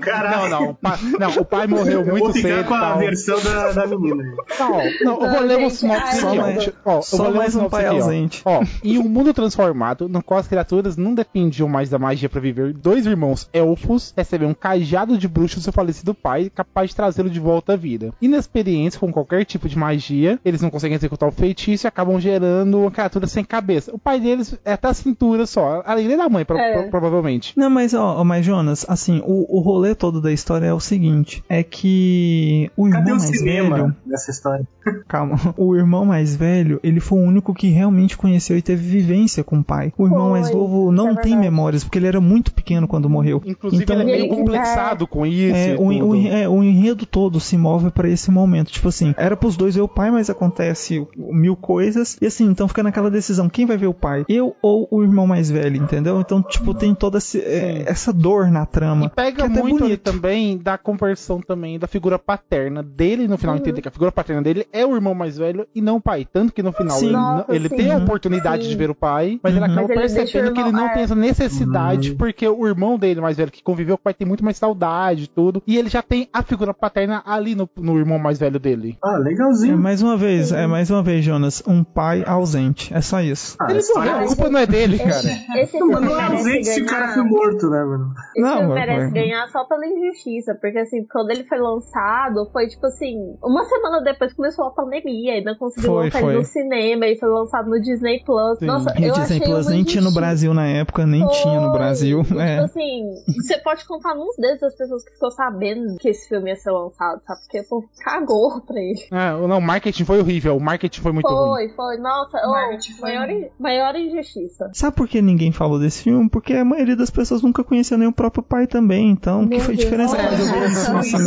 Caraca. 0.00 0.36
Não, 0.36 0.48
não, 0.48 0.70
o 0.70 0.74
pai, 0.74 0.96
não, 1.18 1.30
o 1.30 1.44
pai 1.44 1.66
morreu 1.66 2.00
Eu 2.00 2.06
muito 2.06 2.24
vou 2.24 2.32
ficar 2.32 2.48
cedo. 2.56 2.68
com 2.68 2.74
a 2.74 2.80
tal. 2.80 2.98
versão 2.98 3.40
da, 3.42 3.72
da 3.72 3.86
menina. 3.86 4.22
Não, 4.58 4.80
não, 5.04 5.20
eu 5.22 5.30
vou 5.30 5.40
ler 5.40 5.70
gente, 5.70 5.86
aqui, 5.86 6.16
só 6.16 6.32
ó. 6.32 6.34
mais- 6.34 6.70
ó, 6.84 6.96
eu 6.98 7.02
só 7.02 7.16
vou 7.18 7.26
ler 7.32 7.38
mais 7.38 7.56
um 7.56 7.68
pai 7.68 7.86
aqui, 7.86 7.94
ausente. 7.96 8.42
Ó, 8.44 8.62
em 8.84 8.98
um 8.98 9.08
mundo 9.08 9.32
transformado, 9.34 10.08
no 10.08 10.22
qual 10.22 10.40
as 10.40 10.48
criaturas 10.48 10.96
não 10.96 11.14
dependiam 11.14 11.68
mais 11.68 11.88
da 11.90 11.98
magia 11.98 12.28
pra 12.28 12.40
viver, 12.40 12.72
dois 12.72 13.06
irmãos 13.06 13.48
elfos 13.52 14.12
recebem 14.16 14.48
um 14.48 14.54
cajado 14.54 15.16
de 15.18 15.28
bruxo 15.28 15.56
do 15.56 15.62
seu 15.62 15.72
falecido 15.72 16.14
pai, 16.14 16.50
capaz 16.54 16.90
de 16.90 16.96
trazê-lo 16.96 17.30
de 17.30 17.40
volta 17.40 17.72
à 17.74 17.76
vida. 17.76 18.12
Inexperientes 18.20 18.98
com 18.98 19.12
qualquer 19.12 19.44
tipo 19.44 19.68
de 19.68 19.78
magia, 19.78 20.38
eles 20.44 20.60
não 20.62 20.70
conseguem 20.70 20.96
executar 20.96 21.28
o 21.28 21.32
feitiço 21.32 21.86
e 21.86 21.88
acabam 21.88 22.18
gerando 22.20 22.78
uma 22.80 22.90
criatura 22.90 23.26
sem 23.26 23.44
cabeça. 23.44 23.94
O 23.94 23.98
pai 23.98 24.20
deles 24.20 24.58
é 24.64 24.72
até 24.72 24.88
a 24.88 24.94
cintura 24.94 25.46
só, 25.46 25.82
além 25.86 26.16
da 26.16 26.28
mãe, 26.28 26.44
pro- 26.44 26.56
É. 26.58 26.82
pro- 26.82 26.90
provavelmente. 26.90 27.52
Não, 27.58 27.70
mas 27.70 27.94
ó, 27.94 28.16
ó, 28.20 28.24
mas 28.24 28.44
Jonas, 28.44 28.84
assim, 28.88 29.22
o, 29.24 29.56
o 29.56 29.60
rolê 29.60 29.94
todo 29.94 30.20
da 30.20 30.32
história 30.32 30.66
é 30.66 30.72
o 30.74 30.80
seguinte: 30.80 31.42
é 31.48 31.62
que 31.62 32.70
o 32.76 32.86
irmão 32.86 33.00
Cadê 33.00 33.12
o 33.12 33.16
mais 33.16 33.38
cinema 33.38 33.76
velho. 33.76 33.96
nessa 34.06 34.30
história? 34.30 34.66
Calma. 35.08 35.36
O 35.56 35.74
irmão 35.76 36.04
mais 36.04 36.34
velho, 36.36 36.78
ele 36.82 37.00
foi 37.00 37.18
o 37.18 37.22
único 37.22 37.54
que 37.54 37.68
realmente 37.68 38.16
conheceu 38.16 38.56
e 38.56 38.62
teve 38.62 38.82
vivência 38.86 39.42
com 39.44 39.58
o 39.58 39.64
pai. 39.64 39.92
O 39.96 40.04
irmão 40.06 40.30
Foi, 40.30 40.40
mais 40.40 40.50
novo 40.50 40.90
não 40.92 41.10
é 41.10 41.16
tem 41.16 41.36
memórias, 41.36 41.84
porque 41.84 41.98
ele 41.98 42.06
era 42.06 42.20
muito 42.20 42.52
pequeno 42.52 42.86
quando 42.88 43.08
morreu. 43.08 43.42
Inclusive, 43.44 43.82
Então, 43.82 43.96
ele 44.00 44.02
é 44.02 44.06
meio 44.06 44.24
ele- 44.26 44.34
complexado 44.36 45.06
com 45.06 45.24
isso. 45.26 45.56
É 45.56 45.74
o, 45.78 45.86
o, 46.08 46.26
é, 46.26 46.48
o 46.48 46.62
enredo 46.62 47.04
todo 47.06 47.40
se 47.40 47.56
move 47.56 47.90
pra 47.90 48.08
esse 48.08 48.30
momento. 48.30 48.70
Tipo 48.70 48.88
assim, 48.88 49.14
era 49.16 49.36
pros 49.36 49.56
dois 49.56 49.74
ver 49.74 49.80
o 49.82 49.88
pai, 49.88 50.10
mas 50.10 50.28
acontece 50.30 51.06
mil 51.16 51.56
coisas. 51.56 52.16
E 52.20 52.26
assim, 52.26 52.44
então 52.46 52.68
fica 52.68 52.82
naquela 52.82 53.10
decisão: 53.10 53.48
quem 53.48 53.66
vai 53.66 53.76
ver 53.76 53.86
o 53.86 53.94
pai? 53.94 54.24
Eu 54.28 54.54
ou 54.62 54.86
o 54.90 55.02
irmão 55.02 55.26
mais 55.26 55.50
velho, 55.50 55.76
entendeu? 55.76 56.20
Então, 56.20 56.42
tipo, 56.42 56.74
tem 56.74 56.94
toda 56.94 57.18
esse- 57.18 57.40
é, 57.40 57.84
essa 57.86 58.12
dor 58.12 58.50
na 58.50 58.66
trama. 58.66 59.06
E 59.06 59.08
pega 59.08 59.36
que 59.36 59.42
é 59.42 59.62
muito 59.62 59.76
ali 59.84 59.96
bonito. 59.96 60.00
também 60.02 60.58
da 60.58 60.76
conversão 60.78 61.40
também 61.40 61.78
da 61.78 61.86
figura 61.86 62.18
paterna 62.18 62.82
dele 62.82 63.26
no 63.28 63.36
final, 63.38 63.56
entender 63.56 63.80
que 63.82 63.88
a 63.88 63.90
figura 63.90 64.12
paterna 64.12 64.42
dele 64.42 64.66
é 64.72 64.81
o 64.86 64.94
irmão 64.94 65.14
mais 65.14 65.36
velho 65.36 65.66
e 65.74 65.80
não 65.80 65.96
o 65.96 66.00
pai. 66.00 66.26
Tanto 66.30 66.52
que 66.52 66.62
no 66.62 66.72
final 66.72 66.98
Sim. 66.98 67.06
ele, 67.06 67.12
Nossa, 67.12 67.54
ele 67.54 67.68
sim. 67.68 67.76
tem 67.76 67.92
a 67.92 67.98
oportunidade 67.98 68.64
Sim. 68.64 68.70
de 68.70 68.76
ver 68.76 68.90
o 68.90 68.94
pai, 68.94 69.38
mas 69.42 69.54
ele 69.54 69.64
Uhum. 69.64 69.72
acaba 69.72 69.88
Mas 69.88 69.90
ele 69.90 69.98
deixa 69.98 70.12
o 70.12 70.16
percebendo 70.24 70.54
que 70.54 70.60
ele 70.60 70.72
não 70.72 70.86
é. 70.86 70.92
tem 70.94 71.02
essa 71.02 71.14
necessidade, 71.14 72.14
porque 72.14 72.46
o 72.48 72.66
irmão 72.66 72.98
dele 72.98 73.20
mais 73.20 73.36
velho 73.36 73.50
que 73.50 73.62
conviveu 73.62 73.96
com 73.96 74.00
o 74.00 74.04
pai 74.04 74.14
tem 74.14 74.26
muito 74.26 74.44
mais 74.44 74.56
saudade 74.56 75.24
e 75.24 75.26
tudo, 75.26 75.62
e 75.66 75.76
ele 75.78 75.88
já 75.88 76.02
tem 76.02 76.28
a 76.32 76.42
figura 76.42 76.72
paterna 76.74 77.22
ali 77.26 77.54
no, 77.54 77.68
no 77.76 77.98
irmão 77.98 78.18
mais 78.18 78.38
velho 78.38 78.58
dele. 78.58 78.96
Ah, 79.04 79.14
É, 79.16 79.18
legalzinho. 79.18 79.78
mais 79.78 80.02
uma 80.02 80.16
vez, 80.16 80.52
é 80.52 80.66
mais 80.66 80.90
uma 80.90 81.02
vez, 81.02 81.24
Jonas, 81.24 81.62
um 81.66 81.84
pai 81.84 82.24
ausente. 82.26 82.92
É 82.94 83.00
só 83.00 83.20
isso. 83.20 83.56
Ah, 83.60 83.70
Ele 83.70 83.80
morreu, 83.94 84.16
a 84.16 84.26
culpa 84.26 84.48
não 84.50 84.58
é 84.60 84.66
dele, 84.66 84.98
cara. 84.98 85.60
Esse 85.62 85.78
Não, 85.78 85.88
mas 85.88 86.00
não 86.02 86.20
é 86.20 86.24
ausente 86.24 86.66
se 86.66 86.82
o 86.82 86.86
cara 86.86 87.08
foi 87.14 87.22
morto, 87.24 87.68
né, 87.70 87.84
mano? 87.84 88.12
Esse 88.36 88.40
Não, 88.40 88.52
filme 88.58 88.68
mas 88.74 88.86
merece 88.86 89.10
foi. 89.10 89.20
ganhar 89.20 89.48
só 89.48 89.64
pela 89.64 89.86
injustiça, 89.86 90.54
porque 90.60 90.78
assim, 90.78 91.06
quando 91.10 91.30
ele 91.30 91.44
foi 91.44 91.58
lançado, 91.58 92.48
foi 92.52 92.66
tipo 92.68 92.86
assim, 92.86 93.16
uma 93.42 93.64
semana 93.64 94.02
depois 94.02 94.32
que 94.32 94.40
começou 94.62 94.66
a 94.68 94.70
pandemia, 94.70 95.34
ainda 95.34 95.54
conseguiu 95.56 95.90
Foi, 95.92 96.04
lançar 96.04 96.20
foi. 96.20 96.30
ele 96.30 96.38
no 96.38 96.44
cinema 96.44 97.06
e 97.06 97.18
foi 97.18 97.28
lançado 97.28 97.68
no 97.70 97.80
Disney 97.80 98.22
Plus. 98.24 98.58
Sim. 98.58 98.66
Nossa, 98.66 98.94
E 98.98 99.04
eu 99.04 99.10
o 99.10 99.14
Disney 99.18 99.36
achei 99.36 99.40
Plus 99.40 99.66
nem 99.66 99.84
tinha 99.84 100.02
no. 100.02 100.12
Brasil 100.12 100.52
na 100.52 100.66
época, 100.66 101.06
nem 101.06 101.26
tinha 101.28 101.58
no 101.58 101.70
Foi. 101.70 101.78
Brasil. 101.78 102.22
E, 102.30 102.38
É. 102.38 102.52
Tipo 102.54 102.64
assim, 102.64 103.02
você 103.40 103.58
pode 103.58 103.86
contar 103.86 104.14
nos 104.14 104.36
dedos 104.36 104.60
das 104.60 104.76
pessoas 104.76 105.02
que 105.04 105.12
ficou 105.12 105.30
sabendo 105.30 105.96
que 105.96 106.08
esse 106.10 106.28
filme 106.28 106.50
ia 106.50 106.56
ser 106.56 106.70
lançado, 106.70 107.20
sabe? 107.26 107.40
Porque 107.40 107.60
o 107.60 107.68
povo 107.68 107.88
cagou 108.04 108.60
pra 108.60 108.78
ele. 108.78 109.00
Ah, 109.10 109.32
não, 109.38 109.58
o 109.58 109.62
marketing 109.62 110.04
foi 110.04 110.20
horrível, 110.20 110.56
o 110.56 110.60
marketing 110.60 111.00
foi 111.00 111.12
muito 111.12 111.26
ruim. 111.28 111.68
Foi, 111.68 111.68
foi. 111.70 111.96
Nossa, 111.96 112.36
O 112.36 112.48
oh, 112.48 112.52
marketing 112.52 112.92
foi 112.92 113.14
maior, 113.14 113.28
maior 113.58 113.96
injustiça. 113.96 114.70
Sabe 114.74 114.96
por 114.96 115.08
que 115.08 115.22
ninguém 115.22 115.50
falou 115.50 115.78
desse 115.78 116.02
filme? 116.02 116.28
Porque 116.28 116.52
a 116.52 116.64
maioria 116.64 116.94
das 116.96 117.10
pessoas 117.10 117.42
nunca 117.42 117.64
conheceu 117.64 117.96
nem 117.96 118.06
o 118.08 118.12
próprio 118.12 118.42
pai 118.42 118.66
também. 118.66 119.10
Então, 119.10 119.42
que 119.48 119.56
Meu 119.56 119.60
foi 119.60 119.74
a 119.74 119.76
diferença 119.78 120.16
É, 120.16 120.92
nossa? 120.92 121.18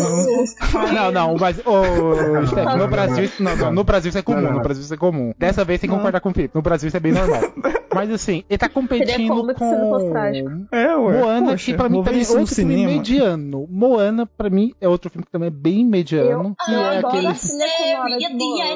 Não, 0.94 1.12
não, 1.12 1.36
mas 1.38 1.58
ô, 1.66 2.46
Steph, 2.46 2.66
no 2.66 2.78
não, 2.78 2.88
Brasil, 2.88 3.25
isso- 3.26 3.44
não, 3.44 3.56
não, 3.56 3.72
no 3.74 3.84
Brasil 3.84 4.10
isso 4.10 4.18
é 4.18 4.22
comum, 4.22 4.42
Não, 4.42 4.50
não. 4.50 4.58
no 4.58 4.62
Brasil 4.64 4.84
isso 4.84 4.94
é 4.94 4.98
comum. 4.98 5.34
Dessa 5.38 5.64
vez 5.66 5.80
tem 5.82 5.90
que 5.90 5.96
concordar 5.96 6.20
com 6.22 6.30
o 6.30 6.34
Felipe, 6.34 6.56
no 6.56 6.62
Brasil 6.62 6.88
isso 6.88 6.98
é 6.98 7.00
bem 7.00 7.12
normal. 7.12 7.42
Mas 7.94 8.12
assim, 8.12 8.44
ele 8.50 8.58
tá 8.58 8.66
Seria 8.68 8.74
competindo 8.74 9.36
fosse 9.46 9.54
com. 9.56 10.68
É, 10.72 10.96
ué. 10.98 11.22
Moana, 11.22 11.52
Poxa, 11.52 11.66
que 11.66 11.74
pra 11.78 11.88
mim 11.90 12.04
também 12.04 12.22
é 12.22 12.26
no 12.26 12.40
outro 12.40 12.56
filme 12.56 12.74
cinema. 12.74 12.92
mediano. 12.92 13.68
Moana, 13.70 14.26
pra 14.26 14.50
mim, 14.50 14.74
é 14.82 14.88
outro 14.90 15.10
filme 15.10 15.26
que 15.26 15.32
também 15.32 15.48
é 15.48 15.52
bem 15.52 15.86
mediano. 15.86 16.56
que 16.66 16.72
eu 16.74 16.80
é 16.82 16.98
adoro 16.98 17.08
aquele. 17.08 17.28
a 17.28 17.34
trilha 17.34 17.68
sonora 17.70 18.18
de 18.20 18.34
Moana. 18.34 18.76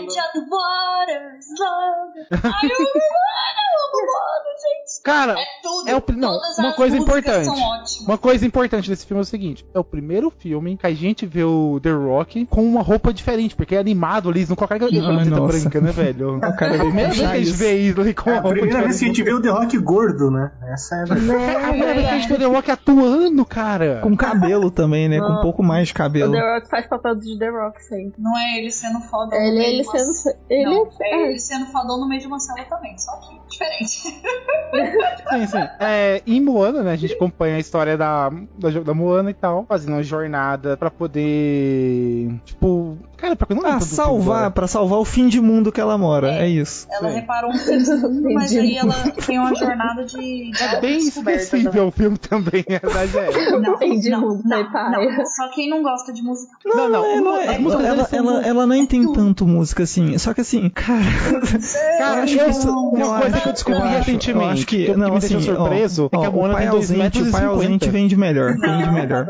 Ai, 2.31 2.69
eu 2.69 2.79
amo 3.83 3.99
Moana, 4.07 4.45
gente. 4.45 4.48
Cara, 5.03 5.33
É 5.33 5.45
tudo. 5.61 5.89
é 5.89 5.95
o, 5.95 6.03
não, 6.17 6.33
Todas 6.33 6.57
uma 6.57 6.69
as 6.69 6.75
coisa 6.75 6.97
importante. 6.97 7.45
São 7.45 7.55
ótimas. 7.55 7.99
Uma 8.01 8.17
coisa 8.17 8.45
importante 8.45 8.89
desse 8.89 9.05
filme 9.05 9.19
é 9.19 9.23
o 9.23 9.25
seguinte: 9.25 9.65
é 9.73 9.79
o 9.79 9.83
primeiro 9.83 10.29
filme 10.29 10.77
que 10.77 10.85
a 10.85 10.93
gente 10.93 11.25
vê 11.25 11.43
o 11.43 11.79
The 11.81 11.91
Rock 11.91 12.45
com 12.47 12.63
uma 12.63 12.81
roupa 12.81 13.13
diferente, 13.13 13.55
porque 13.55 13.75
é 13.75 13.79
animado 13.79 14.29
ali, 14.29 14.45
não 14.47 14.55
Ai, 14.59 14.79
camiseta 14.79 15.41
branca, 15.41 15.81
né, 15.81 15.91
velho? 15.91 16.37
O 16.37 16.39
cara 16.39 16.65
a 16.65 16.69
veio 16.69 16.81
primeira 16.83 17.09
vez 17.09 17.19
que 17.19 17.25
a 17.25 17.37
gente 17.39 17.51
vê 17.51 17.73
isso 17.77 18.01
ali 18.01 18.13
com 18.13 18.29
É 18.29 18.33
uma 18.33 18.39
a 18.39 18.41
roupa 18.41 18.57
primeira 18.59 18.83
vez 18.83 18.99
que 18.99 19.05
a 19.05 19.07
gente 19.07 19.23
vê 19.23 19.33
o 19.33 19.41
The 19.41 19.49
Rock 19.49 19.77
gordo, 19.79 20.31
né? 20.31 20.51
Essa 20.71 20.95
é 20.95 21.01
a 21.01 21.05
verdade. 21.05 21.31
É 21.43 21.55
a 21.55 21.69
primeira 21.69 21.93
vez 21.93 22.07
que 22.07 22.13
a 22.13 22.17
gente 22.19 22.27
vê 22.27 22.33
o 22.35 22.37
The 22.39 22.45
Rock 22.55 22.71
atuando, 22.71 23.45
cara. 23.45 23.99
Com 24.03 24.15
cabelo 24.15 24.69
também, 24.71 25.07
né? 25.09 25.19
Com 25.19 25.33
um 25.33 25.41
pouco 25.41 25.63
mais 25.63 25.87
de 25.87 25.93
O 25.93 25.97
cabelo. 25.97 26.33
The 26.33 26.53
Rock 26.55 26.69
faz 26.69 26.87
papel 26.87 27.15
de 27.15 27.37
The 27.39 27.49
Rock 27.49 27.83
sempre. 27.83 28.13
Não 28.17 28.37
é 28.37 28.57
ele 28.57 28.71
sendo 28.71 28.99
foda 29.01 29.35
no 29.35 29.41
Ele, 29.41 29.57
meio 29.57 29.73
ele 29.73 29.83
sendo. 29.83 30.35
Ele, 30.49 30.65
Não, 30.65 30.89
é 31.01 31.09
é, 31.09 31.29
ele 31.29 31.39
sendo 31.39 31.65
fodão 31.67 31.99
no 31.99 32.07
meio 32.07 32.21
de 32.21 32.27
uma 32.27 32.39
cela 32.39 32.63
também, 32.65 32.97
só 32.97 33.11
que 33.17 33.38
diferente. 33.59 34.21
Sim, 35.29 35.47
sim. 35.47 35.67
É, 35.79 36.23
em 36.25 36.41
Moana, 36.41 36.81
né, 36.81 36.93
a 36.93 36.95
gente 36.95 37.13
acompanha 37.13 37.55
a 37.55 37.59
história 37.59 37.95
da, 37.97 38.29
da, 38.57 38.69
da 38.83 38.93
Moana 38.93 39.29
e 39.29 39.33
tal, 39.33 39.65
fazendo 39.67 39.93
uma 39.93 40.03
jornada 40.03 40.75
pra 40.77 40.89
poder. 40.89 42.29
Tipo. 42.45 42.97
Cara, 43.21 43.35
pra 43.35 43.47
não 43.55 43.65
Ah, 43.65 43.79
salvar, 43.81 44.51
pra 44.51 44.67
salvar 44.67 44.99
o 44.99 45.05
fim 45.05 45.27
de 45.27 45.41
mundo 45.41 45.71
que 45.71 45.81
ela 45.81 45.97
mora. 45.97 46.31
É, 46.31 46.45
É. 46.45 46.49
isso. 46.49 46.87
Ela 46.91 47.09
Sim. 47.09 47.15
reparou 47.15 47.51
um 47.51 47.57
fim 47.57 47.77
de 47.77 47.89
mundo, 47.95 48.33
mas 48.33 48.55
aí 48.55 48.77
ela 48.77 48.93
tem 49.25 49.37
uma 49.39 49.53
jornada 49.53 50.05
de. 50.05 50.51
de 50.51 50.63
É 50.63 50.79
bem 50.79 50.97
esquecível 50.99 51.87
o 51.87 51.91
filme 51.91 52.17
também, 52.17 52.63
a 52.67 52.87
verdade 52.87 53.17
é. 53.17 53.29
Não, 53.59 53.77
Tem 53.77 53.99
de 53.99 54.09
não, 54.09 54.21
mundo, 54.21 54.41
não, 54.45 54.71
pai? 54.71 54.91
não. 54.91 55.25
Só 55.25 55.49
quem 55.53 55.69
não 55.69 55.81
gosta 55.83 56.13
de 56.13 56.21
música. 56.21 56.51
Não, 56.65 56.87
não, 56.89 57.05
Ela, 57.05 57.51
as 57.51 57.59
músicas 57.59 57.85
ela, 57.85 58.05
são 58.05 58.19
ela, 58.19 58.31
boas. 58.33 58.45
ela 58.47 58.67
nem 58.67 58.85
tem 58.85 59.11
tanto 59.13 59.45
música 59.47 59.83
assim. 59.83 60.17
Só 60.17 60.33
que 60.33 60.41
assim, 60.41 60.69
cara. 60.69 60.99
Cara, 61.97 62.23
acho 62.23 62.37
eu- 62.37 62.45
que 62.45 62.51
isso- 62.51 62.69
uma 62.69 62.99
eu 62.99 63.07
coisa 63.19 63.25
acho- 63.35 63.41
que 63.43 63.49
eu 63.49 63.53
descobri 63.53 63.79
eu 63.79 63.85
acho- 63.85 63.97
recentemente, 63.97 64.45
eu 64.45 64.51
acho 64.51 64.65
que, 64.67 64.85
que 64.85 64.95
não, 64.95 65.13
me 65.13 65.19
deixou 65.19 65.37
assim, 65.39 65.51
ó, 65.51 65.55
surpreso, 65.55 66.05
é 66.05 66.09
que 66.09 66.15
ó, 66.17 66.25
a 66.25 66.29
o 66.29 66.39
pai 66.51 66.61
tem 66.61 66.69
dois 66.69 66.73
ausente, 66.91 66.99
metros 66.99 67.25
e 67.25 67.29
o 67.29 67.31
pai 67.31 67.41
50. 67.41 67.55
ausente 67.63 67.89
vende 67.89 68.15
melhor. 68.17 68.55
Vende 68.57 68.91
melhor. 68.91 69.27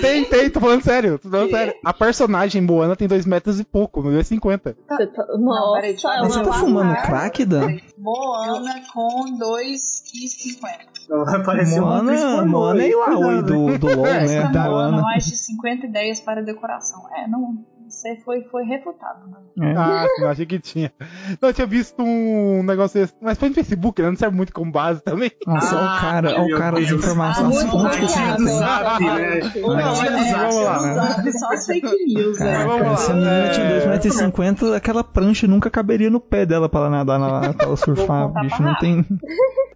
Tem, 0.00 0.24
tem, 0.24 0.50
tô 0.50 0.60
falando 0.60 0.82
sério, 0.82 1.18
tô 1.18 1.28
falando 1.28 1.50
sério. 1.50 1.74
A 1.84 1.92
personagem 1.92 2.47
Moana 2.60 2.96
tem 2.96 3.06
2 3.08 3.26
metros 3.26 3.58
e 3.60 3.64
pouco, 3.64 4.00
no 4.02 4.10
2,50. 4.10 4.76
Você 4.88 5.06
tá- 5.08 5.26
Não, 5.38 5.44
Nossa, 5.44 5.86
é 5.86 6.20
Mas 6.20 6.32
você 6.34 6.42
tá 6.42 6.52
fumando 6.52 6.94
crack, 7.02 7.44
Dan? 7.44 7.76
Moana 7.98 8.80
com 8.92 9.36
2,50. 9.38 10.68
Vai 11.24 11.42
parecer 11.42 11.80
uma 11.80 11.98
atriz 11.98 12.20
Moana, 12.20 12.36
pornô 12.36 12.50
Moana 12.58 12.80
é 12.80 12.84
aí, 12.84 12.90
Ilaoi 12.90 13.14
cuidado, 13.16 13.54
hein? 13.54 13.66
do, 13.66 13.78
do 13.78 13.96
LOL, 13.96 14.06
É, 14.06 14.12
né? 14.26 14.34
Essa 14.36 14.48
Moana, 14.48 14.70
Moana. 14.70 15.02
mais 15.02 15.24
de 15.24 15.36
50 15.36 15.86
ideias 15.86 16.20
para 16.20 16.42
decoração. 16.42 17.02
É, 17.14 17.26
não. 17.28 17.64
Você 17.98 18.14
foi, 18.24 18.42
foi 18.44 18.62
refutado. 18.62 19.26
Né? 19.56 19.72
É. 19.72 19.76
Ah, 19.76 20.06
sim, 20.14 20.22
eu 20.22 20.28
achei 20.28 20.46
que 20.46 20.60
tinha. 20.60 20.92
Não, 21.42 21.48
eu 21.48 21.52
tinha 21.52 21.66
visto 21.66 22.00
um 22.00 22.62
negócio 22.62 23.00
desse, 23.00 23.12
mas 23.20 23.36
foi 23.36 23.48
no 23.48 23.56
Facebook, 23.56 24.00
né? 24.00 24.08
Não 24.08 24.16
serve 24.16 24.36
muito 24.36 24.52
como 24.52 24.70
base 24.70 25.02
também. 25.02 25.32
Nossa, 25.44 25.74
olha 25.76 25.84
o 25.84 26.00
cara, 26.00 26.28
olha 26.40 26.54
o 26.54 26.58
cara 26.58 26.76
das 26.78 26.88
Deus. 26.88 27.04
fontes 27.04 27.98
que 27.98 28.06
Tinha 28.06 28.36
você 28.36 28.44
do. 28.44 28.48
Zap, 28.50 29.02
né? 29.04 29.40
Não, 29.56 29.74
mas 29.76 30.14
assim, 30.14 30.32
vamos 30.32 30.64
lá. 30.64 31.32
Só 31.32 31.52
as 31.52 31.66
fake 31.66 32.04
news, 32.06 32.38
Cara, 32.38 32.50
né? 32.58 32.64
vamos 32.66 32.78
cara, 32.78 32.90
lá. 32.90 32.96
se 32.96 33.10
a 33.10 33.14
menina 33.14 33.48
tinha 33.50 33.66
É. 33.66 33.98
2,50m, 33.98 34.76
aquela 34.76 35.02
prancha 35.02 35.48
nunca 35.48 35.68
caberia 35.68 36.08
no 36.08 36.20
pé 36.20 36.46
dela 36.46 36.68
pra 36.68 36.80
ela 36.80 36.90
nadar, 36.90 37.18
na, 37.18 37.52
pra 37.52 37.66
ela 37.66 37.76
surfar, 37.76 38.28
bicho. 38.42 38.62
Não 38.62 38.76
tem. 38.76 39.04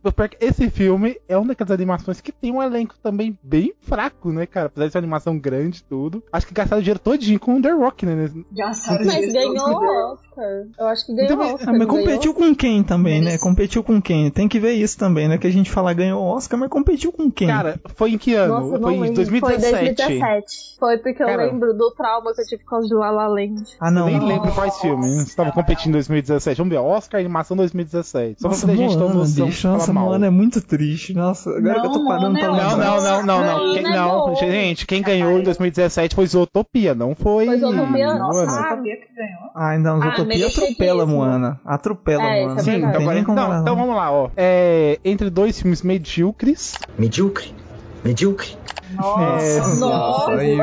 O 0.04 0.08
é 0.08 0.30
Esse 0.40 0.68
filme 0.68 1.16
é 1.28 1.36
uma 1.38 1.48
daquelas 1.48 1.70
animações 1.70 2.20
que 2.20 2.32
tem 2.32 2.50
um 2.52 2.60
elenco 2.60 2.96
também 3.00 3.38
bem 3.40 3.72
fraco, 3.80 4.32
né, 4.32 4.46
cara? 4.46 4.66
Apesar 4.66 4.86
de 4.86 4.92
ser 4.92 4.98
uma 4.98 5.02
animação 5.04 5.38
grande 5.38 5.78
e 5.78 5.82
tudo. 5.84 6.24
Acho 6.32 6.46
que 6.46 6.52
gastaram 6.54 6.82
dinheiro 6.82 6.98
todinho 6.98 7.38
com 7.38 7.56
o 7.56 7.62
The 7.62 7.70
Rock, 7.70 8.04
né? 8.04 8.11
Gastaram 8.52 9.04
Mas 9.04 9.32
ganhou 9.32 9.54
todo. 9.54 9.82
o 9.84 10.12
Oscar. 10.12 10.44
Eu 10.78 10.86
acho 10.88 11.06
que 11.06 11.14
ganhou 11.14 11.32
Então, 11.32 11.38
o 11.38 11.54
Oscar. 11.54 11.68
Ah, 11.68 11.72
mas 11.72 11.80
não 11.80 11.86
competiu 11.86 12.34
com 12.34 12.54
quem 12.54 12.82
também, 12.82 13.20
né? 13.20 13.38
Competiu 13.38 13.82
com 13.82 14.00
quem? 14.00 14.30
Tem 14.30 14.48
que 14.48 14.58
ver 14.58 14.72
isso 14.72 14.98
também, 14.98 15.28
né? 15.28 15.38
Que 15.38 15.46
a 15.46 15.50
gente 15.52 15.70
fala 15.70 15.92
ganhou 15.92 16.22
o 16.22 16.26
Oscar, 16.26 16.58
mas 16.58 16.68
competiu 16.70 17.12
com 17.12 17.30
quem? 17.30 17.48
Cara, 17.48 17.78
foi 17.96 18.12
em 18.12 18.18
que 18.18 18.34
ano? 18.34 18.54
Nossa, 18.54 18.66
eu 18.66 18.70
foi 18.70 18.80
não 18.80 18.90
em 18.92 19.00
lembro. 19.00 19.14
2017. 19.16 19.60
Foi 19.70 19.70
2017. 19.84 20.76
Foi 20.78 20.98
porque 20.98 21.22
eu 21.22 21.26
Cara. 21.26 21.44
lembro 21.46 21.74
do 21.74 21.90
trauma 21.92 22.32
que 22.34 22.40
eu 22.40 22.46
tive 22.46 22.62
por 22.64 22.70
causa 22.70 22.88
de 22.88 22.94
La 22.94 23.10
La 23.10 23.26
Land. 23.28 23.62
ah, 23.80 23.90
não. 23.90 24.06
Nem 24.06 24.20
lembro 24.20 24.52
quais 24.52 24.78
filmes. 24.78 25.28
Você 25.28 25.36
tava 25.36 25.52
competindo 25.52 25.90
em 25.90 25.92
2017. 25.92 26.58
Vamos 26.58 26.72
ver, 26.72 26.78
Oscar 26.78 27.20
Animação 27.20 27.56
2017. 27.56 28.40
Só 28.40 28.48
Nossa, 28.48 28.66
pra 28.66 28.74
a 28.74 28.76
gente 28.76 28.96
ter 28.96 29.14
noção. 29.14 29.46
bicho. 29.46 29.68
Nossa, 29.68 29.92
mal. 29.92 30.06
Moana 30.06 30.26
é 30.26 30.30
muito 30.30 30.60
triste. 30.60 31.14
Nossa, 31.14 31.50
agora 31.50 31.80
que 31.80 31.86
eu 31.86 31.92
tô 31.92 31.98
Não, 31.98 32.06
parando 32.08 32.38
pra 32.38 32.44
é 32.44 32.50
Não, 32.50 32.56
lembrar. 32.56 32.76
não, 32.78 33.02
não, 33.02 33.02
não, 33.02 33.44
não. 33.44 33.66
Não, 33.66 33.74
Quem, 33.74 33.82
não 33.82 33.90
é 33.90 33.96
não, 33.96 34.26
bom. 34.26 34.34
gente, 34.34 34.86
quem 34.86 35.02
ganhou 35.02 35.38
em 35.38 35.42
2017 35.42 36.14
foi 36.14 36.26
Zootopia, 36.26 36.94
não 36.94 37.14
foi. 37.14 37.46
Foi 37.46 37.58
Zootopia? 37.58 38.01
Nossa, 38.06 38.40
eu 38.40 38.46
Moana. 38.46 38.60
não 38.62 38.68
sabia 38.68 38.96
que 38.96 39.14
ganhou. 39.14 39.50
Ah, 39.54 39.78
não, 39.78 39.96
Ah, 39.96 40.00
Zootopia 40.00 40.24
merecidíssimo. 40.26 40.64
atropela 40.66 41.06
Moana. 41.06 41.60
Atropela 41.64 42.22
É, 42.24 42.44
Moana. 42.44 42.60
é 42.60 42.64
Sim, 42.64 42.76
Então, 42.76 43.00
agora, 43.02 43.18
então 43.18 43.34
não. 43.34 43.64
vamos 43.76 43.96
lá, 43.96 44.10
ó. 44.12 44.30
É, 44.36 44.98
entre 45.04 45.30
dois 45.30 45.58
filmes 45.60 45.82
medíocres. 45.82 46.74
Medíocre. 46.98 47.54
Medíocre. 48.04 48.56
Nossa, 48.94 49.76
Nossa, 49.80 50.32
aí, 50.32 50.54
de- 50.56 50.62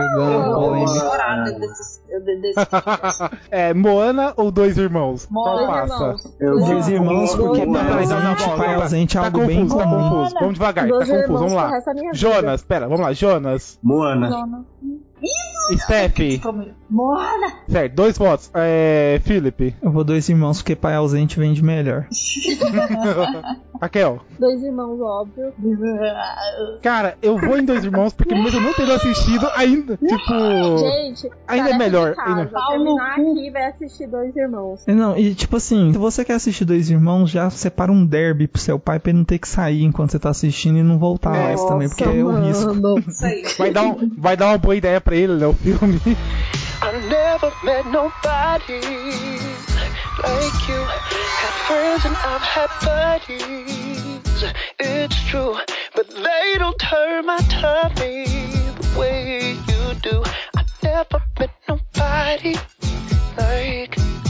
desse 2.41 2.59
é, 3.49 3.73
Moana 3.73 4.33
ou 4.37 4.51
Dois 4.51 4.77
Irmãos? 4.77 5.25
Qual 5.25 5.55
Moana. 5.65 5.87
passa? 5.87 6.29
Eu 6.39 6.59
Dois 6.59 6.87
irmãos, 6.87 7.35
porque 7.35 7.65
vou- 7.65 7.73
pai 7.73 7.91
ausente, 8.03 8.49
pai 8.57 8.75
ausente 8.75 9.17
é 9.17 9.21
tá 9.21 9.25
algo 9.27 9.39
confuso, 9.39 9.57
bem 9.57 9.67
tá 9.67 9.83
confuso. 9.83 10.35
Vamos 10.39 10.53
devagar, 10.53 10.87
Dois 10.87 11.09
tá 11.09 11.15
confuso, 11.15 11.39
vamos 11.39 11.53
lá. 11.53 11.71
Jonas, 12.13 12.61
pera, 12.63 12.85
vamos 12.87 13.01
lá, 13.01 13.13
Jonas. 13.13 13.79
Moana. 13.81 14.29
Zona. 14.29 14.65
Steph, 15.77 16.17
Moana! 16.89 17.53
certo, 17.67 17.93
dois 17.93 18.17
votos. 18.17 18.49
É, 18.55 19.19
Felipe. 19.23 19.75
Eu 19.81 19.91
vou 19.91 20.03
dois 20.03 20.27
irmãos, 20.29 20.57
porque 20.61 20.75
pai 20.75 20.95
ausente 20.95 21.39
vende 21.39 21.63
melhor. 21.63 22.07
Raquel. 23.81 24.19
Dois 24.37 24.61
irmãos, 24.61 24.99
óbvio. 24.99 25.53
Cara, 26.81 27.17
eu 27.21 27.37
vou 27.37 27.57
em 27.57 27.63
Dois 27.63 27.85
Irmãos 27.85 28.11
porque 28.11 28.35
mesmo 28.35 28.59
não 28.59 28.73
tendo 28.73 28.91
assistido 28.91 29.47
ainda, 29.55 29.95
tipo... 29.95 30.77
Gente, 30.79 31.29
Ainda 31.47 31.69
é 31.69 31.77
melhor, 31.77 32.13
ainda. 32.19 32.47
terminar 32.69 33.11
aqui 33.13 33.47
e 33.47 33.51
vai 33.51 33.67
assistir 33.67 34.07
Dois 34.07 34.35
Irmãos. 34.35 34.81
E 34.85 34.91
Não, 34.91 35.17
e 35.17 35.33
tipo 35.33 35.55
assim, 35.55 35.93
se 35.93 35.97
você 35.97 36.25
quer 36.25 36.33
assistir 36.33 36.65
Dois 36.65 36.89
Irmãos, 36.89 37.29
já 37.29 37.49
separa 37.49 37.89
um 37.91 38.05
derby 38.05 38.47
pro 38.47 38.61
seu 38.61 38.77
pai 38.77 38.99
pra 38.99 39.11
ele 39.11 39.19
não 39.19 39.25
ter 39.25 39.39
que 39.39 39.47
sair 39.47 39.83
enquanto 39.83 40.11
você 40.11 40.19
tá 40.19 40.29
assistindo 40.29 40.77
e 40.77 40.83
não 40.83 40.99
voltar 40.99 41.33
É, 41.35 41.43
mais 41.45 41.63
também, 41.63 41.87
porque 41.87 42.03
é 42.03 42.07
o 42.09 42.31
risco. 42.31 42.73
Vai 43.57 43.71
dar, 43.71 43.83
um- 43.83 44.11
vai 44.17 44.35
dar 44.35 44.47
uma 44.47 44.57
boa 44.57 44.75
ideia 44.75 44.99
pra 44.99 45.08
filme. 45.09 45.99
I 46.81 46.91
never 47.09 47.51
met 47.63 47.85
nobody 47.87 48.79
like 50.23 50.69
you. 50.69 50.81
Had 51.41 51.55
friends 51.67 52.05
and 52.05 52.15
I've 52.15 52.41
had 52.41 52.69
buddies. 52.85 54.43
It's 54.79 55.23
true, 55.25 55.57
but 55.95 56.09
they 56.09 56.55
don't 56.57 56.77
turn 56.79 57.25
my 57.25 57.39
tummy 57.49 58.25
the 58.25 58.99
way 58.99 59.57
you 59.67 59.93
do. 60.01 60.23
I 60.55 60.63
never 60.83 61.21
met 61.39 61.51
nobody 61.67 62.55
like 63.37 63.97
you. 63.97 64.28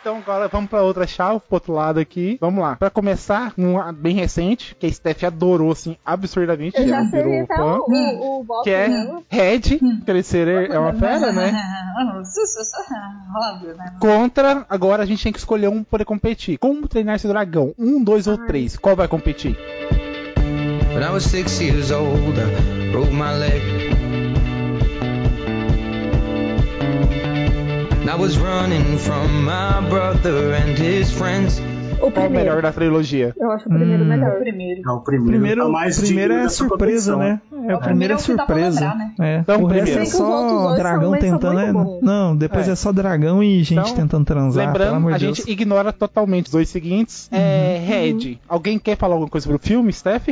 Então 0.00 0.18
agora 0.18 0.48
vamos 0.48 0.68
pra 0.68 0.82
outra 0.82 1.06
chave, 1.06 1.40
pro 1.40 1.56
outro 1.56 1.72
lado 1.72 2.00
aqui. 2.00 2.38
Vamos 2.40 2.62
lá. 2.62 2.76
Pra 2.76 2.90
começar, 2.90 3.52
um 3.56 3.92
bem 3.92 4.14
recente, 4.14 4.74
que 4.74 4.86
a 4.86 4.92
Steph 4.92 5.24
adorou, 5.24 5.72
assim, 5.72 5.96
absurdamente. 6.04 6.76
Eu 6.78 6.88
já 6.88 7.06
sei 7.06 7.22
virou 7.22 7.44
até 7.44 7.56
fã. 7.56 7.78
o, 7.78 8.40
o, 8.40 8.44
voto 8.44 8.64
Que 8.64 8.70
é. 8.70 8.88
Red, 9.28 9.78
Crescer 10.04 10.70
é 10.70 10.78
uma 10.78 10.92
fera, 10.94 11.32
né? 11.32 11.52
Óbvio, 13.52 13.76
né? 13.76 13.96
Contra, 14.00 14.66
agora 14.68 15.02
a 15.02 15.06
gente 15.06 15.22
tem 15.22 15.32
que 15.32 15.38
escolher 15.38 15.68
um 15.68 15.84
pra 15.84 16.04
competir. 16.04 16.58
Como 16.58 16.88
treinar 16.88 17.16
esse 17.16 17.28
dragão? 17.28 17.74
Um, 17.78 18.02
dois 18.02 18.26
ou 18.26 18.38
três? 18.46 18.76
Qual 18.76 18.96
vai 18.96 19.06
competir? 19.08 19.56
When 20.94 21.04
I 21.04 21.10
was 21.12 21.24
six 21.24 21.60
years 21.60 21.90
old, 21.92 22.38
I 22.38 22.90
broke 22.90 23.12
my 23.12 23.32
leg. 23.38 23.89
I 28.10 28.14
was 28.20 28.36
running 28.38 28.98
from 28.98 29.44
my 29.44 29.80
brother 29.88 30.54
and 30.54 30.76
his 30.76 31.10
friends. 31.12 31.60
O 32.02 32.10
Qual 32.10 32.26
o 32.28 32.30
melhor 32.30 32.30
primeiro. 32.30 32.62
da 32.62 32.72
trilogia? 32.72 33.34
Eu 33.38 33.50
acho 33.52 33.66
o 33.66 33.68
primeiro 33.68 34.02
Hum. 34.04 34.08
melhor. 34.08 34.38
Primeiro. 34.38 34.80
É 34.88 34.90
o 34.90 35.00
primeiro. 35.00 35.30
Primeiro, 35.32 35.60
é 35.60 35.64
o 35.66 35.70
mais 35.72 36.00
primeiro 36.00 36.32
é 36.32 36.48
surpresa, 36.48 37.14
né? 37.16 37.40
É, 37.52 37.54
o 37.54 37.56
O 37.56 37.60
primeiro 37.60 37.74
é 37.74 37.78
primeiro 37.84 38.12
é 38.12 38.16
o 38.16 38.18
surpresa. 38.18 38.80
lembrar, 38.80 38.96
né? 38.96 39.12
É. 39.20 39.38
Então, 39.40 39.62
o 39.62 39.66
resto 39.66 39.82
primeiro. 39.84 40.00
é 40.02 40.04
só 40.06 40.74
dragão 40.76 41.12
tentando. 41.18 41.54
né? 41.56 41.98
Não, 42.02 42.34
depois 42.34 42.68
É. 42.68 42.72
é 42.72 42.74
só 42.74 42.90
dragão 42.90 43.42
e 43.42 43.62
gente 43.62 43.92
Então, 43.92 43.94
tentando 43.94 44.24
transar. 44.24 44.64
pelo 44.64 44.72
Lembrando, 44.72 44.96
amor 44.96 45.12
a 45.12 45.18
de 45.18 45.26
gente 45.26 45.36
Deus. 45.44 45.48
ignora 45.48 45.92
totalmente 45.92 46.46
os 46.46 46.52
dois 46.52 46.70
seguintes. 46.70 47.28
É 47.30 47.82
Red. 47.86 48.38
Alguém 48.48 48.78
quer 48.78 48.96
falar 48.96 49.14
alguma 49.14 49.28
coisa 49.30 49.44
sobre 49.44 49.58
o 49.58 49.60
filme, 49.62 49.92
Steph? 49.92 50.26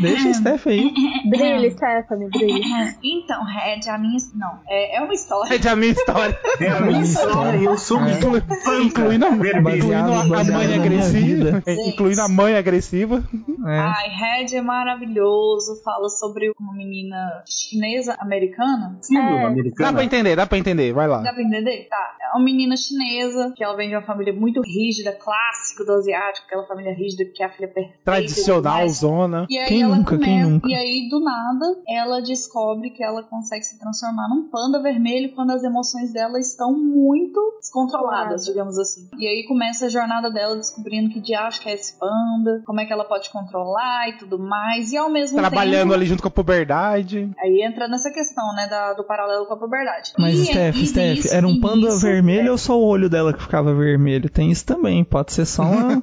Deixa 0.00 0.28
o 0.28 0.34
Steph 0.34 0.66
aí. 0.66 0.92
Brilhe, 1.28 1.70
Stephanie, 1.70 2.28
brilhe. 2.30 2.62
Então, 3.02 3.42
Red, 3.44 3.88
a 3.88 3.98
minha. 3.98 4.18
Não, 4.34 4.58
é, 4.68 4.96
é 4.96 5.00
uma 5.00 5.14
história. 5.14 5.48
Red 5.50 5.66
é 5.66 5.70
a 5.70 5.76
minha 5.76 5.92
história. 5.92 6.38
É 6.60 6.68
a 6.68 6.80
minha 6.80 7.00
história 7.02 7.58
eu 7.58 7.76
sou 7.78 8.00
É. 8.00 8.12
inclu... 8.12 8.36
Incluindo 8.82 9.26
a, 9.26 9.30
incluindo 9.30 9.94
a, 9.94 10.40
a 10.40 10.44
mãe 10.44 10.74
agressiva. 10.74 11.60
vida. 11.60 11.62
Incluindo 11.86 12.20
a 12.22 12.28
mãe 12.28 12.56
agressiva. 12.56 13.22
É. 13.66 13.78
Ai, 13.78 14.08
Red 14.08 14.56
é 14.56 14.60
maravilhoso. 14.62 15.80
Fala 15.84 16.08
sobre 16.08 16.52
uma 16.58 16.72
menina 16.74 17.42
chinesa 17.46 18.14
americana. 18.18 18.98
Filme 19.06 19.22
É. 19.28 19.40
Dá 19.42 19.46
americano. 19.48 19.92
pra 19.94 20.04
entender, 20.04 20.36
dá 20.36 20.46
pra 20.46 20.58
entender. 20.58 20.92
Vai 20.92 21.06
lá. 21.08 21.22
Dá 21.22 21.32
pra 21.32 21.42
entender? 21.42 21.86
Tá. 21.88 22.16
É 22.20 22.36
uma 22.36 22.44
menina 22.44 22.76
chinesa 22.76 23.52
que 23.56 23.62
ela 23.64 23.76
vem 23.76 23.88
de 23.88 23.94
uma 23.96 24.02
família 24.02 24.32
muito 24.32 24.60
rígida, 24.60 25.12
clássico 25.12 25.84
do 25.84 25.92
asiático, 25.92 26.46
aquela 26.46 26.66
família 26.66 26.92
rígida 26.94 27.24
que 27.24 27.42
é 27.42 27.46
a 27.46 27.50
filha 27.50 27.68
perfeita. 27.68 27.98
Tradicional, 28.04 28.88
zona. 28.88 29.46
E 29.48 29.58
aí 29.58 29.66
Quem 29.68 29.77
ela 29.82 29.96
nunca, 29.96 30.16
quem 30.18 30.26
começa, 30.34 30.50
nunca? 30.50 30.68
e 30.68 30.74
aí 30.74 31.08
do 31.08 31.20
nada 31.20 31.66
ela 31.88 32.20
descobre 32.20 32.90
que 32.90 33.02
ela 33.02 33.22
consegue 33.22 33.64
se 33.64 33.78
transformar 33.78 34.28
num 34.28 34.48
panda 34.48 34.80
vermelho 34.82 35.32
quando 35.34 35.50
as 35.50 35.62
emoções 35.62 36.12
dela 36.12 36.38
estão 36.38 36.72
muito 36.72 37.40
descontroladas, 37.60 38.44
digamos 38.44 38.78
assim. 38.78 39.08
E 39.18 39.26
aí 39.26 39.44
começa 39.46 39.86
a 39.86 39.88
jornada 39.88 40.30
dela 40.30 40.56
descobrindo 40.56 41.10
que 41.10 41.20
diacho 41.20 41.60
que 41.60 41.68
é 41.68 41.74
esse 41.74 41.98
panda, 41.98 42.62
como 42.66 42.80
é 42.80 42.84
que 42.86 42.92
ela 42.92 43.04
pode 43.04 43.30
controlar 43.30 44.08
e 44.08 44.18
tudo 44.18 44.38
mais. 44.38 44.92
E 44.92 44.96
ao 44.96 45.10
mesmo 45.10 45.38
Trabalhando 45.38 45.82
tempo 45.82 45.94
ali 45.94 46.06
junto 46.06 46.22
com 46.22 46.28
a 46.28 46.30
puberdade. 46.30 47.30
aí 47.38 47.62
entra 47.62 47.88
nessa 47.88 48.10
questão, 48.10 48.54
né, 48.54 48.66
da- 48.68 48.94
do 48.94 49.04
paralelo 49.04 49.46
com 49.46 49.54
a 49.54 49.56
puberdade. 49.56 50.12
Mas, 50.18 50.38
E- 50.38 50.44
Steph, 50.46 50.76
e 50.76 50.86
Steph, 50.86 51.16
nisso- 51.16 51.34
era 51.34 51.46
um 51.46 51.60
panda 51.60 51.86
nisso- 51.88 52.00
vermelho 52.00 52.52
ou 52.52 52.58
só 52.58 52.78
o 52.78 52.84
olho 52.84 53.08
dela 53.08 53.32
que 53.32 53.42
ficava 53.42 53.74
vermelho? 53.74 54.28
Tem 54.30 54.50
isso 54.50 54.64
também, 54.64 55.04
pode 55.04 55.32
ser 55.32 55.44
só 55.46 55.62
uma, 55.62 55.88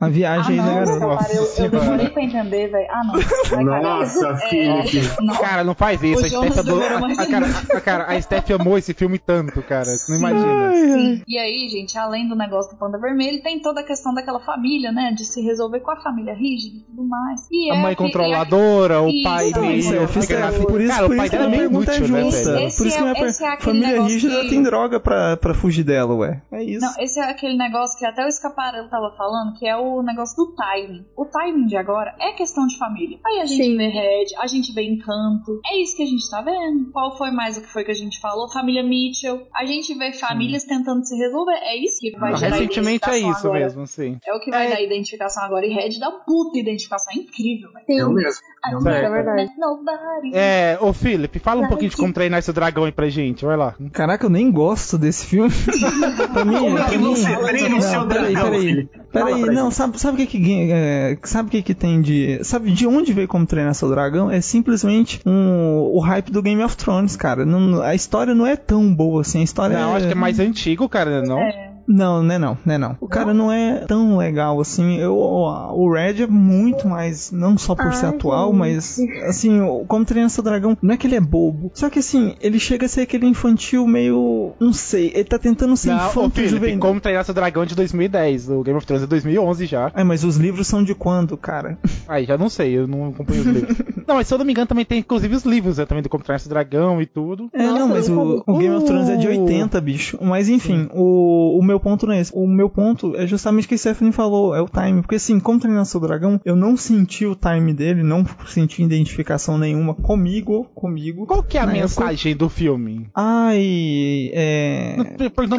Ah, 0.00 0.08
viagem 0.08 0.58
aí 0.60 0.66
da 0.66 0.72
não, 0.84 0.98
garota. 1.00 1.22
cara, 1.22 1.34
eu, 1.34 1.64
eu 1.64 1.70
demorei 1.70 2.08
pra 2.10 2.22
entender, 2.22 2.68
velho. 2.68 2.86
Ah, 2.90 3.04
não. 3.06 3.16
Nossa, 3.82 4.28
É, 4.28 4.36
Felipe. 4.82 5.22
não. 5.22 5.34
Cara, 5.36 5.64
não 5.64 5.74
faz 5.74 6.02
isso. 6.02 6.22
O 6.22 6.24
A 6.24 6.28
Steph, 6.28 6.58
adorou, 6.58 6.82
a, 6.86 7.22
a, 7.22 7.26
cara, 7.26 7.46
a, 7.74 7.80
cara, 7.80 8.04
a 8.06 8.20
Steph 8.20 8.50
amou 8.50 8.76
esse 8.78 8.92
filme 8.94 9.18
tanto, 9.18 9.62
cara. 9.62 9.84
Você 9.84 10.12
não 10.12 10.18
imagina. 10.18 10.72
Sim. 10.74 11.22
E 11.26 11.38
aí, 11.38 11.68
gente, 11.68 11.96
além 11.98 12.28
do 12.28 12.34
negócio 12.36 12.72
do 12.72 12.78
panda 12.78 12.98
vermelho, 12.98 13.42
tem 13.42 13.60
toda 13.60 13.80
a 13.80 13.84
questão 13.84 14.12
daquela 14.14 14.40
família, 14.40 14.92
né? 14.92 15.12
De 15.16 15.24
se 15.24 15.40
resolver 15.40 15.80
com 15.80 15.90
a 15.90 15.96
família 16.00 16.34
rígida 16.34 16.76
e 16.78 16.80
tudo 16.82 17.04
mais. 17.08 17.40
E 17.50 17.70
A 17.70 17.74
é 17.76 17.78
mãe 17.82 17.94
que- 17.94 18.02
controladora, 18.02 19.00
o 19.02 19.10
pai 19.22 19.48
isso, 19.50 19.60
meio. 19.60 19.76
isso, 19.78 19.90
por 20.12 20.26
Cara, 20.26 20.52
por 20.52 20.62
o 20.62 20.66
pai 20.76 20.84
isso 20.86 21.22
que 21.24 21.30
dela 21.30 21.44
a 21.44 21.46
é 21.46 21.50
meio 21.50 21.62
pergunta 21.70 21.92
é 21.92 21.96
inútil, 21.96 22.14
né, 22.14 22.22
justa. 22.22 22.52
por 22.52 22.86
isso 22.86 22.98
que 22.98 23.04
é- 23.04 23.26
esse 23.28 23.44
é 23.44 23.48
aquele 23.48 23.62
família 23.64 23.88
negócio 23.88 24.12
rígida 24.14 24.40
que- 24.42 24.48
tem 24.50 24.62
droga 24.62 25.00
pra, 25.00 25.36
pra 25.36 25.54
fugir 25.54 25.84
dela, 25.84 26.14
ué. 26.14 26.42
É 26.52 26.62
isso. 26.62 26.80
Não, 26.84 26.92
esse 26.98 27.18
é 27.20 27.30
aquele 27.30 27.56
negócio 27.56 27.98
que 27.98 28.04
até 28.06 28.24
o 28.24 28.28
Escaparelo 28.28 28.88
tava 28.88 29.12
falando, 29.16 29.54
que 29.58 29.66
é 29.66 29.76
o 29.76 30.02
negócio 30.02 30.36
do 30.36 30.54
timing. 30.54 31.04
O 31.16 31.24
timing 31.26 31.66
de 31.66 31.76
agora 31.76 32.14
é 32.20 32.32
questão 32.32 32.66
de 32.66 32.76
família. 32.78 32.95
Aí 33.26 33.40
a 33.40 33.44
gente 33.46 33.62
Sim. 33.64 33.76
vê 33.76 33.88
Red, 33.88 34.24
a 34.38 34.46
gente 34.46 34.72
vê 34.72 34.82
Encanto. 34.82 35.60
É 35.66 35.80
isso 35.80 35.96
que 35.96 36.02
a 36.02 36.06
gente 36.06 36.28
tá 36.30 36.40
vendo. 36.42 36.90
Qual 36.92 37.16
foi 37.16 37.30
mais 37.30 37.56
o 37.56 37.60
que 37.62 37.68
foi 37.68 37.84
que 37.84 37.90
a 37.90 37.94
gente 37.94 38.20
falou? 38.20 38.48
Família 38.50 38.82
Mitchell. 38.82 39.46
A 39.54 39.64
gente 39.64 39.94
vê 39.94 40.12
famílias 40.12 40.64
tentando 40.64 41.04
se 41.04 41.16
resolver. 41.16 41.54
É 41.62 41.76
isso 41.76 41.98
que 42.00 42.10
vai 42.18 42.30
Não, 42.32 42.36
gerar 42.38 42.56
recentemente 42.56 43.08
é 43.08 43.18
identificação 43.18 43.30
isso 43.30 43.46
agora. 43.46 43.60
mesmo, 43.64 43.86
sim. 43.86 44.18
É 44.26 44.34
o 44.34 44.40
que 44.40 44.50
vai 44.50 44.66
É. 44.66 44.70
dar 44.70 44.80
identificação 44.82 45.44
agora. 45.44 45.66
E 45.66 45.70
Red 45.72 45.98
dá 45.98 46.10
puta 46.10 46.58
identificação. 46.58 47.12
É 47.12 47.16
incrível, 47.18 47.70
velho. 47.72 47.86
Sim, 47.86 47.98
Eu 47.98 48.10
mesmo. 48.10 48.40
Eu 48.72 48.78
isso 48.78 48.88
é 48.88 48.92
mesmo. 49.00 49.14
verdade. 49.14 49.50
Nobody. 49.58 50.30
É, 50.34 50.78
ô 50.80 50.92
Felipe, 50.92 51.38
fala 51.38 51.62
um 51.62 51.68
pouquinho 51.68 51.90
de 51.90 51.96
como 51.96 52.12
treinar 52.12 52.38
esse 52.38 52.52
dragão 52.52 52.84
aí 52.84 52.92
pra 52.92 53.08
gente, 53.08 53.44
vai 53.44 53.56
lá. 53.56 53.74
Caraca, 53.92 54.26
eu 54.26 54.30
nem 54.30 54.50
gosto 54.50 54.98
desse 54.98 55.26
filme. 55.26 55.50
pra 56.32 56.44
mim, 56.44 56.58
Como 56.58 56.78
é 56.78 56.84
que 56.88 56.98
você 56.98 57.36
treina 57.36 57.76
o 57.76 57.82
seu 57.82 58.00
Não, 58.00 58.08
peraí, 58.08 58.32
dragão, 58.32 58.50
peraí. 58.50 58.88
Peraí, 59.24 59.42
não, 59.46 59.70
sabe, 59.70 60.00
sabe 60.00 60.22
o 60.22 60.26
que 60.26 60.38
que, 60.38 60.70
é, 60.72 61.16
sabe 61.24 61.48
o 61.48 61.50
que 61.50 61.62
que 61.62 61.74
tem 61.74 62.00
de, 62.00 62.40
sabe 62.42 62.70
de 62.70 62.86
onde 62.86 63.12
veio 63.12 63.28
como 63.28 63.46
treinar 63.46 63.74
seu 63.74 63.88
dragão? 63.88 64.30
É 64.30 64.40
simplesmente 64.40 65.20
um, 65.26 65.90
o 65.92 66.00
hype 66.00 66.30
do 66.30 66.42
Game 66.42 66.62
of 66.62 66.76
Thrones, 66.76 67.16
cara. 67.16 67.44
Não- 67.44 67.82
a 67.82 67.94
história 67.94 68.34
não 68.34 68.46
é 68.46 68.56
tão 68.56 68.94
boa 68.94 69.22
assim, 69.22 69.40
a 69.40 69.44
história 69.44 69.78
Não, 69.78 69.92
é... 69.94 69.96
acho 69.96 70.06
que 70.06 70.12
é 70.12 70.16
mais 70.16 70.38
antigo, 70.38 70.88
cara, 70.88 71.22
não? 71.22 71.38
É. 71.40 71.65
Não, 71.88 72.22
né 72.22 72.38
não, 72.38 72.56
né 72.64 72.76
não. 72.78 72.96
O 73.00 73.06
cara 73.08 73.32
não 73.32 73.50
é 73.52 73.84
tão 73.86 74.16
legal 74.16 74.60
assim. 74.60 74.96
Eu, 74.98 75.16
o 75.16 75.92
Red 75.92 76.22
é 76.22 76.26
muito 76.26 76.88
mais, 76.88 77.30
não 77.30 77.56
só 77.56 77.74
por 77.74 77.92
ser 77.94 78.06
Ai, 78.06 78.12
atual, 78.12 78.48
gente. 78.50 78.58
mas 78.58 78.98
assim, 79.28 79.60
o- 79.60 79.84
como 79.86 80.04
Criança 80.04 80.42
Dragão, 80.42 80.76
não 80.82 80.94
é 80.94 80.96
que 80.96 81.06
ele 81.06 81.14
é 81.16 81.20
bobo. 81.20 81.70
Só 81.74 81.88
que 81.88 81.98
assim, 82.00 82.34
ele 82.40 82.58
chega 82.58 82.86
a 82.86 82.88
ser 82.88 83.02
aquele 83.02 83.26
infantil 83.26 83.86
meio, 83.86 84.52
não 84.60 84.72
sei, 84.72 85.12
ele 85.14 85.24
tá 85.24 85.38
tentando 85.38 85.76
ser 85.76 85.88
Não, 85.90 85.96
ô, 85.96 86.08
infanto 86.08 86.30
Felipe, 86.36 86.50
juvenil. 86.54 86.78
como 86.80 87.00
treinar 87.00 87.24
seu 87.24 87.34
dragão 87.34 87.62
é 87.62 87.66
de 87.66 87.74
2010, 87.74 88.50
o 88.50 88.62
Game 88.62 88.76
of 88.76 88.86
Thrones 88.86 89.04
é 89.04 89.06
2011 89.06 89.66
já. 89.66 89.92
É, 89.94 90.02
mas 90.04 90.24
os 90.24 90.36
livros 90.36 90.66
são 90.66 90.82
de 90.82 90.94
quando, 90.94 91.36
cara? 91.36 91.78
Aí 92.08 92.24
já 92.24 92.36
não 92.36 92.48
sei, 92.48 92.76
eu 92.76 92.86
não 92.86 93.06
acompanho 93.08 93.40
os 93.42 93.46
livros. 93.46 93.76
não, 94.06 94.16
mas 94.16 94.26
se 94.26 94.34
eu 94.34 94.38
não 94.38 94.44
me 94.44 94.52
engano 94.52 94.66
também 94.66 94.84
tem 94.84 94.98
inclusive 94.98 95.34
os 95.34 95.44
livros, 95.44 95.78
né, 95.78 95.86
também 95.86 96.02
do 96.02 96.08
Como 96.08 96.24
Treinar 96.24 96.40
Seu 96.40 96.48
Dragão 96.50 97.00
e 97.00 97.06
tudo. 97.06 97.48
É, 97.52 97.62
não, 97.64 97.88
mas 97.88 98.08
o, 98.08 98.42
o 98.46 98.58
Game 98.58 98.74
of 98.74 98.84
Thrones 98.86 99.08
é 99.08 99.16
de 99.16 99.28
80, 99.28 99.80
bicho. 99.80 100.18
Mas 100.20 100.48
enfim, 100.48 100.88
o, 100.92 101.58
o 101.58 101.62
meu 101.62 101.75
ponto 101.80 102.06
não 102.06 102.14
é 102.14 102.20
esse. 102.20 102.32
O 102.34 102.46
meu 102.46 102.68
ponto 102.68 103.14
é 103.16 103.26
justamente 103.26 103.64
o 103.66 103.68
que 103.68 103.74
a 103.74 103.78
Stephanie 103.78 104.12
falou, 104.12 104.54
é 104.54 104.60
o 104.60 104.68
time. 104.68 105.02
Porque 105.02 105.16
assim, 105.16 105.38
como 105.40 105.58
treinar 105.60 105.84
seu 105.84 106.00
dragão, 106.00 106.40
eu 106.44 106.56
não 106.56 106.76
senti 106.76 107.26
o 107.26 107.34
time 107.34 107.72
dele, 107.72 108.02
não 108.02 108.24
senti 108.46 108.82
identificação 108.82 109.58
nenhuma 109.58 109.94
comigo, 109.94 110.64
comigo. 110.74 111.26
Qual 111.26 111.42
que 111.42 111.58
é 111.58 111.60
a 111.60 111.66
Na 111.66 111.72
mensagem 111.72 112.36
do 112.36 112.48
filme? 112.48 113.08
Ai, 113.14 114.30
é. 114.32 114.96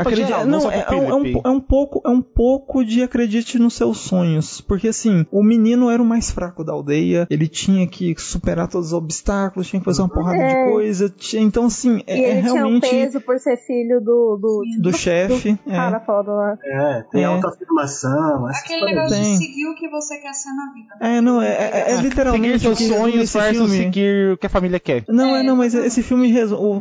Pra 0.03 0.15
geral, 0.15 0.45
não, 0.45 0.71
é, 0.71 0.85
é 0.89 0.95
um, 0.95 1.25
é 1.25 1.57
é 1.57 1.59
pouco, 1.67 2.01
é 2.05 2.09
um 2.09 2.21
pouco 2.21 2.83
de 2.83 3.03
acredite 3.03 3.59
nos 3.59 3.73
seus 3.73 3.97
sonhos, 3.99 4.61
porque 4.61 4.87
assim, 4.87 5.25
o 5.31 5.43
menino 5.43 5.89
era 5.89 6.01
o 6.01 6.05
mais 6.05 6.31
fraco 6.31 6.63
da 6.63 6.73
aldeia, 6.73 7.27
ele 7.29 7.47
tinha 7.47 7.85
que 7.87 8.15
superar 8.17 8.67
todos 8.67 8.87
os 8.87 8.93
obstáculos, 8.93 9.67
tinha 9.67 9.79
que 9.79 9.85
fazer 9.85 10.01
uma 10.01 10.09
porrada 10.09 10.37
É. 10.41 10.65
de 10.65 10.71
coisa, 10.71 11.09
tinha- 11.09 11.41
então 11.41 11.65
assim, 11.65 12.01
é, 12.07 12.17
e 12.17 12.23
é 12.23 12.31
ele 12.31 12.41
realmente 12.41 12.89
tinha 12.89 13.01
um 13.01 13.05
peso 13.05 13.21
por 13.21 13.37
ser 13.39 13.57
filho 13.57 13.99
do. 13.99 14.37
Do, 14.37 14.61
do 14.79 14.93
chefe, 14.97 15.53
do 15.53 15.71
é. 15.71 15.75
cara 15.75 15.99
foda 16.07 16.31
lá. 16.31 16.57
É, 16.63 17.03
tem 17.11 17.21
É. 17.21 17.25
autoafirmação. 17.25 18.47
Aquele 18.47 18.85
negócio 18.85 19.09
Tem. 19.17 19.33
de 19.37 19.45
seguir 19.45 19.67
o 19.67 19.75
que 19.75 19.87
você 19.89 20.17
quer 20.17 20.33
ser 20.33 20.49
na 20.53 20.71
vida. 20.73 20.95
É, 21.01 21.21
não, 21.21 21.41
é, 21.41 21.47
é, 21.49 21.91
é 21.91 22.01
literalmente 22.01 22.59
Seguir 22.59 22.67
o 22.71 22.75
que 22.75 22.83
seus 22.83 22.97
sonhos 22.97 23.33
versus 23.33 23.69
seguir 23.71 24.33
o 24.33 24.37
que 24.37 24.45
a 24.45 24.49
família 24.49 24.79
quer. 24.79 25.03
Não, 25.09 25.35
é, 25.35 25.43
não, 25.43 25.55
mas 25.55 25.73
esse 25.75 26.01
filme, 26.01 26.33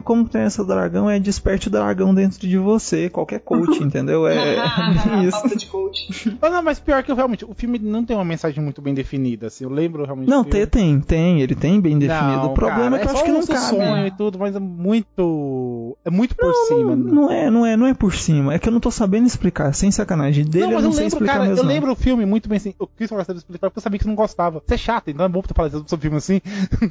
Como 0.05 0.29
Tem 0.29 0.43
Essa 0.43 0.65
Dragão 0.65 1.11
é 1.11 1.19
desperte 1.19 1.69
o 1.69 1.71
dragão 1.71 2.15
dentro 2.15 2.39
de 2.39 2.57
você, 2.57 3.11
qualquer 3.11 3.41
coach, 3.41 3.83
entendeu? 3.83 4.27
É, 4.27 4.37
é 4.57 5.25
isso. 5.25 5.57
De 5.57 5.67
coach. 5.67 6.37
Ah, 6.47 6.51
não, 6.51 6.63
mas 6.63 6.79
pior 6.79 7.03
que 7.03 7.11
eu 7.11 7.17
realmente, 7.17 7.45
o 7.45 7.55
filme 7.55 7.79
não 7.79 8.05
tem 8.05 8.15
uma 8.15 8.25
mensagem 8.25 8.63
muito 8.63 8.81
bem 8.81 8.95
definida, 8.95 9.49
assim, 9.49 9.65
eu 9.65 9.71
lembro 9.71 10.05
realmente. 10.05 10.29
Não, 10.29 10.45
tem, 10.45 10.65
tem, 10.67 11.01
tem, 11.01 11.41
ele 11.41 11.55
tem 11.57 11.81
bem 11.81 11.99
definido. 11.99 12.37
Não, 12.37 12.53
o 12.53 12.55
problema 12.55 12.91
cara, 12.91 12.97
é 12.97 12.99
que 13.01 13.07
eu 13.07 13.11
só 13.11 13.17
acho 13.17 13.25
que 13.25 13.33
não 13.33 13.47
cabe. 13.47 13.67
sonho 13.77 14.07
e 14.07 14.11
tudo, 14.13 14.39
mas 14.39 14.55
é 14.55 14.61
muito. 14.61 15.97
É 16.05 16.11
muito 16.11 16.37
por 16.37 16.53
cima. 16.69 16.95
né? 16.95 17.11
Não 17.13 17.31
é, 17.31 17.51
não 17.51 17.67
é, 17.67 17.77
não 17.77 17.87
é 17.87 17.95
por 17.95 18.15
cima. 18.15 18.55
É 18.55 18.59
que 18.59 18.69
eu 18.69 18.73
não 18.73 18.81
tô 18.81 18.91
sabendo 18.91 19.16
explicar, 19.25 19.73
sem 19.73 19.91
sacanagem. 19.91 20.45
Dele 20.45 20.67
não, 20.67 20.73
eu 20.73 20.75
mas 20.77 20.83
não 20.85 20.91
eu 20.91 20.95
sei 20.95 21.05
lembro, 21.05 21.17
explicar 21.17 21.33
cara, 21.35 21.45
mesmo. 21.47 21.59
eu 21.61 21.65
não. 21.65 21.73
lembro 21.73 21.93
o 21.93 21.97
filme 21.97 22.27
muito 22.27 22.49
bem 22.49 22.57
assim. 22.57 22.75
Eu 22.79 22.87
quis 22.87 23.09
falar 23.09 23.25
sobre 23.25 23.39
explicar 23.39 23.71
porque 23.71 23.79
eu 23.79 23.83
sabia 23.83 23.99
que 23.99 24.05
você 24.05 24.09
não 24.09 24.17
gostava. 24.17 24.63
Você 24.67 24.75
é 24.75 24.79
chato, 24.79 25.09
então 25.09 25.25
é 25.25 25.29
bom 25.29 25.41
tu 25.43 25.55
falar 25.55 25.71
sobre 25.71 26.01
filme 26.03 26.17
assim. 26.19 26.41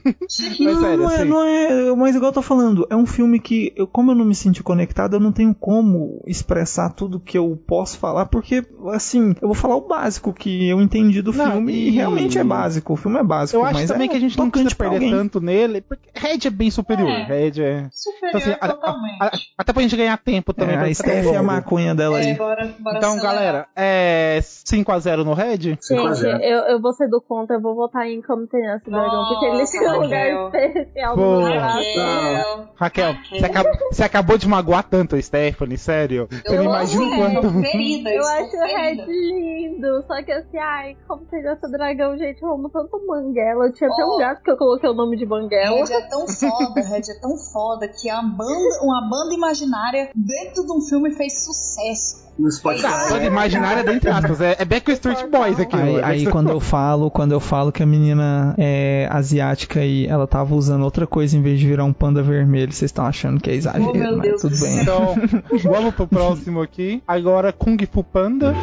mas 0.59 0.59
Não, 0.59 0.81
sério, 0.81 0.97
não, 0.97 1.11
é, 1.11 1.15
assim. 1.15 1.25
não 1.25 1.43
é, 1.43 1.95
mas 1.95 2.15
igual 2.15 2.29
eu 2.29 2.33
tô 2.33 2.41
falando, 2.41 2.87
é 2.89 2.95
um 2.95 3.05
filme 3.05 3.39
que, 3.39 3.73
eu, 3.75 3.85
como 3.87 4.11
eu 4.11 4.15
não 4.15 4.25
me 4.25 4.35
senti 4.35 4.63
conectado, 4.63 5.15
eu 5.15 5.19
não 5.19 5.31
tenho 5.31 5.53
como 5.53 6.21
expressar 6.25 6.89
tudo 6.91 7.19
que 7.19 7.37
eu 7.37 7.59
posso 7.67 7.97
falar, 7.97 8.25
porque, 8.27 8.65
assim, 8.93 9.35
eu 9.41 9.47
vou 9.47 9.55
falar 9.55 9.75
o 9.75 9.87
básico 9.87 10.33
que 10.33 10.67
eu 10.69 10.81
entendi 10.81 11.21
do 11.21 11.33
Não, 11.33 11.51
filme 11.51 11.73
e... 11.73 11.87
e- 11.87 11.91
realmente 11.91 12.37
é 12.37 12.43
básico, 12.43 12.93
o 12.93 12.95
filme 12.95 13.17
é 13.19 13.23
básico. 13.23 13.57
Eu 13.57 13.63
acho 13.65 13.73
mas 13.73 13.89
também 13.89 14.07
é 14.07 14.11
que 14.11 14.17
a 14.17 14.19
gente 14.19 14.37
não 14.37 14.49
precisa 14.49 14.75
pra 14.75 14.89
perder 14.89 15.05
alguém. 15.05 15.19
tanto 15.19 15.39
nele, 15.41 15.81
porque 15.81 16.09
Red 16.13 16.39
é 16.45 16.49
bem 16.49 16.71
superior. 16.71 17.09
É. 17.09 17.23
Red 17.23 17.61
é. 17.61 17.89
Superior 17.91 18.29
Então, 18.29 18.41
assim, 18.41 18.51
a- 18.51 18.65
a- 18.65 18.67
totalmente. 18.73 19.21
a- 19.21 19.31
até 19.57 19.73
pra 19.73 19.81
gente 19.81 19.95
ganhar 19.95 20.17
tempo 20.17 20.53
também. 20.53 20.75
É, 20.75 20.77
pra 20.77 20.87
a 20.87 20.93
Steph 20.93 21.25
e 21.25 21.35
a 21.35 21.43
maconha 21.43 21.93
dela 21.95 22.14
É, 22.14 22.14
aí. 22.15 22.33
bora, 22.35 22.75
bora 22.79 22.97
Então, 22.97 23.09
acelerar. 23.13 23.35
galera, 23.35 23.67
é 23.75 24.39
5x0 24.41 25.23
no 25.23 25.33
Red? 25.33 25.57
Gente, 25.57 25.85
5 25.85 26.07
a 26.07 26.13
0. 26.13 26.37
eu, 26.43 26.59
eu 26.65 26.81
vou 26.81 26.93
ser 26.93 27.07
do 27.09 27.21
contra, 27.21 27.55
eu 27.57 27.61
vou 27.61 27.75
votar 27.75 28.05
em 28.07 28.21
Como 28.21 28.47
Tem 28.47 28.65
Essa 28.67 28.89
Dragão, 28.89 29.25
porque 29.29 29.45
ele 29.45 29.65
tem 29.65 29.81
um 29.87 30.01
lugar 30.01 30.25
Raquel. 30.31 30.47
especial 30.47 31.15
no 31.17 31.23
Pô. 31.23 31.39
Raquel. 31.43 32.67
Raquel, 32.75 33.15
você, 33.31 33.45
acab- 33.45 33.77
você 33.91 34.03
acabou 34.03 34.37
de 34.37 34.47
magoar 34.47 34.83
tanto 34.83 35.15
a 35.15 35.21
Stephanie, 35.21 35.77
sério. 35.77 36.27
Você 36.31 36.55
não 36.57 36.63
imagina 36.65 37.03
o 37.05 37.09
tô 37.09 37.15
quanto. 37.41 37.61
ferida, 37.61 38.09
Eu 38.09 38.25
acho 38.25 38.55
o 38.57 38.61
Red 38.61 39.05
lindo, 39.05 40.03
só 40.07 40.21
que 40.23 40.31
assim, 40.31 40.57
ai, 40.57 40.97
como 41.07 41.25
tem 41.25 41.45
essa 41.47 41.67
dragão, 41.69 42.17
gente, 42.17 42.41
eu 42.41 42.53
amo 42.53 42.69
tanto 42.69 43.01
Banguela. 43.07 43.65
Eu 43.67 43.73
tinha 43.73 43.89
até 43.89 44.03
Oh. 44.05 44.15
um 44.15 44.19
gato 44.19 44.41
que 44.43 44.51
eu 44.51 44.57
coloquei 44.57 44.89
o 44.89 44.93
nome 44.93 45.17
de 45.17 45.25
Banguela. 45.25 45.75
Red 45.77 45.93
é 45.93 46.01
tão 46.09 46.27
foda, 46.27 46.81
Red 46.81 47.01
é 47.11 47.19
tão 47.21 47.37
foda 47.37 47.87
que 47.87 48.09
a 48.09 48.21
banda, 48.21 48.81
uma 48.81 49.01
banda 49.09 49.33
imaginária 49.33 50.09
dentro 50.15 50.65
de 50.65 50.71
um 50.71 50.81
filme 50.81 51.11
fez 51.11 51.43
sucesso. 51.43 52.04
No 52.37 52.51
Spotify. 52.51 52.87
Banda 53.09 53.23
imaginária, 53.23 53.81
dentre 53.81 54.09
aspas. 54.09 54.41
É, 54.41 54.57
é 54.59 54.65
Backstreet 54.65 55.25
Boys 55.29 55.57
aqui. 55.57 55.73
Aí, 55.75 56.03
aí 56.03 56.25
quando 56.27 56.49
eu 56.49 56.59
falo, 56.59 57.09
quando 57.09 57.31
eu 57.31 57.39
falo 57.39 57.71
que 57.71 57.81
a 57.81 57.85
menina 57.85 58.53
é 58.57 59.07
asiática 59.09 59.85
e 59.85 60.05
ela 60.05 60.27
tava 60.27 60.53
usando 60.53 60.83
outra 60.83 61.07
coisa 61.07 61.37
em 61.37 61.41
vez 61.41 61.59
de 61.61 61.65
virar 61.67 61.85
um 61.85 61.93
panda 61.93 62.21
vermelho, 62.21 62.73
vocês 62.73 62.89
estão 62.89 63.05
achando 63.05 63.39
que 63.39 63.49
é 63.49 63.53
exagero, 63.55 63.89
Oh, 63.89 63.93
meu 63.97 64.11
mas 64.17 64.21
Deus 64.21 64.41
tudo 64.41 64.53
do 64.55 64.61
bem. 64.61 64.83
céu. 64.83 65.15
Então, 65.15 65.71
vamos 65.71 65.95
pro 65.95 66.07
próximo 66.07 66.61
aqui. 66.61 67.01
Agora, 67.07 67.53
Kung 67.53 67.77
Fu 67.89 68.03
Panda. 68.03 68.53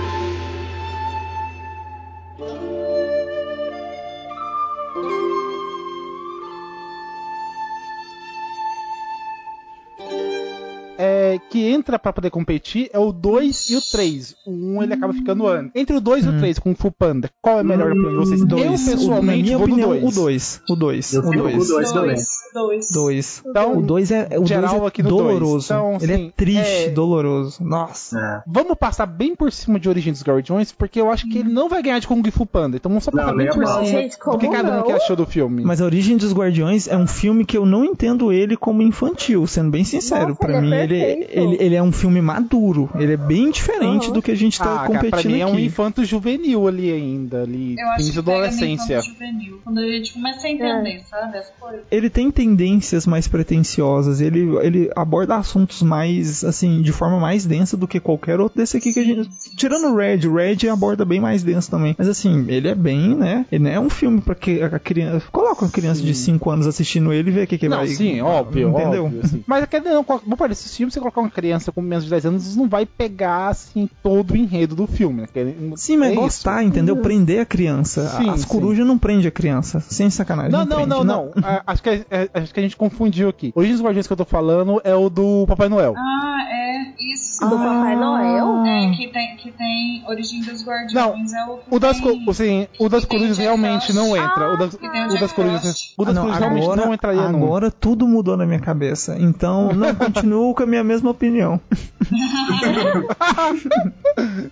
É, 11.35 11.39
que 11.39 11.65
entra 11.69 11.99
pra 11.99 12.13
poder 12.13 12.31
competir 12.31 12.91
é 12.93 12.99
o 12.99 13.13
2 13.13 13.71
e 13.71 13.77
o 13.77 13.81
3. 13.81 14.35
O 14.47 14.51
1 14.51 14.77
um, 14.79 14.83
ele 14.83 14.95
acaba 14.95 15.13
ficando 15.13 15.47
antes. 15.47 15.71
Entre 15.75 15.97
o 15.97 16.01
2 16.01 16.25
e 16.27 16.29
o 16.29 16.39
3, 16.39 16.59
Kung 16.59 16.75
Fu 16.75 16.91
Panda, 16.91 17.31
qual 17.41 17.61
é 17.61 17.63
melhor 17.63 17.93
pra 17.95 18.11
vocês? 18.11 18.43
Hum. 18.43 18.47
Dois. 18.47 18.65
Eu, 18.89 18.97
pessoalmente, 18.97 19.39
Na 19.39 19.43
minha 19.45 19.59
vou 19.59 19.67
opinião, 19.67 19.95
no 19.95 20.01
2. 20.01 20.13
o 20.13 20.21
2. 20.21 20.61
O 20.69 20.77
2. 20.77 21.13
Eu 21.15 21.21
O 21.21 21.25
fico 21.31 21.43
com 21.43 21.49
o 21.49 21.53
2. 21.53 21.69
dois 21.69 21.93
também. 21.93 22.15
Dois, 22.15 22.27
dois. 22.55 22.91
Dois. 22.93 23.43
Então, 23.47 23.79
O 23.79 23.83
2 23.83 24.11
é, 24.11 24.29
o 24.39 24.47
geral 24.47 24.71
dois 24.73 24.83
é 24.85 24.87
aqui 24.89 25.03
no 25.03 25.09
dois. 25.09 25.23
doloroso. 25.39 25.65
Então, 25.67 25.99
Ele 26.01 26.13
assim, 26.13 26.27
é 26.27 26.31
triste, 26.37 26.85
é- 26.87 26.91
doloroso. 26.91 27.63
Nossa. 27.65 28.19
É. 28.19 28.43
Vamos 28.47 28.77
passar 28.79 29.07
bem 29.07 29.35
por 29.35 29.51
cima 29.53 29.79
de 29.81 29.89
Origem 29.89 30.13
dos 30.13 30.23
Guardiões, 30.23 30.73
porque 30.73 31.01
eu 31.01 31.11
acho 31.11 31.29
que 31.29 31.39
ele 31.39 31.51
não 31.53 31.69
vai 31.69 31.83
ganhar 31.83 31.99
de 31.99 32.07
Kung 32.07 32.23
Fu 32.31 32.45
Panda. 32.47 32.77
Então 32.77 32.91
vamos 32.91 33.05
só 33.05 33.11
passar 33.11 33.29
Não, 33.31 33.37
bem 33.37 33.49
por 33.49 33.67
cima 33.67 33.85
Gente, 33.85 34.19
do 34.19 34.39
que 34.39 34.49
cada 34.49 34.81
um 34.81 34.83
que 34.83 34.93
achou 34.93 35.17
do 35.17 35.27
filme. 35.27 35.63
Mas 35.65 35.81
a 35.81 35.85
Origem 35.85 36.17
dos 36.17 36.33
Guardiões 36.33 36.89
é 36.89 36.97
um 36.97 37.07
filme 37.07 37.45
que 37.45 37.57
eu 37.57 37.65
não 37.65 37.85
entendo 37.85 38.33
ele 38.33 38.57
como 38.57 38.83
infantil, 38.83 39.47
sendo 39.47 39.71
bem 39.71 39.85
sincero. 39.85 40.29
Nossa, 40.29 40.35
pra 40.41 40.59
ele 40.59 40.59
é 40.59 40.61
mim, 40.61 40.75
ele, 40.75 40.89
perfeito. 41.01 41.22
Ele, 41.31 41.57
ele 41.61 41.75
é 41.75 41.83
um 41.83 41.93
filme 41.93 42.21
maduro. 42.21 42.89
Ele 42.95 43.13
é 43.13 43.17
bem 43.17 43.51
diferente 43.51 44.07
Aham. 44.07 44.13
do 44.15 44.23
que 44.23 44.31
a 44.31 44.37
gente 44.37 44.59
tá 44.59 44.65
ah, 44.65 44.77
cara, 44.79 44.87
competindo 44.89 45.11
pra 45.11 45.31
mim 45.31 45.41
é 45.41 45.47
um 45.47 45.53
aqui. 45.55 45.65
infanto 45.65 46.05
juvenil 46.05 46.67
ali 46.69 46.93
ainda, 46.93 47.43
ali, 47.43 47.77
Eu 47.79 47.89
acho 47.89 48.03
início 48.03 48.23
que 48.23 48.27
da 48.27 48.33
pega 48.33 48.45
adolescência. 48.47 49.01
juvenil. 49.03 49.61
Quando 49.65 49.79
a 49.79 49.87
gente 49.87 50.13
começa 50.13 50.47
a 50.47 50.51
entender, 50.51 51.03
sabe, 51.09 51.39
as 51.39 51.51
coisas. 51.59 51.81
Ele 51.91 52.11
tem 52.11 52.31
tendências 52.31 53.07
mais 53.07 53.29
pretensiosas, 53.29 54.21
ele, 54.21 54.41
ele 54.63 54.91
aborda 54.97 55.37
assuntos 55.37 55.83
mais, 55.83 56.45
assim, 56.45 56.83
de 56.83 56.93
forma 56.93 57.19
mais 57.21 57.45
densa 57.47 57.77
do 57.77 57.87
que 57.87 58.01
qualquer 58.01 58.41
outro 58.41 58.59
desse 58.59 58.77
aqui 58.77 58.93
que 58.93 59.01
a 59.01 59.05
gente. 59.05 59.29
Tirando 59.57 59.87
o 59.89 59.97
Red, 59.97 60.27
o 60.27 60.35
Red 60.35 60.69
aborda 60.71 61.05
bem 61.05 61.21
mais 61.21 61.43
denso 61.43 61.71
também. 61.71 61.95
Mas 61.99 62.09
assim, 62.09 62.45
ele 62.49 62.69
é 62.69 62.75
bem, 62.75 63.15
né? 63.15 63.47
Ele 63.53 63.65
não 63.65 63.71
é 63.71 63.81
um 63.81 63.91
filme 63.91 64.21
pra 64.21 64.35
que 64.35 64.63
a 64.63 64.79
criança. 64.79 65.27
Coloca 65.31 65.65
uma 65.65 65.71
criança 65.71 66.03
de 66.03 66.15
5 66.15 66.51
anos 66.51 66.67
assistindo 66.67 67.13
ele 67.13 67.31
e 67.31 67.33
vê 67.33 67.43
o 67.45 67.47
que, 67.47 67.59
que 67.59 67.69
Não, 67.69 67.79
vai. 67.79 67.87
sim, 67.89 68.21
óbvio, 68.21 68.71
Entendeu? 68.71 69.05
óbvio. 69.07 69.21
assim. 69.25 69.45
Mas 69.47 69.63
aquele 69.65 69.89
não, 69.89 70.03
vou 70.03 70.37
parar 70.37 70.53
esses 70.53 70.75
filmes, 70.77 70.95
você 70.95 71.01
colocar 71.13 71.21
uma 71.29 71.31
criança 71.31 71.71
com 71.71 71.81
menos 71.81 72.05
de 72.05 72.11
10 72.11 72.27
anos, 72.27 72.57
não 72.57 72.69
vai 72.69 72.87
pegar, 72.87 73.49
assim, 73.49 73.89
todo 74.03 74.33
o 74.33 74.37
enredo 74.37 74.75
do 74.75 74.87
filme. 74.87 75.23
né? 75.23 75.29
Que- 75.33 75.57
Sim, 75.77 75.97
mas 75.99 76.13
é 76.13 76.15
gostar, 76.15 76.61
isso. 76.63 76.69
entendeu? 76.71 76.97
Prender 76.97 77.41
a 77.41 77.45
criança. 77.45 78.07
Sim, 78.17 78.31
As 78.31 78.41
sim. 78.43 78.49
corujas 78.49 78.87
não 78.87 78.99
prende 78.99 79.27
a 79.29 79.31
criança. 79.31 79.81
Sem 79.81 80.09
sacanagem. 80.11 80.51
Não, 80.53 80.61
Não, 80.61 80.67
não, 80.67 80.77
prende, 80.77 80.91
não, 80.91 81.05
não. 81.05 81.31
Ah, 81.43 81.63
acho, 81.67 81.83
que, 81.83 81.89
é- 81.91 82.05
é- 82.11 82.31
acho 82.35 82.53
que 82.55 82.61
a 82.61 82.63
gente 82.63 82.77
confundiu 82.77 83.29
aqui. 83.29 83.53
Origem 83.55 83.75
dos 83.77 83.85
Guardiões 83.85 84.07
que 84.07 84.13
eu 84.13 84.17
tô 84.17 84.25
falando 84.25 84.81
é 84.85 84.95
o 84.95 85.09
do 85.11 85.45
Papai 85.47 85.69
Noel. 85.69 85.95
Ah, 85.97 86.37
é, 86.51 87.13
isso. 87.13 87.41
Do 87.41 87.51
Papai 87.57 87.97
Noel? 87.97 88.65
É, 88.65 88.91
que 88.97 89.09
tem, 89.09 89.37
que 89.37 89.51
tem 89.53 90.05
Origem 90.09 90.41
dos 90.41 90.65
Guardiões. 90.65 91.33
é 91.33 91.45
o, 91.45 91.57
que 91.59 91.75
O 91.75 91.79
das, 91.79 92.01
tem... 92.01 92.25
co- 92.25 92.31
assim, 92.31 92.69
o 92.79 92.89
das 92.89 93.05
o 93.05 93.07
corujas 93.09 93.39
realmente 93.39 93.93
não 93.93 94.17
entra. 94.17 94.55
o 94.55 94.57
das, 94.57 94.75
o 94.75 94.77
o 95.17 95.21
das 95.21 95.33
corujas, 95.33 95.95
o 95.97 96.05
das 96.05 96.17
Ah, 96.17 96.21
não, 96.21 96.23
corujas 96.23 96.39
realmente 96.41 96.65
agora, 96.65 96.87
não 96.87 96.95
entraria 96.95 97.29
no. 97.29 97.37
agora 97.45 97.71
tudo 97.71 98.07
mudou 98.07 98.37
na 98.37 98.47
minha 98.47 98.61
cabeça. 98.61 99.17
Então, 99.19 99.73
não 99.73 99.95
continuo 99.95 100.55
com 100.55 100.63
a 100.63 100.67
minha 100.67 100.85
mesma 100.85 101.02
opinião. 101.11 101.61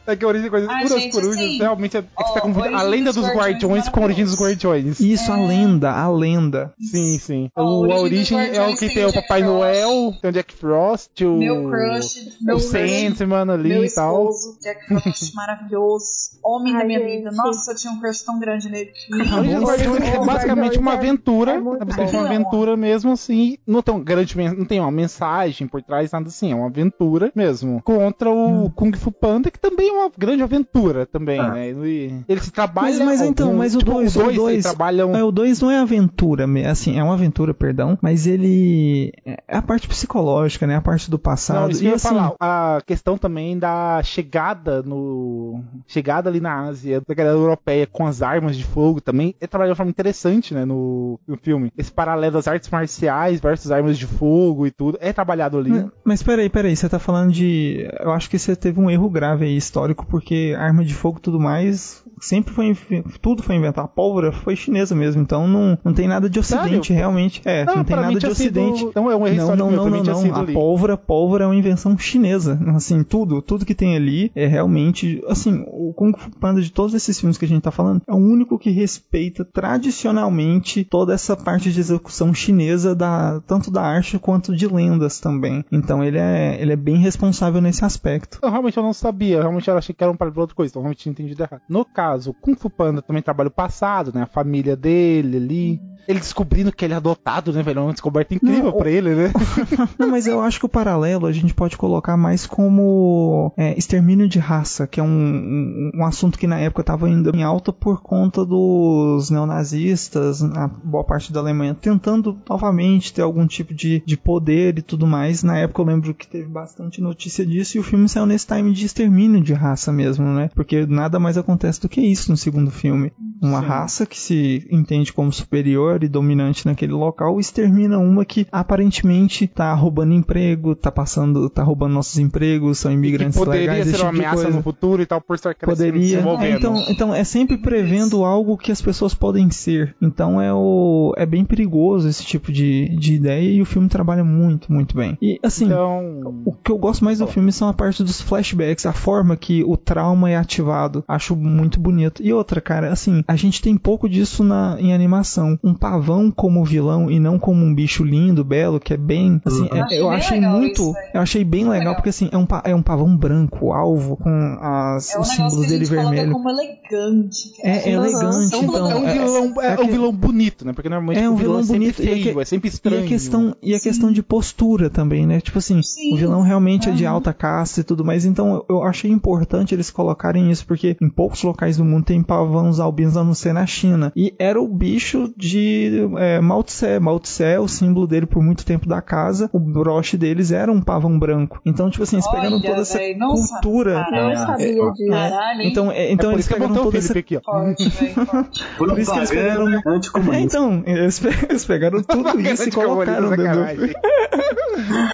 É 0.06 0.16
que 0.16 0.24
a 0.24 0.28
origem 0.28 0.51
das 0.51 0.68
Ah, 0.68 0.81
o 0.85 0.89
das 0.89 1.06
corujas 1.06 1.36
assim, 1.39 1.59
realmente 1.59 1.97
é, 1.97 2.01
é 2.01 2.02
que 2.02 2.09
você 2.28 2.35
tá 2.35 2.40
confundindo 2.40 2.77
a 2.77 2.82
lenda 2.82 3.12
dos 3.12 3.22
dos 3.24 3.35
Guardiões 3.35 3.89
com 3.89 4.01
a 4.01 4.05
origem 4.05 4.24
dos. 4.24 4.40
Guardiões. 4.40 5.01
Isso, 5.01 5.31
a 5.31 5.36
lenda, 5.36 5.90
a 5.93 6.10
lenda. 6.10 6.72
Sim, 6.81 7.18
sim. 7.18 7.51
O, 7.56 7.60
a 7.60 8.01
Origem 8.01 8.39
dos 8.39 8.47
origem 8.47 8.56
é 8.56 8.62
o 8.66 8.72
que 8.72 8.86
tem 8.86 8.94
tem 8.94 9.05
o 9.05 9.12
Jack 9.12 9.22
Papai 9.22 9.43
Frost. 9.43 9.55
Noel, 9.59 10.12
tem 10.20 10.31
o 10.31 10.32
Jack 10.32 10.55
Frost, 10.55 11.24
o. 11.24 11.36
Meu 11.36 11.68
crush, 11.68 12.14
Meu 12.40 12.56
o 12.56 12.60
Sandman 12.60 13.51
ali 13.52 13.68
meu 13.68 13.85
e 13.85 13.90
tal. 13.93 14.31
esposo, 14.31 14.59
Jack 14.62 14.86
Frost, 14.86 15.35
maravilhoso. 15.36 16.05
Homem 16.43 16.72
da 16.72 16.85
minha 16.85 17.01
vida. 17.05 17.31
Nossa, 17.32 17.72
eu 17.72 17.77
tinha 17.77 17.93
um 17.93 18.01
crush 18.01 18.22
tão 18.22 18.39
grande 18.39 18.68
nele. 18.70 18.90
A 19.31 19.36
Origem 19.39 19.59
do 19.60 19.66
Guardiões 19.66 20.02
é 20.02 20.24
basicamente 20.24 20.78
uma 20.78 20.93
é- 20.93 20.94
aventura. 20.94 21.52
é 21.52 21.56
É, 21.56 21.60
basicamente 21.60 22.16
uma 22.16 22.27
aventura 22.27 22.77
mesmo, 22.77 23.12
assim. 23.12 23.59
Não 23.66 23.82
tem, 23.82 24.02
grande, 24.02 24.36
não 24.39 24.64
tem 24.64 24.81
uma 24.81 24.90
mensagem 24.90 25.66
por 25.68 25.82
trás, 25.82 26.10
nada 26.10 26.28
assim. 26.28 26.40
É 26.49 26.55
uma 26.55 26.67
aventura 26.67 27.31
mesmo. 27.35 27.83
Contra 27.83 28.31
o 28.31 28.71
Kung 28.71 28.93
Fu 28.97 29.11
Panda, 29.12 29.51
que 29.51 29.59
também 29.59 29.89
é 29.89 29.93
uma 29.93 30.11
grande 30.17 30.43
aventura 30.43 31.07
também, 31.07 31.39
Ah. 31.41 31.51
né? 31.53 31.69
Ele, 31.69 32.25
ele 32.29 32.41
se 32.41 32.51
trabalha. 32.51 32.89
Mas, 32.97 32.99
mas 32.99 33.21
então, 33.23 33.53
mas 33.55 33.75
o 33.75 33.79
tipo, 33.79 33.91
2, 33.93 34.15
dois, 34.15 34.27
o 34.27 34.31
eles 34.31 34.37
2, 34.37 34.62
trabalham. 34.65 35.15
é, 35.17 35.23
o 35.25 35.31
2 35.31 35.61
não 35.61 35.71
é 35.71 35.79
aventura, 35.79 36.47
assim, 36.71 36.99
é 36.99 37.03
uma 37.03 37.15
aventura, 37.15 37.53
perdão, 37.53 37.99
mas 38.01 38.27
ele 38.27 39.12
é 39.27 39.57
a 39.57 39.62
parte 39.62 39.87
psicológica, 39.89 40.67
né, 40.67 40.77
a 40.77 40.81
parte 40.81 41.11
do 41.11 41.19
passado. 41.19 41.62
Não, 41.62 41.71
isso 41.71 41.83
e 41.83 41.87
eu 41.87 41.91
ia 41.91 41.97
assim, 41.97 42.09
falar. 42.09 42.33
A 42.41 42.81
questão 42.87 43.19
também 43.19 43.59
da 43.59 44.01
chegada 44.03 44.83
no. 44.83 45.62
Chegada 45.87 46.29
ali 46.31 46.41
na 46.41 46.67
Ásia, 46.69 47.03
da 47.07 47.15
galera 47.15 47.37
europeia 47.37 47.87
com 47.87 48.07
as 48.07 48.23
armas 48.23 48.57
de 48.57 48.65
fogo 48.65 49.01
também. 49.01 49.35
É 49.41 49.47
trabalhado 49.47 49.71
de 49.71 49.73
uma 49.73 49.77
forma 49.77 49.91
interessante, 49.91 50.55
né? 50.55 50.65
No, 50.65 51.19
no 51.27 51.37
filme. 51.37 51.73
Esse 51.77 51.91
paralelo 51.93 52.33
das 52.35 52.47
artes 52.49 52.69
marciais 52.71 53.41
versus 53.41 53.71
armas 53.71 53.99
de 53.99 54.07
fogo 54.07 54.67
e 54.67 54.71
tudo. 54.71 54.99
É 55.01 55.12
trabalhado 55.12 55.59
ali. 55.59 55.71
Mas- 55.71 55.87
Mas 56.05 56.23
peraí, 56.31 56.48
peraí, 56.48 56.77
você 56.77 56.89
tá 56.89 57.01
falando 57.01 57.32
de. 57.32 57.89
Eu 57.98 58.12
acho 58.12 58.31
que 58.31 58.39
você 58.39 58.55
teve 58.55 58.78
um 58.78 58.89
erro 58.89 59.11
grave 59.11 59.47
aí 59.47 59.57
histórico, 59.57 60.07
porque 60.07 60.55
arma 60.57 60.85
de 60.85 60.94
fogo 60.94 61.19
e 61.19 61.23
tudo 61.23 61.40
mais 61.40 62.05
sempre 62.21 62.53
foi. 62.53 62.77
Tudo 63.21 63.43
foi 63.43 63.57
inventado. 63.57 63.85
A 63.85 63.89
pólvora 63.89 64.33
foi 64.33 64.55
chinesa 64.57 64.95
mesmo, 64.95 65.23
então 65.23 65.49
não, 65.49 65.79
não 65.85 65.93
tem 65.93 66.07
nada 66.07 66.29
de 66.29 66.39
ocidente, 66.39 66.89
Sério? 66.89 66.95
realmente. 66.95 67.41
É, 67.45 67.65
não, 67.65 67.75
tem 67.77 67.85
pra 67.85 67.97
mim 67.99 68.15
nada 68.15 68.15
de 68.15 68.21
tinha 68.21 68.35
sido- 68.35 68.61
ocidente. 68.61 68.85
Então 68.85 69.11
é 69.11 69.17
um 69.17 69.27
erro 69.27 69.37
Não, 69.37 69.57
não, 69.57 69.71
meu, 69.71 69.77
não, 69.91 69.91
não, 69.91 70.23
não. 70.25 70.35
A 70.35 70.41
ali. 70.41 70.53
pólvora, 70.53 70.97
pólvora 70.97 71.45
é 71.45 71.47
uma 71.47 71.57
invenção 71.57 71.97
chinesa. 71.99 72.59
Assim, 72.75 73.03
tudo, 73.03 73.41
tudo 73.43 73.65
que 73.65 73.75
tem 73.75 73.97
ali 73.97 74.31
é 74.35 74.47
realmente. 74.47 75.23
Assim, 75.29 75.65
o 75.69 75.93
Kung 75.95 76.13
Fu 76.17 76.31
Panda 76.39 76.61
de 76.61 76.71
todos 76.71 76.95
esses 76.95 77.19
filmes 77.19 77.37
que 77.39 77.45
a 77.45 77.49
gente 77.49 77.63
tá 77.63 77.71
falando 77.71 78.03
é 78.07 78.13
o 78.13 78.17
único 78.17 78.59
que 78.59 78.71
respeita 78.71 79.45
tradicionalmente 79.45 80.85
toda 80.85 81.13
essa 81.15 81.37
parte 81.37 81.73
de 81.73 81.81
execução 81.81 82.33
chinesa, 82.35 82.95
da, 82.95 83.41
tanto 83.47 83.71
da 83.71 83.83
arte 83.83 84.19
quanto 84.19 84.55
de 84.55 84.67
lendas 84.67 85.21
também. 85.21 85.65
Então 85.71 86.03
ele 86.03 86.19
é, 86.19 86.59
ele 86.61 86.73
é 86.73 86.77
bem 86.77 86.97
responsável 86.97 87.61
nesse 87.61 87.85
aspecto. 87.85 88.39
Eu 88.43 88.51
realmente 88.51 88.77
eu 88.77 88.83
não 88.83 88.93
sabia, 88.93 89.37
eu 89.37 89.41
realmente 89.43 89.69
eu 89.69 89.77
achei 89.77 89.95
que 89.95 90.03
era 90.03 90.13
um 90.13 90.17
pra 90.17 90.29
outra 90.35 90.55
coisa, 90.55 90.71
então 90.73 90.83
realmente 90.83 91.03
tinha 91.03 91.11
entendido 91.13 91.43
errado. 91.43 91.63
No 91.69 91.85
caso, 91.85 92.10
o 92.15 92.35
Kung 92.35 92.55
Fu 92.55 92.69
Panda 92.70 93.03
também 93.03 93.23
trabalha 93.23 93.49
o 93.49 93.53
passado, 93.53 94.12
né? 94.15 94.23
A 94.23 94.27
família 94.27 94.77
dele 94.77 95.37
ali. 95.37 95.81
Ele 96.06 96.18
descobrindo 96.18 96.72
que 96.72 96.85
ele 96.85 96.94
é 96.94 96.97
adotado, 96.97 97.52
né, 97.52 97.62
velho? 97.62 97.81
É 97.81 97.82
uma 97.82 97.93
descoberta 97.93 98.35
incrível 98.35 98.72
pra 98.72 98.90
ele, 98.90 99.14
né? 99.14 99.32
Não, 99.98 100.09
mas 100.09 100.27
eu 100.27 100.40
acho 100.40 100.59
que 100.59 100.66
o 100.66 100.68
paralelo 100.68 101.27
a 101.27 101.32
gente 101.32 101.55
pode 101.55 101.77
colocar 101.77 102.16
mais 102.16 102.47
como 102.47 103.52
é, 103.56 103.77
extermínio 103.78 104.28
de 104.28 104.39
raça, 104.39 104.86
que 104.86 105.01
é 105.01 105.02
um, 105.02 105.06
um, 105.06 105.90
um 105.94 106.05
assunto 106.05 106.39
que 106.39 106.47
na 106.47 106.59
época 106.59 106.82
estava 106.82 107.09
indo 107.09 107.35
em 107.35 107.43
alta 107.43 107.72
por 107.72 108.01
conta 108.02 108.44
dos 108.44 109.31
neonazistas, 109.31 110.40
na 110.40 110.68
boa 110.68 111.05
parte 111.05 111.32
da 111.32 111.40
Alemanha, 111.40 111.74
tentando 111.74 112.39
novamente 112.48 113.12
ter 113.12 113.22
algum 113.22 113.47
tipo 113.47 113.74
de, 113.74 114.02
de 114.05 114.16
poder 114.16 114.78
e 114.78 114.82
tudo 114.82 115.06
mais. 115.06 115.43
Na 115.43 115.59
época 115.59 115.82
eu 115.82 115.86
lembro 115.86 116.14
que 116.14 116.27
teve 116.27 116.48
bastante 116.48 117.01
notícia 117.01 117.44
disso 117.44 117.77
e 117.77 117.81
o 117.81 117.85
filme 117.85 118.09
saiu 118.09 118.27
nesse 118.27 118.47
time 118.47 118.72
de 118.72 118.86
extermínio 118.86 119.40
de 119.40 119.52
raça 119.52 119.93
mesmo, 119.93 120.27
né? 120.27 120.51
Porque 120.55 120.86
nada 120.86 121.18
mais 121.18 121.36
acontece 121.36 121.81
do 121.81 121.89
que 121.89 122.01
isso 122.01 122.31
no 122.31 122.36
segundo 122.36 122.70
filme. 122.70 123.12
Uma 123.40 123.60
Sim. 123.60 123.66
raça 123.66 124.06
que 124.06 124.18
se 124.18 124.66
entende 124.70 125.12
como 125.12 125.32
superior 125.32 125.90
e 126.03 126.09
dominante 126.09 126.67
naquele 126.67 126.93
local 126.93 127.39
extermina 127.41 127.99
uma 127.99 128.25
que 128.25 128.47
aparentemente 128.51 129.47
tá 129.47 129.73
roubando 129.75 130.12
emprego, 130.12 130.75
tá 130.75 130.91
passando, 130.91 131.49
tá 131.49 131.62
roubando 131.62 131.95
nossos 131.95 132.19
empregos, 132.19 132.79
são 132.79 132.93
imigrantes 132.93 133.39
poderia 133.39 133.73
legais, 133.73 133.85
ser 133.85 133.95
esse 133.95 134.03
uma 134.03 134.11
tipo 134.11 134.21
de 134.21 134.27
ameaça 134.27 134.43
coisa. 134.43 134.57
no 134.57 134.62
futuro 134.62 135.03
e 135.03 135.07
tal, 135.07 135.21
por 135.21 135.35
estar 135.35 135.55
Poderia. 135.55 136.21
É, 136.41 136.51
então, 136.51 136.77
então 136.89 137.15
é 137.15 137.25
sempre 137.25 137.59
prevendo 137.59 138.25
algo 138.25 138.57
que 138.57 138.73
as 138.73 138.81
pessoas 138.81 139.15
podem 139.15 139.51
ser. 139.51 139.95
Então 140.01 140.41
é 140.41 140.53
o 140.53 141.12
é 141.17 141.27
bem 141.27 141.45
perigoso 141.45 142.09
esse 142.09 142.25
tipo 142.25 142.53
de, 142.53 142.89
de 142.97 143.15
ideia 143.15 143.51
e 143.51 143.61
o 143.61 143.67
filme 143.67 143.89
trabalha 143.89 144.25
muito, 144.25 144.73
muito 144.73 144.97
bem. 144.97 145.17
E 145.21 145.39
assim, 145.43 145.67
Então, 145.67 146.43
o 146.45 146.53
que 146.53 146.71
eu 146.71 146.79
gosto 146.79 147.05
mais 147.05 147.19
do 147.19 147.27
filme 147.27 147.53
são 147.53 147.69
a 147.69 147.75
parte 147.75 148.03
dos 148.03 148.21
flashbacks, 148.21 148.87
a 148.87 148.93
forma 148.93 149.37
que 149.37 149.62
o 149.65 149.77
trauma 149.77 150.31
é 150.31 150.37
ativado. 150.37 151.05
Acho 151.07 151.37
muito 151.37 151.81
bonito. 151.81 152.23
E 152.23 152.33
outra, 152.33 152.61
cara, 152.61 152.93
assim, 152.93 153.25
a 153.27 153.37
gente 153.37 153.62
tem 153.62 153.77
pouco 153.77 154.09
disso 154.09 154.43
na, 154.45 154.77
em 154.79 154.93
animação. 154.93 155.59
Um 155.62 155.75
pavão 155.81 156.31
como 156.31 156.65
vilão 156.65 157.11
e 157.11 157.19
não 157.19 157.39
como 157.39 157.65
um 157.65 157.74
bicho 157.74 158.05
lindo, 158.05 158.44
belo, 158.44 158.78
que 158.78 158.93
é 158.93 158.97
bem. 158.97 159.40
Assim, 159.44 159.62
Uhum. 159.62 159.69
é- 159.73 159.81
Achei 159.81 160.01
eu 160.01 160.09
bem 160.09 160.16
achei 160.19 160.39
legal 160.40 160.59
muito. 160.59 160.94
eu 161.15 161.20
achei 161.20 161.44
bem 161.44 161.62
legal, 161.65 161.78
legal. 161.78 161.94
porque 161.97 162.11
assim, 162.11 162.28
é 162.31 162.36
um, 162.36 162.47
é 162.65 162.74
um 162.74 162.82
pavão 162.82 163.16
branco, 163.16 163.73
alvo, 163.73 164.16
com 164.16 164.31
as, 164.61 165.15
É 165.15 165.19
um 165.19 165.23
os 165.23 165.28
símbolos 165.28 165.59
que 165.61 165.65
a 165.65 165.69
dele 165.69 165.85
vermelho. 165.86 166.32
como 166.32 166.48
elegante. 166.51 167.57
cara. 167.57 167.69
É, 167.74 167.89
é 167.89 167.93
elegante, 167.93 168.55
Uhum. 168.55 168.62
então. 168.62 168.90
é 168.90 168.94
um 168.94 169.09
é- 169.09 169.12
vilão, 169.12 169.55
é, 169.62 169.66
é 169.66 169.73
um 169.74 169.77
que- 169.86 169.93
vilão 169.93 170.12
bonito, 170.12 170.65
né? 170.66 170.73
Porque 170.73 170.89
normalmente 170.89 171.19
É 171.19 171.28
um 171.28 171.32
o 171.32 171.36
vilão 171.36 171.57
vilão 171.57 171.61
é 171.61 171.62
sempre 171.62 171.78
bonito, 171.78 172.01
e 172.02 172.02
a 172.02 172.11
feio, 172.23 172.35
que- 172.35 172.40
é 172.40 172.44
sempre 172.44 172.69
E 172.69 172.73
estranho. 172.73 173.05
a 173.05 173.07
questão, 173.09 173.57
e 173.62 173.74
a 173.74 173.81
questão 173.81 174.12
de 174.12 174.23
postura 174.23 174.90
também, 174.90 175.27
né? 175.27 175.40
Tipo 175.40 175.59
assim, 175.59 175.81
Sim. 175.82 176.15
o 176.15 176.16
vilão 176.16 176.43
realmente 176.43 176.89
é 176.89 176.93
de 176.93 177.07
alta 177.07 177.32
casta 177.32 177.81
e 177.81 177.85
tudo 177.85 178.05
mais. 178.05 178.24
Então 178.24 178.55
eu- 178.55 178.77
eu 178.77 178.82
achei 178.82 179.11
importante 179.11 179.74
eles 179.74 179.90
colocarem 179.90 180.51
isso, 180.51 180.66
porque 180.66 180.97
em 181.01 181.09
poucos 181.09 181.43
locais 181.43 181.77
do 181.77 181.85
mundo 181.85 182.05
tem 182.05 182.23
pavãos 182.23 182.78
albinos 182.81 183.16
a 183.16 183.24
não 183.24 183.35
ser 183.35 183.52
na 183.55 183.65
China. 183.66 184.12
E 184.15 184.35
era 184.39 184.61
o 184.61 184.69
bicho 184.69 185.32
de 185.36 185.70
é, 186.19 186.41
Mao 186.41 186.63
Tse. 186.63 186.99
Mao 187.01 187.19
Tse 187.21 187.43
é 187.45 187.59
o 187.61 187.69
símbolo 187.69 188.07
dele 188.07 188.27
por 188.27 188.43
muito 188.43 188.65
tempo 188.65 188.89
da 188.89 189.01
casa. 189.03 189.49
O 189.53 189.59
broche 189.59 190.17
deles 190.17 190.51
era 190.53 190.71
um 190.71 190.81
pavão 190.81 191.19
branco. 191.19 191.61
Então, 191.65 191.91
tipo 191.91 192.03
assim, 192.03 192.17
eles 192.17 192.29
pegaram 192.29 192.55
Olha, 192.57 192.63
toda 192.63 192.81
essa 192.83 192.99
véi, 192.99 193.15
não 193.17 193.35
cultura. 193.35 193.95
sabia. 194.05 194.21
Não 194.23 194.31
É, 194.31 194.37
sabia 194.37 194.93
disso. 194.93 195.11
Caralho, 195.11 195.61
hein? 195.63 195.69
Então, 195.69 195.93
é, 195.93 195.99
É 196.07 196.13
então 196.13 196.31
por 196.31 196.35
eles 196.35 196.45
isso 196.47 196.55
que 196.55 196.55
eu 196.63 196.67
pegaram 196.67 196.81
o 196.81 196.85
toda 196.85 196.99
essa 196.99 197.09
Felipe 197.09 197.37
aqui, 197.37 197.37
ó. 197.37 197.53
Forte, 197.53 197.89
velho, 197.89 198.27
forte. 198.27 198.65
Por 198.79 198.99
isso 198.99 199.13
que 199.13 199.19
eles 199.19 199.31
pegaram- 199.31 199.69
É, 199.75 199.83
anticomunista. 199.87 200.43
então, 200.45 200.83
eles, 200.87 201.19
pe- 201.19 201.47
eles 201.49 201.65
pegaram 201.65 202.03
tudo 202.03 202.41
isso 202.41 202.69
e 202.69 202.73
colocaram 202.73 203.31
dentro 203.31 203.63
do. 203.65 203.91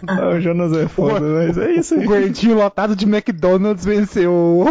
Ah, 0.08 0.28
o 0.36 0.40
Jonas 0.40 0.72
é 0.76 0.86
foda, 0.86 1.20
mas 1.20 1.58
é 1.58 1.72
isso 1.72 1.96
O 1.96 2.00
aí. 2.00 2.06
gordinho 2.06 2.56
lotado 2.56 2.94
de 2.94 3.04
McDonald's 3.04 3.84
venceu 3.84 4.32
o, 4.32 4.64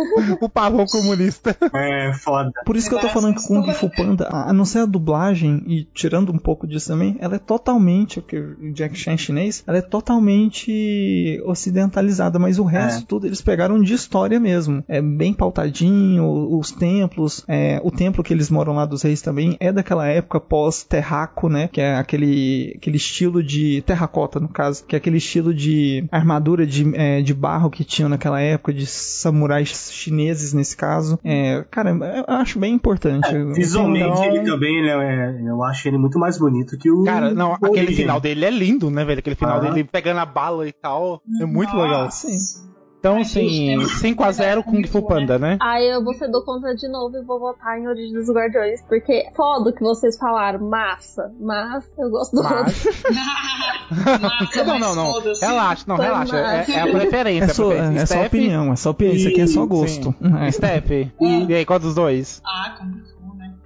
o 0.40 0.48
pavão 0.48 0.86
comunista. 0.86 1.56
É, 1.74 2.12
foda. 2.14 2.52
Por 2.64 2.76
isso 2.76 2.88
que 2.88 2.94
eu 2.94 3.00
tô 3.00 3.08
falando 3.08 3.34
que 3.34 3.46
Kung 3.46 3.68
Fu 3.72 3.90
Panda, 3.90 4.28
a 4.30 4.52
não 4.52 4.64
ser 4.64 4.80
a 4.80 4.86
dublagem, 4.86 5.25
e 5.32 5.86
tirando 5.94 6.32
um 6.32 6.38
pouco 6.38 6.66
disso 6.66 6.88
também, 6.88 7.16
ela 7.20 7.36
é 7.36 7.38
totalmente, 7.38 8.20
porque 8.20 8.38
o 8.38 8.72
Jack 8.72 8.96
Chan 8.96 9.12
é 9.12 9.16
chinês, 9.16 9.64
ela 9.66 9.78
é 9.78 9.82
totalmente 9.82 11.40
ocidentalizada, 11.44 12.38
mas 12.38 12.58
o 12.58 12.64
resto 12.64 13.06
tudo 13.06 13.26
eles 13.26 13.40
pegaram 13.40 13.80
de 13.80 13.94
história 13.94 14.38
mesmo. 14.38 14.84
É 14.88 15.00
bem 15.00 15.32
pautadinho, 15.32 16.24
os 16.58 16.70
templos, 16.72 17.44
é, 17.48 17.80
o 17.82 17.90
templo 17.90 18.22
que 18.22 18.32
eles 18.32 18.50
moram 18.50 18.74
lá 18.74 18.84
dos 18.84 19.02
reis 19.02 19.22
também 19.22 19.56
é 19.60 19.72
daquela 19.72 20.06
época 20.06 20.40
pós-terraco, 20.40 21.48
né? 21.48 21.68
Que 21.68 21.80
é 21.80 21.96
aquele, 21.96 22.74
aquele 22.76 22.96
estilo 22.96 23.42
de 23.42 23.82
terracota, 23.82 24.40
no 24.40 24.48
caso, 24.48 24.84
que 24.84 24.96
é 24.96 24.98
aquele 24.98 25.18
estilo 25.18 25.54
de 25.54 26.06
armadura 26.10 26.66
de, 26.66 26.90
é, 26.94 27.22
de 27.22 27.32
barro 27.34 27.70
que 27.70 27.84
tinham 27.84 28.08
naquela 28.08 28.40
época, 28.40 28.72
de 28.72 28.86
samurais 28.86 29.90
chineses 29.92 30.52
nesse 30.52 30.76
caso. 30.76 31.18
É, 31.24 31.64
cara, 31.70 31.90
eu 31.90 32.24
acho 32.26 32.58
bem 32.58 32.74
importante. 32.74 33.28
É, 33.28 33.44
visualmente 33.52 34.06
Então, 34.06 34.24
ele 34.24 34.40
também, 34.44 34.82
né, 34.82 34.96
é, 35.16 35.42
eu 35.48 35.62
acho 35.64 35.88
ele 35.88 35.98
muito 35.98 36.18
mais 36.18 36.38
bonito 36.38 36.76
que 36.78 36.90
o. 36.90 37.04
Cara, 37.04 37.32
não, 37.32 37.50
o 37.50 37.54
aquele 37.54 37.70
Origem. 37.86 37.96
final 37.96 38.20
dele 38.20 38.44
é 38.44 38.50
lindo, 38.50 38.90
né, 38.90 39.04
velho? 39.04 39.18
Aquele 39.20 39.36
final 39.36 39.56
Ah. 39.58 39.60
dele 39.60 39.84
pegando 39.84 40.20
a 40.20 40.26
bala 40.26 40.66
e 40.68 40.72
tal. 40.72 41.22
É 41.40 41.44
muito 41.46 41.72
Nossa. 41.74 41.82
legal. 41.84 42.10
Sim. 42.10 42.66
Então, 42.98 43.18
assim, 43.20 43.48
gente, 43.48 43.84
5x0 44.00 44.64
Kung 44.64 44.82
Fu 44.88 45.06
Panda, 45.06 45.38
né? 45.38 45.58
Aí 45.62 45.88
eu 45.88 46.02
vou 46.02 46.12
ser 46.14 46.28
do 46.28 46.44
contra 46.44 46.74
de 46.74 46.88
novo 46.88 47.16
e 47.16 47.22
vou 47.22 47.38
votar 47.38 47.78
em 47.78 47.86
Origem 47.86 48.12
dos 48.14 48.28
Guardiões, 48.28 48.82
porque 48.88 49.26
foda 49.36 49.70
o 49.70 49.72
que 49.72 49.80
vocês 49.80 50.18
falaram, 50.18 50.68
massa, 50.68 51.30
mas 51.38 51.88
eu 51.96 52.10
gosto 52.10 52.32
do 52.34 52.42
outro. 52.42 52.64
Mas... 52.64 52.84
Massa, 54.20 54.64
não, 54.64 54.78
não, 54.80 54.94
não. 54.96 55.12
Relaxa, 55.40 55.84
não, 55.86 55.96
relaxa. 55.96 56.36
É, 56.36 56.64
é 56.72 56.80
a 56.80 56.86
preferência. 56.90 57.44
É 57.44 57.50
a 57.50 57.54
só, 57.54 57.68
preferência. 57.68 58.02
é 58.02 58.06
só 58.06 58.26
opinião, 58.26 58.72
é 58.72 58.76
só 58.76 58.90
opinião. 58.90 59.14
Isso 59.16 59.28
aqui 59.28 59.40
é 59.40 59.46
só 59.46 59.66
gosto. 59.66 60.14
É. 60.40 60.50
Steph, 60.50 60.90
e 60.90 61.54
aí, 61.54 61.64
qual 61.64 61.78
dos 61.78 61.94
dois? 61.94 62.42
Ah, 62.44 62.76
né? 62.84 63.02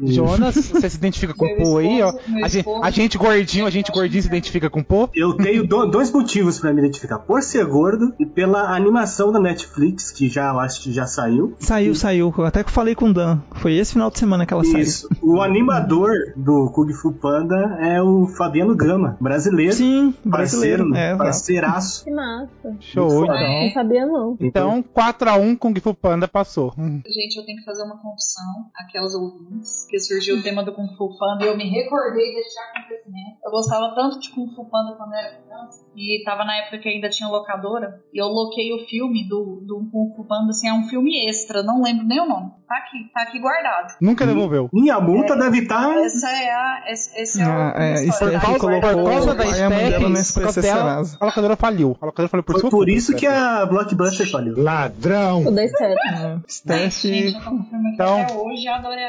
Jonas, 0.03 0.55
você 0.55 0.91
se 0.91 0.97
identifica 0.97 1.35
com 1.35 1.47
o 1.47 1.57
Pô 1.57 1.79
aí, 1.79 2.03
ó. 2.03 2.13
A 2.45 2.49
gente, 2.49 2.67
a 2.83 2.91
gente 2.91 3.19
gordinho, 3.19 3.67
a 3.67 3.71
gente 3.71 3.91
gordinho 3.93 4.23
se 4.23 4.29
identifica 4.29 4.69
com 4.71 4.81
o 4.81 4.85
Pô. 4.85 5.09
Eu 5.15 5.35
tenho 5.37 5.67
do- 5.67 5.87
dois 5.87 6.11
motivos 6.13 6.59
pra 6.59 6.73
me 6.73 6.81
identificar: 6.81 7.19
por 7.19 7.43
ser 7.43 7.65
gordo 7.67 8.15
e 8.19 8.27
pela 8.27 8.75
animação 8.75 9.33
da 9.33 9.41
Netflix, 9.41 10.11
que 10.11 10.29
já 10.29 10.49
eu 10.53 10.61
acho 10.61 10.83
que 10.83 10.93
já 10.93 11.07
saiu. 11.07 11.55
Saiu, 11.59 11.95
saiu. 11.95 12.33
Eu 12.37 12.45
até 12.45 12.63
que 12.65 12.71
falei 12.71 12.95
com 12.95 13.07
o 13.11 13.13
Dan. 13.15 13.41
Foi 13.57 13.75
esse 13.75 13.93
final 13.93 14.11
de 14.11 14.19
semana 14.19 14.47
que 14.47 14.53
ela 14.55 14.63
Isso. 14.67 15.09
O 15.23 15.41
animador 15.41 16.11
do 16.37 16.71
Kung 16.75 16.93
Fu 16.93 17.13
Panda 17.13 17.79
é 17.81 18.01
o 18.03 18.27
Fabiano 18.27 18.75
Gama, 18.77 19.17
brasileiro. 19.21 19.73
saiu. 19.73 19.87
Sim, 19.91 20.15
Parceiro, 20.31 20.85
brasileiro. 20.85 20.95
É, 20.97 21.07
exato. 21.09 21.19
parceiraço. 21.25 22.05
Que 22.05 22.11
massa. 22.11 22.77
Show, 22.81 23.25
então. 23.25 23.37
Não 23.65 23.71
sabia 23.73 24.07
não. 24.07 24.37
Então, 24.41 24.83
4x1 24.95 25.57
Kung 25.57 25.75
Fu 25.81 25.95
Panda 25.95 26.27
passou. 26.29 26.73
Hum. 26.79 27.01
Gente, 27.07 27.37
eu 27.37 27.45
tenho 27.45 27.59
que 27.59 27.65
fazer 27.65 27.83
uma 27.83 27.97
confissão 27.99 28.45
aqui 28.77 28.97
aos 28.99 29.15
ouvintes, 29.15 29.87
que 29.91 29.99
surgiu 29.99 30.37
o 30.37 30.43
tema 30.43 30.63
do 30.63 30.73
Kung 30.73 30.87
Fu 30.97 31.19
Panda 31.19 31.45
eu 31.45 31.57
me 31.57 31.69
recordei 31.69 32.35
deste 32.35 32.59
acontecimento. 32.61 33.39
Eu 33.45 33.51
gostava 33.51 33.93
tanto 33.95 34.21
de 34.21 34.31
Kung 34.31 34.49
Fu 34.55 34.65
Panda 34.71 34.97
quando 34.97 35.15
era 35.15 35.37
criança. 35.37 35.85
E 35.97 36.23
tava 36.25 36.45
na 36.45 36.57
época 36.57 36.79
que 36.79 36.89
ainda 36.89 37.09
tinha 37.09 37.29
locadora. 37.29 38.01
E 38.15 38.23
eu 38.23 38.27
loquei 38.27 38.73
o 38.73 38.87
filme 38.87 39.29
do, 39.29 39.63
do 39.67 39.91
Kung 39.91 40.15
Fu 40.15 40.25
Panda, 40.25 40.51
assim, 40.51 40.69
é 40.69 40.73
um 40.73 40.85
filme 40.85 41.29
extra, 41.29 41.63
não 41.63 41.83
lembro 41.83 42.07
nem 42.07 42.21
o 42.21 42.29
nome. 42.29 42.53
Tá 42.71 42.77
aqui, 42.77 43.11
tá 43.13 43.23
aqui 43.23 43.41
guardado. 43.41 43.97
Nunca 44.01 44.25
devolveu. 44.25 44.71
Minha 44.73 45.01
multa 45.01 45.35
deve 45.35 45.59
estar. 45.59 45.91
Essa 46.05 46.31
é 46.31 46.51
a. 46.53 46.85
Esse, 46.87 47.21
esse 47.21 47.43
é 47.43 47.45
o. 47.45 47.51
Ah, 47.51 47.73
é, 47.75 47.95
a. 47.95 48.13
Steph 48.13 48.59
colocou 48.59 48.93
por 48.93 49.11
causa 49.11 49.35
da 49.35 49.43
a 49.43 50.23
Steph, 50.23 50.51
Serasa. 50.53 51.19
a 51.21 51.25
locadora 51.25 51.57
faliu. 51.57 51.99
A 52.01 52.07
locadora 52.07 52.29
faliu 52.29 52.45
por 52.45 52.61
Foi 52.61 52.71
por 52.71 52.89
isso 52.89 53.17
que 53.17 53.27
a 53.27 53.67
Blockbuster 53.67 54.31
faliu. 54.31 54.55
Ladrão! 54.57 55.47
O 55.47 55.51
10 55.51 55.71
certo. 55.73 56.43
Steph. 56.49 56.93
Gente, 57.03 57.35
eu 57.35 57.43
tô 57.43 57.51
Então- 57.93 58.23
até 58.23 58.35
hoje, 58.35 58.65
eu 58.65 58.75
adorei. 58.75 59.05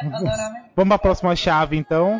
Vamos 0.75 0.89
pra 0.89 0.97
próxima 0.97 1.35
chave, 1.35 1.77
então. 1.77 2.19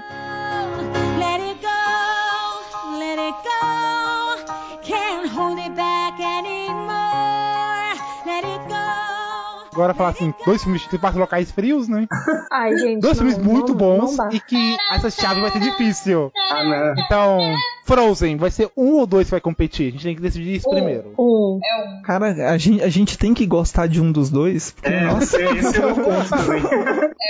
Agora 9.73 9.93
falar 9.93 10.09
assim, 10.09 10.33
dois 10.45 10.61
filmes 10.63 10.85
que 10.85 10.97
passam 10.97 11.19
locais 11.21 11.49
frios, 11.51 11.87
né? 11.87 12.07
Ai, 12.51 12.75
gente. 12.77 12.99
Dois 13.01 13.17
não, 13.19 13.25
filmes 13.29 13.37
muito 13.45 13.69
não- 13.69 13.75
bons 13.77 14.17
não 14.17 14.27
dá. 14.27 14.29
e 14.35 14.39
que 14.39 14.77
essa 14.91 15.09
chave 15.09 15.39
vai 15.41 15.49
ser 15.51 15.59
difícil. 15.59 16.31
Ah, 16.51 16.63
não. 16.63 17.03
Então, 17.05 17.39
Frozen, 17.85 18.35
vai 18.37 18.51
ser 18.51 18.69
um 18.75 18.95
ou 18.97 19.07
dois 19.07 19.27
que 19.27 19.31
vai 19.31 19.39
competir? 19.41 19.87
A 19.87 19.91
gente 19.91 20.03
tem 20.03 20.15
que 20.15 20.21
decidir 20.21 20.55
isso 20.55 20.69
primeiro. 20.69 21.13
Um. 21.17 21.59
É 21.63 21.83
um. 21.99 22.01
Cara, 22.03 22.51
a 22.51 22.57
gente, 22.57 22.83
a 22.83 22.89
gente 22.89 23.17
tem 23.17 23.33
que 23.33 23.45
gostar 23.45 23.87
de 23.87 24.01
um 24.01 24.11
dos 24.11 24.29
dois, 24.29 24.71
porque, 24.71 24.89
É, 24.89 25.05
nossa. 25.05 25.41
esse, 25.41 25.57
esse 25.57 25.81
é 25.81 25.85
o 25.85 25.95
ponto 25.95 26.29
também. 26.29 26.61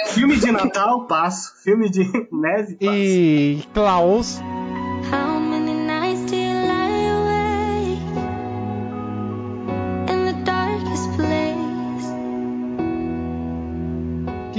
Filme 0.07 0.37
de 0.37 0.51
Natal, 0.51 1.05
passo. 1.05 1.53
Filme 1.63 1.89
de 1.89 2.03
neve, 2.33 2.73
passo. 2.75 2.91
E 2.91 3.63
Klaus, 3.73 4.39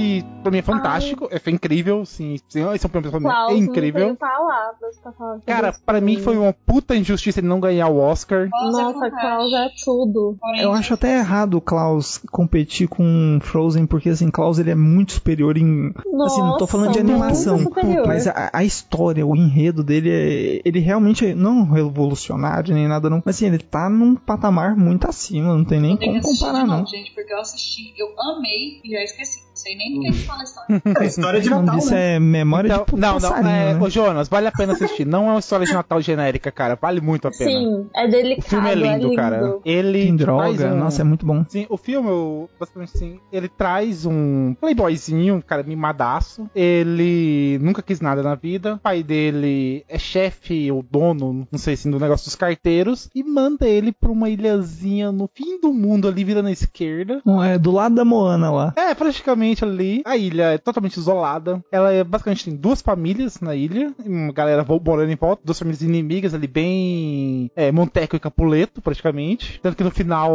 que 0.03 0.25
pra 0.41 0.51
mim 0.51 0.57
é 0.57 0.61
fantástico, 0.61 1.27
é, 1.31 1.39
foi 1.39 1.53
incrível, 1.53 2.05
sim, 2.05 2.33
esse 2.35 2.59
é 2.59 2.65
um 2.65 2.89
pra 2.89 3.01
mim, 3.01 3.09
Klaus, 3.09 3.51
é 3.51 3.55
não 3.55 3.57
incrível. 3.57 4.01
tenho 4.03 4.15
palavras 4.15 4.97
pra 5.01 5.11
falar 5.13 5.39
Cara, 5.45 5.73
pra 5.85 6.01
mim 6.01 6.17
foi 6.17 6.37
uma 6.37 6.53
puta 6.53 6.95
injustiça 6.95 7.39
ele 7.39 7.47
não 7.47 7.59
ganhar 7.59 7.87
o 7.87 7.97
Oscar. 7.97 8.49
Nossa, 8.51 9.09
Klaus 9.09 9.53
é 9.53 9.69
tudo. 9.83 10.37
Eu 10.59 10.73
acho 10.73 10.93
até 10.93 11.19
errado 11.19 11.55
o 11.55 11.61
Klaus 11.61 12.19
competir 12.31 12.87
com 12.87 13.39
Frozen, 13.41 13.85
porque 13.85 14.09
assim, 14.09 14.29
Klaus 14.29 14.59
ele 14.59 14.71
é 14.71 14.75
muito 14.75 15.13
superior 15.13 15.57
em. 15.57 15.93
assim, 16.25 16.41
não 16.41 16.57
tô 16.57 16.67
falando 16.67 16.91
de 16.91 17.01
Nossa, 17.01 17.11
animação, 17.13 17.59
mas 18.05 18.27
a, 18.27 18.49
a 18.51 18.63
história, 18.63 19.25
o 19.25 19.35
enredo 19.35 19.83
dele 19.83 20.09
é. 20.09 20.61
Ele 20.65 20.79
realmente 20.79 21.25
é 21.25 21.35
não 21.35 21.63
revolucionário 21.63 22.73
nem 22.73 22.87
nada, 22.87 23.09
não. 23.09 23.21
Mas 23.25 23.35
assim, 23.35 23.47
ele 23.47 23.59
tá 23.59 23.89
num 23.89 24.15
patamar 24.15 24.75
muito 24.75 25.07
acima, 25.07 25.55
não 25.55 25.63
tem 25.63 25.79
nem 25.79 25.95
como 25.95 26.21
comparar, 26.21 26.65
não. 26.65 26.77
novo, 26.79 26.87
gente, 26.87 27.11
porque 27.11 27.33
eu 27.33 27.39
assisti, 27.39 27.93
eu 27.97 28.07
amei 28.19 28.81
e 28.83 28.91
já 28.91 29.03
esqueci. 29.03 29.52
Não 29.53 29.57
sei 29.57 29.75
nem 29.75 29.93
do 29.93 30.01
que 30.01 30.07
a 30.07 30.11
história. 30.11 30.43
É, 30.99 31.05
história 31.05 31.39
de 31.41 31.47
O 31.49 31.59
Natal, 31.61 31.75
disso 31.75 31.91
né? 31.93 32.15
é 32.15 32.19
memória 32.19 32.67
Então, 32.67 32.85
de 32.85 32.95
não, 32.99 33.19
não, 33.19 33.37
é, 33.37 33.73
né? 33.73 33.79
ô 33.79 33.87
Jonas, 33.89 34.27
vale 34.27 34.47
a 34.47 34.51
pena 34.51 34.73
assistir. 34.73 35.05
Não 35.05 35.27
é 35.27 35.31
uma 35.33 35.39
história 35.39 35.65
de 35.65 35.73
Natal 35.73 36.01
genérica, 36.01 36.51
cara. 36.51 36.75
Vale 36.81 36.99
muito 37.01 37.27
a 37.27 37.31
pena. 37.31 37.51
Sim, 37.51 37.87
é 37.95 38.05
O 38.05 38.09
delicado. 38.09 38.49
filme 38.49 38.69
é 38.69 38.75
lindo, 38.75 39.13
cara. 39.15 39.59
Ele 39.63 40.07
Que 40.07 40.11
droga, 40.13 40.73
um- 40.73 40.77
nossa, 40.79 41.01
é 41.01 41.03
muito 41.05 41.25
bom. 41.25 41.45
Sim, 41.47 41.65
o 41.69 41.77
filme, 41.77 42.09
eu- 42.09 42.49
basicamente 42.59 42.97
sim, 42.97 43.19
ele 43.31 43.47
traz 43.47 44.05
um 44.07 44.55
playboyzinho, 44.59 45.35
um 45.35 45.41
cara 45.41 45.61
mimadaço. 45.63 46.49
Ele 46.55 47.59
nunca 47.61 47.81
quis 47.81 48.01
nada 48.01 48.23
na 48.23 48.33
vida. 48.35 48.75
O 48.75 48.79
pai 48.79 49.03
dele 49.03 49.85
é 49.87 49.99
chefe 49.99 50.71
ou 50.71 50.83
dono, 50.83 51.47
não 51.51 51.59
sei 51.59 51.75
se, 51.75 51.89
do 51.89 51.99
negócio 51.99 52.25
dos 52.25 52.35
carteiros. 52.35 53.09
E 53.13 53.23
manda 53.23 53.67
ele 53.67 53.91
pra 53.91 54.09
uma 54.11 54.29
ilhazinha 54.29 55.11
no 55.11 55.29
fim 55.33 55.59
do 55.61 55.71
mundo 55.71 56.07
ali, 56.07 56.23
virando 56.23 56.47
à 56.47 56.51
esquerda. 56.51 57.21
Não, 57.23 57.43
É 57.43 57.57
do 57.59 57.71
lado 57.71 57.93
da 57.95 58.03
Moana 58.05 58.49
lá. 58.51 58.73
É, 58.75 58.93
praticamente 58.95 59.42
ali. 59.63 60.01
A 60.05 60.15
ilha 60.15 60.53
é 60.53 60.57
totalmente 60.57 60.97
isolada. 60.97 61.63
Ela 61.71 61.91
é 61.91 62.03
basicamente 62.03 62.45
tem 62.45 62.55
duas 62.55 62.81
famílias 62.81 63.39
na 63.41 63.55
ilha. 63.55 63.93
Uma 64.05 64.31
galera 64.31 64.65
morando 64.85 65.11
em 65.11 65.15
volta. 65.15 65.41
Duas 65.43 65.59
famílias 65.59 65.81
inimigas 65.81 66.33
ali, 66.33 66.47
bem. 66.47 67.51
É, 67.55 67.71
Monteco 67.71 68.15
e 68.15 68.19
Capuleto, 68.19 68.81
praticamente. 68.81 69.59
Tanto 69.61 69.77
que 69.77 69.83
no 69.83 69.91
final 69.91 70.31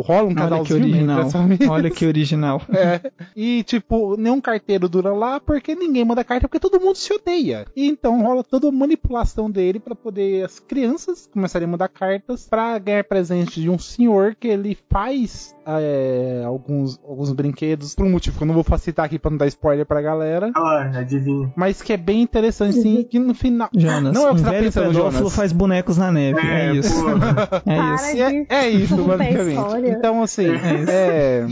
rola 0.00 0.28
um 0.28 0.34
Olha 0.38 0.64
que 0.64 0.74
original. 0.74 1.30
famílias. 1.30 1.70
Olha 1.70 1.90
que 1.90 2.06
original. 2.06 2.62
É. 2.82 3.12
E, 3.36 3.62
tipo, 3.62 4.16
nenhum 4.16 4.40
carteiro 4.40 4.88
dura 4.88 5.12
lá 5.12 5.38
porque 5.38 5.74
ninguém 5.74 6.04
manda 6.04 6.24
carta, 6.24 6.48
porque 6.48 6.58
todo 6.58 6.80
mundo 6.80 6.96
se 6.96 7.12
odeia. 7.12 7.66
E 7.76 7.86
então 7.86 8.20
rola 8.22 8.42
toda 8.42 8.68
a 8.68 8.72
manipulação 8.72 9.50
dele 9.50 9.78
pra 9.78 9.94
poder 9.94 10.44
as 10.44 10.58
crianças 10.58 11.28
começarem 11.32 11.68
a 11.68 11.70
mandar 11.70 11.88
cartas 11.88 12.46
pra 12.48 12.78
ganhar 12.78 13.04
presente 13.04 13.60
de 13.60 13.70
um 13.70 13.78
senhor 13.78 14.34
que 14.34 14.48
ele 14.48 14.76
faz 14.90 15.54
é, 15.66 16.42
alguns, 16.46 16.98
alguns 17.06 17.32
brinquedos 17.32 17.94
por 17.94 18.04
um 18.06 18.10
motivo 18.10 18.36
que 18.36 18.42
eu 18.42 18.46
não 18.46 18.54
vou 18.54 18.64
facilitar 18.64 19.06
aqui 19.06 19.18
pra 19.18 19.30
não 19.30 19.38
dar 19.38 19.46
spoiler 19.46 19.86
pra 19.86 20.00
galera. 20.02 20.50
Ah, 20.54 20.90
adivinha. 20.96 21.52
Mas 21.56 21.80
que 21.82 21.92
é 21.92 21.96
bem 21.96 22.22
interessante, 22.22 22.80
sim, 22.80 23.02
que 23.08 23.18
no 23.18 23.34
final. 23.34 23.68
Jonas, 23.74 24.12
não 24.12 24.26
é 24.26 24.30
o 24.30 24.32
um 24.32 24.34
que 24.34 24.40
você 24.40 24.44
tá 24.44 24.50
velho 24.50 24.64
pensando, 24.64 24.92
Jonas. 24.92 25.34
faz 25.34 25.52
bonecos 25.52 25.96
na 25.98 26.10
neve. 26.12 26.40
É, 26.40 26.66
É, 26.68 26.74
isso. 26.74 26.94
pô. 26.94 27.10
É 27.66 27.94
isso. 27.94 28.16
Para 28.16 28.34
É, 28.34 28.46
é 28.64 28.68
isso, 28.68 28.96
Conta 28.96 29.14
a 29.14 29.16
basicamente. 29.18 29.56
história. 29.58 29.90
Então, 29.90 30.22
assim, 30.22 30.46
é, 30.88 31.46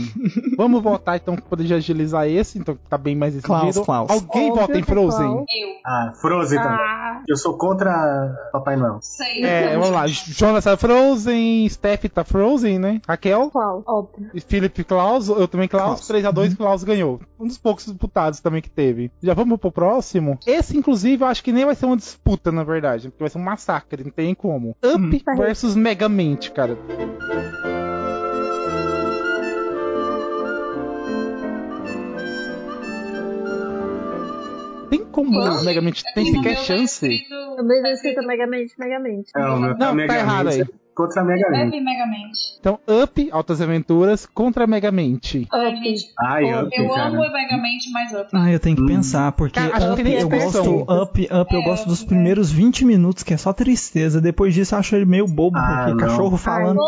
vamos 0.57 0.81
voltar 0.81 1.17
então 1.17 1.35
pra 1.35 1.43
poder 1.45 1.73
agilizar 1.73 2.27
esse, 2.27 2.59
então 2.59 2.77
tá 2.89 2.97
bem 2.97 3.15
mais 3.15 3.35
Klaus. 3.41 3.77
Alguém 4.09 4.51
vota 4.53 4.77
em 4.77 4.81
é 4.81 4.83
Frozen? 4.83 5.27
Eu 5.27 5.45
Ah, 5.85 6.13
Frozen 6.21 6.59
também. 6.59 6.77
Ah, 6.79 7.21
Eu 7.27 7.37
sou 7.37 7.57
contra 7.57 7.91
Papai 8.51 8.75
Noel. 8.75 8.99
sei. 9.01 9.43
É, 9.43 9.73
vamos 9.77 9.91
lá. 9.91 10.07
Jonas 10.07 10.63
tá 10.63 10.75
Frozen, 10.77 11.67
Steph 11.69 12.05
tá 12.13 12.23
Frozen, 12.23 12.79
né? 12.79 13.01
Raquel 13.07 13.49
qual? 13.51 13.83
E 14.33 14.41
Felipe 14.41 14.83
Klaus, 14.83 15.27
eu 15.27 15.47
também 15.47 15.67
Klaus, 15.67 16.05
Klaus. 16.05 16.23
3x2 16.23 16.57
Klaus 16.57 16.83
ganhou. 16.83 17.19
Um 17.39 17.47
dos 17.47 17.57
poucos 17.57 17.85
disputados 17.85 18.39
também 18.39 18.61
que 18.61 18.69
teve. 18.69 19.11
Já 19.21 19.33
vamos 19.33 19.59
pro 19.59 19.71
próximo. 19.71 20.37
Esse, 20.45 20.77
inclusive, 20.77 21.23
eu 21.23 21.27
acho 21.27 21.43
que 21.43 21.51
nem 21.51 21.65
vai 21.65 21.75
ser 21.75 21.85
uma 21.85 21.97
disputa, 21.97 22.51
na 22.51 22.63
verdade, 22.63 23.09
porque 23.09 23.23
vai 23.23 23.29
ser 23.29 23.37
um 23.37 23.43
massacre, 23.43 24.03
não 24.03 24.11
tem 24.11 24.33
como. 24.33 24.75
Up 24.83 25.19
Tá 25.23 25.33
versus 25.35 25.75
Megamente, 25.75 26.51
cara. 26.51 26.77
Tem 34.89 35.05
como 35.05 35.39
o 35.39 35.63
Megamente 35.63 36.03
tem 36.13 36.25
sequer 36.25 36.57
chance? 36.57 37.25
Eu 37.57 37.63
mesmo 37.63 37.87
escrito 37.87 38.21
Megamente, 38.25 38.73
Megamente. 38.77 39.31
Não, 39.35 39.59
meu 39.59 39.69
Não, 39.69 39.77
tá 39.77 39.93
Mega 39.93 40.15
errado 40.15 40.49
aí. 40.49 40.65
Contra 40.95 41.21
a 41.21 41.25
Mega 41.25 41.49
Man. 41.49 41.67
Up 41.67 41.81
Megamente. 41.81 42.39
Então, 42.59 42.79
Up, 43.03 43.29
Altas 43.31 43.61
Aventuras, 43.61 44.25
contra 44.25 44.67
Megamente. 44.67 45.47
Ai, 45.51 45.75
gente, 45.77 46.05
Ai, 46.19 46.43
eu, 46.53 46.65
Up, 46.65 46.69
eu 46.77 46.89
cara. 46.89 47.07
amo 47.07 47.17
o 47.21 47.31
Megamente, 47.31 47.89
mas 47.91 48.11
Up. 48.11 48.27
Ah, 48.33 48.51
eu 48.51 48.59
tenho 48.59 48.75
que 48.75 48.85
pensar, 48.85 49.31
porque 49.31 49.59
Cara, 49.59 49.93
Up, 49.93 50.03
tem 50.03 50.13
eu 50.19 50.29
gosto, 50.29 50.81
Up, 50.81 51.27
Up, 51.31 51.53
eu 51.55 51.61
É, 51.61 51.63
gosto 51.63 51.87
dos 51.87 52.01
Up, 52.01 52.09
primeiros 52.09 52.51
20 52.51 52.83
minutos, 52.85 53.23
que 53.23 53.33
é 53.33 53.37
só 53.37 53.53
tristeza. 53.53 54.19
Depois 54.21 54.53
disso 54.53 54.75
eu 54.75 54.79
acho 54.79 54.95
ele 54.95 55.05
meio 55.05 55.25
bobo, 55.27 55.57
Ah, 55.57 55.85
porque 55.85 55.91
não. 55.91 55.97
cachorro 56.09 56.37
falando. 56.37 56.79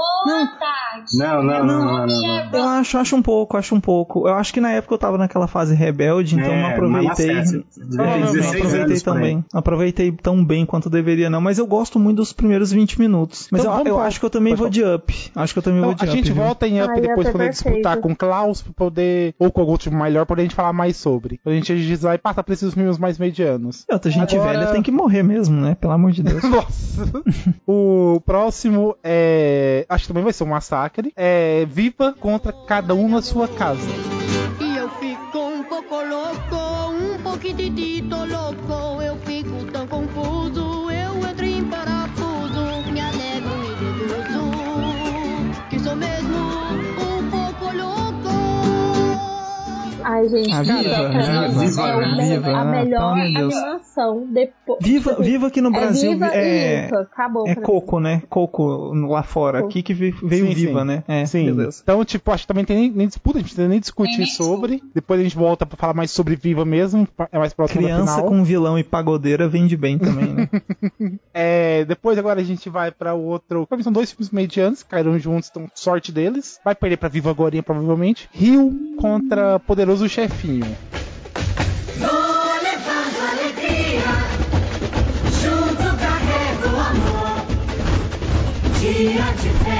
Não, 1.18 1.44
não, 1.44 1.44
não, 1.44 1.66
não, 1.66 1.86
não, 1.86 2.06
não. 2.08 2.50
Eu 2.54 2.64
acho, 2.70 2.98
acho 2.98 3.16
um 3.16 3.22
pouco, 3.22 3.58
acho 3.58 3.74
um 3.76 3.80
pouco. 3.80 4.28
Eu 4.28 4.36
acho 4.36 4.54
que 4.54 4.62
na 4.62 4.72
época 4.72 4.94
eu 4.94 4.98
tava 4.98 5.18
naquela 5.18 5.48
fase 5.48 5.74
rebelde, 5.74 6.36
então 6.36 6.52
É, 6.54 6.62
não 6.62 6.70
aproveitei. 6.70 7.34
mas 7.36 7.52
Não, 7.52 7.64
Devia 7.64 7.98
ter 7.98 7.98
não, 7.98 8.20
não 8.20 8.34
16 8.34 8.56
aproveitei 8.56 9.00
tão 9.02 9.20
bem. 9.20 9.46
Aproveitei 9.54 10.12
tão 10.12 10.46
bem 10.46 10.66
quanto 10.66 10.90
deveria, 10.90 11.30
não. 11.30 11.42
Mas 11.42 11.58
eu 11.58 11.66
gosto 11.66 12.00
muito 12.00 12.18
dos 12.18 12.32
primeiros 12.34 12.72
20 12.72 13.00
minutos. 13.00 13.48
Mas 13.52 13.62
Então 13.62 13.74
eu, 13.74 13.84
vamos 13.84 13.93
eu 13.94 14.00
acho 14.02 14.20
que 14.20 14.26
eu 14.26 14.30
também 14.30 14.56
vou 14.56 14.70
de 14.70 14.84
up. 14.84 15.32
Acho 15.36 15.54
que 15.54 15.60
eu 15.60 15.64
também 15.64 15.80
Então, 15.80 15.90
vou 15.90 15.96
de 15.96 16.04
a 16.06 16.08
up. 16.08 16.16
gente 16.18 16.32
viu? 16.32 16.44
volta 16.44 16.68
em 16.68 16.82
Up 16.82 16.92
Ai, 16.94 17.02
depois 17.02 17.28
é 17.28 17.32
perfeito. 17.32 17.52
disputar 17.52 17.98
com 17.98 18.16
Klaus 18.16 18.62
pra 18.62 18.74
poder. 18.74 19.34
Ou 19.40 19.52
com 19.52 19.62
algum 19.62 19.78
time 19.78 19.96
melhor, 19.96 20.26
pra 20.26 20.42
gente 20.42 20.56
falar 20.56 20.74
mais 20.74 20.98
sobre. 20.98 21.40
A 21.46 21.50
gente 21.52 21.96
vai 21.98 22.18
passar 22.18 22.44
pra 22.44 22.54
esses 22.54 22.74
filmes 22.74 22.98
mais 22.98 23.18
medianos. 23.18 23.86
E 23.90 23.94
outra 23.94 24.12
gente 24.12 24.36
Agora- 24.36 24.52
velha 24.60 24.72
tem 24.72 24.82
que 24.82 24.92
morrer 24.92 25.24
mesmo, 25.24 25.60
né? 25.60 25.76
Pelo 25.76 25.94
amor 25.94 26.12
de 26.12 26.24
Deus. 26.24 26.44
Nossa. 26.44 27.12
o 27.68 28.22
próximo 28.26 28.96
é. 29.04 29.86
Acho 29.90 30.04
que 30.04 30.08
também 30.10 30.24
vai 30.24 30.34
ser 30.34 30.44
um 30.44 30.48
massacre. 30.48 31.12
É 31.16 31.66
Viva 31.66 32.14
contra 32.20 32.52
cada 32.52 32.94
um 32.94 33.08
na 33.10 33.22
sua 33.22 33.48
casa. 33.48 33.88
E 34.60 34.78
eu 34.78 34.90
fico 34.90 35.38
um 35.38 35.64
pouco 35.64 35.96
louco, 35.96 36.56
um 36.92 37.22
pouquitito 37.24 37.80
louco. 37.80 37.83
Ai, 50.04 50.30
gente, 50.30 50.52
Ah, 50.52 50.62
Viva, 50.62 50.80
Viva, 50.80 51.48
Viva, 51.50 51.88
é 51.88 51.96
o 51.96 52.18
Viva, 52.22 52.50
a 52.52 52.66
né? 52.66 52.84
melhor 52.84 53.02
amor 53.14 53.26
de 53.28 53.34
Deus. 53.34 53.54
animação 53.56 54.28
depois. 54.32 54.80
Viva, 54.82 55.10
tipo 55.12 55.22
assim, 55.22 55.32
viva 55.32 55.48
aqui 55.48 55.62
no 55.62 55.70
é 55.70 55.72
Brasil 55.72 56.12
Viva 56.12 56.28
é, 56.34 56.80
e 56.80 56.84
Luca, 56.86 57.02
acabou. 57.02 57.48
é. 57.48 57.56
Coco, 57.56 58.00
né? 58.00 58.22
Coco 58.30 58.94
lá 59.08 59.24
fora. 59.24 59.60
Coco. 59.60 59.70
Aqui 59.70 59.82
que 59.84 59.94
veio, 59.94 60.14
Sim, 60.20 60.28
Viva, 60.54 60.80
sim. 60.82 60.86
né? 60.86 61.04
É, 61.08 61.26
Sim. 61.26 61.46
beleza. 61.46 61.80
Então, 61.84 62.04
tipo, 62.06 62.32
acho 62.32 62.44
que 62.44 62.48
também 62.48 62.66
tem 62.66 62.78
nem, 62.78 62.92
nem 62.92 63.08
disputa, 63.08 63.40
a 63.40 63.42
gente 63.42 63.60
nem 63.62 63.80
discutir 63.80 64.18
nem 64.18 64.28
sobre. 64.28 64.82
Depois 64.94 65.20
a 65.20 65.24
gente 65.24 65.36
volta 65.36 65.66
pra 65.66 65.78
falar 65.78 65.94
mais 65.94 66.12
sobre 66.12 66.36
Viva 66.36 66.66
mesmo. 66.66 67.08
É 67.32 67.38
mais 67.40 67.54
próximo 67.54 67.82
Criança 67.82 68.16
final. 68.16 68.28
com 68.30 68.44
vilão 68.44 68.78
e 68.78 68.84
pagodeira 68.84 69.48
vende 69.48 69.78
bem 69.78 69.98
também, 69.98 70.34
né? 70.34 70.50
É, 71.34 71.84
depois 71.86 72.18
agora 72.18 72.40
a 72.40 72.44
gente 72.44 72.70
vai 72.70 72.92
pra 72.92 73.16
o 73.16 73.24
outro. 73.24 73.68
São 73.82 73.92
dois 73.92 74.12
filmes 74.12 74.30
medianos, 74.30 74.84
caíram 74.84 75.18
juntos, 75.18 75.50
então 75.50 75.68
sorte 75.74 76.12
deles. 76.12 76.60
Vai 76.64 76.76
perder 76.76 76.98
pra 76.98 77.10
Viva 77.10 77.32
Agorinha, 77.32 77.64
provavelmente. 77.64 78.30
Rio 78.32 78.96
contra 79.00 79.60
Poderoso 79.60 80.08
Chefinho. 80.08 80.78
Dia 88.80 89.24
de 89.42 89.73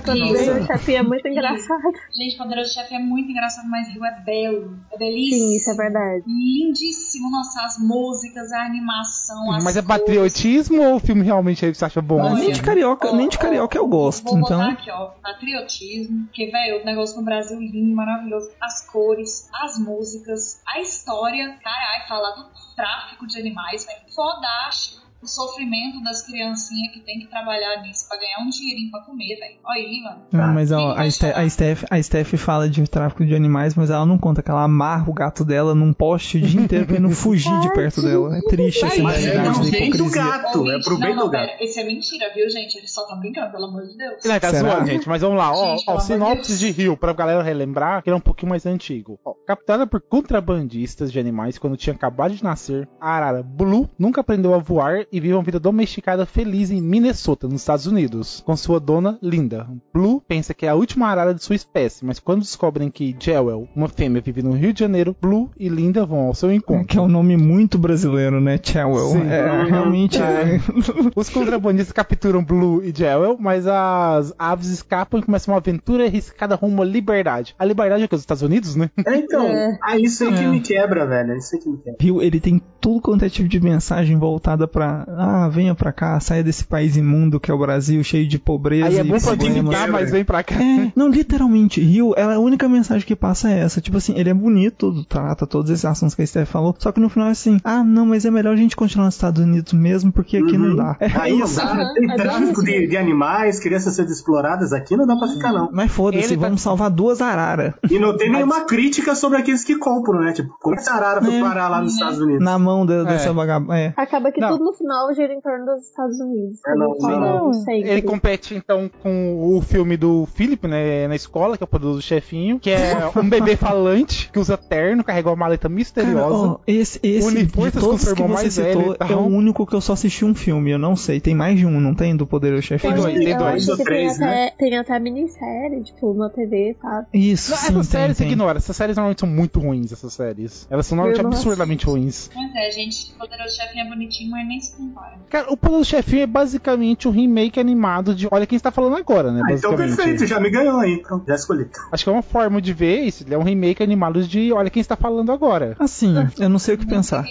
flor. 0.00 0.16
Ai, 0.16 0.28
Poderoso 0.28 0.58
Isso. 0.58 0.66
Chefinho 0.66 0.98
é 0.98 1.02
muito 1.02 1.28
engraçado. 1.28 1.82
Gente, 2.16 2.36
Poderoso 2.36 2.74
Chefe 2.74 2.94
é 2.94 2.98
muito 2.98 3.30
engraçado, 3.30 3.68
mas 3.68 3.88
Rio 3.88 4.04
é 4.04 4.20
belo. 4.24 4.78
É 4.92 4.98
belíssimo. 4.98 5.48
Sim, 5.50 5.56
isso 5.56 5.70
é 5.70 5.74
verdade. 5.74 6.24
Lindíssimo. 6.26 7.30
Nossa, 7.30 7.60
as 7.64 7.78
músicas, 7.78 8.52
a 8.52 8.64
animação, 8.64 9.52
as 9.52 9.64
Mas 9.64 9.76
é 9.76 9.82
cores. 9.82 9.98
patriotismo 9.98 10.82
ou 10.82 10.96
o 10.96 11.00
filme 11.00 11.22
realmente 11.22 11.64
aí 11.64 11.74
você 11.74 11.84
acha 11.84 12.00
bom? 12.00 12.34
nem 12.34 12.52
de 12.52 12.62
carioca, 12.62 13.12
nem 13.12 13.28
de 13.28 13.38
carioca 13.38 13.76
eu 13.76 13.86
gosto, 13.86 14.24
Vou 14.24 14.38
então. 14.38 14.58
botar 14.58 14.72
aqui, 14.72 14.90
ó, 14.90 15.06
patriotismo, 15.22 16.28
que, 16.32 16.50
velho, 16.50 16.82
o 16.82 16.84
negócio 16.84 17.16
no 17.16 17.22
Brasil 17.24 17.58
lindo, 17.58 17.94
maravilhoso. 17.94 18.50
As 18.60 18.86
cores, 18.88 19.48
as 19.52 19.78
músicas, 19.78 20.60
a 20.66 20.80
história, 20.80 21.56
caralho, 21.62 22.08
falar 22.08 22.30
do 22.32 22.44
tráfico 22.74 23.26
de 23.26 23.38
animais, 23.38 23.84
velho, 23.84 24.00
fodástico. 24.14 25.03
O 25.24 25.26
sofrimento 25.26 26.02
das 26.04 26.20
criancinhas 26.22 26.92
que 26.92 27.00
tem 27.00 27.18
que 27.18 27.26
trabalhar 27.28 27.80
nisso 27.82 28.06
pra 28.08 28.18
ganhar 28.18 28.46
um 28.46 28.50
dinheirinho 28.50 28.90
pra 28.90 29.00
comer, 29.00 29.36
velho. 29.38 29.54
Olha 29.64 29.80
aí, 29.80 30.00
mano. 30.02 30.22
Não, 30.30 30.52
mas 30.54 30.70
ó, 30.70 30.92
a, 30.92 31.10
Ste 31.10 31.26
a, 31.26 31.48
Steph, 31.48 31.84
a 31.90 32.02
Steph 32.02 32.34
fala 32.34 32.68
de 32.68 32.82
tráfico 32.88 33.24
de 33.24 33.34
animais, 33.34 33.74
mas 33.74 33.88
ela 33.90 34.04
não 34.04 34.18
conta 34.18 34.42
que 34.42 34.50
ela 34.50 34.62
amarra 34.64 35.08
o 35.08 35.14
gato 35.14 35.44
dela 35.44 35.74
num 35.74 35.92
poste 35.94 36.36
o 36.36 36.40
dia 36.42 36.60
inteiro 36.60 36.84
pra 36.84 36.96
ele 36.96 37.04
não 37.04 37.10
fugir 37.16 37.58
de 37.60 37.72
perto 37.72 38.02
dela. 38.02 38.36
É 38.36 38.40
triste 38.42 38.84
essa 38.84 39.02
Mas 39.02 39.24
é 39.24 39.30
realidade 39.32 39.54
pro 39.58 39.64
da 39.64 39.70
bem 39.70 39.90
do 39.90 40.10
gato, 40.10 40.70
é 40.70 40.78
pro 40.82 40.98
bem 40.98 41.16
não, 41.16 41.24
do 41.24 41.30
gato. 41.30 41.46
pera, 41.46 41.64
isso 41.64 41.80
é 41.80 41.84
mentira, 41.84 42.32
viu, 42.34 42.50
gente? 42.50 42.76
Ele 42.76 42.86
só 42.86 43.06
tá 43.06 43.16
brincando, 43.16 43.50
pelo 43.50 43.64
amor 43.64 43.82
de 43.86 43.96
Deus. 43.96 44.24
Ele 44.24 44.40
tá 44.40 44.50
Será? 44.50 44.70
zoando, 44.74 44.86
gente, 44.90 45.08
mas 45.08 45.22
vamos 45.22 45.38
lá. 45.38 45.52
Ó, 45.52 45.76
Gente, 45.76 45.84
ó, 45.88 45.96
de 45.96 46.02
sinopse 46.04 46.58
de 46.58 46.70
Rio, 46.70 46.96
pra 46.96 47.12
galera 47.14 47.42
relembrar, 47.42 48.02
que 48.02 48.10
ele 48.10 48.14
é 48.14 48.18
um 48.18 48.20
pouquinho 48.20 48.50
mais 48.50 48.66
antigo. 48.66 49.18
Ó, 49.24 49.32
capturada 49.46 49.86
por 49.86 50.00
contrabandistas 50.00 51.10
de 51.10 51.18
animais 51.18 51.56
quando 51.58 51.76
tinha 51.76 51.94
acabado 51.94 52.34
de 52.34 52.44
nascer, 52.44 52.86
a 53.00 53.10
arara 53.10 53.42
Blue 53.42 53.88
nunca 53.98 54.20
aprendeu 54.20 54.52
a 54.54 54.58
voar 54.58 55.06
e 55.14 55.20
vive 55.20 55.32
uma 55.34 55.42
vida 55.44 55.60
domesticada 55.60 56.26
feliz 56.26 56.72
em 56.72 56.80
Minnesota, 56.80 57.46
nos 57.46 57.60
Estados 57.60 57.86
Unidos, 57.86 58.42
com 58.44 58.56
sua 58.56 58.80
dona 58.80 59.16
Linda. 59.22 59.64
Blue 59.92 60.20
pensa 60.26 60.52
que 60.52 60.66
é 60.66 60.70
a 60.70 60.74
última 60.74 61.06
arara 61.06 61.32
de 61.32 61.44
sua 61.44 61.54
espécie, 61.54 62.04
mas 62.04 62.18
quando 62.18 62.40
descobrem 62.40 62.90
que 62.90 63.14
Jewel, 63.20 63.68
uma 63.76 63.86
fêmea, 63.88 64.20
vive 64.20 64.42
no 64.42 64.50
Rio 64.54 64.72
de 64.72 64.80
Janeiro, 64.80 65.14
Blue 65.22 65.50
e 65.56 65.68
Linda 65.68 66.04
vão 66.04 66.18
ao 66.26 66.34
seu 66.34 66.52
encontro. 66.52 66.86
Que 66.88 66.98
é 66.98 67.00
um 67.00 67.06
nome 67.06 67.36
muito 67.36 67.78
brasileiro, 67.78 68.40
né? 68.40 68.58
Chowell. 68.60 69.10
Sim. 69.12 69.28
É, 69.28 69.62
realmente 69.70 70.20
é. 70.20 70.58
Os 71.14 71.28
contrabandistas 71.30 71.92
capturam 71.92 72.42
Blue 72.44 72.82
e 72.82 72.92
Jewel, 72.92 73.36
mas 73.38 73.68
as 73.68 74.34
aves 74.36 74.66
escapam 74.68 75.20
e 75.20 75.22
começam 75.22 75.54
uma 75.54 75.58
aventura 75.60 76.06
arriscada 76.06 76.56
rumo 76.56 76.82
à 76.82 76.84
liberdade. 76.84 77.54
A 77.56 77.64
liberdade 77.64 78.02
é 78.02 78.08
que 78.08 78.14
os 78.16 78.20
Estados 78.20 78.42
Unidos, 78.42 78.74
né? 78.74 78.90
É, 79.06 79.14
então, 79.14 79.46
É. 79.46 79.78
é 79.90 80.00
isso 80.00 80.24
aí 80.24 80.32
que 80.32 80.42
É. 80.42 80.48
me 80.48 80.60
quebra, 80.60 81.06
velho. 81.06 81.34
É 81.34 81.36
isso 81.38 81.54
aí 81.54 81.60
que 81.62 81.68
me 81.68 81.76
quebra. 81.76 81.96
Viu? 82.00 82.20
Ele 82.20 82.40
tem 82.40 82.60
tudo 82.80 83.00
quanto 83.00 83.24
é 83.24 83.28
tipo 83.28 83.48
de 83.48 83.60
mensagem 83.60 84.18
voltada 84.18 84.66
pra. 85.04 85.14
Ah, 85.44 85.48
venha 85.48 85.74
pra 85.74 85.92
cá, 85.92 86.18
saia 86.20 86.42
desse 86.42 86.64
país 86.64 86.96
imundo 86.96 87.38
que 87.40 87.50
é 87.50 87.54
o 87.54 87.58
Brasil, 87.58 88.02
cheio 88.04 88.26
de 88.26 88.38
pobreza 88.38 88.86
Aí 88.86 88.98
é 88.98 89.00
e 89.00 89.04
bom 89.04 89.10
pra 89.18 89.20
problemas. 89.28 89.56
limitar, 89.56 89.90
mas 89.90 90.10
vem 90.10 90.24
pra 90.24 90.42
cá. 90.42 90.54
É, 90.62 90.92
não, 90.96 91.08
literalmente, 91.08 91.80
Rio, 91.80 92.14
ela, 92.16 92.34
a 92.34 92.38
única 92.38 92.68
mensagem 92.68 93.06
que 93.06 93.14
passa 93.16 93.50
é 93.50 93.60
essa. 93.60 93.80
Tipo 93.80 93.96
assim, 93.98 94.14
ele 94.16 94.30
é 94.30 94.34
bonito, 94.34 95.04
trata 95.04 95.46
todos 95.46 95.70
esses 95.70 95.84
assuntos 95.84 96.14
que 96.14 96.22
a 96.22 96.26
Steph 96.26 96.48
falou. 96.48 96.74
Só 96.78 96.90
que 96.92 97.00
no 97.00 97.08
final 97.08 97.28
é 97.28 97.32
assim, 97.32 97.58
ah, 97.64 97.82
não, 97.82 98.06
mas 98.06 98.24
é 98.24 98.30
melhor 98.30 98.52
a 98.54 98.56
gente 98.56 98.76
continuar 98.76 99.06
nos 99.06 99.14
Estados 99.14 99.42
Unidos 99.42 99.72
mesmo, 99.72 100.12
porque 100.12 100.36
aqui 100.36 100.56
não 100.58 100.74
dá. 100.76 100.96
É 101.00 101.06
Aí 101.18 101.36
não 101.36 101.44
isso. 101.46 101.56
dá. 101.56 101.64
Aham, 101.64 101.94
Tem 101.94 102.04
é 102.04 102.06
bem 102.08 102.16
tráfico 102.16 102.64
de, 102.64 102.86
de 102.86 102.96
animais, 102.96 103.60
crianças 103.60 103.94
sendo 103.94 104.10
exploradas 104.10 104.72
aqui, 104.72 104.96
não 104.96 105.06
dá 105.06 105.16
pra 105.16 105.28
ficar, 105.28 105.52
não. 105.52 105.68
Mas 105.72 105.90
foda-se, 105.92 106.34
tá- 106.36 106.40
vamos 106.40 106.60
salvar 106.60 106.90
duas 106.90 107.20
araras 107.20 107.74
E 107.90 107.98
não 107.98 108.16
tem 108.16 108.30
nenhuma 108.30 108.62
crítica 108.64 109.14
sobre 109.14 109.38
aqueles 109.38 109.64
que 109.64 109.76
compram, 109.76 110.20
né? 110.20 110.32
Tipo, 110.32 110.54
como 110.60 110.76
essa 110.76 110.92
arara 110.92 111.22
foi 111.22 111.34
É. 111.36 111.40
parar 111.40 111.68
lá 111.68 111.80
nos 111.80 111.92
Estados 111.94 112.18
Unidos? 112.20 112.44
na 112.44 112.58
mão 112.58 112.84
de- 112.86 113.04
dessa 113.04 113.32
vagabunda. 113.32 113.76
É. 113.78 113.92
Acaba 113.96 114.30
que 114.32 114.40
Não. 114.40 114.50
tudo 114.52 114.64
no 114.64 114.72
final 114.72 114.93
gira 115.14 115.32
em 115.32 115.40
torno 115.40 115.66
dos 115.66 115.84
Estados 115.86 116.18
Unidos. 116.20 116.58
É, 116.66 116.74
não, 116.74 116.94
como 116.94 117.08
não. 117.08 117.20
falando 117.20 117.54
sempre. 117.64 117.90
Ele 117.90 118.02
compete 118.02 118.54
então 118.54 118.90
com 119.02 119.56
o 119.56 119.60
filme 119.62 119.96
do 119.96 120.26
Philip, 120.34 120.66
né, 120.66 121.06
na 121.08 121.14
escola, 121.16 121.56
que 121.56 121.62
é 121.62 121.66
o 121.66 121.68
poderoso 121.68 122.02
chefinho, 122.02 122.58
que 122.58 122.70
é 122.70 122.94
um 123.16 123.28
bebê 123.28 123.56
falante 123.56 124.30
que 124.32 124.38
usa 124.38 124.56
terno, 124.56 125.02
carrega 125.04 125.28
uma 125.30 125.36
maleta 125.36 125.64
Cara, 125.68 125.74
misteriosa. 125.74 126.34
ó, 126.48 126.58
esse, 126.66 126.98
esse 127.02 127.26
Une 127.26 127.44
de 127.46 127.52
forças 127.52 127.82
com 127.82 127.88
todos 127.88 128.00
seu 128.02 128.14
que 128.14 128.22
irmão 128.22 128.36
você 128.36 128.42
mais 128.42 128.54
citou 128.54 128.82
velho 128.82 128.94
tal. 128.96 129.08
é 129.10 129.16
o 129.16 129.26
único 129.26 129.66
que 129.66 129.74
eu 129.74 129.80
só 129.80 129.92
assisti 129.94 130.24
um 130.24 130.34
filme, 130.34 130.70
eu 130.70 130.78
não 130.78 130.94
sei. 130.96 131.20
Tem 131.20 131.34
mais 131.34 131.58
de 131.58 131.66
um, 131.66 131.80
não 131.80 131.94
tem? 131.94 132.16
Do 132.16 132.26
Poder 132.26 132.60
Chefe? 132.62 132.86
Tem 132.86 132.94
dois, 132.96 133.14
tem 133.14 133.28
eu 133.30 133.38
dois 133.38 133.54
acho 133.62 133.70
ou 133.72 133.76
que 133.76 133.84
três, 133.84 134.16
tem, 134.18 134.26
né? 134.26 134.46
até, 134.46 134.56
tem 134.56 134.76
até 134.78 134.98
minissérie, 134.98 135.82
tipo, 135.82 136.14
na 136.14 136.28
TV, 136.30 136.76
sabe? 136.80 137.06
Isso, 137.14 137.50
Não, 137.50 137.58
sim, 137.58 137.64
essas 137.68 137.74
tem, 137.88 138.00
séries 138.00 138.16
você 138.16 138.22
tem. 138.24 138.32
ignora. 138.32 138.58
Essas 138.58 138.76
séries 138.76 138.96
normalmente 138.96 139.20
são 139.20 139.28
muito 139.28 139.58
ruins, 139.60 139.92
essas 139.92 140.12
séries. 140.12 140.66
Elas 140.70 140.86
são 140.86 140.96
normalmente 140.96 141.18
Eu 141.18 141.24
não 141.24 141.30
absurdamente 141.30 141.86
ruins. 141.86 142.30
Pois 142.32 142.54
é, 142.54 142.70
gente, 142.70 143.12
Poderoso 143.18 143.56
Chefe 143.56 143.78
é 143.78 143.84
bonitinho, 143.88 144.30
mas 144.30 144.46
nem 144.46 144.58
se 144.74 144.82
compara. 144.82 145.14
Cara, 145.30 145.52
o 145.52 145.56
Poderoso 145.56 145.88
Chefinho 145.90 146.22
é 146.22 146.26
basicamente 146.26 147.08
um 147.08 147.10
remake 147.10 147.58
animado 147.58 148.14
de 148.14 148.28
Olha 148.30 148.46
Quem 148.46 148.56
Está 148.56 148.70
Falando 148.70 148.96
Agora, 148.96 149.32
né? 149.32 149.42
Ah, 149.44 149.52
então 149.52 149.74
perfeito, 149.76 150.26
já 150.26 150.38
me 150.38 150.50
ganhou 150.50 150.78
aí. 150.78 151.02
Pronto, 151.02 151.24
já 151.26 151.34
escolhi. 151.34 151.66
Acho 151.90 152.04
que 152.04 152.10
é 152.10 152.12
uma 152.12 152.22
forma 152.22 152.60
de 152.62 152.72
ver 152.72 153.00
isso. 153.00 153.24
Ele 153.24 153.34
é 153.34 153.38
um 153.38 153.42
remake 153.42 153.82
animado 153.82 154.22
de 154.22 154.52
Olha 154.52 154.70
Quem 154.70 154.80
Está 154.80 154.96
Falando 154.96 155.32
Agora. 155.32 155.76
Assim, 155.78 156.14
eu 156.38 156.48
não 156.48 156.58
sei 156.58 156.74
o 156.74 156.78
que 156.78 156.86
pensar. 156.86 157.24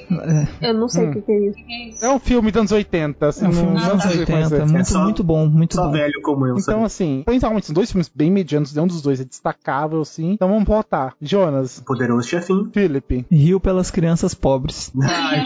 É, 0.62 0.70
Eu 0.70 0.74
não 0.74 0.88
sei 0.90 1.06
Hum. 1.08 1.12
o 1.12 1.22
que, 1.22 1.32
é 1.32 1.48
isso. 1.90 2.06
É? 2.06 2.08
É 2.08 2.10
um 2.12 2.20
filme 2.20 2.52
dos 2.52 2.60
anos 2.60 2.72
80, 2.72 3.28
assim. 3.28 3.46
é 3.46 3.50
um 3.50 3.54
filme 3.54 3.68
não- 3.68 3.74
dos 3.76 3.84
não 3.84 3.92
anos 3.92 4.04
sei 4.04 4.26
como 4.26 4.38
é 4.38 4.42
80, 4.44 4.56
que 4.56 4.62
é. 4.62 4.66
muito, 4.74 4.90
só- 4.90 5.04
muito 5.04 5.24
bom, 5.24 5.46
muito 5.48 5.76
Só 5.76 5.86
bom. 5.86 5.92
velho 5.92 6.22
como 6.22 6.46
eu, 6.46 6.54
Então, 6.58 6.62
sabe? 6.64 6.86
assim, 6.86 7.24
principalmente 7.26 7.66
são 7.68 7.74
dois 7.74 7.92
filmes 7.92 8.12
bem 8.14 8.30
medianos, 8.32 8.74
nenhum 8.74 8.88
dos 8.88 9.02
dois 9.02 9.20
é 9.22 9.24
destacável, 9.24 10.02
assim. 10.02 10.32
Então 10.32 10.48
vamos 10.50 10.66
votar. 10.66 11.14
Jonas, 11.22 11.82
Poderoso 11.86 12.28
chefinho. 12.28 12.70
Philip. 12.74 13.26
Rio 13.32 13.60
pelas 13.60 13.90
crianças 13.92 14.34
pobres. 14.34 14.92
Ai, 15.02 15.46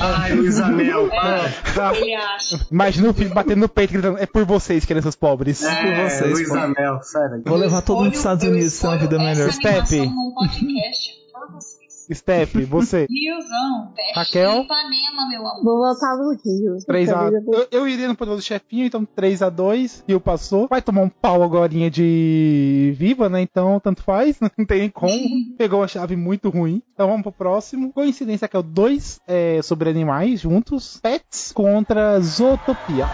ai 0.00 0.34
Luiz 0.34 0.60
Anel, 0.60 1.08
para. 1.08 1.37
Ah, 1.80 1.92
Ele 1.94 2.14
acha. 2.14 2.66
imagina 2.70 3.08
o 3.10 3.14
filho 3.14 3.30
batendo 3.32 3.60
no 3.60 3.68
peito 3.68 3.92
gritando, 3.92 4.18
é 4.18 4.26
por 4.26 4.44
vocês, 4.44 4.84
crianças 4.84 5.14
pobres. 5.16 5.62
É, 5.62 6.08
vocês, 6.08 6.30
Luiz 6.32 6.48
pô. 6.48 6.54
Anel, 6.56 7.00
sai 7.02 7.28
daqui. 7.30 7.48
Vou 7.48 7.58
levar 7.58 7.82
todo 7.82 7.96
mundo 7.96 8.02
Olho- 8.04 8.10
pros 8.12 8.20
Estados 8.20 8.44
Unidos, 8.44 8.78
ter 8.78 8.86
uma 8.86 8.96
vida 8.98 9.16
escolho 9.16 9.28
melhor. 9.36 9.52
Step. 9.52 9.96
num 10.06 10.32
podcast 10.34 11.17
Steph, 12.12 12.54
você. 12.66 13.06
Riozão, 13.08 13.92
Raquel? 14.14 14.62
Ipanema, 14.62 15.28
meu 15.28 15.46
amor. 15.46 15.64
Vou 15.64 15.78
voltar 15.78 16.16
no 16.16 16.30
Rio. 16.30 16.76
3 16.86 17.08
a... 17.10 17.30
Eu 17.30 17.68
eu, 17.70 17.88
iria 17.88 18.08
no 18.08 18.16
poderoso 18.16 18.42
chefinho, 18.42 18.86
então 18.86 19.04
3 19.04 19.42
a 19.42 19.50
2 19.50 20.04
Rio 20.08 20.20
passou. 20.20 20.68
Vai 20.68 20.82
tomar 20.82 21.02
um 21.02 21.08
pau 21.08 21.42
agora 21.42 21.68
de 21.68 22.94
viva, 22.96 23.28
né? 23.28 23.40
Então, 23.40 23.80
tanto 23.80 24.02
faz, 24.02 24.38
não 24.56 24.66
tem 24.66 24.80
nem 24.80 24.90
como. 24.90 25.12
Pegou 25.56 25.82
a 25.82 25.88
chave 25.88 26.16
muito 26.16 26.50
ruim. 26.50 26.82
Então 26.92 27.08
vamos 27.08 27.22
pro 27.22 27.32
próximo. 27.32 27.92
Coincidência 27.92 28.48
que 28.48 28.56
é 28.56 28.58
o 28.58 28.62
2 28.62 29.20
é, 29.26 29.62
sobre 29.62 29.90
animais 29.90 30.40
juntos. 30.40 30.98
Pets 31.02 31.52
contra 31.52 32.20
Zootopia. 32.20 33.06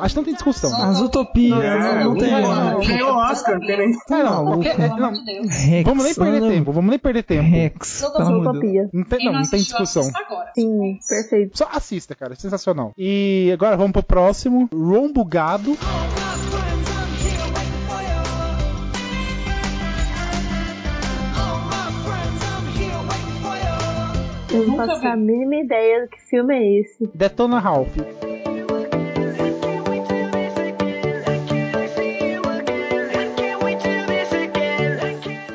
Acho 0.00 0.14
que 0.14 0.16
não 0.16 0.24
tem 0.24 0.34
discussão. 0.34 0.74
As 0.82 1.00
utopias, 1.00 1.62
É, 1.62 1.78
não, 2.04 2.10
não 2.12 2.16
tem. 2.18 2.30
não, 2.30 2.80
Ganhou 2.80 3.12
o 3.12 3.16
Oscar, 3.16 3.58
não 3.58 3.66
tem 3.66 3.76
nem. 3.78 3.88
É, 4.10 4.22
não, 4.22 4.44
qualquer- 4.46 4.70
é, 4.70 4.74
Pelo 4.76 4.96
não, 4.96 5.06
amor 5.08 5.12
de 5.12 5.24
Deus. 5.24 5.46
Rex, 5.48 5.84
vamos 5.88 6.04
nem 6.04 6.14
perder 6.14 6.40
tempo, 6.48 6.72
vamos 6.72 6.90
nem 6.90 6.98
perder 6.98 7.22
tempo. 7.22 7.48
Rex, 7.50 8.00
Deus. 8.00 8.28
Utopia. 8.28 8.88
Não 8.92 9.04
tem, 9.04 9.24
não, 9.24 9.32
não 9.32 9.42
tem 9.48 9.60
discussão. 9.60 10.02
assista 10.02 10.18
agora. 10.20 10.50
Sim, 10.54 10.98
perfeito. 11.08 11.58
Só 11.58 11.68
assista, 11.72 12.14
cara, 12.14 12.34
sensacional. 12.34 12.92
E 12.96 13.50
agora 13.52 13.76
vamos 13.76 13.92
pro 13.92 14.02
próximo. 14.02 14.68
Rombo 14.72 15.24
Gado. 15.24 15.76
Eu 24.52 24.66
não 24.66 24.76
faço 24.76 25.06
a 25.06 25.16
mínima 25.16 25.56
ideia 25.56 26.02
do 26.02 26.08
que 26.08 26.20
filme 26.22 26.54
é 26.54 26.80
esse. 26.80 27.08
Detona 27.14 27.60
Ralph. 27.60 27.96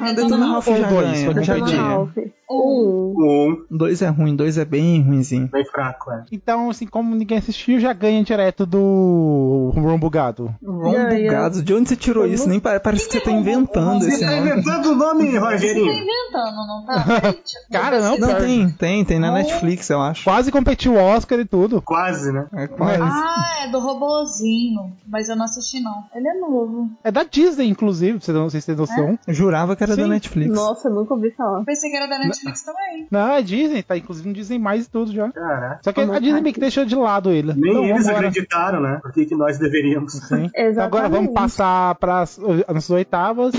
Ah, 0.09 0.13
Detona 0.13 0.45
Ralph 0.47 0.65
já 0.67 0.87
dois, 0.89 1.23
ganha, 1.23 1.43
já 1.43 1.57
ganha. 1.59 1.81
Ralph. 1.81 2.17
Um. 2.47 3.13
Um, 3.17 3.65
Dois 3.75 4.03
é 4.03 4.07
ruim, 4.07 4.35
dois 4.35 4.55
é 4.59 4.63
bem 4.65 5.01
ruinzinho. 5.01 5.47
bem 5.51 5.65
fraco, 5.65 6.11
é. 6.11 6.23
Então, 6.31 6.69
assim, 6.69 6.85
como 6.85 7.15
ninguém 7.15 7.39
assistiu, 7.39 7.79
já 7.79 7.91
ganha 7.91 8.23
direto 8.23 8.67
do 8.67 9.71
Rombo 9.75 10.09
Gado. 10.11 10.53
Rombo 10.63 10.91
Ganha. 10.91 11.31
Gado, 11.31 11.63
de 11.63 11.73
onde 11.73 11.89
você 11.89 11.95
tirou 11.95 12.25
isso? 12.27 12.47
Nem 12.47 12.59
pare- 12.59 12.79
parece 12.79 13.07
que 13.07 13.13
você 13.13 13.19
tá 13.21 13.31
inventando 13.31 13.99
Você 14.03 14.09
esse 14.09 14.19
tá 14.23 14.29
nome. 14.31 14.51
inventando 14.51 14.91
o 14.91 14.95
nome, 14.95 15.33
Tá 15.33 15.39
Rogerinho? 15.39 15.91
inventando, 15.91 16.55
não 16.67 16.85
tá? 16.85 17.33
Cara, 17.71 17.99
não, 17.99 18.17
Não, 18.19 18.35
tem, 18.35 18.69
tem, 18.69 19.03
tem 19.03 19.19
na 19.19 19.31
Netflix, 19.31 19.89
eu 19.89 19.99
acho. 19.99 20.23
Quase 20.23 20.51
competiu 20.51 20.93
o 20.93 20.97
Oscar 20.97 21.39
e 21.39 21.45
tudo. 21.45 21.81
Quase, 21.81 22.31
né? 22.31 22.45
É 22.53 22.67
quase. 22.67 23.01
Ah, 23.01 23.63
é 23.65 23.71
do 23.71 23.79
robozinho. 23.79 24.93
Mas 25.07 25.29
eu 25.29 25.35
não 25.35 25.45
assisti, 25.45 25.79
não. 25.81 26.03
Ele 26.13 26.27
é 26.27 26.33
novo. 26.39 26.89
É 27.03 27.11
da 27.11 27.23
Disney, 27.23 27.67
inclusive, 27.69 28.19
pra 28.19 28.33
vocês 28.43 28.63
terem 28.65 28.79
noção. 28.79 29.17
Eu 29.27 29.33
jurava 29.33 29.75
que 29.75 29.83
era 29.83 29.94
da 29.95 30.03
Sim. 30.03 30.09
Netflix. 30.09 30.53
Nossa, 30.55 30.89
nunca 30.89 31.13
ouvi 31.13 31.31
falar. 31.31 31.63
Pensei 31.63 31.89
que 31.89 31.95
era 31.97 32.07
da 32.07 32.19
Netflix 32.19 32.63
também. 32.63 33.07
Não, 33.09 33.31
é 33.31 33.41
Disney, 33.41 33.83
tá 33.83 33.97
inclusive 33.97 34.27
no 34.27 34.33
Disney 34.33 34.59
mais 34.59 34.85
e 34.85 34.89
tudo 34.89 35.11
já. 35.11 35.31
Caraca. 35.31 35.79
Só 35.83 35.91
que 35.91 36.01
a 36.01 36.19
Disney 36.19 36.41
meio 36.41 36.53
que 36.53 36.59
deixou 36.59 36.85
de 36.85 36.95
lado 36.95 37.31
ele. 37.31 37.53
Nem 37.53 37.71
Então, 37.71 37.85
eles 37.85 38.05
vambora. 38.05 38.27
acreditaram, 38.27 38.81
né? 38.81 38.99
Por 39.01 39.11
que, 39.11 39.25
que 39.25 39.35
nós 39.35 39.57
deveríamos? 39.57 40.13
Sim. 40.13 40.49
Exatamente. 40.55 40.79
Agora 40.85 41.09
vamos 41.09 41.33
passar 41.33 41.95
para 41.95 42.21
as 42.21 42.37
nossas 42.37 42.89
oitavas. 42.89 43.53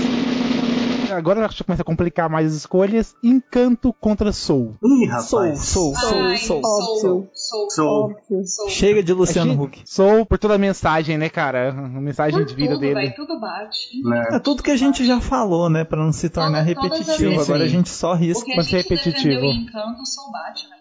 Agora 1.17 1.47
que 1.49 1.63
começa 1.63 1.81
a 1.81 1.85
complicar 1.85 2.29
mais 2.29 2.47
as 2.47 2.53
escolhas. 2.53 3.15
Encanto 3.23 3.93
contra 3.93 4.31
Soul. 4.31 4.75
Ih, 4.83 5.07
Soul, 5.21 5.41
rapaz. 5.43 5.59
Soul, 5.59 5.95
Soul, 5.95 6.21
Ai, 6.23 6.37
Soul. 6.37 6.61
Soul, 6.61 6.97
Soul, 6.97 7.29
Soul. 7.69 8.15
Soul. 8.45 8.69
Chega 8.69 9.01
de 9.03 9.13
Luciano 9.13 9.51
Achei- 9.53 9.63
Huck. 9.63 9.81
Soul 9.85 10.25
por 10.25 10.37
toda 10.37 10.55
a 10.55 10.57
mensagem, 10.57 11.17
né, 11.17 11.29
cara? 11.29 11.69
A 11.69 11.73
mensagem 11.73 12.39
Por 12.39 12.45
de 12.45 12.55
vida 12.55 12.73
tudo, 12.73 12.81
dele. 12.81 12.93
véi, 12.95 13.11
tudo 13.11 13.39
bate. 13.39 14.01
Né? 14.03 14.27
É 14.33 14.39
tudo 14.39 14.63
que 14.63 14.71
a 14.71 14.77
gente 14.77 15.05
já 15.05 15.19
falou, 15.19 15.69
né? 15.69 15.83
Pra 15.83 16.03
não 16.03 16.11
se 16.11 16.29
tornar 16.29 16.61
repetitivo. 16.61 17.41
Agora 17.41 17.63
a 17.63 17.67
gente 17.67 17.89
só 17.89 18.13
risca. 18.13 18.45
que 18.45 18.53
a 18.53 18.55
Mas 18.57 18.67
gente 18.67 18.83
repetitivo. 18.89 19.45
Encanto, 19.45 20.05
Soul 20.05 20.31
bate, 20.31 20.67
velho. 20.69 20.76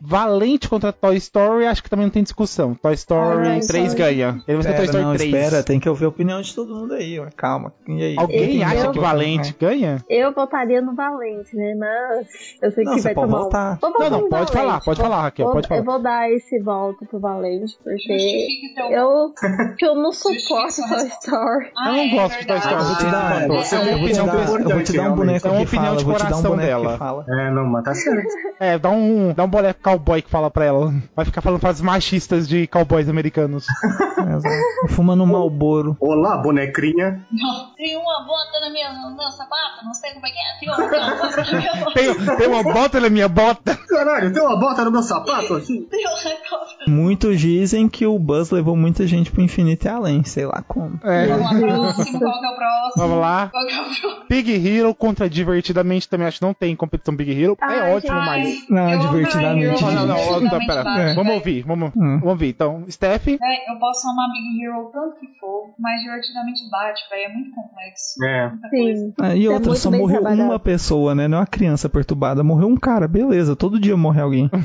Valente 0.00 0.68
contra 0.68 0.92
Toy 0.92 1.16
Story, 1.16 1.66
acho 1.66 1.82
que 1.82 1.88
também 1.90 2.06
não 2.06 2.10
tem 2.12 2.22
discussão. 2.22 2.74
Toy 2.74 2.94
Story 2.94 3.48
Ai, 3.48 3.60
3 3.60 3.94
Toy- 3.94 3.98
ganha. 3.98 4.42
Ele 4.46 4.58
vai 4.58 4.62
ser 4.62 4.74
Toy 4.76 4.84
Espera, 4.84 4.84
Story 4.84 5.04
não, 5.04 5.14
3. 5.14 5.34
espera, 5.34 5.62
tem 5.62 5.80
que 5.80 5.88
ouvir 5.88 6.04
a 6.04 6.08
opinião 6.08 6.40
de 6.42 6.54
todo 6.54 6.74
mundo 6.74 6.94
aí, 6.94 7.18
ó. 7.18 7.26
Calma. 7.36 7.72
E 7.88 8.02
aí? 8.02 8.16
Alguém 8.18 8.48
Quem 8.50 8.64
acha 8.64 8.84
vai? 8.84 8.92
que 8.92 8.98
Valente 9.00 9.56
ganha? 9.58 10.04
Eu 10.08 10.32
votaria 10.32 10.80
no 10.82 10.94
Valente, 10.94 11.56
né? 11.56 11.74
Mas 11.78 12.26
eu 12.62 12.70
sei 12.72 12.84
Não, 12.84 12.94
que 12.94 13.00
você 13.00 13.04
vai 13.08 13.14
pode 13.14 13.26
tomar. 13.30 13.40
um- 13.40 13.44
votar. 13.44 13.78
Votar 13.80 13.90
Não, 13.92 14.10
não, 14.10 14.18
pode 14.28 14.30
Valente. 14.30 14.52
falar, 14.52 14.80
pode 14.80 15.00
Vou- 15.00 15.08
falar, 15.10 15.22
Raquel, 15.22 15.44
vou- 15.46 15.54
pode 15.54 15.68
falar. 15.68 15.80
Eu 15.80 15.84
vou 15.84 16.02
dar 16.02 16.30
esse 16.30 16.58
voto 16.60 17.06
pro 17.06 17.18
Valente, 17.20 17.76
porque 17.82 18.46
eu, 18.90 19.32
eu 19.82 19.94
não 19.96 20.12
suporto 20.12 20.76
Toy 20.88 21.06
Story. 21.08 21.70
Ah, 21.76 21.88
Eu 21.88 21.94
não 21.94 22.02
é 22.02 22.08
gosto 22.10 22.38
de 22.40 22.46
Toy. 22.46 22.56
Story, 22.58 22.76
Ah, 22.76 23.40
é, 23.40 23.44
Eu 23.44 23.48
vou 23.48 23.62
te 23.62 24.20
opinião 24.20 24.26
dar, 24.26 24.60
eu 24.60 24.68
vou 24.68 24.82
te 24.82 24.92
dar 24.96 25.10
um 25.12 25.14
boneco 25.16 25.46
É 25.46 25.50
uma 25.50 25.56
que 25.58 25.64
opinião 25.66 25.84
fala, 25.86 25.96
de 25.96 26.02
eu 26.02 26.06
vou 26.06 26.14
te 26.16 26.18
dar 26.18 26.26
um 26.26 26.30
coração 26.30 26.50
boneco 26.50 26.68
dela. 26.68 26.92
que 26.92 26.98
fala. 26.98 27.24
É, 27.28 27.50
não, 27.50 27.64
mas 27.66 27.84
tá 27.84 27.94
certo. 27.94 28.28
É, 28.60 28.78
dá 28.78 28.90
um, 28.90 29.32
dá 29.36 29.44
um 29.44 29.48
boneco 29.48 29.80
cowboy 29.82 30.22
que 30.22 30.30
fala 30.30 30.50
pra 30.50 30.64
ela. 30.64 30.92
Vai 31.14 31.24
ficar 31.24 31.40
falando 31.42 31.60
frases 31.60 31.82
machistas 31.82 32.48
de 32.48 32.66
cowboys 32.66 33.08
americanos. 33.08 33.66
Exato. 34.18 34.94
Fumando 34.94 35.22
um 35.22 35.26
malboro. 35.26 35.96
Olá, 36.00 36.38
bonecrinha. 36.38 37.24
Não, 37.30 37.74
Tem 37.76 37.96
uma 37.96 38.24
bota 38.26 38.60
na 38.60 38.70
minha, 38.70 38.92
no 38.92 39.16
meu 39.16 39.30
sapato, 39.30 39.84
não 39.84 39.94
sei 39.94 40.12
como 40.14 40.26
é 40.26 40.30
que 40.30 40.36
é. 40.38 40.58
Tem 40.58 40.68
uma, 40.68 41.16
bota 41.16 41.44
na 41.44 41.58
minha 41.58 41.74
bota. 41.84 41.92
Tem, 41.94 42.36
tem 42.36 42.48
uma 42.48 42.62
bota 42.62 43.00
na 43.00 43.10
minha 43.10 43.28
bota. 43.28 43.76
Caralho, 43.88 44.32
tem 44.32 44.42
uma 44.42 44.56
bota 44.58 44.84
no 44.84 44.90
meu 44.90 45.02
sapato 45.02 45.54
aqui? 45.54 45.86
Tem 45.90 46.06
uma 46.06 46.16
bota. 46.16 46.66
Muitos 46.88 47.40
dizem 47.40 47.88
que 47.88 48.06
o 48.06 48.18
Buzz 48.18 48.50
levou 48.50 48.76
muita 48.76 49.06
gente 49.06 49.30
pro 49.30 49.42
infinito 49.42 49.86
e 49.86 49.88
além, 49.88 50.24
sei 50.24 50.46
lá 50.46 50.64
como. 50.66 50.98
É. 51.04 51.26
Vamos 51.26 51.42
lá, 51.42 51.58
próximo. 51.60 52.18
Qual 52.18 52.40
que 52.40 52.46
é 52.46 52.50
o 52.50 52.56
próximo? 52.56 52.92
Vamos 52.96 53.18
lá. 53.20 53.48
Qual 53.52 53.66
que 53.66 53.72
é 53.72 53.80
o 53.80 53.84
próximo? 53.84 54.10
Big 54.28 54.68
Hero 54.68 54.94
contra 54.94 55.28
Divertidamente 55.28 56.08
também 56.08 56.26
acho 56.26 56.38
que 56.38 56.44
não 56.44 56.54
tem 56.54 56.74
competição 56.74 57.14
Big 57.14 57.30
Hero. 57.30 57.56
Ai, 57.60 57.78
é 57.78 57.94
ótimo, 57.94 58.16
gente. 58.16 58.26
mas. 58.26 58.68
Não, 58.70 58.90
Eu 58.90 58.98
divertidamente. 59.28 59.82
Não, 59.82 59.92
não, 59.92 60.06
não, 60.06 60.40
não, 60.40 60.50
tá, 60.50 60.58
pera. 60.58 60.82
Divertidamente 60.82 61.14
Vamos 61.16 61.34
ouvir, 61.34 61.62
vamos, 61.62 61.88
Hum. 61.90 62.18
vamos 62.18 62.26
ouvir. 62.28 62.48
Então, 62.48 62.84
Steph, 62.90 63.24
Véi, 63.26 63.36
eu 63.68 63.78
posso 63.78 64.08
amar 64.08 64.26
Big 64.32 64.62
Hero 64.64 64.86
o 64.86 64.90
tanto 64.90 65.16
que 65.20 65.26
for, 65.38 65.74
mas 65.78 66.00
divertidamente 66.02 66.68
bate, 66.70 67.00
velho. 67.10 67.22
É 67.22 67.32
muito 67.32 67.50
complexo. 67.54 68.24
É. 68.24 68.52
Sim. 68.70 69.12
Ah, 69.20 69.34
e 69.36 69.46
É 69.46 69.50
outra, 69.50 69.68
muito 69.68 69.80
só 69.80 69.90
morreu 69.90 70.20
trabalhado. 70.20 70.50
uma 70.50 70.58
pessoa, 70.58 71.14
né? 71.14 71.28
Não 71.28 71.38
é 71.38 71.40
uma 71.40 71.46
criança 71.46 71.88
perturbada. 71.88 72.42
Morreu 72.42 72.68
um 72.68 72.76
cara, 72.76 73.06
beleza. 73.08 73.56
Todo 73.56 73.80
dia 73.80 73.96
morre 73.96 74.20
alguém. 74.20 74.50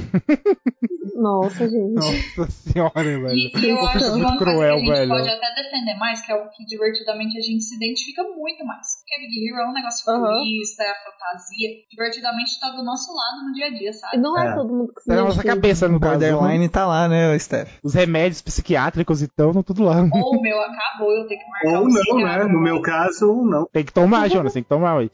Nossa, 1.16 1.70
gente. 1.70 1.94
nossa 1.94 2.50
senhora, 2.52 3.04
velho. 3.04 3.30
E, 3.36 3.52
e 3.56 3.70
eu 3.70 3.76
Eu 3.78 3.86
acho 3.88 4.00
que 4.00 4.10
muito 4.10 4.16
uma 4.26 4.38
coisa 4.38 4.52
cruel, 4.54 4.76
que 4.78 4.82
a 4.82 4.86
gente 4.86 4.98
velho. 4.98 5.10
pode 5.12 5.30
até 5.30 5.62
defender 5.64 5.96
mais, 6.00 6.26
que 6.26 6.32
é 6.32 6.36
o 6.36 6.50
que 6.50 6.66
divertidamente 6.66 7.38
a 7.38 7.42
gente 7.42 7.64
se 7.64 7.76
identifica 7.76 8.24
muito 8.24 8.66
mais. 8.66 8.88
Porque 9.12 9.28
Big 9.28 9.50
Hero 9.50 9.58
é 9.60 9.70
um 9.70 9.74
negócio 9.74 10.06
futurista, 10.06 10.84
é 10.84 10.90
a 10.90 10.96
fantasia. 10.96 11.70
Divertidamente 11.90 12.58
tá 12.62 12.70
do 12.70 12.82
nosso 12.82 13.12
lado 13.14 13.46
no 13.46 13.54
dia 13.54 13.66
a 13.66 13.70
dia, 13.70 13.92
sabe? 13.92 14.18
Não 14.18 14.38
é, 14.40 14.48
É. 14.48 14.56
todo 14.56 14.70
mundo 14.74 14.94
que 14.94 15.02
se 15.02 15.10
Tá 15.10 15.16
na 15.16 15.24
nossa 15.24 15.44
cabeça, 15.44 15.88
no 15.90 16.00
caso. 16.00 16.12
borderline 16.20 16.70
tá 16.70 16.88
lá, 16.88 17.10
né, 17.10 17.38
Steph? 17.38 17.70
Os 17.84 17.94
remédios 17.94 18.42
psiquiátricos 18.42 19.22
então 19.22 19.50
estão 19.50 19.64
tudo 19.64 19.84
lá. 19.84 19.98
Ou 20.02 20.38
o 20.38 20.42
meu 20.42 20.62
acabou, 20.62 21.12
eu 21.12 21.28
tenho 21.28 21.42
que 21.42 21.50
marcar 21.50 21.82
Ou 21.82 21.90
não, 21.90 22.26
né? 22.26 22.44
No 22.46 22.62
meu 22.62 22.82
caso, 22.82 23.30
ou 23.30 23.46
não. 23.46 23.66
Tem 23.74 23.84
que 23.84 23.92
tomar, 23.92 24.30
Jonas, 24.30 24.54
tem 24.54 24.64
que 24.64 24.70
tomar, 24.70 24.96
ué. 24.96 25.10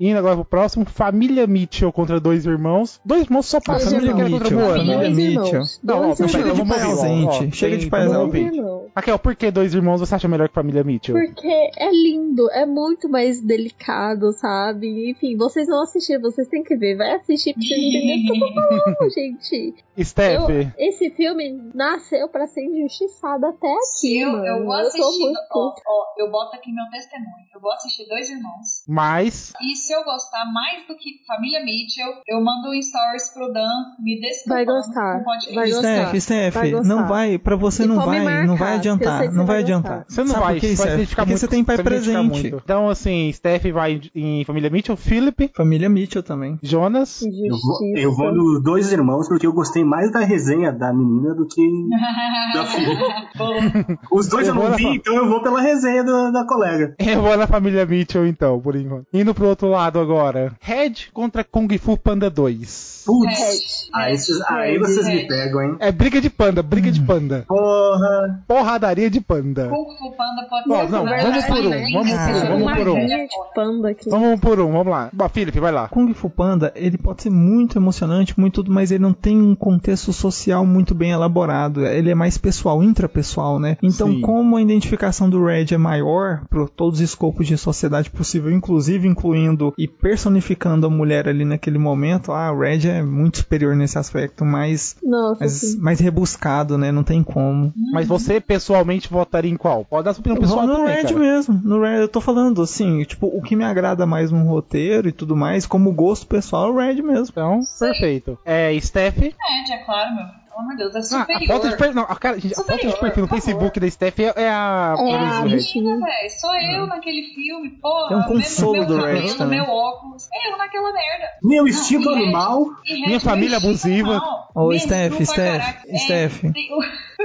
Indo 0.00 0.18
agora 0.18 0.34
pro 0.36 0.44
próximo, 0.46 0.84
Família 0.86 1.46
Mitchell 1.46 1.92
contra 1.92 2.18
dois 2.18 2.46
irmãos. 2.46 2.98
Dois 3.04 3.22
irmãos 3.24 3.44
só 3.46 3.60
pra 3.60 3.74
Dois 3.74 3.84
família 3.84 4.14
que 4.14 4.20
era 4.20 4.28
irmãos. 4.30 4.40
contra 4.42 4.56
Mitchell, 4.56 4.68
Moana. 4.68 4.78
família 4.78 4.98
Dois 5.10 5.16
Mitchell. 5.16 5.46
irmãos. 5.46 5.80
Não, 5.82 6.16
pera, 6.16 6.28
Chega 6.28 6.44
de 6.44 6.50
vamos 6.58 6.68
pai 6.76 6.86
ouvir, 6.86 6.86
ó, 6.86 6.90
ausente. 6.90 7.26
ó, 7.48 7.52
Chega 7.54 7.76
tem- 7.76 7.84
de 7.84 7.90
pai 7.90 8.00
vamos 8.06 8.16
ausente. 8.16 8.44
ouvir. 8.46 8.62
Não. 8.62 8.86
Raquel, 8.96 9.18
por 9.18 9.36
que 9.36 9.50
dois 9.50 9.74
irmãos 9.74 10.00
você 10.00 10.14
acha 10.14 10.26
melhor 10.26 10.48
que 10.48 10.54
Família 10.54 10.82
Mitchell? 10.82 11.14
Porque 11.14 11.46
é 11.76 11.90
lindo, 11.92 12.50
é 12.50 12.64
muito 12.66 13.08
mais 13.08 13.40
delicado, 13.40 14.32
sabe? 14.32 15.10
Enfim, 15.10 15.36
vocês 15.36 15.68
não 15.68 15.82
assistiram, 15.82 16.22
vocês 16.22 16.48
têm 16.48 16.62
que 16.64 16.74
ver. 16.76 16.96
Vai 16.96 17.12
assistir 17.16 17.52
pra 17.54 17.62
vocês 17.62 17.78
entenderem 17.80 18.24
o 18.24 18.32
que 18.32 18.36
eu 18.36 18.48
tô 18.48 18.54
falando, 18.54 19.10
gente. 19.14 19.74
Steph, 20.02 20.48
Eu- 20.48 20.66
esse 20.78 21.10
filme 21.10 21.60
nasceu 21.74 22.26
pra 22.28 22.46
ser 22.46 22.64
injustiçado 22.64 23.44
até 23.46 23.68
aqui, 23.70 24.18
eu, 24.20 24.32
mano. 24.32 24.46
eu 24.46 24.64
vou 24.64 24.72
assistir. 24.74 25.20
muito 25.20 25.38
Ó, 25.52 25.74
ó, 25.86 26.04
eu 26.18 26.30
boto 26.30 26.56
aqui 26.56 26.72
meu 26.72 26.84
testemunho. 26.90 27.30
Eu 27.54 27.60
vou 27.60 27.70
assistir 27.72 28.06
Dois 28.08 28.30
Irmãos. 28.30 28.82
mas 28.88 29.52
E 29.60 29.76
se 29.90 29.96
eu 29.96 30.04
gostar 30.04 30.44
mais 30.52 30.86
do 30.86 30.94
que 30.96 31.10
Família 31.26 31.64
Mitchell, 31.64 32.12
eu 32.28 32.40
mando 32.40 32.68
um 32.68 32.80
stories 32.80 33.30
pro 33.34 33.52
Dan 33.52 33.68
me 33.98 34.20
Vai 34.20 34.64
desculpando 34.64 34.66
gostar, 34.66 35.18
no 35.18 35.24
podcast. 35.24 35.54
vai 35.54 35.70
gostar. 35.70 36.06
Steph, 36.06 36.20
Steph, 36.22 36.54
Vai 36.54 36.70
gostar. 36.70 36.88
não 36.94 37.08
vai, 37.08 37.38
pra 37.38 37.56
você 37.56 37.82
E 37.82 37.86
não 37.86 37.96
vai, 37.96 38.20
marcar, 38.22 38.46
não 38.46 38.56
vai 38.56 38.74
adiantar, 38.74 39.24
não 39.24 39.30
você 39.32 39.36
vai 39.36 39.46
vai 39.46 39.58
adiantar. 39.58 39.98
gostar. 39.98 40.06
você 40.14 40.20
não 40.20 40.28
Sabe 40.28 40.44
vai, 40.44 40.54
por 40.54 40.66
vai 40.66 40.76
Steph? 40.76 41.08
Porque 41.08 41.24
muito. 41.26 41.38
você 41.40 41.48
tem 41.48 41.64
pai 41.64 41.76
vai 41.76 41.84
presente. 41.84 42.28
muito. 42.42 42.56
Então, 42.64 42.88
assim, 42.88 43.32
Steph 43.32 43.64
vai 43.72 44.00
em 44.14 44.44
Família 44.44 44.70
Mitchell, 44.70 44.96
Philip, 44.96 45.50
Família 45.56 45.88
Mitchell 45.88 46.22
também. 46.22 46.56
Jonas. 46.62 47.22
Eu 47.22 47.56
vou, 47.58 47.96
eu 47.96 48.14
vou 48.14 48.32
nos 48.32 48.62
dois 48.62 48.92
irmãos 48.92 49.26
porque 49.28 49.46
eu 49.46 49.52
gostei 49.52 49.82
mais 49.84 50.12
da 50.12 50.20
resenha 50.20 50.70
da 50.72 50.92
menina 50.92 51.34
do 51.34 51.46
que 51.48 51.62
da 52.54 52.64
filha. 52.64 53.98
Os 54.12 54.28
dois 54.28 54.46
eu, 54.48 54.54
Eu 54.54 54.62
não 54.62 54.76
vi, 54.76 54.82
fa- 54.84 54.94
então 54.94 55.14
eu 55.16 55.28
vou 55.28 55.42
pela 55.42 55.60
resenha 55.60 56.04
do- 56.04 56.30
da 56.32 56.46
colega. 56.46 56.94
Eu 56.98 57.22
vou 57.22 57.36
na 57.36 57.46
família 57.46 57.84
Mitchell, 57.86 58.26
então, 58.26 58.60
por 58.60 58.76
enquanto. 58.76 59.06
Indo 59.12 59.34
pro 59.34 59.48
outro 59.48 59.68
lado 59.68 59.79
agora. 59.86 60.52
Red 60.60 60.92
contra 61.12 61.42
Kung 61.44 61.68
Fu 61.78 61.96
Panda 61.96 62.28
2. 62.30 63.04
Putz, 63.06 63.88
aí, 63.94 64.16
vocês- 64.16 64.40
aí 64.42 64.78
vocês 64.78 65.06
me 65.06 65.26
pegam, 65.26 65.62
hein? 65.62 65.76
É 65.80 65.90
briga 65.90 66.20
de 66.20 66.28
panda, 66.28 66.62
briga 66.62 66.92
de 66.92 67.00
panda. 67.00 67.44
Porra. 67.48 68.44
Porradaria 68.46 69.10
de 69.10 69.20
panda. 69.20 69.68
Kung 69.68 69.96
Fu 69.98 70.10
Panda 70.16 70.46
pode 70.48 70.64
ser 70.64 70.92
não, 70.92 71.04
vamos 71.06 71.44
por 71.46 71.58
um, 71.58 71.68
né? 71.70 71.86
vamos 71.92 72.12
por 72.12 72.28
um, 72.28 72.64
vamos 72.64 72.74
por 72.76 72.88
um. 72.88 74.10
Vamos 74.10 74.40
por 74.40 74.60
um, 74.60 74.72
vamos 74.72 74.86
lá. 74.92 75.10
Bom, 75.12 75.28
Felipe, 75.28 75.58
vai 75.60 75.72
lá. 75.72 75.88
Kung 75.88 76.12
Fu 76.12 76.28
Panda, 76.28 76.72
ele 76.76 76.98
pode 76.98 77.22
ser 77.22 77.30
muito 77.30 77.78
emocionante, 77.78 78.38
muito 78.38 78.56
tudo, 78.56 78.70
mas 78.72 78.90
ele 78.90 79.02
não 79.02 79.12
tem 79.12 79.40
um 79.40 79.54
contexto 79.54 80.12
social 80.12 80.64
muito 80.66 80.94
bem 80.94 81.10
elaborado. 81.10 81.84
Ele 81.86 82.10
é 82.10 82.14
mais 82.14 82.36
pessoal, 82.36 82.82
intrapessoal, 82.82 83.58
né? 83.58 83.76
Então, 83.82 84.08
Sim. 84.08 84.20
como 84.20 84.56
a 84.56 84.62
identificação 84.62 85.28
do 85.30 85.44
Red 85.44 85.66
é 85.72 85.78
maior 85.78 86.42
para 86.50 86.66
todos 86.68 87.00
os 87.00 87.04
escopos 87.04 87.46
de 87.46 87.56
sociedade 87.56 88.10
possível, 88.10 88.50
inclusive 88.50 89.08
incluindo 89.08 89.59
e 89.76 89.86
personificando 89.86 90.86
a 90.86 90.90
mulher 90.90 91.28
ali 91.28 91.44
naquele 91.44 91.78
momento, 91.78 92.32
ah, 92.32 92.52
o 92.52 92.60
Red 92.60 92.88
é 92.88 93.02
muito 93.02 93.38
superior 93.38 93.74
nesse 93.76 93.98
aspecto, 93.98 94.44
mais, 94.44 94.96
Nossa, 95.02 95.44
mais, 95.78 96.00
rebuscado, 96.00 96.76
né? 96.78 96.90
Não 96.90 97.02
tem 97.02 97.22
como. 97.22 97.72
Mas 97.92 98.06
você 98.06 98.40
pessoalmente 98.40 99.08
votaria 99.08 99.50
em 99.50 99.56
qual? 99.56 99.84
Pode 99.84 100.04
dar 100.04 100.14
sua 100.14 100.20
opinião 100.20 100.36
Eu 100.36 100.48
vou 100.48 100.58
pessoal 100.58 100.66
no 100.66 100.84
também, 100.84 100.96
Red 100.96 101.02
cara. 101.04 101.18
mesmo. 101.18 101.60
No 101.62 101.80
Red, 101.80 102.00
eu 102.00 102.08
tô 102.08 102.20
falando 102.20 102.62
assim, 102.62 103.02
tipo, 103.04 103.26
o 103.26 103.42
que 103.42 103.56
me 103.56 103.64
agrada 103.64 104.06
mais 104.06 104.30
no 104.30 104.44
roteiro 104.44 105.08
e 105.08 105.12
tudo 105.12 105.36
mais, 105.36 105.66
como 105.66 105.92
gosto 105.92 106.26
pessoal, 106.26 106.68
é 106.68 106.70
o 106.70 106.76
Red 106.76 107.02
mesmo. 107.02 107.28
Então, 107.30 107.60
perfeito. 107.78 108.38
É, 108.44 108.78
Steph. 108.80 109.18
Red, 109.18 109.72
é 109.72 109.78
claro, 109.84 110.14
meu. 110.14 110.39
Pelo 110.60 110.70
amor 110.70 110.76
de 110.76 110.76
Deus, 110.90 110.94
é 110.94 110.98
Ah, 110.98 111.20
superior. 111.20 111.42
a 111.42 111.46
foto 111.54 111.68
de 111.70 111.76
perfil. 111.76 111.94
Não, 111.94 112.02
a 112.02 112.16
cara, 112.16 112.38
gente, 112.40 112.52
a 112.52 112.56
foto 112.56 112.66
de 112.66 112.72
Superior, 112.76 113.00
perfil 113.00 113.22
no 113.22 113.28
Facebook 113.28 113.80
da 113.80 113.90
Steph 113.90 114.18
é, 114.20 114.22
é 114.36 114.48
a. 114.50 114.94
É 114.98 115.14
a 115.16 115.40
Red. 115.42 115.48
bichinha. 115.56 115.96
velho. 115.98 116.30
Sou 116.40 116.54
eu 116.54 116.86
naquele 116.86 117.22
filme, 117.34 117.70
porra. 117.70 118.08
Tem 118.08 118.16
um 118.18 118.22
consolo 118.22 118.72
meu 118.72 118.86
do 118.86 118.96
cabelo, 119.00 119.34
também. 119.36 119.60
meu 119.60 119.70
óculos. 119.70 120.28
Eu 120.50 120.58
naquela 120.58 120.92
merda. 120.92 121.26
Meu 121.42 121.62
Não, 121.62 121.68
instinto 121.68 122.10
e 122.10 122.14
Red- 122.14 122.22
animal. 122.24 122.64
Red, 122.84 123.00
Minha 123.06 123.20
família 123.20 123.58
meu 123.60 123.68
abusiva. 123.70 124.20
Ô, 124.54 124.72
Steph, 124.78 125.20
Steph. 125.24 125.84
É, 125.88 125.98
Steph. 125.98 126.42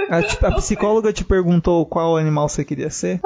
A, 0.09 0.47
a 0.47 0.51
psicóloga 0.55 1.11
te 1.11 1.23
perguntou 1.23 1.85
qual 1.85 2.17
animal 2.17 2.47
você 2.47 2.63
queria 2.63 2.89
ser? 2.89 3.19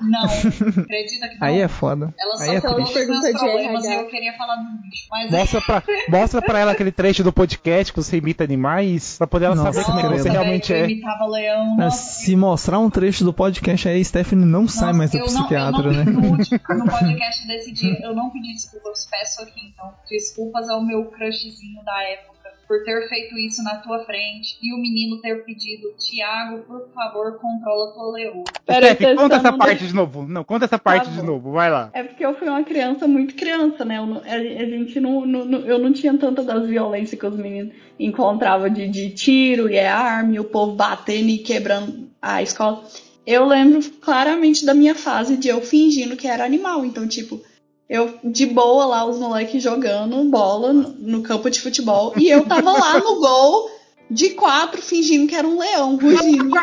Não, 0.00 0.24
acredita 0.82 1.28
que 1.28 1.38
não. 1.38 1.46
Aí 1.46 1.60
é 1.60 1.68
foda. 1.68 2.14
Ela 2.18 2.36
só 2.36 2.42
Aí 2.44 2.56
é 2.56 2.60
falou 2.60 2.76
triste. 2.84 3.06
dos 3.06 3.20
meus 3.20 3.38
problemas 3.38 3.84
e 3.84 3.94
eu 3.94 4.06
queria 4.06 4.32
falar 4.36 4.56
do 4.56 4.82
bicho. 4.82 5.06
Mas 5.10 5.30
Mostra 5.30 5.60
pra, 5.60 5.82
mostra 6.08 6.42
pra 6.42 6.58
ela 6.60 6.72
aquele 6.72 6.92
trecho 6.92 7.22
do 7.24 7.32
podcast 7.32 7.92
que 7.92 8.02
você 8.02 8.16
imita 8.18 8.44
animais, 8.44 9.18
pra 9.18 9.26
poder 9.26 9.46
ela 9.46 9.54
Nossa, 9.56 9.72
saber 9.82 9.86
quem 9.86 10.08
credo. 10.08 10.22
você 10.22 10.28
realmente 10.30 10.72
eu 10.72 10.78
é. 10.78 10.84
imitava 10.84 11.26
leão. 11.26 11.76
Mas 11.76 11.84
Nossa, 11.86 12.20
se 12.20 12.36
mostrar 12.36 12.78
um 12.78 12.90
trecho 12.90 13.24
do 13.24 13.32
podcast 13.32 13.88
aí, 13.88 14.04
Stephanie 14.04 14.44
não 14.46 14.68
sai 14.68 14.92
mais 14.92 15.10
do 15.10 15.20
psiquiatra, 15.24 15.82
eu 15.88 15.92
não, 15.92 16.04
né? 16.04 16.04
No, 16.04 16.76
no 16.84 16.84
podcast 16.90 17.46
desse 17.46 17.72
dia, 17.72 17.98
eu 18.02 18.14
não 18.14 18.30
pedi 18.30 18.52
desculpas, 18.52 19.06
peço 19.10 19.42
aqui 19.42 19.60
então. 19.72 19.92
Desculpas 20.08 20.68
ao 20.68 20.82
meu 20.84 21.04
crushzinho 21.06 21.82
da 21.84 22.02
época 22.04 22.39
por 22.70 22.84
ter 22.84 23.08
feito 23.08 23.36
isso 23.36 23.64
na 23.64 23.78
tua 23.78 24.04
frente 24.04 24.56
e 24.62 24.72
o 24.72 24.78
menino 24.78 25.20
ter 25.20 25.44
pedido, 25.44 25.88
Tiago, 25.98 26.60
por 26.60 26.88
favor, 26.94 27.36
controla 27.40 27.92
tua 27.92 28.12
leoa. 28.12 28.44
Peraí, 28.64 28.94
Steph, 28.94 29.16
conta 29.18 29.34
essa 29.34 29.52
parte 29.52 29.88
de 29.88 29.92
novo. 29.92 30.22
Não, 30.22 30.44
conta 30.44 30.66
essa 30.66 30.78
parte 30.78 31.06
Tá 31.10 31.16
de 31.16 31.20
novo, 31.26 31.50
vai 31.50 31.68
lá. 31.68 31.90
É 31.92 32.04
porque 32.04 32.24
eu 32.24 32.32
fui 32.38 32.48
uma 32.48 32.62
criança 32.62 33.08
muito 33.08 33.34
criança, 33.34 33.84
né? 33.84 33.98
Eu 33.98 34.06
não- 34.06 34.22
a, 34.24 34.34
a 34.34 34.64
gente 34.66 35.00
não, 35.00 35.26
não- 35.26 35.44
não- 35.44 35.60
Eu 35.66 35.80
não 35.80 35.92
tinha 35.92 36.16
tanta 36.16 36.44
das 36.44 36.64
violências 36.68 37.18
que 37.18 37.26
os 37.26 37.36
meninos 37.36 37.74
encontravam 37.98 38.68
de, 38.70 38.86
de 38.86 39.10
tiro 39.10 39.68
e 39.68 39.74
é 39.74 39.88
arma, 39.88 40.32
e 40.36 40.38
o 40.38 40.44
povo 40.44 40.76
batendo 40.76 41.28
e 41.28 41.38
quebrando 41.38 42.08
a 42.22 42.40
escola. 42.40 42.84
Eu 43.26 43.46
lembro 43.46 43.80
claramente 44.00 44.64
da 44.64 44.74
minha 44.74 44.94
fase 44.94 45.36
de 45.36 45.48
eu 45.48 45.60
fingindo 45.60 46.16
que 46.16 46.28
era 46.28 46.44
animal. 46.44 46.84
Então, 46.84 47.08
tipo, 47.08 47.42
eu 47.90 48.14
de 48.22 48.46
boa 48.46 48.86
lá, 48.86 49.04
os 49.04 49.18
moleques 49.18 49.60
jogando 49.60 50.22
bola 50.30 50.72
no, 50.72 50.90
no 50.90 51.22
campo 51.22 51.50
de 51.50 51.60
futebol. 51.60 52.12
E 52.16 52.30
eu 52.30 52.44
tava 52.46 52.70
lá 52.70 53.00
no 53.00 53.18
gol 53.18 53.68
de 54.08 54.30
quatro, 54.30 54.80
fingindo 54.80 55.26
que 55.26 55.34
era 55.34 55.46
um 55.46 55.58
leão, 55.58 55.96
rugindo. 55.96 56.50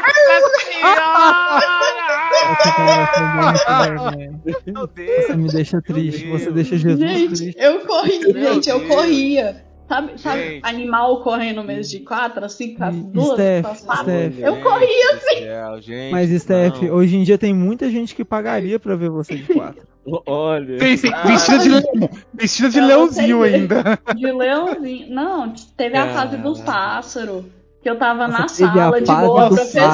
Você 5.25 5.35
me 5.35 5.49
deixa 5.49 5.81
triste, 5.81 6.29
você 6.29 6.51
deixa 6.51 6.77
Jesus 6.77 6.99
Gente, 6.99 7.35
triste. 7.35 7.55
eu 7.59 7.79
corri, 7.81 8.19
Meu 8.33 8.53
gente, 8.53 8.69
eu 8.69 8.87
corria. 8.87 9.63
Sabe, 9.87 10.19
sabe 10.19 10.41
Gente. 10.41 10.65
animal 10.65 11.23
correndo 11.23 11.63
mesmo 11.63 11.97
de 11.97 11.99
quatro, 12.03 12.43
assim, 12.43 12.75
com 12.75 12.83
as 12.83 12.95
duas, 12.95 13.33
Steph, 13.33 13.63
com 13.65 13.71
as 13.71 13.81
patas? 13.81 14.03
Steph. 14.33 14.39
Eu 14.39 14.61
corria 14.61 15.13
assim. 15.13 15.39
Céu, 15.43 15.81
gente, 15.81 16.11
Mas, 16.11 16.41
Steph, 16.41 16.81
não. 16.81 16.93
hoje 16.93 17.15
em 17.15 17.23
dia 17.23 17.37
tem 17.37 17.53
muita 17.53 17.89
gente 17.89 18.13
que 18.13 18.25
pagaria 18.25 18.77
pra 18.79 18.95
ver 18.95 19.09
você 19.09 19.35
de 19.35 19.53
quatro. 19.53 19.87
Olha. 20.25 20.79
Sim, 20.79 20.97
sim, 20.97 21.11
Ah, 21.13 21.27
vestida 21.27 21.59
de 21.59 21.69
leão. 21.69 22.09
Vestida 22.33 22.69
de 22.69 22.81
leãozinho 22.81 23.43
ainda. 23.43 23.99
De 24.15 24.31
leãozinho. 24.31 25.13
Não, 25.13 25.53
teve 25.75 25.97
a 25.97 26.13
fase 26.13 26.37
dos 26.37 26.61
pássaros. 26.61 27.45
Que 27.87 27.91
eu 27.91 27.97
tava 27.97 28.27
na 28.27 28.39
Nossa, 28.41 28.55
teve 28.67 28.79
a 28.79 28.83
sala 28.83 28.99
de 29.01 29.05
boa, 29.07 29.39
Eram 29.45 29.55
professora. 29.55 29.87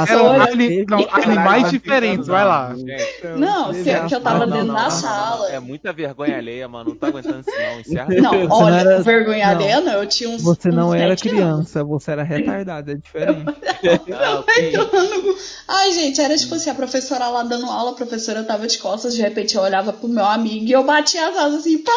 não, 0.89 1.03
Caralho, 1.03 1.23
animais 1.31 1.61
não, 1.63 1.69
diferentes, 1.69 2.27
vai 2.27 2.43
lá. 2.43 2.73
Gente, 2.75 3.27
Não, 3.37 3.65
Teve 3.71 3.83
se- 3.83 3.91
a 3.91 4.05
que 4.07 4.15
eu 4.15 4.21
tava 4.21 4.47
dentro 4.47 4.65
não, 4.65 4.73
da 4.73 4.83
não, 4.85 4.89
sala. 4.89 5.49
É 5.51 5.59
muita 5.59 5.93
vergonha 5.93 6.35
alheia, 6.37 6.67
mano. 6.67 6.89
Não 6.89 6.95
tá 6.97 7.05
aguentando 7.05 7.41
isso, 7.41 7.51
não. 7.61 7.79
Encerra. 7.79 8.07
Não, 8.09 8.33
não 8.47 8.57
olha, 8.57 8.75
era- 8.77 9.01
vergonha 9.03 9.45
não. 9.45 9.53
alheia 9.53 9.79
não, 9.81 9.93
eu 9.93 10.07
tinha 10.07 10.27
uns. 10.27 10.41
Você 10.41 10.69
não 10.69 10.89
uns 10.89 10.95
era 10.95 11.09
sete 11.15 11.29
criança, 11.29 11.83
você 11.83 12.11
era 12.13 12.23
retardada, 12.23 12.93
é 12.93 12.95
diferente. 12.95 13.45
Ah, 14.11 14.39
ok. 14.39 14.75
anos. 14.75 15.63
Ai, 15.67 15.91
gente, 15.91 16.19
era 16.19 16.35
tipo 16.35 16.55
assim, 16.55 16.71
a 16.71 16.75
professora 16.75 17.27
lá 17.27 17.43
dando 17.43 17.67
aula, 17.67 17.91
a 17.91 17.95
professora 17.95 18.43
tava 18.43 18.65
de 18.65 18.79
costas, 18.79 19.13
de 19.13 19.21
repente 19.21 19.55
eu 19.55 19.61
olhava 19.61 19.93
pro 19.93 20.07
meu 20.09 20.25
amigo 20.25 20.65
e 20.65 20.71
eu 20.71 20.83
batia 20.83 21.27
as 21.29 21.37
asas 21.37 21.59
assim, 21.59 21.77
pá, 21.77 21.91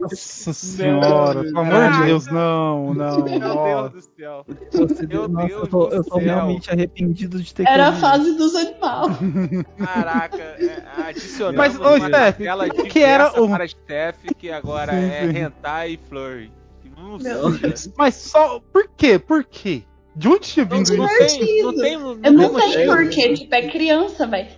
Nossa 0.00 0.52
senhora, 0.52 1.42
pelo 1.44 1.58
amor 1.60 1.90
de 1.92 2.02
Deus, 2.04 2.26
não, 2.26 2.94
não. 2.94 3.24
Meu 3.24 3.38
Deus 3.40 3.92
do 3.92 4.00
céu. 4.16 4.46
Meu 5.08 5.28
nossa, 5.28 5.46
Deus 5.46 5.60
eu 5.62 5.66
tô, 5.68 5.88
eu 5.90 6.02
realmente 6.18 6.70
arrependido 6.70 7.40
de 7.42 7.54
ter 7.54 7.66
Era 7.68 7.88
a 7.88 7.92
fase 7.92 8.34
dos 8.36 8.54
animais. 8.54 9.16
Caraca, 9.78 10.36
é, 10.42 10.82
adicionamos 11.08 11.56
Mas, 11.56 11.80
ô, 11.80 12.06
Steph, 12.06 12.38
que 12.90 13.00
era 13.00 13.40
o- 13.40 13.48
para 13.48 13.68
Steph, 13.68 14.16
que 14.38 14.50
agora 14.50 14.92
Sim, 14.92 14.98
é 15.10 15.38
hentai 15.40 15.92
e 15.92 15.96
flurry. 16.08 16.52
Não. 16.96 17.50
Mas 17.96 18.14
só. 18.14 18.60
Por 18.72 18.88
quê? 18.96 19.18
Por 19.18 19.44
quê? 19.44 19.82
De 20.14 20.28
onde 20.28 20.40
tinha 20.40 20.66
Não, 20.66 20.76
vindo 20.76 20.96
não 20.96 21.04
isso? 21.06 21.38
tem, 21.38 21.62
não 21.62 21.74
tem, 21.74 21.92
Eu 21.94 22.32
não 22.32 22.50
tem 22.54 22.70
sei 22.70 22.86
motivo. 22.86 22.96
porquê, 22.96 23.34
tipo, 23.34 23.54
é 23.54 23.68
criança, 23.68 24.26
velho. 24.26 24.48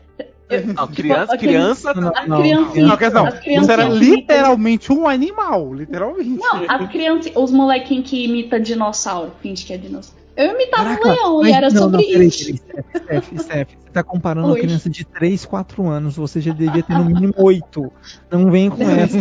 Não, 0.60 0.86
criança, 0.88 1.34
aquele- 1.34 1.52
criança 1.52 1.94
Não, 1.94 2.02
não. 2.02 2.12
Não, 2.26 2.86
não. 2.86 3.26
as 3.26 3.38
criancinhas 3.40 3.66
Você 3.66 3.72
era 3.72 3.84
literalmente 3.88 4.92
um 4.92 5.08
animal, 5.08 5.74
literalmente. 5.74 6.28
Não, 6.30 6.64
as 6.68 6.90
crianças, 6.90 7.32
os 7.34 7.50
molequinhos 7.50 8.08
que 8.08 8.24
imitam 8.24 8.60
dinossauro, 8.60 9.32
finge 9.40 9.64
que 9.64 9.72
é 9.72 9.76
dinossauro. 9.76 10.21
Eu 10.36 10.54
imitava 10.54 10.96
Caraca, 10.96 11.08
um 11.08 11.12
leão 11.12 11.40
mas 11.40 11.48
e 11.48 11.52
era 11.52 11.70
não, 11.70 11.82
sobre 11.82 12.02
não, 12.02 12.10
peraí, 12.12 12.28
isso. 12.28 12.54
peraí, 12.64 12.82
Steph, 12.96 13.40
Steph, 13.42 13.68
você 13.68 13.90
tá 13.92 14.02
comparando 14.02 14.46
uma 14.46 14.54
Oi. 14.54 14.60
criança 14.60 14.88
de 14.88 15.04
3, 15.04 15.44
4 15.44 15.86
anos, 15.88 16.16
você 16.16 16.40
já 16.40 16.52
devia 16.52 16.82
ter 16.82 16.94
no 16.94 17.04
mínimo 17.04 17.34
8. 17.36 17.92
Não 18.30 18.50
vem 18.50 18.70
com 18.70 18.82
essa. 18.82 19.18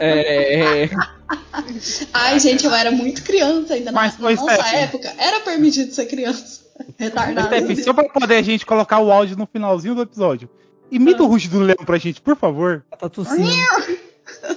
É, 0.00 0.82
é, 0.84 0.90
Ai, 2.12 2.38
gente, 2.38 2.64
eu 2.64 2.74
era 2.74 2.90
muito 2.90 3.22
criança 3.22 3.74
ainda 3.74 3.90
na, 3.90 4.00
Mas, 4.00 4.18
na 4.18 4.28
ô, 4.28 4.34
nossa 4.34 4.54
Steph. 4.54 4.74
época. 4.74 5.12
Era 5.18 5.40
permitido 5.40 5.92
ser 5.92 6.06
criança. 6.06 6.60
Retardada. 6.96 7.60
Steph, 7.60 7.84
só 7.84 7.92
pra 7.92 8.08
poder 8.08 8.36
a 8.36 8.42
gente 8.42 8.64
colocar 8.64 9.00
o 9.00 9.10
áudio 9.10 9.36
no 9.36 9.46
finalzinho 9.46 9.94
do 9.94 10.02
episódio. 10.02 10.48
Imita 10.90 11.22
o 11.22 11.26
rugido 11.26 11.58
do 11.58 11.64
leão 11.64 11.84
pra 11.84 11.98
gente, 11.98 12.20
por 12.20 12.36
favor. 12.36 12.84
Tá 12.98 13.08
tossindo. 13.08 13.48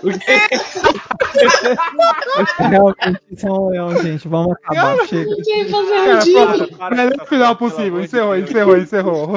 Realmente, 2.59 3.21
isso 3.31 3.47
é 3.47 3.51
um 3.51 3.69
leão, 3.69 4.01
gente. 4.01 4.27
Vamos 4.27 4.53
acabar, 4.53 5.05
chega. 5.07 5.29
Quem 5.43 5.65
fazer 5.65 5.93
um 5.93 6.05
Cara, 6.05 6.19
dia? 6.19 6.45
pronto, 6.47 6.95
melhor 6.95 7.27
final 7.27 7.55
possível. 7.55 8.01
Encerrou, 8.01 8.37
encerrou, 8.37 8.77
encerrou. 8.77 9.27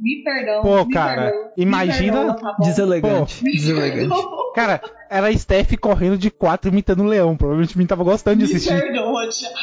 Me 0.00 0.22
perdão. 0.22 0.62
Pô, 0.62 0.84
me 0.84 0.92
cara, 0.94 1.22
perdoa, 1.22 1.42
me 1.56 1.62
imagina- 1.64 2.16
perdoa, 2.34 2.34
tá? 2.36 2.56
Deselegante, 2.60 3.44
Me 3.44 3.52
deselegante. 3.52 4.08
perdoa, 4.08 4.38
Cara, 4.54 4.80
era 5.10 5.28
a 5.28 5.36
Steph 5.36 5.72
correndo 5.80 6.16
de 6.18 6.30
quatro 6.30 6.70
imitando 6.70 7.02
o 7.02 7.06
leão. 7.06 7.36
Provavelmente 7.36 7.74
o 7.74 7.78
menino 7.78 7.88
tava 7.88 8.04
gostando 8.04 8.36
de 8.38 8.44
Me 8.44 8.50
assistir. 8.56 8.80
perdoa, 8.80 9.28
Thiago. 9.28 9.54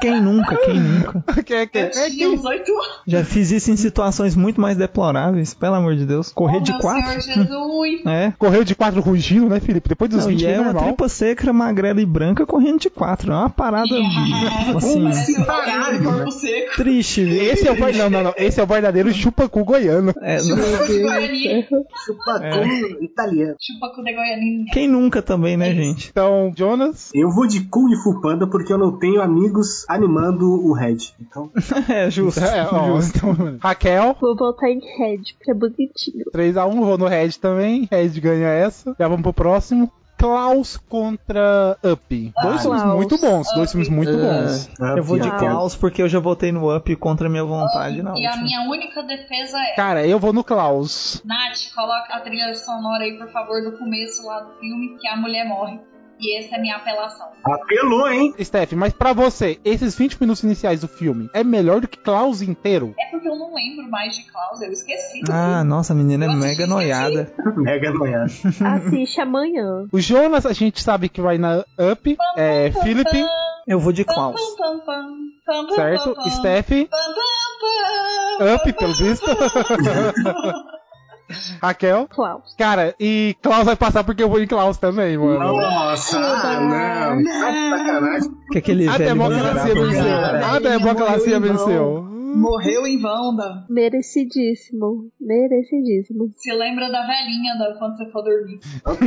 Quem 0.00 0.20
nunca, 0.20 0.56
quem 0.58 0.78
nunca? 0.80 1.24
Que- 1.42 1.66
que- 1.66 1.78
Eu 1.78 1.84
é 1.84 2.24
anos. 2.26 2.42
Já 3.06 3.24
fiz 3.24 3.50
isso 3.50 3.70
em 3.70 3.76
situações 3.76 4.36
muito 4.36 4.60
mais 4.60 4.76
deploráveis, 4.76 5.54
pelo 5.54 5.74
amor 5.74 5.96
de 5.96 6.04
Deus. 6.06 6.30
Correr 6.32 6.58
Oh, 6.58 6.60
de 6.60 6.78
quatro? 6.78 7.20
Senhor 7.22 7.46
Jesus. 7.46 8.00
É. 8.06 8.32
Correu 8.38 8.62
de 8.64 8.74
quatro 8.74 9.00
rugindo, 9.00 9.48
né, 9.48 9.60
Felipe? 9.60 9.88
Depois 9.88 10.10
dos 10.10 10.20
Não, 10.24 10.28
20 10.30 10.42
e 10.42 10.46
é 10.50 10.54
é 10.54 10.60
uma 10.60 10.72
normal. 10.72 10.84
tripa 10.84 11.08
seca, 11.08 11.52
magrela 11.52 12.00
e 12.00 12.06
branca 12.06 12.44
correndo 12.46 12.80
de 12.80 12.90
quatro. 12.90 13.32
É 13.32 13.34
uma 13.36 13.50
parada 13.50 13.94
assim, 14.76 15.04
Parece 15.04 15.40
um 15.40 16.04
corpo 16.04 16.30
seco. 16.30 16.76
triste, 16.76 17.24
viu? 17.24 17.42
Esse 17.42 17.66
é 17.68 17.72
o 17.72 17.78
não, 17.78 18.10
não, 18.10 18.22
não. 18.24 18.34
Esse 18.36 18.60
é 18.60 18.62
o 18.62 18.66
verdadeiro 18.66 19.12
chupacu 19.12 19.64
goiano. 19.64 20.12
É. 20.22 20.38
Chupacu 22.06 23.02
italiano. 23.02 23.56
Chupacu 23.60 24.02
de 24.04 24.12
Goianinha. 24.14 24.64
Quem 24.72 24.88
nunca 24.88 25.22
também, 25.22 25.56
né, 25.56 25.72
gente? 25.74 26.08
Então, 26.10 26.52
Jonas, 26.56 27.10
Eu 27.14 27.30
vou 27.30 27.46
de 27.46 27.60
Kung 27.64 27.94
Fu 28.02 28.20
Panda 28.20 28.46
porque 28.48 28.72
eu 28.72 28.78
não 28.78 28.98
tenho 28.98 29.20
amigos 29.20 29.84
animando 29.88 30.46
o 30.48 30.72
Red. 30.72 30.98
Então, 31.20 31.50
É, 31.88 32.10
justo. 32.10 32.40
é, 32.40 32.66
ó, 32.70 32.96
justo. 33.00 33.16
então, 33.18 33.58
Raquel, 33.60 34.16
Vou 34.20 34.36
botar 34.36 34.68
em 34.70 34.80
Red, 34.98 35.22
porque 35.38 35.50
é 35.50 35.54
bonitinho. 35.54 36.24
3x1, 36.34 36.74
vou 36.80 36.98
no 36.98 37.06
Red 37.06 37.30
também. 37.40 37.88
Red 37.90 38.08
ganha 38.20 38.48
essa. 38.48 38.94
Já 38.98 39.08
vamos 39.08 39.22
pro 39.22 39.32
próximo. 39.32 39.90
Klaus 40.18 40.76
contra 40.76 41.78
Up. 41.82 42.32
Dois 42.42 42.56
Ah, 42.56 42.58
filmes 42.58 42.82
Klaus. 42.82 42.96
muito 42.96 43.18
bons. 43.18 43.54
Dois 43.54 43.70
filmes 43.70 43.88
muito 43.88 44.10
É. 44.10 44.16
bons. 44.16 44.70
Eu 44.96 45.02
vou 45.04 45.18
de. 45.18 45.30
Klaus 45.30 45.76
porque 45.76 46.02
eu 46.02 46.08
já 46.08 46.18
votei 46.18 46.50
no 46.52 46.74
Up 46.76 46.94
contra 46.96 47.28
a 47.28 47.30
minha 47.30 47.44
vontade 47.44 48.02
na 48.02 48.10
E 48.18 48.26
a 48.26 48.30
última. 48.30 48.44
minha 48.44 48.60
única 48.68 49.02
defesa 49.04 49.56
é. 49.58 49.74
Cara, 49.76 50.06
eu 50.06 50.18
vou 50.18 50.32
no 50.32 50.42
Klaus. 50.42 51.22
Nath, 51.24 51.72
coloca 51.74 52.12
a 52.14 52.20
trilha 52.20 52.52
sonora 52.54 53.04
aí, 53.04 53.16
por 53.16 53.28
favor, 53.30 53.62
do 53.62 53.78
começo 53.78 54.26
lá 54.26 54.40
do 54.40 54.54
filme, 54.58 54.98
que 55.00 55.06
a 55.08 55.16
mulher 55.16 55.46
morre. 55.46 55.80
E 56.20 56.36
essa 56.38 56.56
é 56.56 56.58
a 56.58 56.60
minha 56.60 56.76
apelação. 56.76 57.28
apelou, 57.44 58.10
hein? 58.10 58.34
Steph, 58.42 58.72
mas 58.72 58.92
pra 58.92 59.12
você, 59.12 59.58
esses 59.64 59.94
20 59.96 60.20
minutos 60.20 60.42
iniciais 60.42 60.80
do 60.80 60.88
filme 60.88 61.30
é 61.32 61.44
melhor 61.44 61.80
do 61.80 61.86
que 61.88 61.96
Klaus 61.98 62.42
inteiro? 62.42 62.94
É 62.98 63.06
porque 63.10 63.28
eu 63.28 63.36
não 63.36 63.54
lembro 63.54 63.88
mais 63.90 64.16
de 64.16 64.24
Klaus, 64.30 64.60
eu 64.60 64.72
esqueci. 64.72 65.20
do 65.22 65.32
Ah, 65.32 65.54
filme. 65.58 65.64
nossa, 65.70 65.92
a 65.92 65.96
menina 65.96 66.24
é 66.24 66.28
Eu 66.28 66.32
assisti, 66.32 66.48
mega 66.58 66.66
noiada. 66.66 67.32
Mega 67.56 67.90
noiado. 67.92 68.32
Assiste 68.64 69.20
amanhã. 69.20 69.86
O 69.92 70.00
Jonas, 70.00 70.44
a 70.44 70.52
gente 70.52 70.82
sabe 70.82 71.08
que 71.08 71.20
vai 71.20 71.38
na 71.38 71.64
Up. 71.78 72.16
É, 72.36 72.70
Philip, 72.82 73.08
Eu 73.66 73.78
vou 73.78 73.92
de 73.92 74.04
Pam, 74.04 74.14
Klaus. 74.14 74.40
pam, 74.56 74.56
pam, 74.56 74.78
pam, 74.80 75.16
pam, 75.46 75.66
pam, 75.66 75.74
certo? 75.76 76.14
pam, 76.14 76.24
pam, 76.24 76.30
Steph, 76.30 76.68
pam, 76.68 76.86
pam, 76.88 78.38
pam, 78.38 78.54
Up, 78.54 78.72
pelo 78.72 78.94
visto. 78.94 79.26
Raquel. 81.60 82.08
Klaus. 82.08 82.54
Cara, 82.56 82.94
e 82.98 83.36
Klaus 83.42 83.64
vai 83.64 83.76
passar 83.76 84.02
porque 84.04 84.22
eu 84.22 84.28
vou 84.28 84.42
em 84.42 84.46
Klaus 84.46 84.78
também, 84.78 85.16
mano. 85.18 85.38
Nossa, 85.38 86.18
ah, 86.18 86.60
não. 86.60 87.22
De 87.22 87.32
sacanagem. 87.32 88.30
Que 88.50 88.58
aquele 88.58 88.88
A 88.88 88.96
democracia 88.96 89.74
venceu. 89.74 90.44
A 90.44 90.58
democracia 90.58 91.40
venceu. 91.40 92.07
Morreu 92.38 92.86
em 92.86 92.98
vão. 92.98 93.28
Merecidíssimo. 93.68 95.10
Merecidíssimo. 95.20 96.32
Se 96.36 96.52
lembra 96.52 96.90
da 96.90 97.06
velhinha 97.06 97.56
da 97.58 97.74
quando 97.78 97.96
você 97.96 98.10
for 98.10 98.22
dormir. 98.22 98.60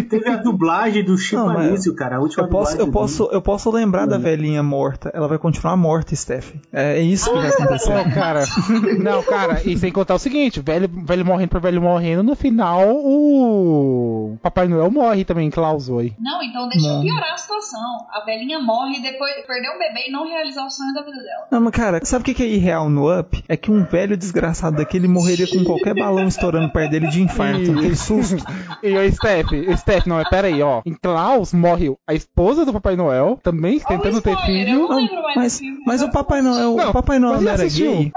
Teve 0.08 0.30
a 0.30 0.38
dublagem 0.38 1.04
do 1.04 1.18
Chico 1.18 1.42
Anísio, 1.42 1.96
cara. 1.96 2.18
A 2.18 2.20
última 2.20 2.44
Eu 2.44 2.50
posso, 2.50 2.72
dublagem 2.72 2.88
eu, 2.88 2.92
posso, 2.92 3.30
eu 3.32 3.42
posso 3.42 3.72
lembrar 3.72 4.06
da 4.06 4.18
velhinha 4.18 4.62
morta. 4.62 5.12
Ela 5.14 5.28
vai 5.28 5.38
continuar 5.38 5.76
morta, 5.76 6.16
Steph. 6.16 6.54
É, 6.72 6.98
é 6.98 7.02
isso 7.02 7.32
que 7.32 7.38
vai 7.38 7.50
acontecer. 7.50 7.94
Não, 7.94 8.12
cara. 8.12 8.44
Não, 9.02 9.24
cara, 9.24 9.62
e 9.66 9.78
sem 9.78 9.92
contar 9.92 10.16
o 10.16 10.20
seguinte, 10.20 10.60
velho, 10.62 10.88
velho 10.88 11.26
morrendo 11.26 11.50
por 11.50 11.62
velho 11.62 11.82
morrendo, 11.82 12.24
no 12.24 12.36
final 12.36 12.82
o 12.90 14.38
Papai 14.42 14.68
Noel 14.68 14.92
morre 14.92 15.26
também, 15.26 15.50
Klaus 15.50 15.90
Oi. 15.90 16.14
Não, 16.20 16.42
então 16.44 16.68
deixa 16.70 16.88
eu 16.88 16.94
Não. 16.96 17.02
piorar 17.02 17.34
a 17.34 17.38
situação. 17.38 18.08
A 18.12 18.24
velhinha 18.26 18.60
morre 18.60 19.02
depois 19.02 19.34
perdeu 19.46 19.74
o 19.74 19.80
bebê 19.80 20.08
e 20.08 20.12
não 20.12 20.28
realizar 20.28 20.66
o 20.66 20.70
sonho 20.70 20.94
da 20.94 21.02
vida 21.04 21.18
dela. 21.18 21.48
Não, 21.52 21.62
mas 21.62 21.74
cara, 21.74 22.04
sabe 22.04 22.22
o 22.22 22.26
que 22.26 22.34
que 22.34 22.44
é 22.44 22.48
irreal 22.48 22.90
no 22.90 23.21
Up? 23.22 23.44
É 23.48 23.56
que 23.56 23.72
um 23.72 23.84
velho 23.84 24.18
desgraçado 24.18 24.78
daquele 24.78 25.08
morreria 25.08 25.48
com 25.48 25.64
qualquer 25.64 25.96
balão 25.96 26.28
estourando 26.28 26.72
perto 26.72 26.92
dele 26.92 27.08
de 27.08 27.22
infarto. 27.22 27.72
Aquele 27.72 27.96
susto. 27.96 28.38
E 28.84 28.98
o 28.98 29.14
Steph, 29.14 29.50
Steph, 29.78 30.06
não, 30.08 30.20
é 30.20 30.28
pera 30.28 30.48
aí, 30.48 30.62
ó. 30.62 30.82
Em 30.86 30.94
Klaus 30.94 31.54
morre 31.54 31.96
a 32.08 32.14
esposa 32.16 32.66
do 32.66 32.74
Papai 32.74 32.96
Noel, 32.96 33.40
também 33.44 33.80
tentando 33.80 34.22
ter 34.22 34.36
filho. 34.38 34.88
Não, 34.88 35.08
mas, 35.36 35.60
mas 35.86 36.02
o 36.02 36.10
Papai 36.10 36.42
Noel, 36.42 36.76
o 36.76 36.94
Papai 36.94 37.20
Noel 37.20 37.36
mas 37.36 37.44
não 37.44 37.52
era 37.52 37.64
assistiu. 37.64 37.92
gay? 37.92 38.12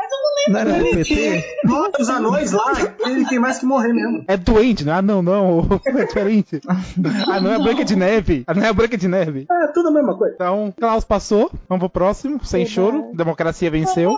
Não 0.49 0.61
era 0.61 0.73
do 0.73 0.91
PT? 0.91 1.45
Os 2.01 2.09
anões 2.09 2.53
lá, 2.53 2.73
ele 3.07 3.27
tem 3.27 3.39
mais 3.39 3.59
que 3.59 3.67
morrer 3.67 3.93
mesmo. 3.93 4.25
É 4.29 4.37
doente, 4.37 4.85
né? 4.85 4.93
Ah, 4.93 5.03
não, 5.03 5.23
não. 5.23 5.67
É 5.87 6.05
diferente. 6.05 6.61
Ah, 6.69 7.41
não 7.41 7.51
é 7.51 7.55
a 7.57 7.59
Branca 7.59 7.85
de 7.85 7.97
Neve. 7.97 8.45
Ah, 8.47 8.55
não 8.55 8.63
é 8.63 8.69
a 8.69 8.73
Branca 8.73 8.97
de 8.97 9.09
Neve. 9.09 9.47
É, 9.51 9.67
tudo 9.69 9.89
a 9.89 9.93
mesma 9.93 10.17
coisa. 10.17 10.35
Então, 10.35 10.73
Klaus 10.79 11.05
passou. 11.05 11.51
Vamos 11.69 11.81
pro 11.81 11.89
próximo. 11.91 12.45
Sem 12.45 12.67
choro. 12.67 13.11
Democracia 13.15 13.71
venceu. 13.71 14.15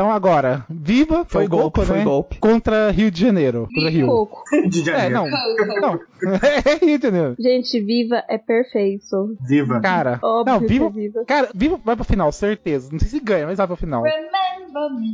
Então 0.00 0.10
agora, 0.10 0.64
Viva 0.70 1.26
Foi 1.28 1.46
golpe, 1.46 1.74
Coco, 1.80 1.86
foi 1.86 1.98
né? 1.98 2.04
golpe. 2.04 2.38
Contra 2.38 2.90
Rio 2.90 3.10
de 3.10 3.20
Janeiro. 3.20 3.68
Contra 3.74 3.90
Rio. 3.90 4.06
Coco. 4.06 4.42
De 4.70 4.80
É, 4.80 5.10
janeiro. 5.10 5.14
não. 5.14 5.80
Não. 5.80 6.00
É 6.42 6.84
Rio 6.84 6.98
de 6.98 7.02
Janeiro. 7.06 7.34
Gente, 7.38 7.80
Viva 7.80 8.22
é 8.28 8.36
perfeito. 8.38 9.36
Viva. 9.46 9.80
Cara, 9.80 10.18
Óbvio 10.22 10.52
não, 10.54 10.60
que 10.60 10.66
Viva, 10.66 10.84
é 10.86 10.90
Viva. 10.90 11.24
Cara, 11.26 11.48
Viva 11.54 11.78
vai 11.84 11.96
pra 11.96 12.04
final, 12.04 12.30
certeza. 12.32 12.88
Não 12.92 12.98
sei 12.98 13.08
se 13.08 13.20
ganha, 13.20 13.46
mas 13.46 13.56
vai 13.58 13.66
pra 13.66 13.76
final. 13.76 14.02
Remember 14.02 14.98
me. 14.98 15.10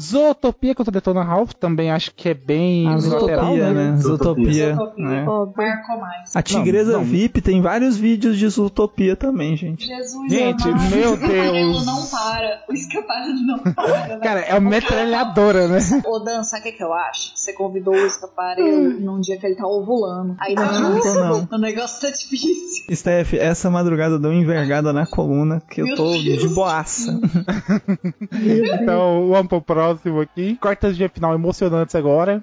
Zootopia 0.00 0.74
contra 0.74 0.90
Detona 0.92 1.22
Ralph 1.22 1.52
também 1.52 1.90
acho 1.90 2.14
que 2.14 2.28
é 2.28 2.34
bem 2.34 2.86
A 2.88 2.92
unilateral, 2.96 3.44
Zootopia, 3.46 3.72
né? 3.72 3.96
Zootopia. 3.98 4.74
Zootopia. 4.74 5.04
né? 5.04 5.24
Marcou 5.24 6.00
mais. 6.00 6.36
A 6.36 6.42
Tigresa 6.42 6.92
Não, 6.92 6.98
não. 7.00 7.04
VIP 7.06 7.40
tem 7.42 7.60
vários 7.62 7.96
vídeos 7.96 8.36
de 8.38 8.48
Zootopia 8.48 9.16
também, 9.16 9.56
gente. 9.56 9.86
Jesus 9.86 10.30
Gente, 10.32 10.68
amado. 10.68 10.90
meu 10.96 11.12
O 11.12 11.16
Deus. 11.16 11.86
não 11.86 12.06
para. 12.06 12.62
O 12.68 12.72
escapamento 12.74 13.42
não 13.46 13.58
para. 13.58 14.18
Cara, 14.22 14.40
é 14.40 14.52
uma 14.58 14.70
metralhadora, 14.70 15.68
né? 15.68 15.78
Ô, 16.06 16.18
Dan, 16.18 16.42
sabe 16.44 16.60
o 16.60 16.64
que, 16.64 16.72
que 16.78 16.84
eu 16.84 16.92
acho? 16.92 17.32
Você 17.34 17.52
convidou 17.52 17.94
o 17.94 18.06
escaparelo 18.06 19.00
num 19.00 19.20
dia 19.20 19.36
que 19.38 19.46
ele 19.46 19.54
tá 19.56 19.66
ovulando. 19.66 20.36
Aí 20.40 20.54
tá 20.54 20.64
Não, 20.80 20.94
difícil. 20.94 21.14
tô 21.14 21.20
não. 21.20 21.48
O 21.52 21.58
negócio 21.58 22.00
tá 22.00 22.10
difícil. 22.10 22.84
Steph, 22.96 23.34
essa 23.34 23.70
madrugada 23.70 24.18
deu 24.18 24.30
uma 24.30 24.40
envergada 24.40 24.92
na 24.92 25.06
coluna 25.06 25.60
que 25.70 25.80
eu 25.82 25.86
Meu 25.86 25.96
tô 25.96 26.10
Deus. 26.12 26.40
de 26.40 26.48
boaça. 26.48 27.20
Então, 28.80 29.28
vamos 29.28 29.48
pro 29.48 29.60
próximo 29.62 30.20
aqui. 30.20 30.56
Quartas 30.60 30.96
de 30.96 31.08
final 31.08 31.34
emocionantes 31.34 31.94
agora. 31.94 32.40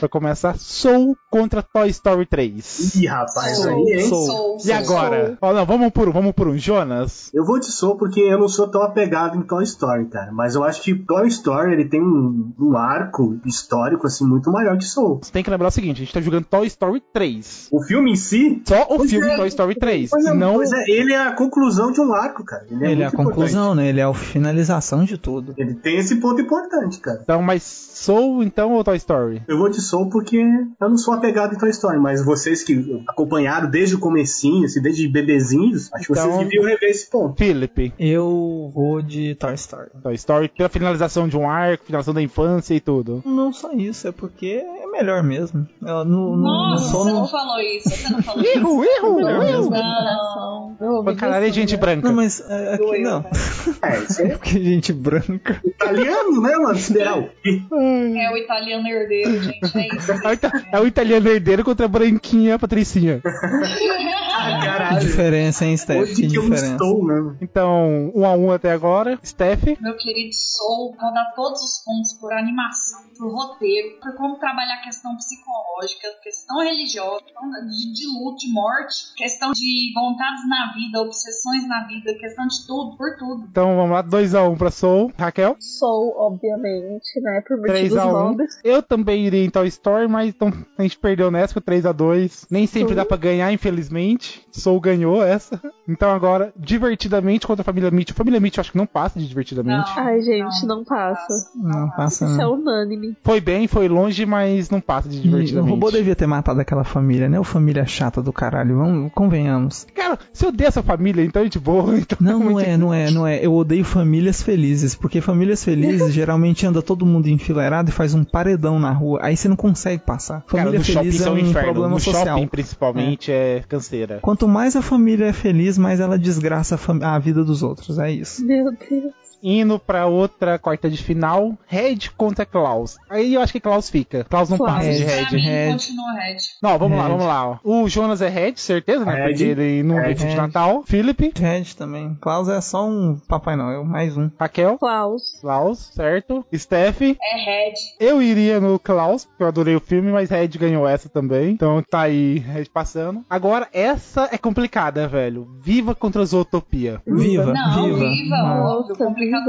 Vai 0.00 0.08
começar 0.08 0.56
Soul 0.58 1.14
contra 1.30 1.62
Toy 1.62 1.88
Story 1.90 2.24
3. 2.26 2.94
Ih, 2.96 3.06
rapaz, 3.06 3.58
Soul. 3.58 3.68
aí, 3.86 3.92
hein? 4.00 4.08
Soul. 4.08 4.26
Soul, 4.26 4.56
E 4.56 4.60
soul, 4.62 4.74
agora? 4.78 5.38
Ó, 5.42 5.52
não, 5.52 5.66
vamos 5.66 5.90
por 5.90 6.08
um, 6.08 6.12
vamos 6.12 6.32
por 6.32 6.48
um. 6.48 6.56
Jonas. 6.56 7.30
Eu 7.34 7.44
vou 7.44 7.58
de 7.60 7.66
Soul 7.66 7.96
porque 7.96 8.20
eu 8.20 8.38
não 8.38 8.48
sou 8.48 8.66
tão 8.68 8.82
apegado 8.82 9.36
em 9.36 9.42
Toy 9.42 9.62
Story, 9.64 10.06
cara. 10.06 10.32
Mas 10.32 10.54
eu 10.54 10.64
acho 10.64 10.82
que 10.82 10.94
Toy 10.94 11.28
Story 11.28 11.72
ele 11.72 11.84
tem 11.84 12.00
um, 12.02 12.52
um 12.58 12.76
arco 12.76 13.38
histórico 13.44 14.06
assim 14.06 14.24
muito 14.26 14.50
maior 14.50 14.76
que 14.78 14.84
Soul. 14.84 15.20
Você 15.22 15.32
tem 15.32 15.42
que 15.42 15.50
lembrar 15.50 15.68
o 15.68 15.70
seguinte: 15.70 15.96
a 15.96 16.04
gente 16.04 16.14
tá 16.14 16.20
jogando 16.20 16.44
Toy 16.46 16.66
Story 16.66 17.02
3. 17.12 17.68
O 17.70 17.82
filme 17.82 18.12
em 18.12 18.16
si. 18.16 18.62
Só 18.66 18.82
o 18.84 18.96
Pois 18.98 19.10
filme 19.10 19.26
é. 19.28 19.36
Toy 19.36 19.48
Story 19.48 19.74
3. 19.74 20.10
Pois 20.10 20.24
é, 20.24 20.32
não. 20.34 20.54
pois 20.54 20.72
é, 20.72 20.84
ele 20.88 21.12
é 21.12 21.26
a 21.26 21.32
conclusão 21.32 21.92
de 21.92 22.00
um 22.00 22.12
arco, 22.14 22.42
cara. 22.44 22.66
Ele 22.70 22.86
é, 22.86 22.92
Ele 22.92 23.02
é 23.02 23.06
a 23.06 23.08
importante. 23.08 23.26
conclusão, 23.34 23.74
né? 23.74 23.88
Ele 23.88 24.00
é 24.00 24.04
a 24.04 24.14
finalização 24.14 25.04
de 25.04 25.18
tudo. 25.18 25.54
Ele 25.58 25.74
tem 25.74 25.98
esse 25.98 26.16
ponto 26.16 26.40
importante, 26.40 26.98
cara. 27.00 27.20
Então, 27.22 27.42
mas 27.42 27.62
Soul 27.62 28.42
então 28.42 28.72
ou 28.72 28.82
Toy 28.84 28.96
Story? 28.96 29.42
Eu 29.46 29.58
vou 29.58 29.68
de 29.68 29.80
Soul 29.90 30.08
porque 30.10 30.36
eu 30.38 30.88
não 30.88 30.96
sou 30.96 31.14
apegado 31.14 31.54
em 31.54 31.58
Toy 31.58 31.70
Story, 31.70 31.98
mas 31.98 32.24
vocês 32.24 32.62
que 32.62 33.02
acompanharam 33.08 33.68
desde 33.70 33.94
o 33.94 33.98
comecinho, 33.98 34.64
assim, 34.64 34.80
desde 34.80 35.08
bebezinhos, 35.08 35.92
acho 35.92 36.06
que 36.06 36.12
Então- 36.12 36.30
vocês 36.32 36.38
deviam 36.48 36.64
rever 36.64 36.90
esse 36.90 37.10
ponto. 37.10 37.36
Philip. 37.36 37.92
Eu 37.98 38.70
vou 38.74 39.02
de 39.02 39.34
Toy 39.34 39.54
Story. 39.54 39.88
Toy 40.02 40.14
Story 40.14 40.48
pela 40.48 40.68
finalização 40.68 41.28
de 41.28 41.36
um 41.36 41.48
arco, 41.48 41.84
finalização 41.84 42.14
da 42.14 42.22
infância 42.22 42.74
e 42.74 42.80
tudo. 42.80 43.22
Não 43.26 43.52
só 43.52 43.72
isso, 43.72 44.06
é 44.08 44.12
porque 44.12 44.62
é 44.64 44.86
melhor 44.90 45.22
mesmo. 45.22 45.66
Eu 45.82 46.04
não 46.04 46.36
Nossa, 46.36 46.90
sou 46.90 47.04
você 47.04 47.10
no... 47.12 47.18
não 47.20 47.28
falou 47.28 47.60
isso. 47.60 47.90
Você 47.90 48.12
não 48.12 48.22
falou 48.22 48.42
isso. 48.44 48.50
Erro, 48.58 48.84
erro, 48.84 49.20
erro. 49.20 49.70
Não. 49.70 50.76
Não, 50.80 51.04
Pra 51.04 51.14
caralho 51.14 51.46
é 51.46 51.52
gente 51.52 51.76
branca. 51.76 52.06
Não, 52.08 52.14
mas 52.14 52.40
é, 52.48 52.74
aqui 52.74 52.84
Doeu, 52.84 53.02
não. 53.02 53.24
É, 53.82 53.98
isso 53.98 54.22
é 54.22 54.28
Porque 54.30 54.62
gente 54.62 54.92
branca. 54.92 55.60
italiano, 55.64 56.40
né, 56.40 56.56
mano? 56.56 56.76
Sideral. 56.78 57.24
É 57.44 58.32
o 58.32 58.36
italiano 58.36 58.86
herdeiro, 58.86 59.42
gente. 59.42 59.60
É 59.80 60.76
É 60.76 60.80
o 60.80 60.86
italiano 60.86 61.28
herdeiro 61.28 61.64
contra 61.64 61.86
a 61.86 61.88
branquinha 61.88 62.58
Patricinha. 62.58 63.20
Que 64.40 64.66
caralho. 64.66 65.00
diferença, 65.00 65.64
hein, 65.64 65.76
Steph? 65.76 66.00
Onde 66.02 66.14
Que 66.14 66.28
que 66.28 66.36
eu 66.36 66.42
diferença. 66.42 66.72
estou, 66.72 67.06
né? 67.06 67.36
Então, 67.40 68.12
um 68.14 68.24
a 68.24 68.32
um 68.34 68.50
até 68.50 68.72
agora. 68.72 69.18
Steph. 69.24 69.64
Meu 69.80 69.96
querido 69.96 70.34
Soul, 70.34 70.94
vou 71.00 71.12
dar 71.12 71.32
todos 71.34 71.62
os 71.62 71.78
pontos 71.84 72.12
por 72.14 72.32
animação, 72.32 73.00
por 73.18 73.32
roteiro, 73.32 73.98
por 74.00 74.14
como 74.16 74.38
trabalhar 74.38 74.74
a 74.74 74.82
questão 74.82 75.14
psicológica, 75.16 76.08
questão 76.22 76.58
religiosa, 76.62 77.22
questão 77.24 77.50
de, 77.50 77.92
de 77.92 78.06
luto, 78.06 78.36
de 78.38 78.52
morte, 78.52 79.14
questão 79.16 79.52
de 79.52 79.92
vontades 79.94 80.48
na 80.48 80.72
vida, 80.74 81.00
obsessões 81.00 81.66
na 81.68 81.86
vida, 81.86 82.14
questão 82.14 82.46
de 82.46 82.66
tudo, 82.66 82.96
por 82.96 83.16
tudo. 83.18 83.46
Então 83.50 83.76
vamos 83.76 83.90
lá, 83.92 84.02
2x1 84.02 84.56
pra 84.58 84.70
Soul. 84.70 85.12
Raquel. 85.18 85.56
Sou, 85.58 86.14
obviamente, 86.18 87.20
né? 87.20 87.42
Por 87.46 87.56
motivos 87.58 87.90
3x1. 87.98 88.12
óbvios. 88.14 88.54
Eu 88.64 88.82
também 88.82 89.26
iria 89.26 89.44
em 89.44 89.50
Toy 89.50 89.68
Story, 89.68 90.08
mas 90.08 90.28
então 90.28 90.52
a 90.78 90.82
gente 90.82 90.98
perdeu 90.98 91.30
nessa 91.30 91.54
com 91.54 91.60
3x2. 91.60 92.46
Nem 92.50 92.66
sempre 92.66 92.90
Sim. 92.90 92.94
dá 92.96 93.04
pra 93.04 93.16
ganhar, 93.16 93.52
infelizmente. 93.52 94.29
Soul 94.52 94.80
ganhou 94.80 95.22
essa. 95.24 95.60
Então 95.88 96.10
agora, 96.10 96.52
divertidamente 96.56 97.46
contra 97.46 97.62
a 97.62 97.64
família 97.64 97.90
Mitchell. 97.90 98.16
Família 98.16 98.40
Mitchell 98.40 98.60
acho 98.60 98.72
que 98.72 98.78
não 98.78 98.86
passa 98.86 99.18
de 99.18 99.26
divertidamente. 99.28 99.90
Não. 99.96 100.02
Ai, 100.04 100.20
gente, 100.22 100.66
não 100.66 100.84
passa. 100.84 101.50
Não 101.56 101.90
passa 101.90 102.24
Isso 102.26 102.34
é 102.34 102.44
não. 102.44 102.54
unânime. 102.54 103.16
Foi 103.22 103.40
bem, 103.40 103.66
foi 103.66 103.88
longe, 103.88 104.24
mas 104.26 104.70
não 104.70 104.80
passa 104.80 105.08
de 105.08 105.16
E 105.16 105.20
o 105.20 105.22
divertidamente. 105.22 105.70
robô 105.70 105.90
devia 105.90 106.16
ter 106.16 106.26
matado 106.26 106.60
aquela 106.60 106.84
família, 106.84 107.28
né? 107.28 107.38
O 107.38 107.44
família 107.44 107.84
chata 107.86 108.22
do 108.22 108.32
caralho. 108.32 108.76
Vamos, 108.76 109.12
convenhamos. 109.14 109.86
Cara, 109.94 110.18
se 110.32 110.44
eu 110.44 110.48
odeio 110.50 110.68
essa 110.68 110.82
família, 110.82 111.24
então 111.24 111.42
é 111.42 111.48
de 111.48 111.58
boa. 111.58 111.96
Então 111.98 112.18
Não, 112.20 112.38
não 112.40 112.60
é, 112.60 112.76
não 112.76 112.92
é, 112.94 113.10
não 113.10 113.26
é. 113.26 113.44
Eu 113.44 113.54
odeio 113.54 113.84
famílias 113.84 114.42
felizes, 114.42 114.94
porque 114.94 115.20
famílias 115.20 115.62
felizes 115.64 116.12
geralmente 116.14 116.66
anda 116.66 116.82
todo 116.82 117.06
mundo 117.06 117.28
enfileirado 117.28 117.90
e 117.90 117.92
faz 117.92 118.14
um 118.14 118.24
paredão 118.24 118.78
na 118.78 118.90
rua. 118.90 119.20
Aí 119.22 119.36
você 119.36 119.48
não 119.48 119.56
consegue 119.56 120.02
passar. 120.04 120.42
Cara, 120.42 120.64
Família 120.64 120.78
no 120.78 120.84
shopping 120.84 120.98
feliz 121.00 121.14
isso 121.14 121.24
é 121.24 121.28
é 121.28 121.30
um 121.32 121.38
inferno. 121.38 121.62
problema 121.72 121.88
No 121.94 122.00
social. 122.00 122.26
shopping, 122.26 122.46
principalmente, 122.48 123.30
é, 123.32 123.62
canseira. 123.68 124.19
Quanto 124.20 124.46
mais 124.48 124.76
a 124.76 124.82
família 124.82 125.26
é 125.26 125.32
feliz, 125.32 125.78
mais 125.78 126.00
ela 126.00 126.18
desgraça 126.18 126.78
a, 127.02 127.14
a 127.14 127.18
vida 127.18 127.44
dos 127.44 127.62
outros. 127.62 127.98
É 127.98 128.10
isso. 128.10 128.44
Meu 128.44 128.72
Deus. 128.72 129.29
Indo 129.42 129.78
pra 129.78 130.06
outra 130.06 130.58
quarta 130.58 130.88
de 130.90 131.02
final, 131.02 131.56
Red 131.66 131.98
contra 132.16 132.44
Klaus. 132.44 132.96
Aí 133.08 133.34
eu 133.34 133.40
acho 133.40 133.52
que 133.52 133.60
Klaus 133.60 133.88
fica. 133.88 134.24
Klaus 134.24 134.48
não 134.50 134.58
Klaus. 134.58 134.72
passa 134.74 134.92
de 134.92 135.04
Red, 135.04 135.14
Red. 135.16 135.24
pra 135.26 135.38
mim, 135.38 135.42
Red. 135.44 135.72
continua 135.72 136.12
Red. 136.12 136.36
Não, 136.62 136.78
vamos 136.78 136.96
lá, 136.98 137.04
Red. 137.04 137.10
vamos 137.10 137.26
lá. 137.26 137.60
O 137.64 137.88
Jonas 137.88 138.20
é 138.22 138.28
Red, 138.28 138.54
certeza, 138.56 139.04
né? 139.04 139.12
Red. 139.14 139.28
Porque 139.30 139.44
ele 139.44 139.82
não 139.82 139.96
Red. 139.96 140.14
vive 140.14 140.26
de 140.30 140.36
Natal. 140.36 140.82
Felipe, 140.86 141.32
Red 141.38 141.64
também. 141.76 142.16
Klaus 142.20 142.48
é 142.48 142.60
só 142.60 142.86
um 142.86 143.18
Papai 143.28 143.56
Noel, 143.56 143.84
mais 143.84 144.16
um. 144.16 144.30
Raquel, 144.38 144.78
Klaus. 144.78 145.38
Klaus, 145.40 145.90
certo. 145.94 146.44
Steph, 146.54 147.00
É 147.02 147.14
Red. 147.14 147.74
eu 147.98 148.20
iria 148.22 148.60
no 148.60 148.78
Klaus, 148.78 149.24
porque 149.24 149.42
eu 149.42 149.48
adorei 149.48 149.74
o 149.74 149.80
filme, 149.80 150.12
mas 150.12 150.30
Red 150.30 150.48
ganhou 150.48 150.86
essa 150.86 151.08
também. 151.08 151.50
Então 151.52 151.82
tá 151.88 152.00
aí, 152.02 152.38
Red 152.38 152.66
passando. 152.72 153.24
Agora, 153.28 153.68
essa 153.72 154.28
é 154.32 154.38
complicada, 154.38 155.08
velho. 155.08 155.48
Viva 155.62 155.94
contra 155.94 156.24
Zootopia. 156.24 157.00
Viva, 157.06 157.52
Não, 157.52 157.84
viva. 157.84 157.98
viva, 157.98 158.36
Ah. 158.36 158.64
óbvio, 158.68 158.96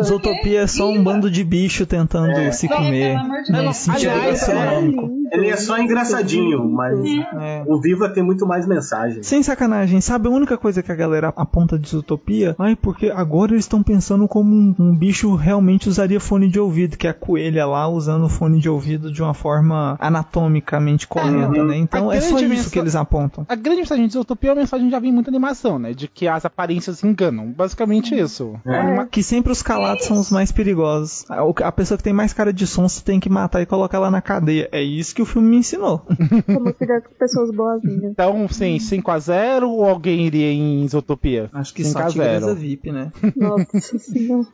Zootopia 0.03 0.61
é 0.61 0.67
só 0.67 0.89
um 0.89 1.03
bando 1.03 1.29
de 1.29 1.43
bicho 1.43 1.85
tentando 1.85 2.31
É. 2.31 2.51
se 2.51 2.67
Não, 2.69 2.77
comer. 2.77 3.15
né? 3.15 3.43
Deus. 3.49 3.75
Sentido 3.77 4.09
Aliás, 4.11 4.39
gastronômico. 4.47 5.09
Ele 5.31 5.47
é 5.47 5.55
só 5.55 5.77
engraçadinho, 5.77 6.67
mas 6.69 6.99
É. 7.39 7.63
o 7.65 7.79
Viva 7.79 8.09
tem 8.09 8.21
muito 8.21 8.45
mais 8.45 8.67
mensagem. 8.67 9.23
Sem 9.23 9.41
sacanagem, 9.41 10.01
sabe 10.01 10.27
a 10.27 10.31
única 10.31 10.57
coisa 10.57 10.83
que 10.83 10.91
a 10.91 10.95
galera 10.95 11.33
aponta 11.35 11.79
de 11.79 11.87
Zootopia? 11.89 12.55
Ai, 12.59 12.75
porque 12.75 13.09
agora 13.09 13.53
eles 13.53 13.63
estão 13.63 13.81
pensando 13.81 14.27
como 14.27 14.53
um, 14.53 14.75
um 14.77 14.95
bicho 14.95 15.33
realmente 15.35 15.87
usaria 15.87 16.19
fone 16.19 16.49
de 16.49 16.59
ouvido, 16.59 16.97
que 16.97 17.07
é 17.07 17.11
a 17.11 17.13
coelha 17.13 17.65
lá 17.65 17.87
usando 17.87 18.25
o 18.25 18.29
fone 18.29 18.59
de 18.59 18.67
ouvido 18.69 19.11
de 19.11 19.21
uma 19.23 19.33
forma 19.33 19.97
anatomicamente 20.01 21.07
correta, 21.07 21.63
né? 21.63 21.77
Então 21.77 22.09
A 22.09 22.15
é 22.15 22.21
só 22.21 22.37
isso 22.37 22.47
mensa- 22.49 22.69
que 22.69 22.79
eles 22.79 22.95
apontam. 22.95 23.45
A 23.47 23.55
grande 23.55 23.79
mensagem 23.81 24.07
de 24.07 24.13
Zootopia 24.13 24.49
é 24.49 24.53
uma 24.53 24.59
mensagem 24.61 24.85
que 24.87 24.91
já 24.91 24.99
vem 24.99 25.09
em 25.11 25.13
muita 25.13 25.29
animação, 25.29 25.79
né? 25.79 25.93
De 25.93 26.07
que 26.07 26.27
as 26.27 26.45
aparências 26.45 27.03
enganam. 27.03 27.51
Basicamente 27.51 28.13
isso. 28.17 28.53
É. 28.65 29.05
Que 29.09 29.23
sempre 29.23 29.51
os 29.51 29.61
calados 29.71 30.05
são 30.05 30.19
os 30.19 30.29
mais 30.29 30.51
perigosos. 30.51 31.25
A, 31.29 31.41
a 31.67 31.71
pessoa 31.71 31.97
que 31.97 32.03
tem 32.03 32.13
mais 32.13 32.33
cara 32.33 32.51
de 32.51 32.67
som 32.67 32.87
você 32.87 33.01
tem 33.01 33.19
que 33.19 33.29
matar 33.29 33.61
e 33.61 33.65
colocar 33.65 33.99
lá 33.99 34.11
na 34.11 34.21
cadeia. 34.21 34.67
É 34.71 34.81
isso 34.81 35.15
que 35.15 35.21
o 35.21 35.25
filme 35.25 35.49
me 35.49 35.57
ensinou. 35.57 35.99
Como 36.45 36.73
cuidar 36.73 37.01
com 37.01 37.13
pessoas 37.15 37.51
boazinhas. 37.51 38.11
Então, 38.11 38.47
sim, 38.49 38.77
5x0 38.77 39.63
ou 39.63 39.85
alguém 39.85 40.25
iria 40.25 40.51
em 40.51 40.83
Isotopia? 40.83 41.49
Acho 41.53 41.73
que 41.73 41.85
só 41.85 42.05
Tigresa 42.07 42.53
VIP, 42.53 42.91
né? 42.91 43.11
Nossa 43.35 43.97
senhora. 43.99 44.47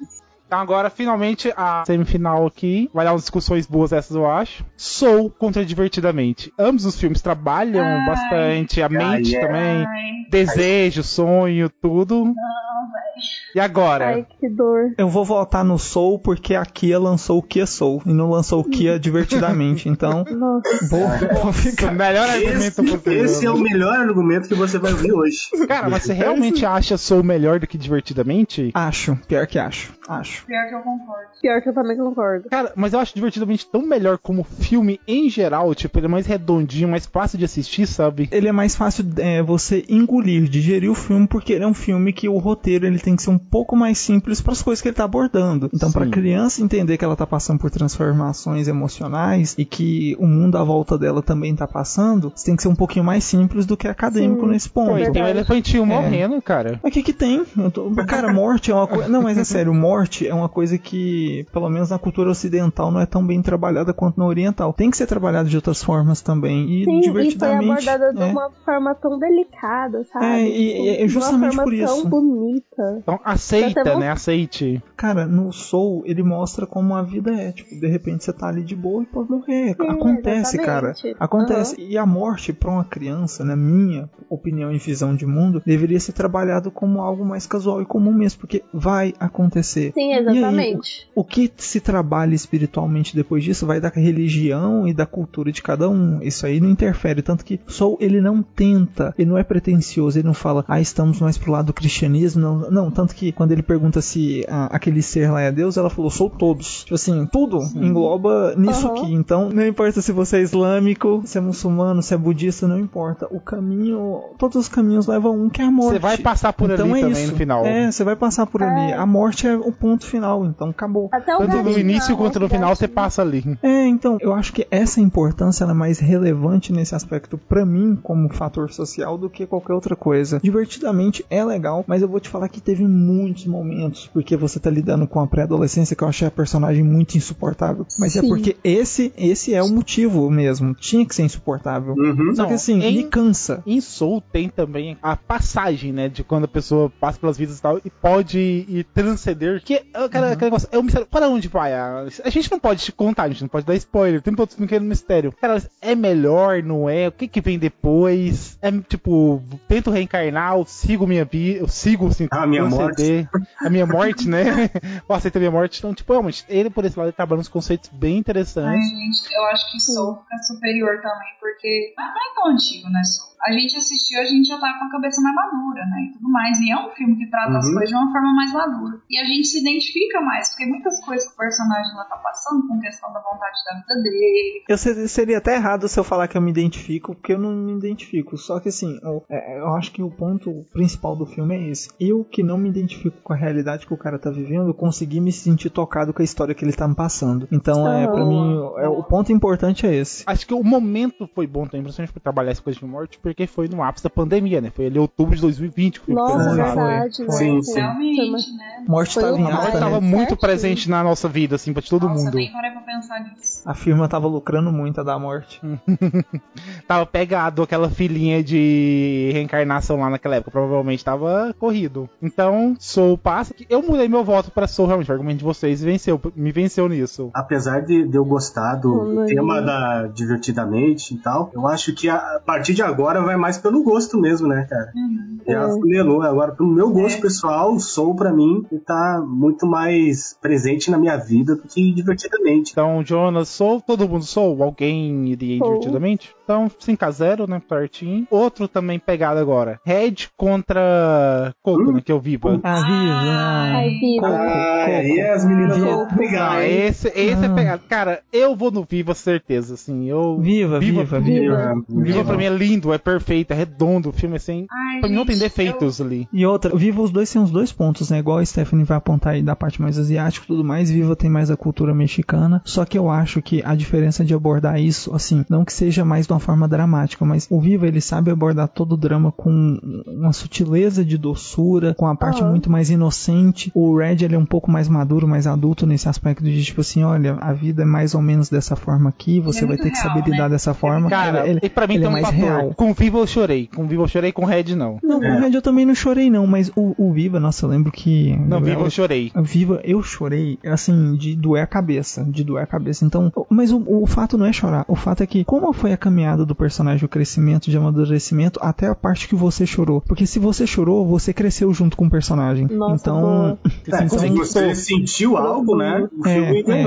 Então 0.47 0.59
agora, 0.59 0.89
finalmente, 0.89 1.53
a 1.57 1.83
semifinal 1.85 2.47
aqui. 2.47 2.89
Vai 2.93 3.03
dar 3.03 3.11
umas 3.11 3.21
discussões 3.23 3.67
boas 3.67 3.91
essas, 3.91 4.15
eu 4.15 4.25
acho. 4.29 4.65
Soul 4.77 5.29
contra 5.29 5.65
Divertidamente. 5.65 6.53
Ambos 6.57 6.85
os 6.85 6.97
filmes 6.97 7.21
trabalham 7.21 7.83
Ai. 7.85 8.05
bastante, 8.05 8.81
a 8.81 8.87
mente 8.87 9.35
Ai, 9.35 9.41
também. 9.45 9.85
Ai, 9.85 10.11
Desejo, 10.29 11.03
sonho, 11.03 11.69
tudo. 11.69 12.23
não, 12.23 12.33
velho. 12.33 13.37
E 13.55 13.59
agora? 13.59 14.05
Ai, 14.07 14.25
que 14.39 14.47
dor. 14.47 14.93
Eu 14.97 15.09
vou 15.09 15.25
votar 15.25 15.63
no 15.65 15.79
Soul 15.79 16.19
porque 16.19 16.53
a 16.53 16.65
Kia 16.65 16.99
lançou 16.99 17.39
o 17.39 17.41
Kia 17.43 17.65
Soul 17.65 18.01
e 18.05 18.13
não 18.13 18.29
lançou 18.29 18.61
o 18.61 18.63
Kia 18.63 18.99
divertidamente. 18.99 19.89
Então, 19.89 20.23
Nossa. 20.29 20.87
vou, 20.87 21.51
ficar. 21.53 21.91
melhor 21.91 22.29
argumento 22.29 22.81
Esse, 22.83 22.97
possível. 22.97 23.25
esse 23.25 23.45
é 23.45 23.49
o 23.51 23.57
melhor 23.57 23.97
argumento 23.99 24.47
que 24.47 24.53
você 24.55 24.77
vai 24.77 24.91
ouvir 24.91 25.11
hoje. 25.11 25.49
Cara, 25.67 25.89
mas 25.89 26.03
você 26.03 26.13
realmente 26.13 26.65
acha 26.65 26.97
Soul 26.97 27.23
melhor 27.23 27.59
do 27.59 27.65
que 27.67 27.77
Divertidamente? 27.77 28.71
Acho, 28.73 29.17
pior 29.27 29.47
que 29.47 29.57
acho. 29.57 29.93
Acho. 30.07 30.36
Pior 30.45 30.67
que 30.69 30.75
eu 30.75 30.79
concordo. 30.79 31.27
Pior 31.41 31.61
que 31.61 31.69
eu 31.69 31.73
também 31.73 31.97
concordo. 31.97 32.49
Cara, 32.49 32.71
mas 32.75 32.93
eu 32.93 32.99
acho 32.99 33.13
Divertidamente 33.17 33.65
tão 33.65 33.81
melhor 33.81 34.17
como 34.17 34.43
filme 34.43 34.99
em 35.07 35.29
geral. 35.29 35.73
Tipo, 35.73 35.97
ele 35.99 36.05
é 36.05 36.09
mais 36.09 36.25
redondinho, 36.27 36.87
mais 36.87 37.05
fácil 37.05 37.37
de 37.37 37.45
assistir, 37.45 37.87
sabe? 37.87 38.27
Ele 38.31 38.47
é 38.47 38.51
mais 38.51 38.75
fácil 38.75 39.05
é, 39.17 39.41
você 39.41 39.83
engolir, 39.89 40.47
digerir 40.47 40.91
o 40.91 40.93
filme, 40.95 41.25
porque 41.27 41.53
ele 41.53 41.63
é 41.63 41.67
um 41.67 41.73
filme 41.73 42.13
que 42.13 42.29
o 42.29 42.37
roteiro 42.37 42.85
ele 42.85 42.99
tem 42.99 43.15
que 43.15 43.23
ser 43.23 43.29
um 43.31 43.37
pouco 43.37 43.75
mais 43.75 43.97
simples 43.97 44.39
para 44.41 44.53
as 44.53 44.61
coisas 44.61 44.81
que 44.81 44.89
ele 44.89 44.95
tá 44.95 45.05
abordando. 45.05 45.69
Então, 45.73 45.91
para 45.91 46.05
criança 46.07 46.61
entender 46.61 46.97
que 46.97 47.03
ela 47.05 47.15
tá 47.15 47.25
passando 47.25 47.59
por 47.59 47.71
transformações 47.71 48.67
emocionais 48.67 49.55
e 49.57 49.65
que 49.65 50.15
o 50.19 50.27
mundo 50.27 50.57
à 50.57 50.63
volta 50.63 50.97
dela 50.97 51.21
também 51.21 51.55
tá 51.55 51.67
passando, 51.67 52.31
você 52.35 52.45
tem 52.45 52.55
que 52.55 52.61
ser 52.61 52.67
um 52.69 52.75
pouquinho 52.75 53.03
mais 53.05 53.23
simples 53.23 53.65
do 53.65 53.75
que 53.75 53.87
acadêmico 53.87 54.41
Sim. 54.45 54.51
nesse 54.51 54.69
ponto. 54.69 55.03
Pô, 55.05 55.11
tem 55.11 55.23
um 55.23 55.27
elefantinho 55.27 55.85
morrendo, 55.85 56.41
cara. 56.41 56.79
Mas 56.83 56.91
o 56.91 56.93
que 56.93 57.03
que 57.03 57.13
tem? 57.13 57.43
Eu 57.57 57.71
tô- 57.71 57.89
Cara, 58.05 58.31
morte 58.31 58.69
é 58.71 58.75
uma 58.75 58.87
coisa. 58.87 59.07
Não, 59.09 59.21
mas 59.21 59.37
é 59.37 59.43
sério, 59.43 59.73
morte 59.73 60.26
é 60.27 60.33
uma 60.33 60.49
coisa 60.49 60.77
que, 60.77 61.45
pelo 61.51 61.69
menos 61.69 61.89
na 61.89 61.99
cultura 61.99 62.29
ocidental, 62.29 62.91
não 62.91 62.99
é 63.01 63.05
tão 63.05 63.25
bem 63.25 63.41
trabalhada 63.41 63.93
quanto 63.93 64.17
na 64.19 64.25
oriental. 64.25 64.73
Tem 64.73 64.89
que 64.91 64.97
ser 64.97 65.07
trabalhado 65.07 65.49
de 65.49 65.55
outras 65.55 65.83
formas 65.83 66.21
também. 66.21 66.65
E 66.69 66.85
Sim, 66.85 66.99
e 66.99 67.03
foi 67.03 67.23
divertidamente. 67.23 67.71
abordada 67.89 68.13
de 68.13 68.21
é. 68.21 68.25
uma 68.25 68.49
forma 68.65 68.95
tão 68.95 69.17
delicada, 69.19 70.03
sabe? 70.11 70.25
É, 70.25 70.47
e- 70.47 70.85
e 70.85 71.03
é 71.03 71.07
justamente 71.07 71.51
de 71.51 71.55
uma 71.57 71.63
por 71.63 71.71
forma 71.73 71.83
isso. 71.85 72.01
tão 72.01 72.09
bonita. 72.09 72.97
Então 73.01 73.19
aceita, 73.23 73.97
né? 73.97 74.11
Aceite. 74.11 74.81
Cara, 74.95 75.25
no 75.25 75.51
Soul 75.51 76.03
ele 76.05 76.23
mostra 76.23 76.65
como 76.65 76.95
a 76.95 77.01
vida 77.01 77.31
é. 77.31 77.51
Tipo, 77.51 77.75
de 77.79 77.87
repente 77.87 78.23
você 78.23 78.33
tá 78.33 78.47
ali 78.47 78.63
de 78.63 78.75
boa 78.75 79.03
e 79.03 79.05
pode 79.05 79.29
morrer. 79.31 79.75
Acontece, 79.79 80.57
cara. 80.57 80.89
exatamente. 80.91 81.15
Acontece. 81.19 81.75
E 81.81 81.97
a 81.97 82.05
morte 82.05 82.53
pra 82.53 82.69
uma 82.71 82.83
criança, 82.83 83.43
na 83.43 83.55
minha 83.55 84.09
opinião 84.29 84.71
e 84.71 84.77
visão 84.77 85.15
de 85.15 85.25
mundo, 85.25 85.61
deveria 85.65 85.99
ser 85.99 86.13
trabalhado 86.13 86.71
como 86.71 87.01
algo 87.01 87.23
mais 87.25 87.45
casual 87.47 87.81
e 87.81 87.85
comum 87.85 88.13
mesmo, 88.13 88.39
porque 88.39 88.63
vai 88.73 89.13
acontecer. 89.19 89.91
Sim, 89.93 90.13
E 90.17 90.29
aí, 90.29 90.37
exatamente. 90.37 91.07
o 91.15 91.23
que 91.23 91.51
se 91.57 91.79
trabalha 91.79 92.35
espiritualmente 92.35 93.15
depois 93.15 93.43
disso 93.43 93.65
vai 93.65 93.79
da 93.79 93.89
religião 93.89 94.87
e 94.87 94.93
da 94.93 95.05
cultura 95.05 95.51
de 95.51 95.61
cada 95.61 95.89
um. 95.89 96.21
Isso 96.21 96.45
aí 96.45 96.59
não 96.59 96.69
interfere. 96.69 97.21
Tanto 97.21 97.43
que 97.45 97.59
Soul, 97.67 97.97
ele 97.99 98.21
não 98.21 98.41
tenta, 98.41 99.13
ele 99.17 99.29
não 99.29 99.37
é 99.37 99.43
pretencioso, 99.43 100.17
ele 100.17 100.27
não 100.27 100.33
fala, 100.33 100.63
ah, 100.67 100.79
estamos 100.79 101.19
mais 101.19 101.37
pro 101.37 101.51
lado 101.51 101.67
do 101.67 101.73
cristianismo. 101.73 102.41
Não, 102.41 102.71
não 102.71 102.91
tanto 102.91 103.15
que 103.15 103.31
quando 103.31 103.51
ele 103.51 103.63
pergunta 103.63 104.01
se 104.01 104.45
ah, 104.47 104.69
aquele 104.71 105.01
ser 105.01 105.31
lá 105.31 105.41
é 105.41 105.51
Deus, 105.51 105.77
ela 105.77 105.89
falou, 105.89 106.09
sou 106.09 106.29
todos. 106.29 106.83
Tipo 106.83 106.95
assim, 106.95 107.25
tudo 107.31 107.59
engloba 107.75 108.55
nisso 108.55 108.87
Aham. 108.87 108.97
aqui. 108.97 109.13
Então, 109.13 109.49
não 109.49 109.65
importa 109.65 110.01
se 110.01 110.11
você 110.11 110.37
é 110.37 110.41
islâmico, 110.41 111.21
se 111.25 111.37
é 111.37 111.41
muçulmano, 111.41 112.01
se 112.01 112.13
é 112.13 112.17
budista, 112.17 112.67
não 112.67 112.79
importa. 112.79 113.27
O 113.31 113.39
caminho, 113.39 114.21
todos 114.37 114.57
os 114.57 114.67
caminhos 114.67 115.07
levam 115.07 115.39
um 115.39 115.49
que 115.49 115.61
é 115.61 115.65
a 115.65 115.71
morte. 115.71 115.93
Você 115.93 115.99
vai 115.99 116.17
passar 116.17 116.53
por 116.53 116.69
então 116.71 116.85
ali 116.85 116.99
é 116.99 117.01
também 117.01 117.23
isso. 117.23 117.31
no 117.31 117.37
final. 117.37 117.65
É, 117.65 117.91
você 117.91 118.03
vai 118.03 118.15
passar 118.15 118.45
por 118.45 118.63
ali. 118.63 118.93
A 118.93 119.05
morte 119.05 119.47
é 119.47 119.55
o 119.55 119.71
ponto 119.71 120.05
final, 120.07 120.45
então 120.45 120.69
acabou. 120.69 121.09
Até 121.11 121.35
o 121.35 121.39
Tanto 121.39 121.63
no 121.63 121.77
início 121.77 122.15
quanto 122.17 122.39
no 122.39 122.49
final 122.49 122.75
você 122.75 122.87
passa 122.87 123.21
ali. 123.21 123.57
É, 123.61 123.85
então, 123.87 124.17
eu 124.21 124.33
acho 124.33 124.53
que 124.53 124.67
essa 124.71 124.99
importância 125.01 125.63
ela 125.63 125.71
é 125.73 125.75
mais 125.75 125.99
relevante 125.99 126.71
nesse 126.73 126.95
aspecto 126.95 127.37
pra 127.37 127.65
mim 127.65 127.97
como 128.01 128.29
fator 128.33 128.71
social 128.71 129.17
do 129.17 129.29
que 129.29 129.45
qualquer 129.45 129.73
outra 129.73 129.95
coisa. 129.95 130.39
Divertidamente 130.41 131.25
é 131.29 131.43
legal, 131.43 131.83
mas 131.87 132.01
eu 132.01 132.07
vou 132.07 132.19
te 132.19 132.29
falar 132.29 132.47
que 132.49 132.61
teve 132.61 132.83
muitos 132.87 133.45
momentos 133.45 134.09
porque 134.13 134.35
você 134.37 134.59
tá 134.59 134.69
lidando 134.69 135.07
com 135.07 135.19
a 135.19 135.27
pré-adolescência 135.27 135.95
que 135.95 136.03
eu 136.03 136.07
achei 136.07 136.27
a 136.27 136.31
personagem 136.31 136.83
muito 136.83 137.15
insuportável. 137.15 137.85
Mas 137.99 138.15
é 138.15 138.21
Sim. 138.21 138.27
porque 138.29 138.55
esse 138.63 139.11
esse 139.17 139.53
é 139.53 139.61
o 139.63 139.69
motivo 139.69 140.29
mesmo. 140.29 140.73
Tinha 140.73 141.05
que 141.05 141.15
ser 141.15 141.23
insuportável. 141.23 141.93
Uhum. 141.97 142.35
Só 142.35 142.43
que 142.43 142.49
Não, 142.49 142.55
assim, 142.55 142.81
em- 142.81 142.97
me 142.97 143.03
cansa. 143.03 143.61
Em 143.65 143.79
Soul 143.81 144.21
tem 144.21 144.49
também 144.49 144.97
a 145.01 145.15
passagem, 145.15 145.91
né? 145.91 146.09
De 146.09 146.23
quando 146.23 146.45
a 146.45 146.47
pessoa 146.47 146.91
passa 146.99 147.19
pelas 147.19 147.37
vidas 147.37 147.57
e 147.59 147.61
tal 147.61 147.79
e 147.83 147.89
pode 147.89 148.39
ir 148.39 148.85
transcender. 148.93 149.61
Que 149.63 149.81
aquela, 150.05 150.31
aquele 150.31 150.45
negócio, 150.45 150.69
é 150.71 150.77
um 150.77 150.83
mistério. 150.83 151.07
Para 151.07 151.29
onde 151.29 151.47
vai? 151.47 151.73
A, 151.73 152.05
a 152.23 152.29
gente 152.29 152.51
não 152.51 152.59
pode 152.59 152.83
te 152.83 152.91
contar, 152.91 153.23
a 153.23 153.29
gente 153.29 153.41
não 153.41 153.49
pode 153.49 153.65
dar 153.65 153.75
spoiler. 153.75 154.21
Tem 154.21 154.33
outros 154.37 154.55
filmes 154.55 154.69
que 154.69 154.75
é 154.75 154.79
um 154.79 154.83
mistério. 154.83 155.31
Cara, 155.33 155.61
é 155.81 155.95
melhor, 155.95 156.61
não 156.63 156.89
é? 156.89 157.07
O 157.07 157.11
que 157.11 157.27
que 157.27 157.41
vem 157.41 157.57
depois? 157.57 158.57
É 158.61 158.71
tipo, 158.71 159.41
tento 159.67 159.91
reencarnar, 159.91 160.57
eu 160.57 160.65
sigo 160.65 161.07
minha 161.07 161.25
vida, 161.25 161.59
eu 161.59 161.67
sigo 161.67 162.07
assim, 162.07 162.27
A 162.31 162.45
minha 162.45 162.67
transcender. 162.67 163.29
A 163.59 163.69
minha 163.69 163.85
morte, 163.85 164.27
né? 164.27 164.69
eu 165.07 165.15
aceito 165.15 165.37
a 165.37 165.39
minha 165.39 165.51
morte. 165.51 165.79
Então, 165.79 165.93
tipo, 165.93 166.13
realmente, 166.13 166.45
ele 166.49 166.69
por 166.69 166.85
esse 166.85 166.97
lado 166.97 167.07
ele 167.07 167.15
trabalha 167.15 167.39
uns 167.41 167.47
conceitos 167.47 167.89
bem 167.93 168.13
Ai, 168.13 168.19
interessantes. 168.19 168.89
gente, 168.89 169.33
eu 169.33 169.45
acho 169.45 169.71
que 169.71 169.79
Soul 169.79 170.15
fica 170.23 170.43
superior 170.43 171.01
também, 171.01 171.33
porque 171.39 171.93
não 171.97 172.05
não 172.05 172.31
é 172.31 172.33
tão 172.35 172.51
antigo, 172.51 172.89
né, 172.89 173.03
Soul? 173.03 173.36
A 173.45 173.51
gente 173.51 173.75
assistiu, 173.77 174.19
a 174.19 174.25
gente 174.25 174.47
já 174.47 174.57
tá 174.59 174.73
com 174.79 174.85
a 174.85 174.91
cabeça 174.91 175.21
mais 175.21 175.35
madura, 175.35 175.85
né, 175.85 176.09
e 176.09 176.13
tudo 176.13 176.29
mais. 176.31 176.59
E 176.59 176.71
é 176.71 176.77
um 176.77 176.89
filme 176.91 177.15
que 177.17 177.29
trata 177.29 177.57
as 177.57 177.65
Uhum. 177.67 177.73
coisas 177.73 177.89
de 177.89 177.95
uma 177.95 178.11
forma 178.11 178.33
mais 178.33 178.51
madura. 178.53 178.99
E 179.09 179.17
a 179.19 179.25
gente 179.25 179.47
se 179.47 179.61
identifica 179.61 180.21
mais, 180.21 180.49
porque 180.49 180.65
muitas 180.65 180.99
coisas 181.05 181.27
que 181.27 181.33
o 181.33 181.37
personagem 181.37 181.93
lá 181.95 182.05
tá 182.05 182.17
passando, 182.17 182.67
com 182.67 182.79
questão 182.79 183.11
da 183.13 183.19
vontade 183.19 183.57
da 183.65 183.79
vida 183.79 184.03
dele. 184.03 184.63
Eu 184.67 184.77
ser- 184.77 185.07
seria 185.07 185.37
até 185.37 185.55
errado 185.55 185.87
se 185.87 185.99
eu 185.99 186.03
falar 186.03 186.27
que 186.27 186.37
eu 186.37 186.41
me 186.41 186.51
identifico, 186.51 187.15
porque 187.15 187.33
eu 187.33 187.39
não 187.39 187.51
me 187.55 187.73
identifico. 187.77 188.37
Só 188.37 188.59
que 188.59 188.69
assim, 188.69 188.99
eu, 189.03 189.23
é, 189.29 189.59
eu 189.59 189.73
acho 189.75 189.91
que 189.91 190.01
o 190.01 190.09
ponto 190.09 190.65
principal 190.73 191.15
do 191.15 191.25
filme 191.25 191.55
é 191.55 191.69
esse. 191.69 191.89
Eu 191.99 192.23
que 192.23 192.43
não 192.43 192.57
me 192.57 192.69
identifico 192.69 193.17
com 193.21 193.33
a 193.33 193.35
realidade 193.35 193.85
que 193.85 193.93
o 193.93 193.97
cara 193.97 194.17
tá 194.19 194.29
vivendo, 194.29 194.67
eu 194.67 194.73
consegui 194.73 195.19
me 195.19 195.31
sentir 195.31 195.69
tocado 195.69 196.13
com 196.13 196.21
a 196.21 196.25
história 196.25 196.53
que 196.55 196.63
ele 196.65 196.73
tá 196.73 196.87
me 196.87 196.95
passando. 196.95 197.47
Então, 197.51 197.87
é, 197.87 198.07
para 198.07 198.25
mim, 198.25 198.57
é, 198.77 198.87
o 198.87 199.03
ponto 199.03 199.31
importante 199.31 199.85
é 199.85 199.93
esse. 199.95 200.23
Acho 200.25 200.45
que 200.45 200.53
o 200.53 200.63
momento 200.63 201.27
foi 201.33 201.47
bom 201.47 201.65
também, 201.65 201.83
principalmente 201.83 202.13
pra 202.13 202.21
trabalhar 202.21 202.51
essa 202.51 202.61
coisa 202.61 202.79
de 202.79 202.85
morte, 202.85 203.19
porque 203.29 203.47
foi 203.47 203.67
no 203.67 203.83
ápice 203.83 204.03
da 204.03 204.09
pandemia, 204.09 204.61
né? 204.61 204.69
Foi 204.69 204.87
ali 204.87 204.97
outubro 204.99 205.35
de 205.35 205.41
2020 205.41 205.99
que 205.99 206.05
foi 206.05 206.15
Nossa, 206.15 206.55
verdade, 206.55 207.21
né? 207.21 207.31
Sim, 207.31 207.61
sim. 207.61 207.79
Realmente, 207.79 208.51
né? 208.55 208.77
Morte 208.87 209.13
Foi 209.15 209.23
tava 209.23 209.37
em 209.37 209.45
A 209.45 209.51
morte 209.51 209.71
tava 209.73 210.01
né? 210.01 210.07
muito 210.07 210.37
presente 210.37 210.89
na 210.89 211.03
nossa 211.03 211.27
vida, 211.27 211.55
assim, 211.55 211.73
pra 211.73 211.81
todo 211.81 212.07
Nossa, 212.07 212.23
mundo. 212.23 212.35
nem 212.35 212.51
parei 212.51 212.71
pra 212.71 212.81
pensar 212.81 213.19
nisso. 213.23 213.61
A 213.65 213.73
firma 213.73 214.07
tava 214.07 214.27
lucrando 214.27 214.71
muito 214.71 215.01
a 215.01 215.03
da 215.03 215.19
morte. 215.19 215.59
Tava 216.87 217.05
pegado 217.05 217.61
aquela 217.61 217.89
filinha 217.89 218.41
de 218.41 219.29
reencarnação 219.33 219.99
lá 219.99 220.09
naquela 220.09 220.35
época, 220.35 220.51
provavelmente 220.51 221.03
tava 221.03 221.53
corrido. 221.59 222.09
Então, 222.21 222.75
Soul 222.79 223.17
passa. 223.17 223.53
Eu 223.69 223.81
mudei 223.81 224.07
meu 224.07 224.23
voto 224.23 224.51
pra 224.51 224.67
Soul, 224.67 224.87
realmente, 224.87 225.11
o 225.11 225.13
argumento 225.13 225.39
de 225.39 225.43
vocês 225.43 225.81
venceu, 225.81 226.19
me 226.33 226.51
venceu 226.51 226.87
nisso. 226.87 227.29
Apesar 227.33 227.81
de, 227.81 228.07
de 228.07 228.17
eu 228.17 228.23
gostar 228.23 228.75
do, 228.75 229.25
tema 229.25 229.61
da 229.61 230.07
Divertidamente 230.07 231.13
e 231.13 231.17
tal, 231.17 231.51
eu 231.53 231.67
acho 231.67 231.93
que 231.93 232.07
a, 232.07 232.15
a 232.15 232.39
partir 232.39 232.73
de 232.73 232.81
agora 232.81 233.16
vai 233.21 233.37
mais 233.37 233.57
pelo 233.57 233.83
gosto 233.83 234.17
mesmo, 234.19 234.47
né, 234.47 234.65
cara? 234.69 234.91
Uhum. 234.95 235.37
Já 235.47 235.63
É. 235.67 235.69
funilou. 235.71 236.21
Agora, 236.21 236.51
pelo 236.53 236.69
meu 236.69 236.89
gosto 236.91 237.17
É. 237.19 237.21
pessoal, 237.21 237.73
o 237.73 237.79
Soul 237.79 238.15
pra 238.15 238.33
mim 238.33 238.65
tá 238.85 239.23
muito 239.25 239.65
mais 239.65 240.37
presente 240.41 240.91
na 240.91 240.97
minha 240.97 241.17
vida 241.17 241.55
do 241.55 241.63
que 241.63 241.93
divertidamente. 241.93 242.71
Então, 242.71 243.03
Jonas, 243.05 243.47
Soul, 243.49 243.81
todo 243.81 244.07
mundo 244.07 244.23
Soul, 244.25 244.61
alguém 244.63 245.29
iria 245.29 245.57
Soul. 245.59 245.69
divertidamente? 245.71 246.35
Então, 246.47 246.69
5x0, 246.79 247.45
né, 247.45 247.61
certinho. 247.67 248.25
Outro 248.31 248.69
também 248.69 248.97
pegado 248.97 249.37
agora. 249.37 249.81
Red 249.85 250.15
contra 250.37 251.53
Coco, 251.61 251.89
Hum? 251.89 251.93
né, 251.95 252.01
que 252.03 252.09
é 252.09 252.15
o 252.15 252.21
Viva. 252.21 252.57
Ah, 252.63 252.75
viva. 252.75 253.75
Ai, 253.75 253.89
vida. 253.99 254.27
Ah, 254.27 254.85
aí 254.85 255.21
as 255.21 255.43
meninas 255.45 255.77
vão 255.77 256.07
brigar, 256.15 256.51
Ah, 256.57 256.65
hein? 256.67 256.85
esse 256.85 257.07
esse 257.09 257.43
é 257.43 257.47
Ah. 257.47 257.53
pegado. 257.53 257.81
Cara, 257.89 258.21
eu 258.31 258.55
vou 258.55 258.71
no 258.71 258.85
Viva, 258.89 259.13
certeza, 259.13 259.73
assim. 259.73 260.05
Eu... 260.09 260.39
Viva, 260.39 260.79
viva, 260.79 261.19
viva. 261.19 261.19
Viva. 261.19 262.03
Viva 262.03 262.23
pra 262.23 262.37
mim 262.37 262.45
é 262.45 262.49
lindo, 262.49 262.93
é 262.93 262.97
perfeito, 262.97 263.51
é 263.51 263.55
redondo, 263.55 264.09
o 264.09 264.13
filme 264.13 264.35
é 264.35 264.37
assim. 264.37 264.65
Ai, 264.71 264.99
Pra 265.01 265.09
mim 265.09 265.15
não 265.15 265.25
tem 265.25 265.37
defeitos 265.37 265.99
ali. 265.99 266.27
E 266.31 266.45
outra, 266.45 266.75
Viva 266.75 267.01
os 267.01 267.11
dois 267.11 267.29
têm 267.31 267.41
os 267.41 267.51
dois 267.51 267.71
pontos, 267.73 268.09
né? 268.09 268.19
Igual 268.19 268.37
a 268.37 268.45
Stephanie 268.45 268.85
vai 268.85 268.97
apontar 268.97 269.33
aí 269.33 269.41
da 269.43 269.55
parte 269.55 269.81
mais 269.81 269.97
asiática 269.99 270.45
e 270.45 270.47
tudo 270.47 270.63
mais, 270.63 270.89
Viva 270.89 271.15
tem 271.15 271.29
mais 271.29 271.51
a 271.51 271.57
cultura 271.57 271.93
mexicana. 271.93 272.61
Só 272.63 272.85
que 272.85 272.97
eu 272.97 273.09
acho 273.09 273.41
que 273.41 273.61
a 273.65 273.75
diferença 273.75 274.23
de 274.23 274.33
abordar 274.33 274.79
isso, 274.79 275.13
assim, 275.13 275.45
não 275.49 275.65
que 275.65 275.73
seja 275.73 276.05
mais 276.05 276.25
de 276.25 276.36
uma 276.37 276.39
forma 276.39 276.67
dramática, 276.67 277.25
mas 277.25 277.47
o 277.49 277.59
Viva 277.59 277.87
ele 277.87 277.99
sabe 277.99 278.29
abordar 278.31 278.67
todo 278.67 278.93
o 278.93 278.97
drama 278.97 279.31
com 279.31 279.79
uma 280.05 280.31
sutileza 280.31 281.03
de 281.03 281.17
doçura, 281.17 281.93
com 281.95 282.05
a 282.07 282.15
parte 282.15 282.41
Aham. 282.41 282.51
muito 282.51 282.71
mais 282.71 282.89
inocente. 282.89 283.71
O 283.73 283.97
Red 283.97 284.17
ele 284.23 284.35
é 284.35 284.37
um 284.37 284.45
pouco 284.45 284.69
mais 284.71 284.87
maduro, 284.87 285.27
mais 285.27 285.47
adulto 285.47 285.85
nesse 285.85 286.07
aspecto 286.07 286.43
de 286.43 286.63
tipo 286.63 286.81
assim, 286.81 287.03
olha, 287.03 287.37
a 287.41 287.53
vida 287.53 287.81
é 287.81 287.85
mais 287.85 288.13
ou 288.13 288.21
menos 288.21 288.49
dessa 288.49 288.75
forma 288.75 289.09
aqui, 289.09 289.39
você 289.39 289.61
vai 289.61 289.69
muito 289.77 289.83
ter 289.83 289.91
que 289.91 289.97
real, 289.97 290.07
saber 290.15 290.29
lidar 290.29 290.43
né? 290.43 290.49
dessa 290.49 290.73
forma. 290.73 291.09
Cara, 291.09 291.47
ele, 291.47 291.59
e 291.63 291.69
pra 291.69 291.87
mim 291.87 291.95
ele 291.95 292.03
tem 292.03 292.07
é 292.07 292.09
um 292.09 292.13
mais 292.21 292.25
fator. 292.25 292.39
real. 292.39 292.73
Com 292.75 292.93
Viva 292.93 293.17
eu 293.17 293.27
chorei. 293.27 293.67
Com 293.73 293.87
Viva 293.87 294.03
eu 294.03 294.07
chorei, 294.07 294.31
com 294.31 294.45
Red 294.45 294.75
não. 294.75 294.99
Não, 295.01 295.23
É. 295.23 295.35
o 295.37 295.39
Red 295.41 295.53
eu 295.55 295.61
também 295.61 295.85
não 295.85 295.95
chorei 295.95 296.29
não, 296.29 296.45
mas 296.45 296.71
o, 296.75 296.93
o 296.97 297.11
Viva, 297.11 297.39
nossa, 297.39 297.65
eu 297.65 297.69
lembro 297.69 297.91
que 297.91 298.37
Não, 298.47 298.61
Viva 298.61 298.81
eu 298.81 298.89
chorei. 298.89 299.31
Viva, 299.35 299.81
eu 299.83 300.03
chorei, 300.03 300.59
assim, 300.65 301.15
de 301.15 301.35
doer 301.35 301.63
a 301.63 301.67
cabeça, 301.67 302.23
de 302.23 302.43
doer 302.43 302.63
a 302.63 302.67
cabeça. 302.67 303.05
Então, 303.05 303.31
mas 303.49 303.71
o, 303.71 303.83
o 303.87 304.05
fato 304.05 304.37
não 304.37 304.45
é 304.45 304.53
chorar, 304.53 304.85
o 304.87 304.95
fato 304.95 305.23
é 305.23 305.27
que 305.27 305.43
como 305.43 305.71
foi 305.73 305.93
a 305.93 305.97
caminhada 305.97 306.26
do 306.35 306.55
personagem, 306.55 307.05
o 307.05 307.09
crescimento, 307.09 307.69
de 307.69 307.77
amadurecimento, 307.77 308.59
até 308.61 308.87
a 308.87 308.95
parte 308.95 309.27
que 309.27 309.35
você 309.35 309.65
chorou. 309.65 310.01
Porque 310.01 310.25
se 310.25 310.39
você 310.39 310.65
chorou, 310.67 311.05
você 311.07 311.33
cresceu 311.33 311.73
junto 311.73 311.95
com 311.95 312.05
o 312.07 312.09
personagem. 312.09 312.67
Nossa, 312.71 312.95
então. 312.95 313.57
É, 313.87 314.07
se 314.07 314.29
você 314.29 314.75
sentiu 314.75 315.37
algo, 315.37 315.75
né? 315.77 316.07
O 316.17 316.23
filme 316.23 316.63
É, 316.67 316.71
é. 316.81 316.83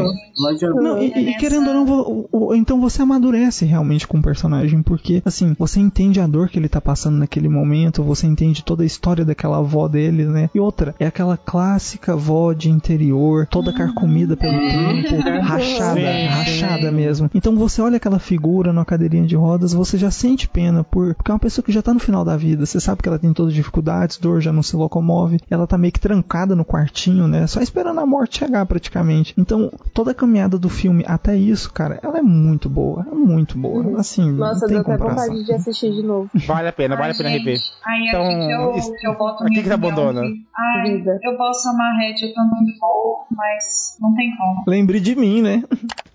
Não 0.82 1.02
e, 1.02 1.30
e 1.30 1.34
querendo 1.36 1.68
ou 1.68 1.74
não, 1.74 1.86
vo- 1.86 2.26
o- 2.32 2.48
o- 2.48 2.54
então 2.54 2.80
você 2.80 3.02
amadurece 3.02 3.64
realmente 3.64 4.06
com 4.06 4.18
o 4.18 4.22
personagem, 4.22 4.82
porque 4.82 5.22
assim, 5.24 5.54
você 5.58 5.80
entende 5.80 6.20
a 6.20 6.26
dor 6.26 6.48
que 6.48 6.58
ele 6.58 6.68
tá 6.68 6.80
passando 6.80 7.16
naquele 7.18 7.48
momento, 7.48 8.02
você 8.02 8.26
entende 8.26 8.64
toda 8.64 8.82
a 8.82 8.86
história 8.86 9.24
daquela 9.24 9.58
avó 9.58 9.86
dele, 9.88 10.24
né? 10.24 10.50
E 10.54 10.60
outra, 10.60 10.94
é 10.98 11.06
aquela 11.06 11.36
clássica 11.36 12.12
avó 12.14 12.52
de 12.52 12.70
interior, 12.70 13.46
toda 13.46 13.72
carcomida 13.72 14.36
pelo 14.36 14.58
tempo, 14.58 15.20
rachada, 15.42 16.00
rachada 16.30 16.90
mesmo. 16.90 17.30
Então 17.34 17.54
você 17.56 17.80
olha 17.82 17.96
aquela 17.96 18.18
figura 18.18 18.72
numa 18.72 18.84
cadeirinha 18.84 19.26
de 19.30 19.36
rodas, 19.36 19.72
você 19.72 19.96
já 19.96 20.10
sente 20.10 20.48
pena 20.48 20.82
por, 20.82 21.14
porque 21.14 21.30
é 21.30 21.34
uma 21.34 21.40
pessoa 21.40 21.64
que 21.64 21.72
já 21.72 21.80
tá 21.80 21.94
no 21.94 22.00
final 22.00 22.24
da 22.24 22.36
vida, 22.36 22.66
você 22.66 22.80
sabe 22.80 23.02
que 23.02 23.08
ela 23.08 23.18
tem 23.18 23.32
todas 23.32 23.52
as 23.52 23.54
dificuldades, 23.56 24.18
dor, 24.18 24.40
já 24.40 24.52
não 24.52 24.62
se 24.62 24.76
locomove, 24.76 25.38
ela 25.48 25.66
tá 25.66 25.78
meio 25.78 25.92
que 25.92 26.00
trancada 26.00 26.54
no 26.56 26.64
quartinho, 26.64 27.28
né? 27.28 27.46
Só 27.46 27.60
esperando 27.60 28.00
a 28.00 28.06
morte 28.06 28.38
chegar 28.38 28.66
praticamente. 28.66 29.32
Então, 29.38 29.70
toda 29.94 30.10
a 30.10 30.14
caminhada 30.14 30.58
do 30.58 30.68
filme 30.68 31.04
até 31.06 31.36
isso, 31.36 31.72
cara, 31.72 32.00
ela 32.02 32.18
é 32.18 32.22
muito 32.22 32.68
boa, 32.68 33.06
é 33.10 33.14
muito 33.14 33.56
boa. 33.56 34.00
Assim, 34.00 34.32
Nossa, 34.32 34.60
não 34.62 34.68
tem 34.68 34.82
deu 34.82 34.94
até 34.94 34.96
vontade 34.96 35.44
de 35.44 35.52
assistir 35.52 35.92
de 35.92 36.02
novo. 36.02 36.28
Vale 36.46 36.68
a 36.68 36.72
pena, 36.72 36.96
vale 36.96 37.08
Ai, 37.08 37.14
a 37.14 37.16
pena 37.16 37.30
gente, 37.30 37.38
rever. 37.44 37.60
Aí 37.86 38.08
Então, 38.08 38.22
aqui 38.24 38.46
que 38.46 39.06
eu, 39.06 39.12
eu 39.12 39.18
boto 39.18 39.44
aqui 39.44 39.54
que 39.54 39.62
você 39.62 39.72
abandona. 39.72 40.22
Ai, 40.22 40.96
Vida. 40.96 41.18
eu 41.22 41.36
posso 41.36 41.68
amar 41.68 41.96
Red, 41.98 42.26
eu 42.26 42.34
também 42.34 42.66
vou, 42.80 43.26
mas 43.30 43.96
não 44.00 44.14
tem 44.14 44.30
como. 44.36 44.64
Lembre 44.66 44.98
de 45.00 45.14
mim, 45.14 45.40
né? 45.42 45.62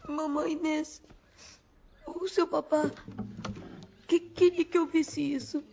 Mamãe 0.08 0.54
Inês, 0.54 1.02
o 2.22 2.28
seu 2.28 2.48
papá 2.48 2.92
que 4.08 4.20
queria 4.20 4.66
que 4.66 4.78
eu 4.78 4.88
visse 4.88 5.22
isso. 5.22 5.64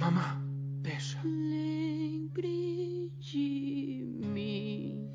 Mamá, 0.00 0.40
deixa. 0.82 1.20
Lembre 1.24 3.10
de 3.18 4.06
mim. 4.26 5.10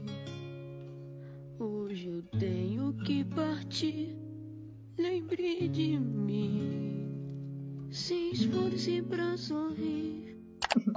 Hoje 1.60 2.10
eu 2.10 2.40
tenho 2.40 2.94
que 3.06 3.24
partir. 3.26 4.16
Lembre 4.98 5.68
de 5.70 6.00
mim. 6.00 7.08
Se 7.92 8.32
esforce 8.32 9.02
pra 9.02 9.38
sorrir. 9.38 10.29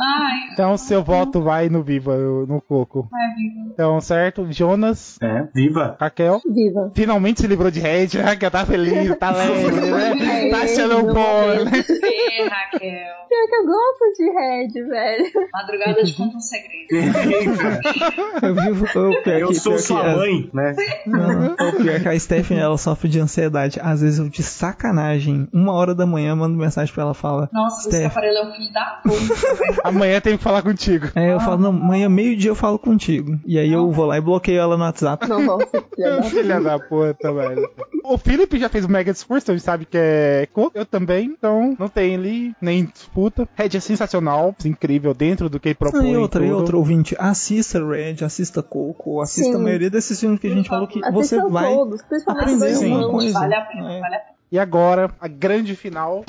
Ai, 0.00 0.52
Então 0.52 0.76
seu 0.76 1.02
voto 1.02 1.42
vai 1.42 1.68
no 1.68 1.82
Viva, 1.82 2.16
no 2.16 2.60
Coco. 2.60 3.08
vai, 3.10 3.34
Viva. 3.36 3.70
Então, 3.72 4.00
certo? 4.00 4.46
Jonas, 4.50 5.18
É, 5.22 5.44
viva. 5.54 5.96
Raquel. 6.00 6.40
Viva. 6.46 6.90
Finalmente 6.94 7.40
se 7.40 7.46
livrou 7.46 7.70
de 7.70 7.80
Red, 7.80 8.08
Raquel 8.22 8.50
tá 8.50 8.64
feliz, 8.66 9.16
tá 9.18 9.30
leve, 9.36 9.70
né? 9.80 10.50
Tá 10.50 10.58
achando 10.62 11.02
bom, 11.12 11.64
né? 11.64 11.84
Ê, 12.02 12.48
Raquel. 12.48 13.22
Pior 13.28 13.48
que 13.48 13.54
eu 13.54 13.66
gosto 13.66 14.12
de 14.18 14.30
Red, 14.30 14.88
velho. 14.88 15.48
Madrugada 15.52 16.02
de 16.04 16.14
conta 16.16 16.36
um 16.36 16.40
segredo. 16.40 16.82
Eu 18.42 18.54
vivo. 18.54 18.86
Eu, 18.94 19.22
pior 19.22 19.38
Eu 19.40 19.48
que- 19.48 19.54
sou 19.54 19.78
sua 19.78 20.00
a- 20.12 20.16
mãe, 20.16 20.50
né? 20.52 20.74
Não, 21.06 21.52
o 21.54 21.72
pior 21.76 21.94
é 21.96 22.00
que 22.00 22.08
a 22.08 22.18
Stephanie 22.18 22.62
ela 22.62 22.76
sofre 22.76 23.08
de 23.08 23.18
ansiedade. 23.20 23.78
Às 23.82 24.00
vezes 24.02 24.18
eu 24.18 24.28
de 24.28 24.42
sacanagem, 24.42 25.48
uma 25.52 25.72
hora 25.72 25.94
da 25.94 26.04
manhã, 26.04 26.34
mando 26.36 26.56
mensagem 26.58 26.92
pra 26.92 27.04
ela 27.04 27.14
fala. 27.14 27.48
Nossa, 27.52 27.88
esse 27.88 27.96
Steph, 27.96 28.10
aparelho 28.12 28.38
é 28.38 28.44
um 28.46 28.52
filho 28.52 28.72
da 28.72 29.00
puta. 29.02 29.51
Amanhã 29.84 30.20
tem 30.20 30.36
que 30.36 30.42
falar 30.42 30.62
contigo. 30.62 31.08
É, 31.14 31.32
eu 31.32 31.40
falo, 31.40 31.58
não, 31.58 31.70
amanhã 31.70 32.08
meio-dia 32.08 32.50
eu 32.50 32.54
falo 32.54 32.78
contigo. 32.78 33.38
E 33.46 33.58
aí 33.58 33.72
eu 33.72 33.90
vou 33.90 34.06
lá 34.06 34.16
e 34.18 34.20
bloqueio 34.20 34.60
ela 34.60 34.76
no 34.76 34.84
WhatsApp. 34.84 35.26
Nossa, 35.28 35.66
filha 35.94 36.10
da 36.16 36.22
Filha 36.22 36.60
da 36.60 36.78
puta, 36.78 37.32
velho. 37.32 37.68
O 38.04 38.18
Felipe 38.18 38.58
já 38.58 38.68
fez 38.68 38.84
o 38.84 38.88
mega 38.88 39.12
discurso, 39.12 39.50
ele 39.52 39.60
sabe 39.60 39.84
que 39.84 39.96
é 39.96 40.48
Coco. 40.52 40.72
Eu 40.74 40.84
também, 40.84 41.26
então 41.26 41.76
não 41.78 41.88
tem 41.88 42.14
ali 42.14 42.54
nem 42.60 42.84
disputa. 42.86 43.48
Red 43.54 43.76
é 43.76 43.80
sensacional, 43.80 44.54
incrível 44.64 45.14
dentro 45.14 45.48
do 45.48 45.60
que 45.60 45.68
ele 45.68 45.74
propõe. 45.74 46.12
e 46.12 46.16
outra, 46.16 46.44
e 46.44 46.52
outro 46.52 46.78
ouvinte, 46.78 47.14
assista 47.18 47.84
Red, 47.84 48.24
assista 48.24 48.62
Coco, 48.62 49.20
assista 49.20 49.52
Sim. 49.52 49.56
a 49.56 49.62
maioria 49.62 49.90
desses 49.90 50.18
filmes 50.18 50.40
que 50.40 50.46
a 50.46 50.50
gente 50.50 50.68
falou 50.68 50.86
que 50.88 51.00
você 51.12 51.40
vai 51.48 51.72
todos, 51.72 52.00
aprender 52.26 52.74
alguma 52.74 53.10
coisa. 53.10 53.38
Vale 53.38 53.54
a 53.54 53.60
pena, 53.62 53.92
É. 53.92 54.00
vale 54.00 54.14
a 54.14 54.18
pena. 54.18 54.32
E 54.50 54.58
agora, 54.58 55.10
a 55.18 55.28
grande 55.28 55.74
final. 55.74 56.24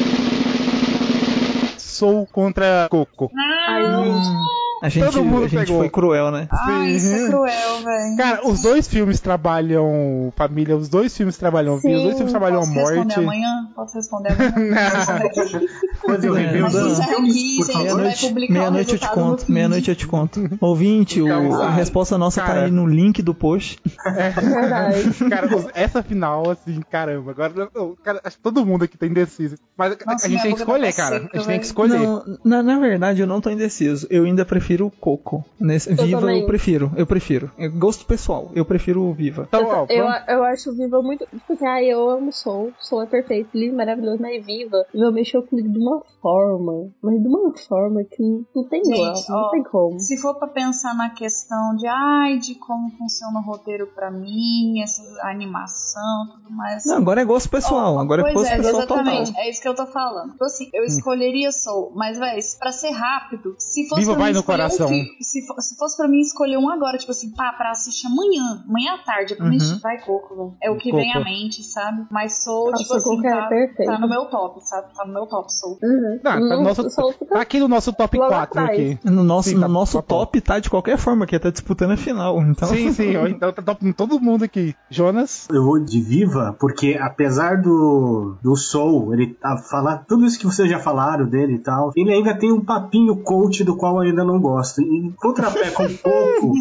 Sou 1.93 2.25
contra 2.27 2.87
Coco. 2.89 3.31
Ai, 3.67 3.83
gente. 3.83 4.53
A 4.83 4.89
gente, 4.89 5.05
Todo 5.05 5.23
mundo 5.23 5.45
a 5.45 5.47
gente 5.47 5.59
pegou. 5.61 5.77
foi 5.79 5.89
cruel, 5.89 6.29
né? 6.29 6.45
Ai, 6.51 6.89
isso 6.91 7.15
é 7.15 7.27
cruel, 7.29 7.83
velho. 7.85 8.17
Cara, 8.17 8.45
os 8.45 8.61
dois 8.61 8.85
filmes 8.85 9.21
trabalham 9.21 10.33
família, 10.35 10.75
os 10.75 10.89
dois 10.89 11.15
filmes 11.15 11.37
trabalham 11.37 11.77
vida, 11.77 11.95
os 11.95 12.01
dois 12.03 12.11
Sim. 12.13 12.17
filmes 12.17 12.33
trabalham 12.33 12.59
Posso 12.59 12.73
morte. 12.73 12.95
responder 12.97 13.19
amanhã? 13.21 13.69
Posso 13.73 13.95
responder 13.95 14.29
amanhã? 14.33 14.53
Eu 16.05 16.33
rever 16.33 16.65
os 16.65 16.73
filmes, 17.05 17.33
por 17.57 17.65
gente, 17.65 17.73
favor? 17.73 17.73
vai 17.73 17.83
Meia-noite 17.83 18.27
publicar 18.27 18.51
o 18.51 18.53
meia-noite 18.53 18.93
eu 18.93 18.99
te 18.99 19.09
conto, 19.11 19.51
meia-noite 19.51 19.89
eu 19.89 19.95
te 19.95 20.07
conto. 20.07 20.49
Ouvinte, 20.59 21.21
o- 21.21 21.61
a 21.61 21.69
resposta 21.71 22.17
nossa 22.17 22.41
tá 22.41 22.47
cara. 22.47 22.65
aí 22.65 22.71
no 22.71 22.85
link 22.85 23.21
do 23.21 23.33
post. 23.33 23.79
Verdade. 24.03 25.29
Cara, 25.29 25.55
os- 25.55 25.67
essa 25.73 26.03
final, 26.03 26.49
assim, 26.49 26.79
caramba, 26.89 27.31
agora, 27.31 27.69
eu- 27.73 27.97
cara, 28.03 28.19
acho 28.23 28.37
que 28.37 28.43
todo 28.43 28.65
mundo 28.65 28.83
aqui 28.83 28.97
tá 28.97 29.05
indeciso. 29.05 29.55
Mas 29.77 29.93
a- 29.93 29.97
Nossa, 30.11 30.27
a 30.27 30.29
gente 30.29 30.41
tem 30.41 30.53
que 30.53 30.59
boca 30.59 30.71
escolher, 30.71 30.91
tá 30.93 30.97
cara. 31.03 31.19
seca, 31.21 31.29
a 31.33 31.37
gente 31.37 31.47
tem 31.47 31.59
que 31.59 31.65
escolher. 31.65 31.99
Não, 31.99 32.23
na, 32.43 32.63
na 32.63 32.79
verdade, 32.79 33.21
eu 33.21 33.27
não 33.27 33.41
tô 33.41 33.49
indeciso. 33.49 34.07
Eu 34.09 34.25
ainda 34.25 34.45
prefiro 34.45 34.87
o 34.87 34.91
Coco. 34.91 35.43
Nesse, 35.59 35.93
Viva 35.93 36.19
também. 36.19 36.41
eu 36.41 36.45
prefiro, 36.47 36.91
eu 36.95 37.05
prefiro. 37.05 37.51
É 37.57 37.67
gosto 37.67 38.05
pessoal, 38.05 38.51
eu 38.55 38.65
prefiro 38.65 39.01
o 39.03 39.13
Viva. 39.13 39.45
Então, 39.47 39.65
ó, 39.65 39.85
Eu, 39.89 40.05
eu 40.27 40.43
acho 40.43 40.71
o 40.71 40.75
Viva 40.75 41.01
muito. 41.01 41.25
Tipo 41.25 41.53
assim, 41.53 41.65
ah, 41.65 41.83
eu 41.83 42.09
amo 42.09 42.31
Soul. 42.31 42.73
Soul 42.79 43.03
é 43.03 43.05
perfeito, 43.05 43.49
lindo, 43.53 43.75
maravilhoso, 43.75 44.21
mas 44.21 44.45
Viva. 44.45 44.85
Viva 44.93 45.11
mexeu 45.11 45.41
comigo 45.43 45.69
de 45.69 45.77
uma 45.77 45.92
forma. 46.21 46.91
Mas 47.01 47.21
de 47.21 47.27
uma 47.27 47.53
forma 47.67 48.03
que 48.03 48.23
não, 48.55 48.63
tem 48.69 48.81
igual. 48.81 49.15
Gente, 49.15 49.29
Não 49.29 49.37
ó, 49.37 49.49
tem 49.49 49.63
como. 49.63 49.99
Se 49.99 50.17
for 50.17 50.35
pra 50.35 50.47
pensar 50.47 50.93
na 50.95 51.09
questão 51.09 51.75
de, 51.75 51.87
ai, 51.87 52.37
de 52.39 52.55
como 52.55 52.89
funciona 52.97 53.39
o 53.39 53.43
roteiro 53.43 53.87
pra 53.93 54.09
mim, 54.11 54.81
essa 54.81 55.01
animação, 55.23 56.27
tudo 56.31 56.51
mais. 56.51 56.85
Não, 56.85 56.97
agora 56.97 57.21
é 57.21 57.25
gosto 57.25 57.49
pessoal, 57.49 57.95
Ó, 57.95 57.99
agora 57.99 58.29
é 58.29 58.33
gosto 58.33 58.51
é, 58.51 58.57
pessoal 58.57 58.83
exatamente. 58.83 59.27
total. 59.31 59.43
É 59.43 59.49
isso 59.49 59.61
que 59.61 59.67
eu 59.67 59.75
tô 59.75 59.85
falando. 59.87 60.33
Então, 60.33 60.47
assim, 60.47 60.69
eu 60.73 60.83
escolheria 60.83 61.51
Soul, 61.51 61.91
mas, 61.95 62.17
véi, 62.17 62.39
pra 62.59 62.71
ser 62.71 62.91
rápido, 62.91 63.55
se 63.59 63.87
fosse 63.87 64.01
Viva 64.01 64.13
pra 64.13 64.21
vai 64.23 64.29
mim 64.31 64.33
no 64.35 64.39
escolher 64.39 64.57
coração. 64.57 64.87
Um 64.87 64.89
fi- 64.89 65.23
se, 65.23 65.45
fo- 65.47 65.61
se 65.61 65.77
fosse 65.77 65.97
pra 65.97 66.07
mim 66.07 66.19
escolher 66.19 66.57
um 66.57 66.69
agora, 66.69 66.97
tipo 66.97 67.11
assim, 67.11 67.31
pá, 67.31 67.53
pra 67.53 67.71
assistir 67.71 68.07
amanhã, 68.07 68.63
amanhã 68.67 68.93
à 68.95 69.03
tarde, 69.03 69.35
pra 69.35 69.45
mim 69.45 69.57
Uhum. 69.57 69.79
vai 69.81 69.99
Coco, 70.03 70.35
velho. 70.35 70.53
É 70.61 70.69
o 70.71 70.77
que 70.77 70.89
Coco. 70.89 71.01
vem 71.01 71.13
à 71.13 71.23
mente, 71.23 71.63
sabe? 71.63 72.05
Mas 72.11 72.43
Soul, 72.43 72.71
Nossa, 72.71 72.83
tipo 72.83 72.93
assim, 72.95 73.27
é 73.27 73.67
tá, 73.67 73.85
tá 73.85 73.99
no 73.99 74.09
meu 74.09 74.25
top, 74.29 74.59
sabe? 74.67 74.93
Tá 74.95 75.05
no 75.05 75.13
meu 75.13 75.25
top, 75.27 75.53
Soul. 75.53 75.72
Uhum. 75.81 76.01
Não, 76.13 76.19
tá, 76.19 76.39
no 76.39 76.47
Não, 76.49 76.63
nosso, 76.63 76.83
tá 77.27 77.41
aqui 77.41 77.59
no 77.59 77.67
nosso 77.67 77.93
top 77.93 78.17
Logo 78.17 78.29
4 78.29 78.59
atrás. 78.61 78.79
aqui. 78.79 78.99
No 79.03 79.23
nosso, 79.23 79.49
Sim, 79.49 79.55
no 79.55 79.61
tá- 79.61 79.67
nosso 79.67 79.97
tá 79.97 80.01
top 80.03 80.41
tá 80.41 80.59
de 80.59 80.69
qualquer 80.69 80.97
forma, 80.97 81.25
que 81.25 81.37
tá 81.39 81.49
disputando 81.49 81.91
a 81.91 81.97
final. 81.97 82.41
Então... 82.41 82.67
Sim, 82.69 82.91
sim, 82.91 83.15
ó, 83.17 83.27
então 83.27 83.51
tá 83.51 83.61
top 83.61 83.93
todo 83.93 84.19
mundo 84.19 84.43
aqui. 84.43 84.75
Jonas, 84.89 85.47
Eu 85.51 85.63
vou 85.63 85.79
de 85.79 86.01
Viva, 86.01 86.55
porque 86.59 86.97
apesar 86.99 87.61
do, 87.61 88.35
do 88.41 88.55
Soul, 88.55 89.13
ele 89.13 89.33
tá, 89.33 89.57
falar 89.57 90.03
tudo 90.07 90.25
isso 90.25 90.37
que 90.39 90.45
vocês 90.45 90.69
já 90.69 90.79
falaram 90.79 91.25
dele 91.25 91.55
e 91.55 91.59
tal, 91.59 91.91
ele 91.95 92.11
ainda 92.13 92.33
tem 92.35 92.51
um 92.51 92.61
papinho 92.63 93.15
coach 93.17 93.63
do 93.63 93.75
qual 93.75 93.95
eu 93.95 94.09
ainda 94.09 94.23
não 94.23 94.39
gosto. 94.39 94.81
Em 94.81 95.11
contrapé 95.17 95.71
com 95.71 95.83
o 95.85 95.97
Coco, 95.97 96.53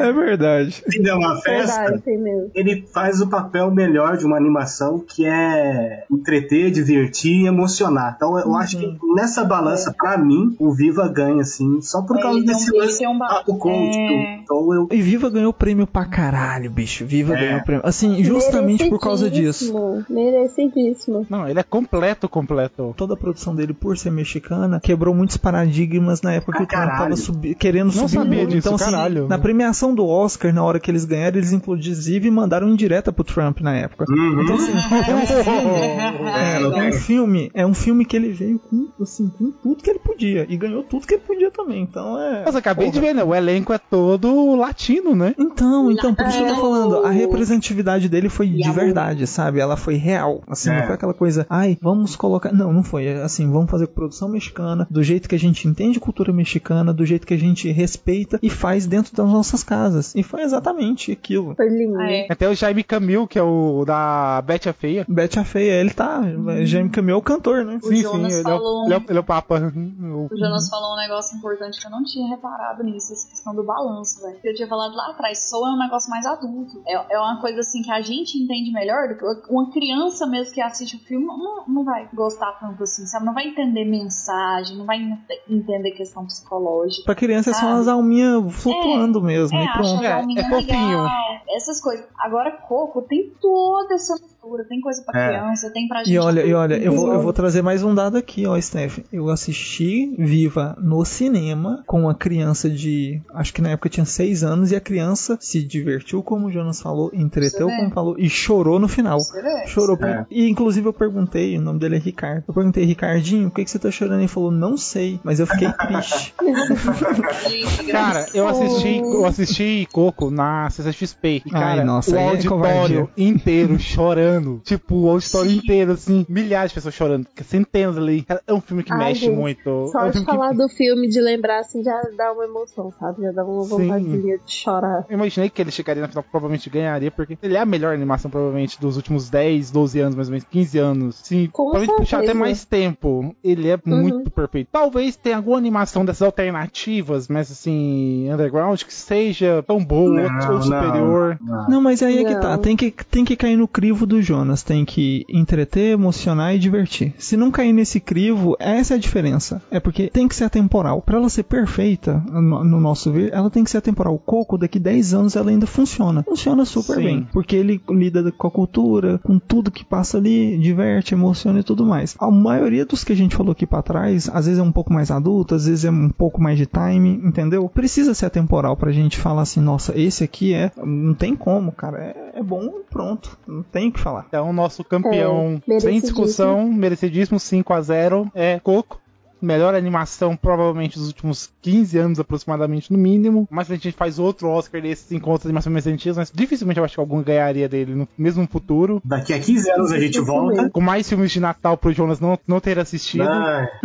É 0.00 0.12
verdade. 0.12 0.82
é 1.04 1.14
uma 1.14 1.36
festa, 1.40 1.80
Verdade, 1.80 2.02
tem 2.02 2.18
mesmo. 2.18 2.50
ele 2.54 2.84
faz 2.92 3.20
o 3.20 3.28
papel 3.28 3.70
melhor 3.70 4.16
de 4.16 4.24
uma 4.24 4.36
animação 4.36 4.98
que 4.98 5.24
é 5.26 6.04
entreter, 6.10 6.70
divertir 6.70 7.42
e 7.42 7.46
emocionar. 7.46 7.99
Lá. 8.00 8.12
Então 8.16 8.38
eu 8.38 8.54
acho 8.56 8.76
Uhum. 8.78 8.96
que 8.98 9.14
nessa 9.14 9.44
balança, 9.44 9.94
pra 9.96 10.16
mim, 10.18 10.54
o 10.58 10.72
Viva 10.72 11.08
ganha, 11.08 11.40
assim, 11.42 11.80
só 11.80 12.02
por 12.02 12.18
É, 12.18 12.22
causa 12.22 12.38
um- 12.38 12.44
desse 12.44 12.70
lance 12.76 12.98
tem 12.98 13.08
um 13.08 13.18
ba- 13.18 13.42
coach. 13.44 13.96
é. 13.98 14.38
Então 14.42 14.74
eu. 14.74 14.88
E 14.90 15.00
Viva 15.02 15.28
ganhou 15.30 15.52
prêmio 15.52 15.86
pra 15.86 16.04
caralho, 16.04 16.70
bicho. 16.70 17.04
Viva 17.06 17.34
É. 17.36 17.40
ganhou 17.46 17.62
prêmio. 17.62 17.82
Assim, 17.86 18.22
justamente 18.24 18.88
por 18.88 18.98
causa 19.00 19.30
disso. 19.30 19.72
Merecidíssimo. 20.08 21.26
Não, 21.28 21.48
ele 21.48 21.58
é 21.58 21.62
completo, 21.62 22.28
completo. 22.28 22.94
Toda 22.96 23.14
a 23.14 23.16
produção 23.16 23.54
dele, 23.54 23.72
por 23.72 23.96
ser 23.98 24.10
mexicana, 24.10 24.80
quebrou 24.80 25.14
muitos 25.14 25.36
paradigmas 25.36 26.22
na 26.22 26.32
época 26.32 26.58
que 26.58 26.64
o 26.64 26.66
Trump 26.66 26.82
caralho. 26.82 27.02
tava 27.04 27.16
subi- 27.16 27.54
querendo 27.54 27.86
Não 27.86 27.92
subir 28.08 28.18
o 28.18 28.22
sabia 28.22 28.46
disso, 28.46 28.58
Então, 28.68 28.74
assim, 28.76 28.84
caralho. 28.84 29.28
na 29.28 29.38
premiação 29.38 29.94
do 29.94 30.06
Oscar, 30.06 30.52
na 30.52 30.62
hora 30.62 30.78
que 30.80 30.90
eles 30.90 31.04
ganharam, 31.04 31.36
eles 31.36 31.52
inclusive 31.52 32.30
mandaram 32.30 32.68
indireta 32.68 33.12
pro 33.12 33.24
Trump 33.24 33.60
na 33.60 33.74
época. 33.76 34.04
Uhum. 34.08 34.42
Então, 34.42 34.54
assim, 34.56 34.72
é 34.72 35.14
um 35.14 35.26
filme. 35.26 36.30
É, 36.30 36.62
é 36.62 36.88
um 36.88 36.92
filme, 36.92 37.50
é 37.54 37.66
um 37.66 37.74
filme 37.74 37.89
que 38.04 38.16
ele 38.16 38.30
veio 38.30 38.58
com, 38.58 38.88
assim, 39.00 39.28
com 39.28 39.50
tudo 39.50 39.82
que 39.82 39.90
ele 39.90 39.98
podia. 39.98 40.46
E 40.48 40.56
ganhou 40.56 40.82
tudo 40.82 41.06
que 41.06 41.14
ele 41.14 41.22
podia 41.26 41.50
também. 41.50 41.82
Então 41.82 42.20
é. 42.20 42.42
Mas 42.44 42.54
acabei 42.56 42.86
Porra. 42.86 42.94
de 42.94 43.06
ver, 43.06 43.14
né? 43.14 43.24
O 43.24 43.34
elenco 43.34 43.72
é 43.72 43.78
todo 43.78 44.54
latino, 44.56 45.14
né? 45.14 45.34
Então, 45.38 45.90
então, 45.90 46.14
por 46.14 46.26
isso 46.26 46.38
que 46.38 46.44
eu 46.44 46.48
tô 46.48 46.52
É, 46.54 46.56
falando, 46.60 47.06
a 47.06 47.10
representatividade 47.10 48.08
dele 48.08 48.28
foi 48.28 48.48
de 48.48 48.70
verdade, 48.70 49.26
sabe? 49.26 49.58
Ela 49.60 49.76
foi 49.76 49.94
real. 49.94 50.42
Assim, 50.46 50.70
É. 50.70 50.78
não 50.78 50.86
foi 50.86 50.94
aquela 50.94 51.14
coisa, 51.14 51.46
ai, 51.48 51.76
vamos 51.80 52.14
colocar. 52.16 52.52
Não, 52.52 52.72
não 52.72 52.82
foi. 52.82 53.08
Assim, 53.08 53.50
vamos 53.50 53.70
fazer 53.70 53.88
produção 53.88 54.28
mexicana, 54.28 54.86
do 54.90 55.02
jeito 55.02 55.28
que 55.28 55.34
a 55.34 55.38
gente 55.38 55.66
entende 55.66 55.98
cultura 56.00 56.32
mexicana, 56.32 56.92
do 56.92 57.04
jeito 57.04 57.26
que 57.26 57.34
a 57.34 57.38
gente 57.38 57.70
respeita 57.70 58.38
e 58.42 58.48
faz 58.50 58.86
dentro 58.86 59.14
das 59.14 59.26
nossas 59.26 59.62
casas. 59.64 60.14
E 60.14 60.22
foi 60.22 60.42
exatamente 60.42 61.12
aquilo. 61.12 61.54
Foi 61.56 61.68
lindo. 61.68 62.00
É. 62.00 62.26
Até 62.30 62.48
o 62.48 62.54
Jaime 62.54 62.82
Camil, 62.84 63.26
que 63.26 63.38
é 63.38 63.42
o 63.42 63.84
da 63.84 64.42
Betty 64.42 64.68
a 64.68 64.72
Feia. 64.72 65.04
Bete 65.08 65.38
a 65.38 65.44
Feia, 65.44 65.72
ele 65.80 65.90
tá. 65.90 66.22
Jaime 66.62 66.90
Camil 66.90 67.14
é 67.14 67.18
o 67.18 67.22
cantor, 67.22 67.64
né? 67.64 67.79
O 67.82 67.88
sim, 67.88 67.96
sim, 67.96 68.02
Jonas 68.02 68.32
ele 68.32 68.48
é, 68.48 68.54
o, 68.54 68.58
falou- 68.58 68.84
ele, 68.84 68.94
é 68.94 68.98
o, 68.98 69.02
ele 69.08 69.18
é 69.18 69.20
o 69.20 69.24
Papa. 69.24 69.54
O 69.56 70.36
Jonas 70.36 70.68
falou 70.68 70.94
um 70.94 70.96
negócio 70.96 71.36
importante 71.36 71.80
que 71.80 71.86
eu 71.86 71.90
não 71.90 72.02
tinha 72.04 72.28
reparado 72.28 72.82
nisso, 72.84 73.12
essa 73.12 73.28
questão 73.28 73.54
do 73.54 73.62
balanço, 73.64 74.20
velho. 74.22 74.38
Eu 74.44 74.54
tinha 74.54 74.68
falado 74.68 74.94
lá 74.94 75.10
atrás, 75.10 75.48
Soul 75.48 75.66
é 75.66 75.70
um 75.72 75.78
negócio 75.78 76.10
mais 76.10 76.24
adulto. 76.26 76.82
É, 76.86 77.14
é 77.14 77.18
uma 77.18 77.40
coisa 77.40 77.60
assim 77.60 77.82
que 77.82 77.90
a 77.90 78.00
gente 78.00 78.38
entende 78.38 78.70
melhor 78.72 79.08
do 79.08 79.16
que 79.16 79.52
uma 79.52 79.70
criança 79.70 80.26
mesmo 80.26 80.52
que 80.54 80.60
assiste 80.60 80.96
o 80.96 81.00
filme 81.00 81.26
não, 81.26 81.64
não 81.66 81.84
vai 81.84 82.08
gostar 82.12 82.52
tanto 82.60 82.82
assim, 82.82 83.06
sabe? 83.06 83.24
Não 83.24 83.34
vai 83.34 83.46
entender 83.48 83.84
mensagem, 83.84 84.76
não 84.76 84.84
vai 84.86 84.98
ent- 84.98 85.20
entender 85.48 85.92
questão 85.92 86.24
psicológica. 86.26 87.04
Pra 87.04 87.14
criança 87.14 87.50
é 87.50 87.54
só 87.54 87.60
sabe? 87.60 87.72
umas 87.72 87.88
alminhas 87.88 88.54
flutuando 88.54 89.20
mesmo. 89.22 89.56
É, 89.58 89.64
e 89.64 89.72
pronto. 89.72 89.94
acha 90.04 90.06
É, 90.06 90.20
é 90.20 90.48
fofinho. 90.48 91.02
legal, 91.02 91.06
essas 91.54 91.80
coisas. 91.80 92.04
Agora, 92.18 92.50
Coco 92.52 93.02
tem 93.02 93.32
toda 93.40 93.94
essa 93.94 94.14
mistura, 94.14 94.64
tem 94.68 94.80
coisa 94.80 95.02
pra 95.04 95.20
É. 95.20 95.28
criança, 95.28 95.70
tem 95.72 95.86
pra 95.88 95.98
gente. 96.04 96.14
E 96.14 96.18
olha, 96.18 96.40
e 96.44 96.52
olha, 96.54 96.74
eu 96.82 96.92
vou, 96.92 97.12
eu 97.12 97.20
vou 97.22 97.32
trazer 97.32 97.62
mais 97.62 97.69
um 97.82 97.94
dado 97.94 98.16
aqui, 98.16 98.46
ó, 98.46 98.60
Steph. 98.60 98.98
Eu 99.12 99.28
assisti 99.30 100.14
Viva 100.18 100.76
no 100.80 101.04
cinema 101.04 101.82
com 101.86 102.02
uma 102.02 102.14
criança 102.14 102.68
de. 102.68 103.20
Acho 103.34 103.52
que 103.52 103.62
na 103.62 103.70
época 103.70 103.88
tinha 103.88 104.04
6 104.04 104.42
anos, 104.44 104.70
e 104.72 104.76
a 104.76 104.80
criança 104.80 105.38
se 105.40 105.62
divertiu, 105.62 106.22
como 106.22 106.46
o 106.46 106.50
Jonas 106.50 106.80
falou, 106.80 107.10
entreteu, 107.14 107.68
Você 107.68 107.72
vê? 107.74 107.80
como 107.80 107.90
falou, 107.90 108.16
e 108.18 108.28
chorou 108.28 108.78
no 108.78 108.88
final. 108.88 109.20
Você? 109.20 109.66
Chorou. 109.66 109.96
É. 110.02 110.26
E 110.30 110.48
inclusive 110.48 110.86
eu 110.88 110.92
perguntei, 110.92 111.56
o 111.56 111.60
nome 111.60 111.78
dele 111.78 111.96
é 111.96 111.98
Ricardo. 111.98 112.44
Eu 112.48 112.54
perguntei, 112.54 112.84
Ricardinho, 112.84 113.48
por 113.50 113.56
que, 113.56 113.64
que 113.64 113.70
você 113.70 113.78
tá 113.78 113.90
chorando? 113.90 114.20
Ele 114.20 114.28
falou, 114.28 114.50
não 114.50 114.76
sei, 114.76 115.20
mas 115.22 115.40
eu 115.40 115.46
fiquei 115.46 115.70
triste. 115.72 116.34
Cara, 117.90 118.26
eu 118.34 118.46
assisti, 118.48 118.98
eu 118.98 119.26
assisti 119.26 119.88
Coco 119.92 120.30
na 120.30 120.68
CCXP. 120.70 121.42
E, 121.46 121.50
Ai, 121.52 121.60
cara, 121.60 121.84
nossa, 121.84 122.12
o 122.14 122.16
é 122.18 122.28
auditório 122.28 122.48
covardia. 122.50 123.08
inteiro 123.16 123.78
chorando. 123.78 124.60
Tipo, 124.64 124.96
o 124.96 125.10
auditório 125.10 125.50
inteiro, 125.50 125.92
assim, 125.92 126.24
milhares 126.28 126.70
de 126.70 126.74
pessoas 126.74 126.94
chorando. 126.94 127.26
Centenas 127.44 127.59
ali. 127.98 128.22
Cara, 128.22 128.42
É 128.46 128.52
um 128.52 128.60
filme 128.60 128.82
que 128.82 128.92
Ai, 128.92 128.98
mexe 128.98 129.20
gente, 129.26 129.36
muito. 129.36 129.88
Só 129.92 130.00
é 130.00 130.02
um 130.04 130.06
de 130.06 130.12
filme 130.12 130.26
que- 130.26 130.32
falar 130.32 130.52
do 130.52 130.68
filme, 130.68 131.08
de 131.08 131.20
lembrar, 131.20 131.60
assim, 131.60 131.82
já 131.82 132.00
dá 132.16 132.32
uma 132.32 132.44
emoção, 132.44 132.92
sabe? 132.98 133.22
Já 133.22 133.32
dá 133.32 133.44
uma 133.44 133.64
vontadezinha 133.64 134.38
de 134.38 134.52
chorar. 134.52 135.04
Eu 135.08 135.14
imaginei 135.14 135.50
que 135.50 135.60
ele 135.60 135.70
chegaria 135.70 136.02
na 136.02 136.08
final, 136.08 136.22
provavelmente 136.22 136.68
ganharia, 136.70 137.10
porque 137.10 137.36
ele 137.42 137.56
é 137.56 137.60
a 137.60 137.66
melhor 137.66 137.94
animação, 137.94 138.30
provavelmente, 138.30 138.80
dos 138.80 138.96
últimos 138.96 139.28
10, 139.30 139.70
12 139.70 140.00
anos, 140.00 140.14
mais 140.14 140.28
ou 140.28 140.32
menos, 140.32 140.46
15 140.50 140.78
anos. 140.78 141.20
Sim, 141.22 141.48
Com 141.52 141.70
provavelmente 141.70 141.96
puxar 141.98 142.18
até 142.22 142.34
mais 142.34 142.64
tempo. 142.64 143.34
Ele 143.42 143.68
é 143.68 143.74
Uhum. 143.86 144.00
muito 144.02 144.30
perfeito. 144.30 144.68
Talvez 144.72 145.16
tenha 145.16 145.36
alguma 145.36 145.58
animação 145.58 146.04
dessas 146.04 146.22
alternativas, 146.22 147.28
mas 147.28 147.50
assim, 147.50 148.28
underground, 148.32 148.82
que 148.82 148.92
seja 148.94 149.62
tão 149.66 149.84
boa 149.84 150.28
Não, 150.28 150.54
ou 150.54 150.62
superior. 150.62 151.38
não. 151.40 151.68
Não, 151.68 151.80
mas 151.80 152.02
aí 152.02 152.18
é 152.18 152.24
que 152.24 152.34
Não. 152.34 152.40
tá. 152.40 152.58
Tem 152.58 152.76
que, 152.76 152.90
tem 152.90 153.24
que 153.24 153.36
cair 153.36 153.56
no 153.56 153.68
crivo 153.68 154.06
do 154.06 154.20
Jonas. 154.22 154.62
Tem 154.62 154.84
que 154.84 155.24
entreter, 155.28 155.92
emocionar 155.92 156.54
e 156.54 156.58
divertir. 156.58 157.14
Se 157.18 157.36
não 157.36 157.49
cair 157.50 157.72
nesse 157.72 158.00
crivo, 158.00 158.56
essa 158.58 158.94
é 158.94 158.96
a 158.96 159.00
diferença. 159.00 159.62
É 159.70 159.80
porque 159.80 160.08
tem 160.08 160.28
que 160.28 160.34
ser 160.34 160.44
atemporal. 160.44 161.02
Pra 161.02 161.16
ela 161.16 161.28
ser 161.28 161.44
perfeita, 161.44 162.22
no, 162.30 162.64
no 162.64 162.80
nosso 162.80 163.10
ver, 163.12 163.32
ela 163.32 163.50
tem 163.50 163.64
que 163.64 163.70
ser 163.70 163.78
atemporal. 163.78 164.14
O 164.14 164.18
Coco, 164.18 164.58
daqui 164.58 164.78
10 164.78 165.14
anos, 165.14 165.36
ela 165.36 165.50
ainda 165.50 165.66
funciona. 165.66 166.22
Funciona 166.22 166.64
super 166.64 166.96
Sim. 166.96 167.02
bem. 167.02 167.28
Porque 167.32 167.56
ele 167.56 167.80
lida 167.90 168.30
com 168.32 168.46
a 168.46 168.50
cultura, 168.50 169.18
com 169.18 169.38
tudo 169.38 169.70
que 169.70 169.84
passa 169.84 170.18
ali, 170.18 170.58
diverte, 170.58 171.14
emociona 171.14 171.60
e 171.60 171.62
tudo 171.62 171.84
mais. 171.84 172.14
A 172.18 172.30
maioria 172.30 172.84
dos 172.84 173.04
que 173.04 173.12
a 173.12 173.16
gente 173.16 173.34
falou 173.34 173.52
aqui 173.52 173.66
pra 173.66 173.82
trás, 173.82 174.30
às 174.32 174.46
vezes 174.46 174.60
é 174.60 174.62
um 174.62 174.72
pouco 174.72 174.92
mais 174.92 175.10
adulto, 175.10 175.54
às 175.54 175.66
vezes 175.66 175.84
é 175.84 175.90
um 175.90 176.10
pouco 176.10 176.40
mais 176.40 176.58
de 176.58 176.66
time, 176.66 177.20
entendeu? 177.24 177.68
Precisa 177.68 178.14
ser 178.14 178.26
atemporal 178.26 178.76
pra 178.76 178.92
gente 178.92 179.18
falar 179.18 179.42
assim, 179.42 179.60
nossa, 179.60 179.98
esse 179.98 180.22
aqui 180.24 180.54
é. 180.54 180.70
Não 180.76 181.14
tem 181.14 181.34
como, 181.34 181.72
cara. 181.72 181.98
É, 181.98 182.40
é 182.40 182.42
bom 182.42 182.70
pronto. 182.90 183.38
Não 183.46 183.62
tem 183.62 183.88
o 183.88 183.92
que 183.92 184.00
falar. 184.00 184.26
Então, 184.28 184.50
o 184.50 184.52
nosso 184.52 184.84
campeão, 184.84 185.60
É, 185.68 185.80
sem 185.80 186.00
discussão, 186.00 186.70
merecidíssimo 186.70 187.39
5 187.40 187.72
a 187.72 187.80
0 187.80 188.30
é 188.34 188.60
Coco. 188.60 189.00
Melhor 189.40 189.74
animação, 189.74 190.36
provavelmente, 190.36 190.98
dos 190.98 191.08
últimos 191.08 191.50
15 191.62 191.98
anos, 191.98 192.20
aproximadamente, 192.20 192.92
no 192.92 192.98
mínimo. 192.98 193.46
Mas 193.50 193.70
a 193.70 193.74
gente 193.74 193.92
faz 193.92 194.18
outro 194.18 194.48
Oscar 194.48 194.80
desses 194.80 195.10
encontros 195.12 195.42
de 195.42 195.48
animações 195.48 195.72
mais 195.72 195.86
antigas, 195.86 196.16
mas 196.16 196.32
dificilmente 196.34 196.78
eu 196.78 196.84
acho 196.84 196.94
que 196.94 197.00
algum 197.00 197.22
ganharia 197.22 197.68
dele 197.68 197.94
no 197.94 198.08
mesmo 198.16 198.46
futuro. 198.46 199.00
Daqui 199.04 199.32
a 199.32 199.38
15 199.38 199.70
anos 199.72 199.92
a 199.92 199.98
gente 199.98 200.20
volta. 200.20 200.70
Com 200.70 200.80
mais 200.80 201.08
filmes 201.08 201.30
de 201.30 201.40
Natal 201.40 201.76
pro 201.76 201.92
Jonas 201.92 202.20
não, 202.20 202.38
não 202.46 202.60
ter 202.60 202.78
assistido. 202.78 203.22
Ah, 203.24 203.68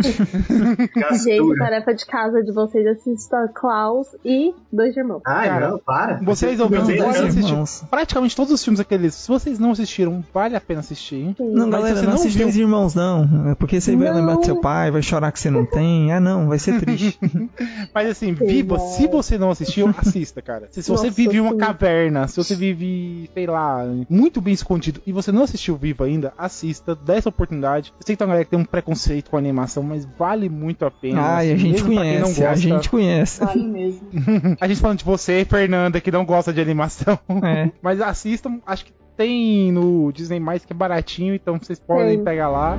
Gente, 1.24 1.58
tarefa 1.58 1.94
de 1.94 2.06
casa 2.06 2.42
de 2.42 2.52
vocês 2.52 2.86
assistam 2.86 3.48
Klaus 3.54 4.08
e 4.24 4.54
Dois 4.72 4.96
Irmãos. 4.96 5.20
Ai, 5.26 5.48
Cara, 5.48 5.70
não, 5.70 5.78
para. 5.78 6.20
Vocês 6.22 6.58
Não, 6.58 6.68
não, 6.68 6.82
não. 6.84 6.90
Irmãos. 6.90 7.84
praticamente 7.90 8.34
todos 8.36 8.52
os 8.52 8.62
filmes 8.62 8.80
aqueles. 8.80 9.14
Se 9.14 9.28
vocês 9.28 9.58
não 9.58 9.70
assistiram, 9.72 10.24
vale 10.32 10.56
a 10.56 10.60
pena 10.60 10.80
assistir. 10.80 11.34
Não, 11.38 11.66
Mas 11.66 11.70
galera, 11.70 11.96
não 12.02 12.08
não 12.08 12.14
assiste 12.14 12.38
Dois 12.38 12.56
Irmãos, 12.56 12.94
não. 12.94 13.50
É 13.50 13.54
porque 13.54 13.80
você 13.80 13.94
vai 13.96 14.08
Não. 14.08 14.16
lembrar 14.16 14.36
do 14.36 14.44
seu 14.44 14.60
pai, 14.60 14.90
vai 14.90 15.02
chorar 15.02 15.32
que 15.32 15.38
você 15.40 15.50
não 15.50 15.64
tem. 15.66 16.12
Ah, 16.12 16.20
não, 16.20 16.48
vai 16.48 16.58
ser 16.58 16.80
triste. 16.80 17.18
Mas 17.94 18.08
assim, 18.10 18.32
viva, 18.32 18.76
bom. 18.76 18.88
se 18.88 19.06
você 19.06 19.38
não 19.38 19.50
assistiu, 19.50 19.92
assista, 19.96 20.42
cara. 20.42 20.68
Se, 20.70 20.82
se 20.82 20.88
você 20.90 21.06
Nossa, 21.06 21.16
vive 21.16 21.36
em 21.36 21.40
uma 21.40 21.52
sim. 21.52 21.58
caverna, 21.58 22.28
se 22.28 22.36
você 22.36 22.54
vive, 22.54 23.30
sei 23.32 23.46
lá, 23.46 23.84
muito 24.08 24.40
bem 24.40 24.54
escondido 24.54 25.00
e 25.06 25.12
você 25.12 25.30
não 25.32 25.42
assistiu 25.42 25.76
Viva 25.76 26.04
ainda, 26.04 26.32
assista, 26.38 26.94
dê 26.94 27.14
essa 27.14 27.28
oportunidade. 27.28 27.92
Eu 27.98 28.06
sei 28.06 28.14
que 28.14 28.18
tem 28.18 28.26
uma 28.26 28.32
galera 28.32 28.44
que 28.44 28.50
tem 28.50 28.58
um 28.58 28.64
preconceito 28.64 29.30
com 29.30 29.36
a 29.36 29.38
animação, 29.38 29.82
mas 29.82 30.06
vale 30.18 30.48
muito 30.48 30.84
a 30.84 30.90
pena. 30.90 31.20
Ai, 31.20 31.50
a 31.50 31.54
assim, 31.54 31.64
gente 31.64 31.84
quem 31.84 31.94
não 31.94 31.96
conhece, 31.96 32.44
a 32.44 32.48
gosta. 32.48 32.56
gente 32.60 32.90
conhece. 32.90 33.44
Vale 33.44 33.66
mesmo. 33.66 34.00
A 34.60 34.68
gente 34.68 34.80
falando 34.80 34.98
de 34.98 35.04
você, 35.04 35.44
Fernanda, 35.44 36.00
que 36.00 36.10
não 36.10 36.24
gosta 36.24 36.52
de 36.52 36.60
animação. 36.60 37.18
É. 37.44 37.70
Mas 37.82 38.00
assistam, 38.00 38.60
acho 38.66 38.86
que 38.86 38.92
tem 39.16 39.72
no 39.72 40.12
Disney 40.12 40.40
Mais 40.40 40.64
que 40.64 40.72
é 40.72 40.76
baratinho, 40.76 41.34
então 41.34 41.58
vocês 41.58 41.78
podem 41.78 42.16
Tem. 42.16 42.24
pegar 42.24 42.48
lá. 42.48 42.76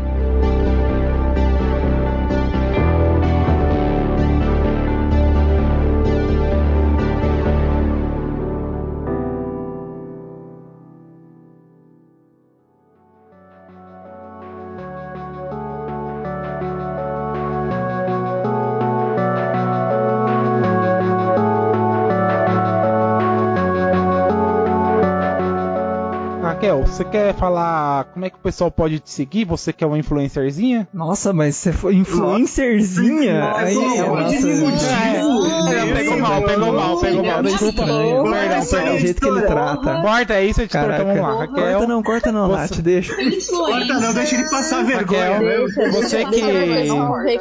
Você 26.98 27.06
quer 27.06 27.36
falar 27.36 28.07
como 28.18 28.26
é 28.26 28.30
que 28.32 28.36
o 28.36 28.40
pessoal 28.40 28.72
pode 28.72 29.00
te 29.00 29.12
seguir? 29.12 29.46
Você 29.46 29.72
que 29.72 29.84
é 29.84 29.88
uma 29.88 29.98
influencerzinha? 30.00 30.88
Nossa, 30.92 31.32
mas 31.32 31.56
você 31.56 31.72
foi 31.72 31.94
influencerzinha? 31.98 33.40
Nossa, 33.42 33.60
Aí, 33.60 33.76
nossa, 33.76 34.38
diminutivo. 34.38 35.68
É, 35.70 35.94
pegou 35.94 36.18
mal, 36.20 36.42
pegou 36.42 36.74
mal, 36.74 37.00
pegou 37.00 37.24
cara, 37.24 37.44
desculpa. 37.44 37.82
estranho. 37.84 38.24
Perdão, 38.24 38.60
O 38.64 38.70
perdão. 38.70 38.98
jeito 38.98 39.22
que 39.22 39.28
ele 39.28 39.42
trata. 39.44 40.02
Corta 40.02 40.34
é 40.34 40.46
isso, 40.46 40.62
editor. 40.62 40.82
Então 40.92 41.06
vamos 41.06 41.22
lá. 41.22 41.28
Caraca. 41.28 41.52
Raquel. 41.52 41.64
Corta 41.78 41.88
não, 41.88 42.04
corta 42.04 42.32
não, 42.32 42.48
Nath, 42.48 42.80
deixa. 42.82 43.16
Corta 43.16 43.94
não, 44.00 44.14
deixa 44.16 44.36
ele 44.36 44.50
passar 44.50 44.84
vergonha 44.84 45.34
Raquel, 45.34 45.40
mesmo. 45.48 45.92
você 45.92 46.26
que 46.26 46.88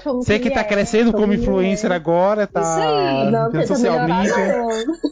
você 0.05 0.39
que 0.39 0.51
tá 0.51 0.61
é, 0.61 0.65
crescendo 0.65 1.11
como 1.15 1.33
influencer 1.33 1.91
agora, 1.91 2.47
tá 2.47 2.61
Isso 2.61 2.71
aí, 2.81 3.31
não, 3.31 3.67
social 3.67 4.07
media. 4.07 4.63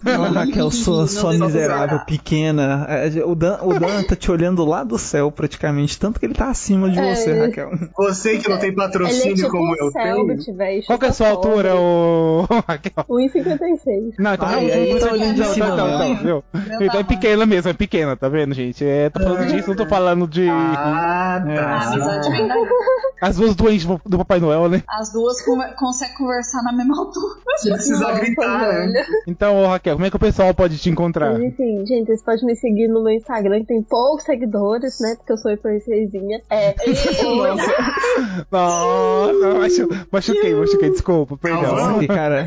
não. 0.05 0.33
Raquel, 0.33 0.71
sua, 0.71 1.07
sua 1.07 1.33
miserável, 1.33 2.01
pequena. 2.01 2.87
É, 2.89 3.25
O 3.25 3.35
Dan, 3.35 3.59
o 3.63 3.79
Dan 3.79 4.03
tá 4.03 4.15
te 4.15 4.31
olhando 4.31 4.63
lá 4.65 4.85
do 4.85 4.99
céu, 4.99 5.31
praticamente. 5.59 5.99
Tanto 5.99 6.19
que 6.21 6.27
ele 6.27 6.35
tá 6.35 6.49
acima 6.51 6.91
de 6.91 6.99
É, 6.99 7.15
você, 7.15 7.39
Raquel. 7.41 7.71
Você 7.97 8.39
que 8.39 8.49
não 8.49 8.59
tem 8.59 8.71
Ele 8.71 8.81
é 8.81 8.85
patrocínio 8.85 9.35
tipo 9.37 9.51
como 9.51 9.75
eu 9.77 9.91
tenho. 9.93 10.83
Qual 10.87 10.99
que 10.99 11.07
é 11.07 11.09
a 11.09 11.13
sua 11.13 11.29
altura, 11.29 11.75
ô 11.77 12.43
Raquel? 12.67 13.05
1,56. 13.09 14.15
Não, 14.19 14.35
então 14.35 14.49
Ai, 14.49 14.89
não, 14.93 14.99
tá 14.99 15.07
não, 15.07 15.13
olhando 15.13 15.35
de 15.35 15.41
não, 15.41 15.47
cima 15.55 15.69
não, 15.69 15.77
não, 15.77 15.99
mesmo. 15.99 16.15
não, 16.15 16.23
viu? 16.23 16.45
Então 16.87 17.01
é 17.01 17.05
pequena 17.05 17.47
mesmo, 17.47 17.71
é 17.71 17.75
pequena, 17.75 18.17
tá 18.17 18.29
vendo, 18.29 18.55
gente? 18.55 18.85
É, 18.85 19.11
tô 19.11 19.21
falando 19.23 19.47
disso, 19.47 19.69
não 19.69 19.77
tô 19.77 19.87
falando 19.87 20.27
de. 20.29 20.49
Ah, 20.49 21.45
É. 21.47 21.59
A 21.59 21.81
amizade 21.89 22.31
vem 22.31 22.49
daí. 22.49 22.65
As 23.21 23.37
duas 23.37 23.55
doentes 23.55 23.87
do 23.87 24.19
Papai 24.19 24.41
Noel, 24.41 24.69
né? 24.69 24.83
As 24.89 25.13
duas 25.13 25.41
conver- 25.43 25.75
conseguem 25.77 26.15
conversar 26.17 26.63
na 26.63 26.73
mesma 26.73 26.99
altura. 26.99 27.35
Se 27.57 27.71
precisar 27.71 28.13
gritar, 28.19 28.87
né? 28.87 29.05
Então, 29.27 29.63
ô, 29.63 29.67
Raquel, 29.69 29.95
como 29.95 30.07
é 30.07 30.11
que 30.11 30.17
o 30.17 30.21
pessoal 30.21 30.53
pode 30.55 30.79
te 30.79 30.91
encontrar? 30.91 31.33
Mas 31.33 31.43
enfim, 31.43 31.85
gente, 31.87 32.07
vocês 32.07 32.23
podem 32.23 32.45
me 32.45 32.57
seguir 32.57 32.89
no 32.89 33.03
meu 33.03 33.13
Instagram, 33.15 33.61
que 33.61 33.67
tem 33.67 33.83
poucos 33.83 34.25
seguidores, 34.25 34.99
né? 35.01 35.15
Porque 35.17 35.33
eu 35.33 35.37
sou 35.45 35.53
influencerzinha. 35.53 36.41
É. 36.51 36.75
Não, 38.51 39.33
não, 39.33 39.59
machu- 39.61 39.89
machuquei, 40.11 40.55
machuquei, 40.55 40.91
desculpa, 40.91 41.37
perdão. 41.37 41.75
Nossa, 41.75 42.07
cara. 42.07 42.47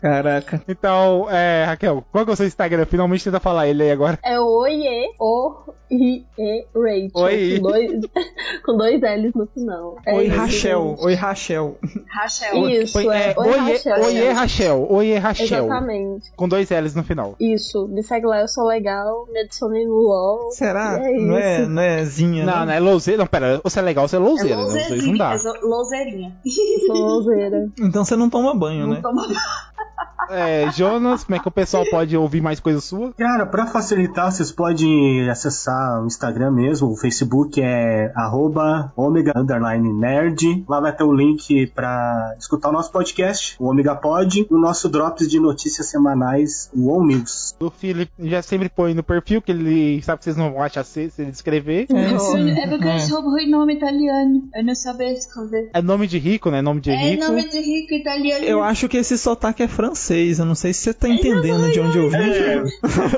Caraca. 0.00 0.62
Então, 0.68 1.26
é, 1.30 1.64
Raquel, 1.64 2.04
qual 2.12 2.24
que 2.24 2.30
é 2.30 2.34
o 2.34 2.36
seu 2.36 2.46
Instagram? 2.46 2.84
Finalmente 2.84 3.24
tenta 3.24 3.40
falar 3.40 3.68
ele 3.68 3.82
aí 3.84 3.90
agora. 3.90 4.18
É 4.22 4.38
Oiê, 4.38 5.10
O 5.18 5.54
I 5.90 6.24
E 6.38 6.66
Rachel. 6.74 7.10
Oi. 7.14 7.58
Com 7.60 7.62
dois, 7.68 8.00
com 8.64 8.76
dois 8.76 9.00
L's 9.00 9.34
no 9.34 9.46
final. 9.46 9.96
É 10.06 10.14
Oi, 10.14 10.26
Rachel. 10.28 10.96
Oi, 11.00 11.14
Rachel. 11.14 11.78
Rachel. 12.08 12.68
Isso, 12.68 12.98
Oi, 12.98 13.06
é. 13.08 13.30
é, 13.30 13.34
Oi, 13.38 13.46
Oiê, 13.48 13.58
Rachel. 13.58 14.02
Oiê 14.02 14.30
Rachel, 14.32 14.86
Oiê 14.90 15.18
Rachel. 15.18 15.64
Exatamente. 15.64 16.32
Com 16.36 16.48
dois 16.48 16.68
L's 16.70 16.94
no 16.94 17.04
final. 17.04 17.34
Isso, 17.40 17.86
me 17.88 18.02
segue 18.02 18.26
lá, 18.26 18.40
eu 18.40 18.48
sou 18.48 18.66
legal, 18.66 19.26
me 19.32 19.40
adicionei 19.40 19.86
no 19.86 19.94
LOL. 19.94 20.50
Será? 20.50 20.98
É 21.02 21.12
não, 21.12 21.36
é, 21.38 21.60
isso. 21.62 21.70
não 21.70 21.82
é 21.82 22.04
Zinha, 22.34 22.46
Não, 22.46 22.66
não 22.66 22.72
é 22.72 22.80
louzeira. 22.80 23.18
Não, 23.20 23.26
pera, 23.26 23.60
você 23.62 23.78
é 23.78 23.82
legal, 23.82 24.06
você 24.08 24.16
é 24.16 24.18
É 24.18 24.22
louzeira. 24.22 24.56
né? 24.56 24.64
Os 24.64 24.88
dois 24.88 25.06
não 25.06 25.16
dá. 25.16 25.34
é 25.34 25.66
louzeirinha. 25.66 26.36
Sou 26.86 26.96
louzeira. 26.96 27.68
Então 27.78 28.04
você 28.04 28.16
não 28.16 28.28
toma 28.30 28.54
banho, 28.54 28.86
né? 28.86 29.00
Toma- 29.02 29.26
É, 30.30 30.70
Jonas, 30.72 31.24
como 31.24 31.36
é 31.36 31.38
que 31.38 31.48
o 31.48 31.50
pessoal 31.50 31.84
pode 31.90 32.16
ouvir 32.16 32.40
mais 32.40 32.58
coisas 32.60 32.84
suas? 32.84 33.12
Cara, 33.14 33.44
pra 33.46 33.66
facilitar, 33.66 34.32
vocês 34.32 34.50
podem 34.50 35.28
acessar 35.28 36.02
o 36.02 36.06
Instagram 36.06 36.50
mesmo, 36.50 36.90
o 36.90 36.96
Facebook 36.96 37.60
é 37.62 38.10
arroba 38.14 38.92
omega 38.96 39.34
nerd. 39.98 40.64
Lá 40.68 40.80
vai 40.80 40.94
ter 40.96 41.04
o 41.04 41.12
link 41.12 41.66
pra 41.74 42.34
escutar 42.38 42.70
o 42.70 42.72
nosso 42.72 42.90
podcast, 42.90 43.56
o 43.58 43.68
Omega 43.68 43.94
Pod, 43.94 44.46
e 44.50 44.54
o 44.54 44.58
nosso 44.58 44.88
Drops 44.88 45.28
de 45.28 45.38
notícias 45.38 45.88
semanais, 45.88 46.70
o 46.74 46.90
On 46.90 47.04
News. 47.04 47.54
O 47.60 47.70
Felipe 47.70 48.12
já 48.20 48.40
sempre 48.42 48.68
põe 48.68 48.94
no 48.94 49.02
perfil, 49.02 49.42
que 49.42 49.52
ele 49.52 50.00
sabe 50.02 50.18
que 50.18 50.24
vocês 50.24 50.36
não 50.36 50.52
vão 50.52 50.62
achar 50.62 50.84
se 50.84 51.10
se 51.10 51.22
ele 51.22 51.30
escrever. 51.30 51.86
É, 51.90 52.18
sim. 52.18 52.50
É 52.50 52.66
porque 52.66 52.86
eu 52.86 52.98
sou 53.00 53.22
ruim 53.22 53.50
nome 53.50 53.74
italiano. 53.74 54.48
Eu 54.54 54.64
não 54.64 54.74
sabia 54.74 55.12
escrever. 55.12 55.70
É 55.72 55.82
nome 55.82 56.06
de 56.06 56.18
rico, 56.18 56.50
né? 56.50 56.62
Nome 56.62 56.80
de 56.80 56.90
É 56.90 56.96
rico. 56.96 57.24
nome 57.24 57.48
de 57.48 57.58
rico 57.60 57.94
italiano. 57.94 58.44
Eu 58.44 58.62
acho 58.62 58.88
que 58.88 58.96
esse 58.96 59.18
sotaque 59.18 59.62
é 59.62 59.68
francês. 59.74 60.38
Eu 60.38 60.44
não 60.46 60.54
sei 60.54 60.72
se 60.72 60.84
você 60.84 60.94
tá 60.94 61.08
entendendo 61.08 61.70
de 61.72 61.80
onde 61.80 61.98
eu 61.98 62.08
vim. 62.10 62.16
É, 62.16 62.62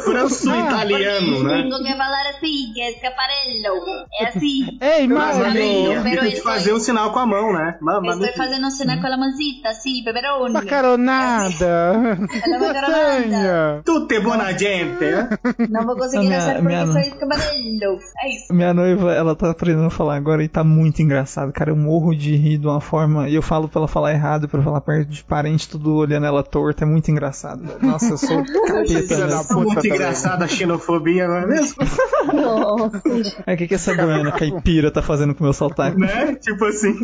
franco-italiano, 0.01 1.43
né? 1.45 1.63
Tengo 1.63 1.83
que 1.83 1.95
falar 1.97 2.31
assim, 2.31 2.73
que 2.75 2.81
é 2.81 2.91
escaparello. 2.91 4.07
É 4.21 4.27
assim. 4.29 4.79
Ei, 4.81 5.07
Mas 5.09 5.39
Mario! 5.39 6.03
Tem 6.03 6.31
que 6.33 6.41
fazer 6.43 6.73
um 6.73 6.81
sinal 6.81 7.13
com 7.13 7.19
a 7.19 7.27
mão, 7.27 7.53
né? 7.53 7.77
Mamma 7.81 8.13
Estou 8.15 8.33
fazendo 8.35 8.71
cena 8.71 9.01
com 9.01 9.07
a 9.07 9.17
manzita, 9.17 9.73
sì, 9.75 10.03
peperoni. 10.05 10.53
Macaronada! 10.53 12.19
Macaronada. 12.59 13.83
Tutte 13.85 14.17
é 14.17 14.21
buona 14.21 14.53
gente, 14.57 15.05
eh? 15.05 15.29
Não 15.69 15.85
vou 15.87 15.97
conseguir 15.97 16.27
Minha- 16.27 16.39
achar 16.39 16.53
porque 16.55 16.67
minha- 16.67 16.87
sou 16.87 17.01
escaparello. 17.01 17.99
É 18.23 18.29
isso. 18.35 18.53
Minha 18.55 18.75
noiva, 18.75 19.13
ela 19.13 19.35
tá 19.37 19.51
aprendendo 19.51 19.87
a 19.87 19.91
falar 19.91 20.17
agora 20.17 20.43
e 20.43 20.49
tá 20.49 20.65
muito 20.65 21.03
engraçado, 21.03 21.53
cara. 21.53 21.71
Eu 21.71 21.77
morro 21.77 22.15
de 22.15 22.35
rir 22.37 22.59
de 22.59 22.67
uma 22.67 22.81
forma. 22.81 23.29
E 23.29 23.35
eu 23.35 23.43
falo 23.43 23.69
pra 23.69 23.81
ela 23.81 23.89
falar 23.89 24.13
errado, 24.13 24.49
pra 24.49 24.63
falar 24.63 24.81
perto 24.81 25.09
de 25.09 25.23
parente, 25.25 25.69
tudo 25.69 25.95
olhando 25.97 26.27
ela 26.27 26.36
torta. 26.43 26.85
É 26.85 26.87
muito 26.87 27.11
engraçado. 27.11 27.63
velho. 27.67 27.79
Nossa, 27.83 28.07
eu 28.11 28.17
sou 28.19 28.43
capeta 28.67 29.55
Muito 29.55 29.75
também. 29.75 29.93
engraçada 29.93 30.45
a 30.45 30.49
xenofobia, 30.49 31.27
não 31.29 31.37
é 31.37 31.47
mesmo? 31.47 31.77
Nossa. 32.33 33.03
É 33.47 33.55
o 33.55 33.57
que, 33.57 33.67
que 33.69 33.75
essa 33.75 33.95
goiana 33.95 34.33
caipira 34.33 34.91
tá 34.91 35.03
fazendo 35.03 35.35
com 35.35 35.41
o 35.41 35.45
meu 35.45 35.53
sotaque? 35.53 35.99
né? 35.99 36.35
Tipo 36.37 36.65
assim. 36.67 36.95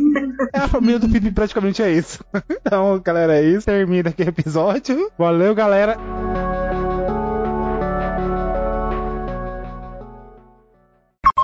É, 0.53 0.59
a 0.59 0.69
família 0.69 0.99
do 0.99 1.09
Felipe 1.09 1.33
praticamente 1.33 1.83
é 1.83 1.91
isso. 1.93 2.25
Então, 2.65 3.01
galera, 3.05 3.35
é 3.39 3.43
isso. 3.45 3.67
Termina 3.67 4.11
aqui 4.11 4.23
o 4.23 4.29
episódio. 4.29 5.11
Valeu, 5.19 5.55
galera. 5.55 5.97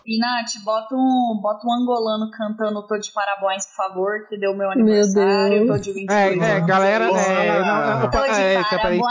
E 0.08 0.18
Nath, 0.18 0.64
bota 0.64 0.94
um, 0.96 1.38
bota 1.38 1.66
um 1.66 1.72
angolano 1.74 2.30
cantando 2.30 2.82
Tô 2.86 2.96
de 2.96 3.12
Parabéns, 3.12 3.66
por 3.66 3.74
favor, 3.74 4.26
que 4.26 4.38
deu 4.38 4.52
meu 4.56 4.60
Meu 4.60 4.70
aniversário. 4.70 5.66
Deus. 5.66 5.68
Tô 5.68 5.76
de 5.76 5.92
22 5.92 6.18
É, 6.18 6.34
é, 6.38 6.52
anos. 6.56 6.66
galera, 6.66 7.04
é, 7.04 7.08
Boa. 7.08 7.66
não, 7.66 8.00
não, 8.00 8.10
Tô 8.10 8.22
de 8.24 8.40
é, 8.40 8.62
parabéns. 8.64 9.02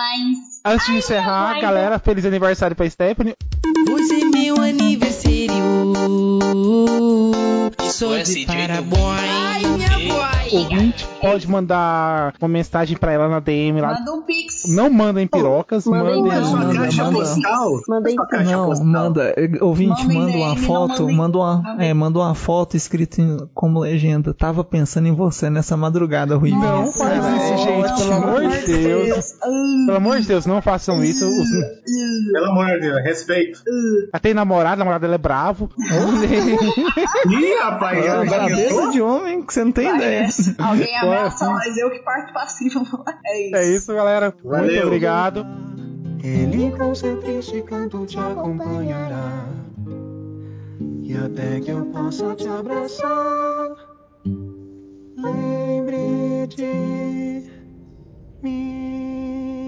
Antes 0.70 0.86
de 0.86 0.98
encerrar, 0.98 1.52
ai, 1.54 1.62
galera, 1.62 1.98
feliz 2.00 2.26
aniversário 2.26 2.76
pra 2.76 2.90
Stephanie. 2.90 3.36
Hoje 3.90 4.22
é 4.22 4.26
meu 4.26 4.56
aniversário. 4.62 5.18
Sou 7.92 8.18
de 8.22 8.46
parabéns. 8.46 8.94
Ai, 9.20 9.62
minha 9.66 9.88
O 10.52 10.56
ouvinte 10.60 11.06
pode 11.20 11.50
mandar 11.50 12.34
uma 12.40 12.48
mensagem 12.48 12.96
pra 12.96 13.12
ela 13.12 13.28
na 13.28 13.40
DM 13.40 13.82
lá. 13.82 13.94
Manda 14.00 14.14
um 14.14 14.22
pix. 14.22 14.64
Não 14.74 14.90
mandem 14.90 15.28
pirocas, 15.28 15.86
mandem. 15.86 16.22
não. 16.24 16.46
Sua 16.46 16.58
manda, 16.60 16.76
caixa 16.76 17.04
manda. 17.04 17.18
postal? 17.20 17.72
Mandem 17.90 18.16
Não, 18.16 18.68
postal. 18.68 18.86
manda. 18.86 19.34
eh, 19.36 19.50
Ouvinte, 19.62 20.02
Mandem 20.06 20.18
manda 20.18 20.38
uma 20.38 20.54
DM, 20.56 20.66
foto, 20.66 21.02
mandem- 21.02 21.16
manda 21.18 21.38
uma, 21.38 21.62
mandem. 21.62 21.90
é, 21.90 21.94
manda 21.94 22.20
uma 22.20 22.36
foto 22.36 22.78
escrita 22.78 23.22
em- 23.22 23.38
como 23.54 23.80
legenda. 23.80 24.34
Tava 24.34 24.64
pensando 24.64 25.08
em 25.08 25.14
você 25.14 25.50
nessa 25.50 25.76
madrugada, 25.76 26.38
Rui. 26.38 26.52
Não 26.52 26.60
Nossa, 26.86 27.04
faz 27.06 27.26
isso, 27.26 27.52
não, 27.52 27.58
gente, 27.58 27.98
pelo 28.02 28.14
amor 28.14 28.48
de 28.48 28.66
Deus. 28.68 29.26
Pelo 29.86 29.98
amor 29.98 30.20
de 30.22 30.28
Deus, 30.28 30.46
não 30.46 30.57
não 30.58 30.62
façam 30.62 31.04
isso. 31.04 31.26
Os... 31.26 31.50
Pelo 32.34 32.46
amor 32.48 32.66
de 32.66 32.80
Deus, 32.80 33.04
respeito. 33.04 33.62
Ela 34.12 34.20
tem 34.20 34.34
namorado, 34.34 34.74
a 34.74 34.78
namorada 34.78 35.02
dela 35.02 35.16
é 35.16 35.18
bravo. 35.20 35.70
Ih, 37.30 37.56
rapaz, 37.62 38.06
é 38.06 38.16
uma 38.16 38.26
cabeça 38.26 38.92
de 38.92 39.02
homem 39.02 39.44
que 39.44 39.54
você 39.54 39.64
não 39.64 39.72
tem 39.72 39.90
Parece. 39.90 40.52
ideia. 40.52 40.70
Alguém 40.70 40.96
é. 40.96 41.00
ameaça, 41.00 41.50
mas 41.50 41.78
eu 41.78 41.92
que 41.92 42.00
parto 42.00 42.34
passivo. 42.34 42.88
É 43.26 43.48
isso. 43.48 43.56
É 43.56 43.66
isso, 43.66 43.94
galera. 43.94 44.34
Valeu. 44.44 44.66
Muito 44.66 44.86
obrigado. 44.86 45.46
Ele 46.24 46.72
com 46.72 46.96
seu 46.96 47.20
triste 47.20 47.62
canto 47.64 48.06
te 48.06 48.18
acompanhará. 48.18 49.46
E 51.04 51.16
até 51.16 51.60
que 51.60 51.72
eu 51.72 51.86
possa 51.88 52.36
te 52.36 52.48
abraçar. 52.48 53.70
Lembre 55.18 56.48
de 56.48 57.44
mim. 58.42 59.67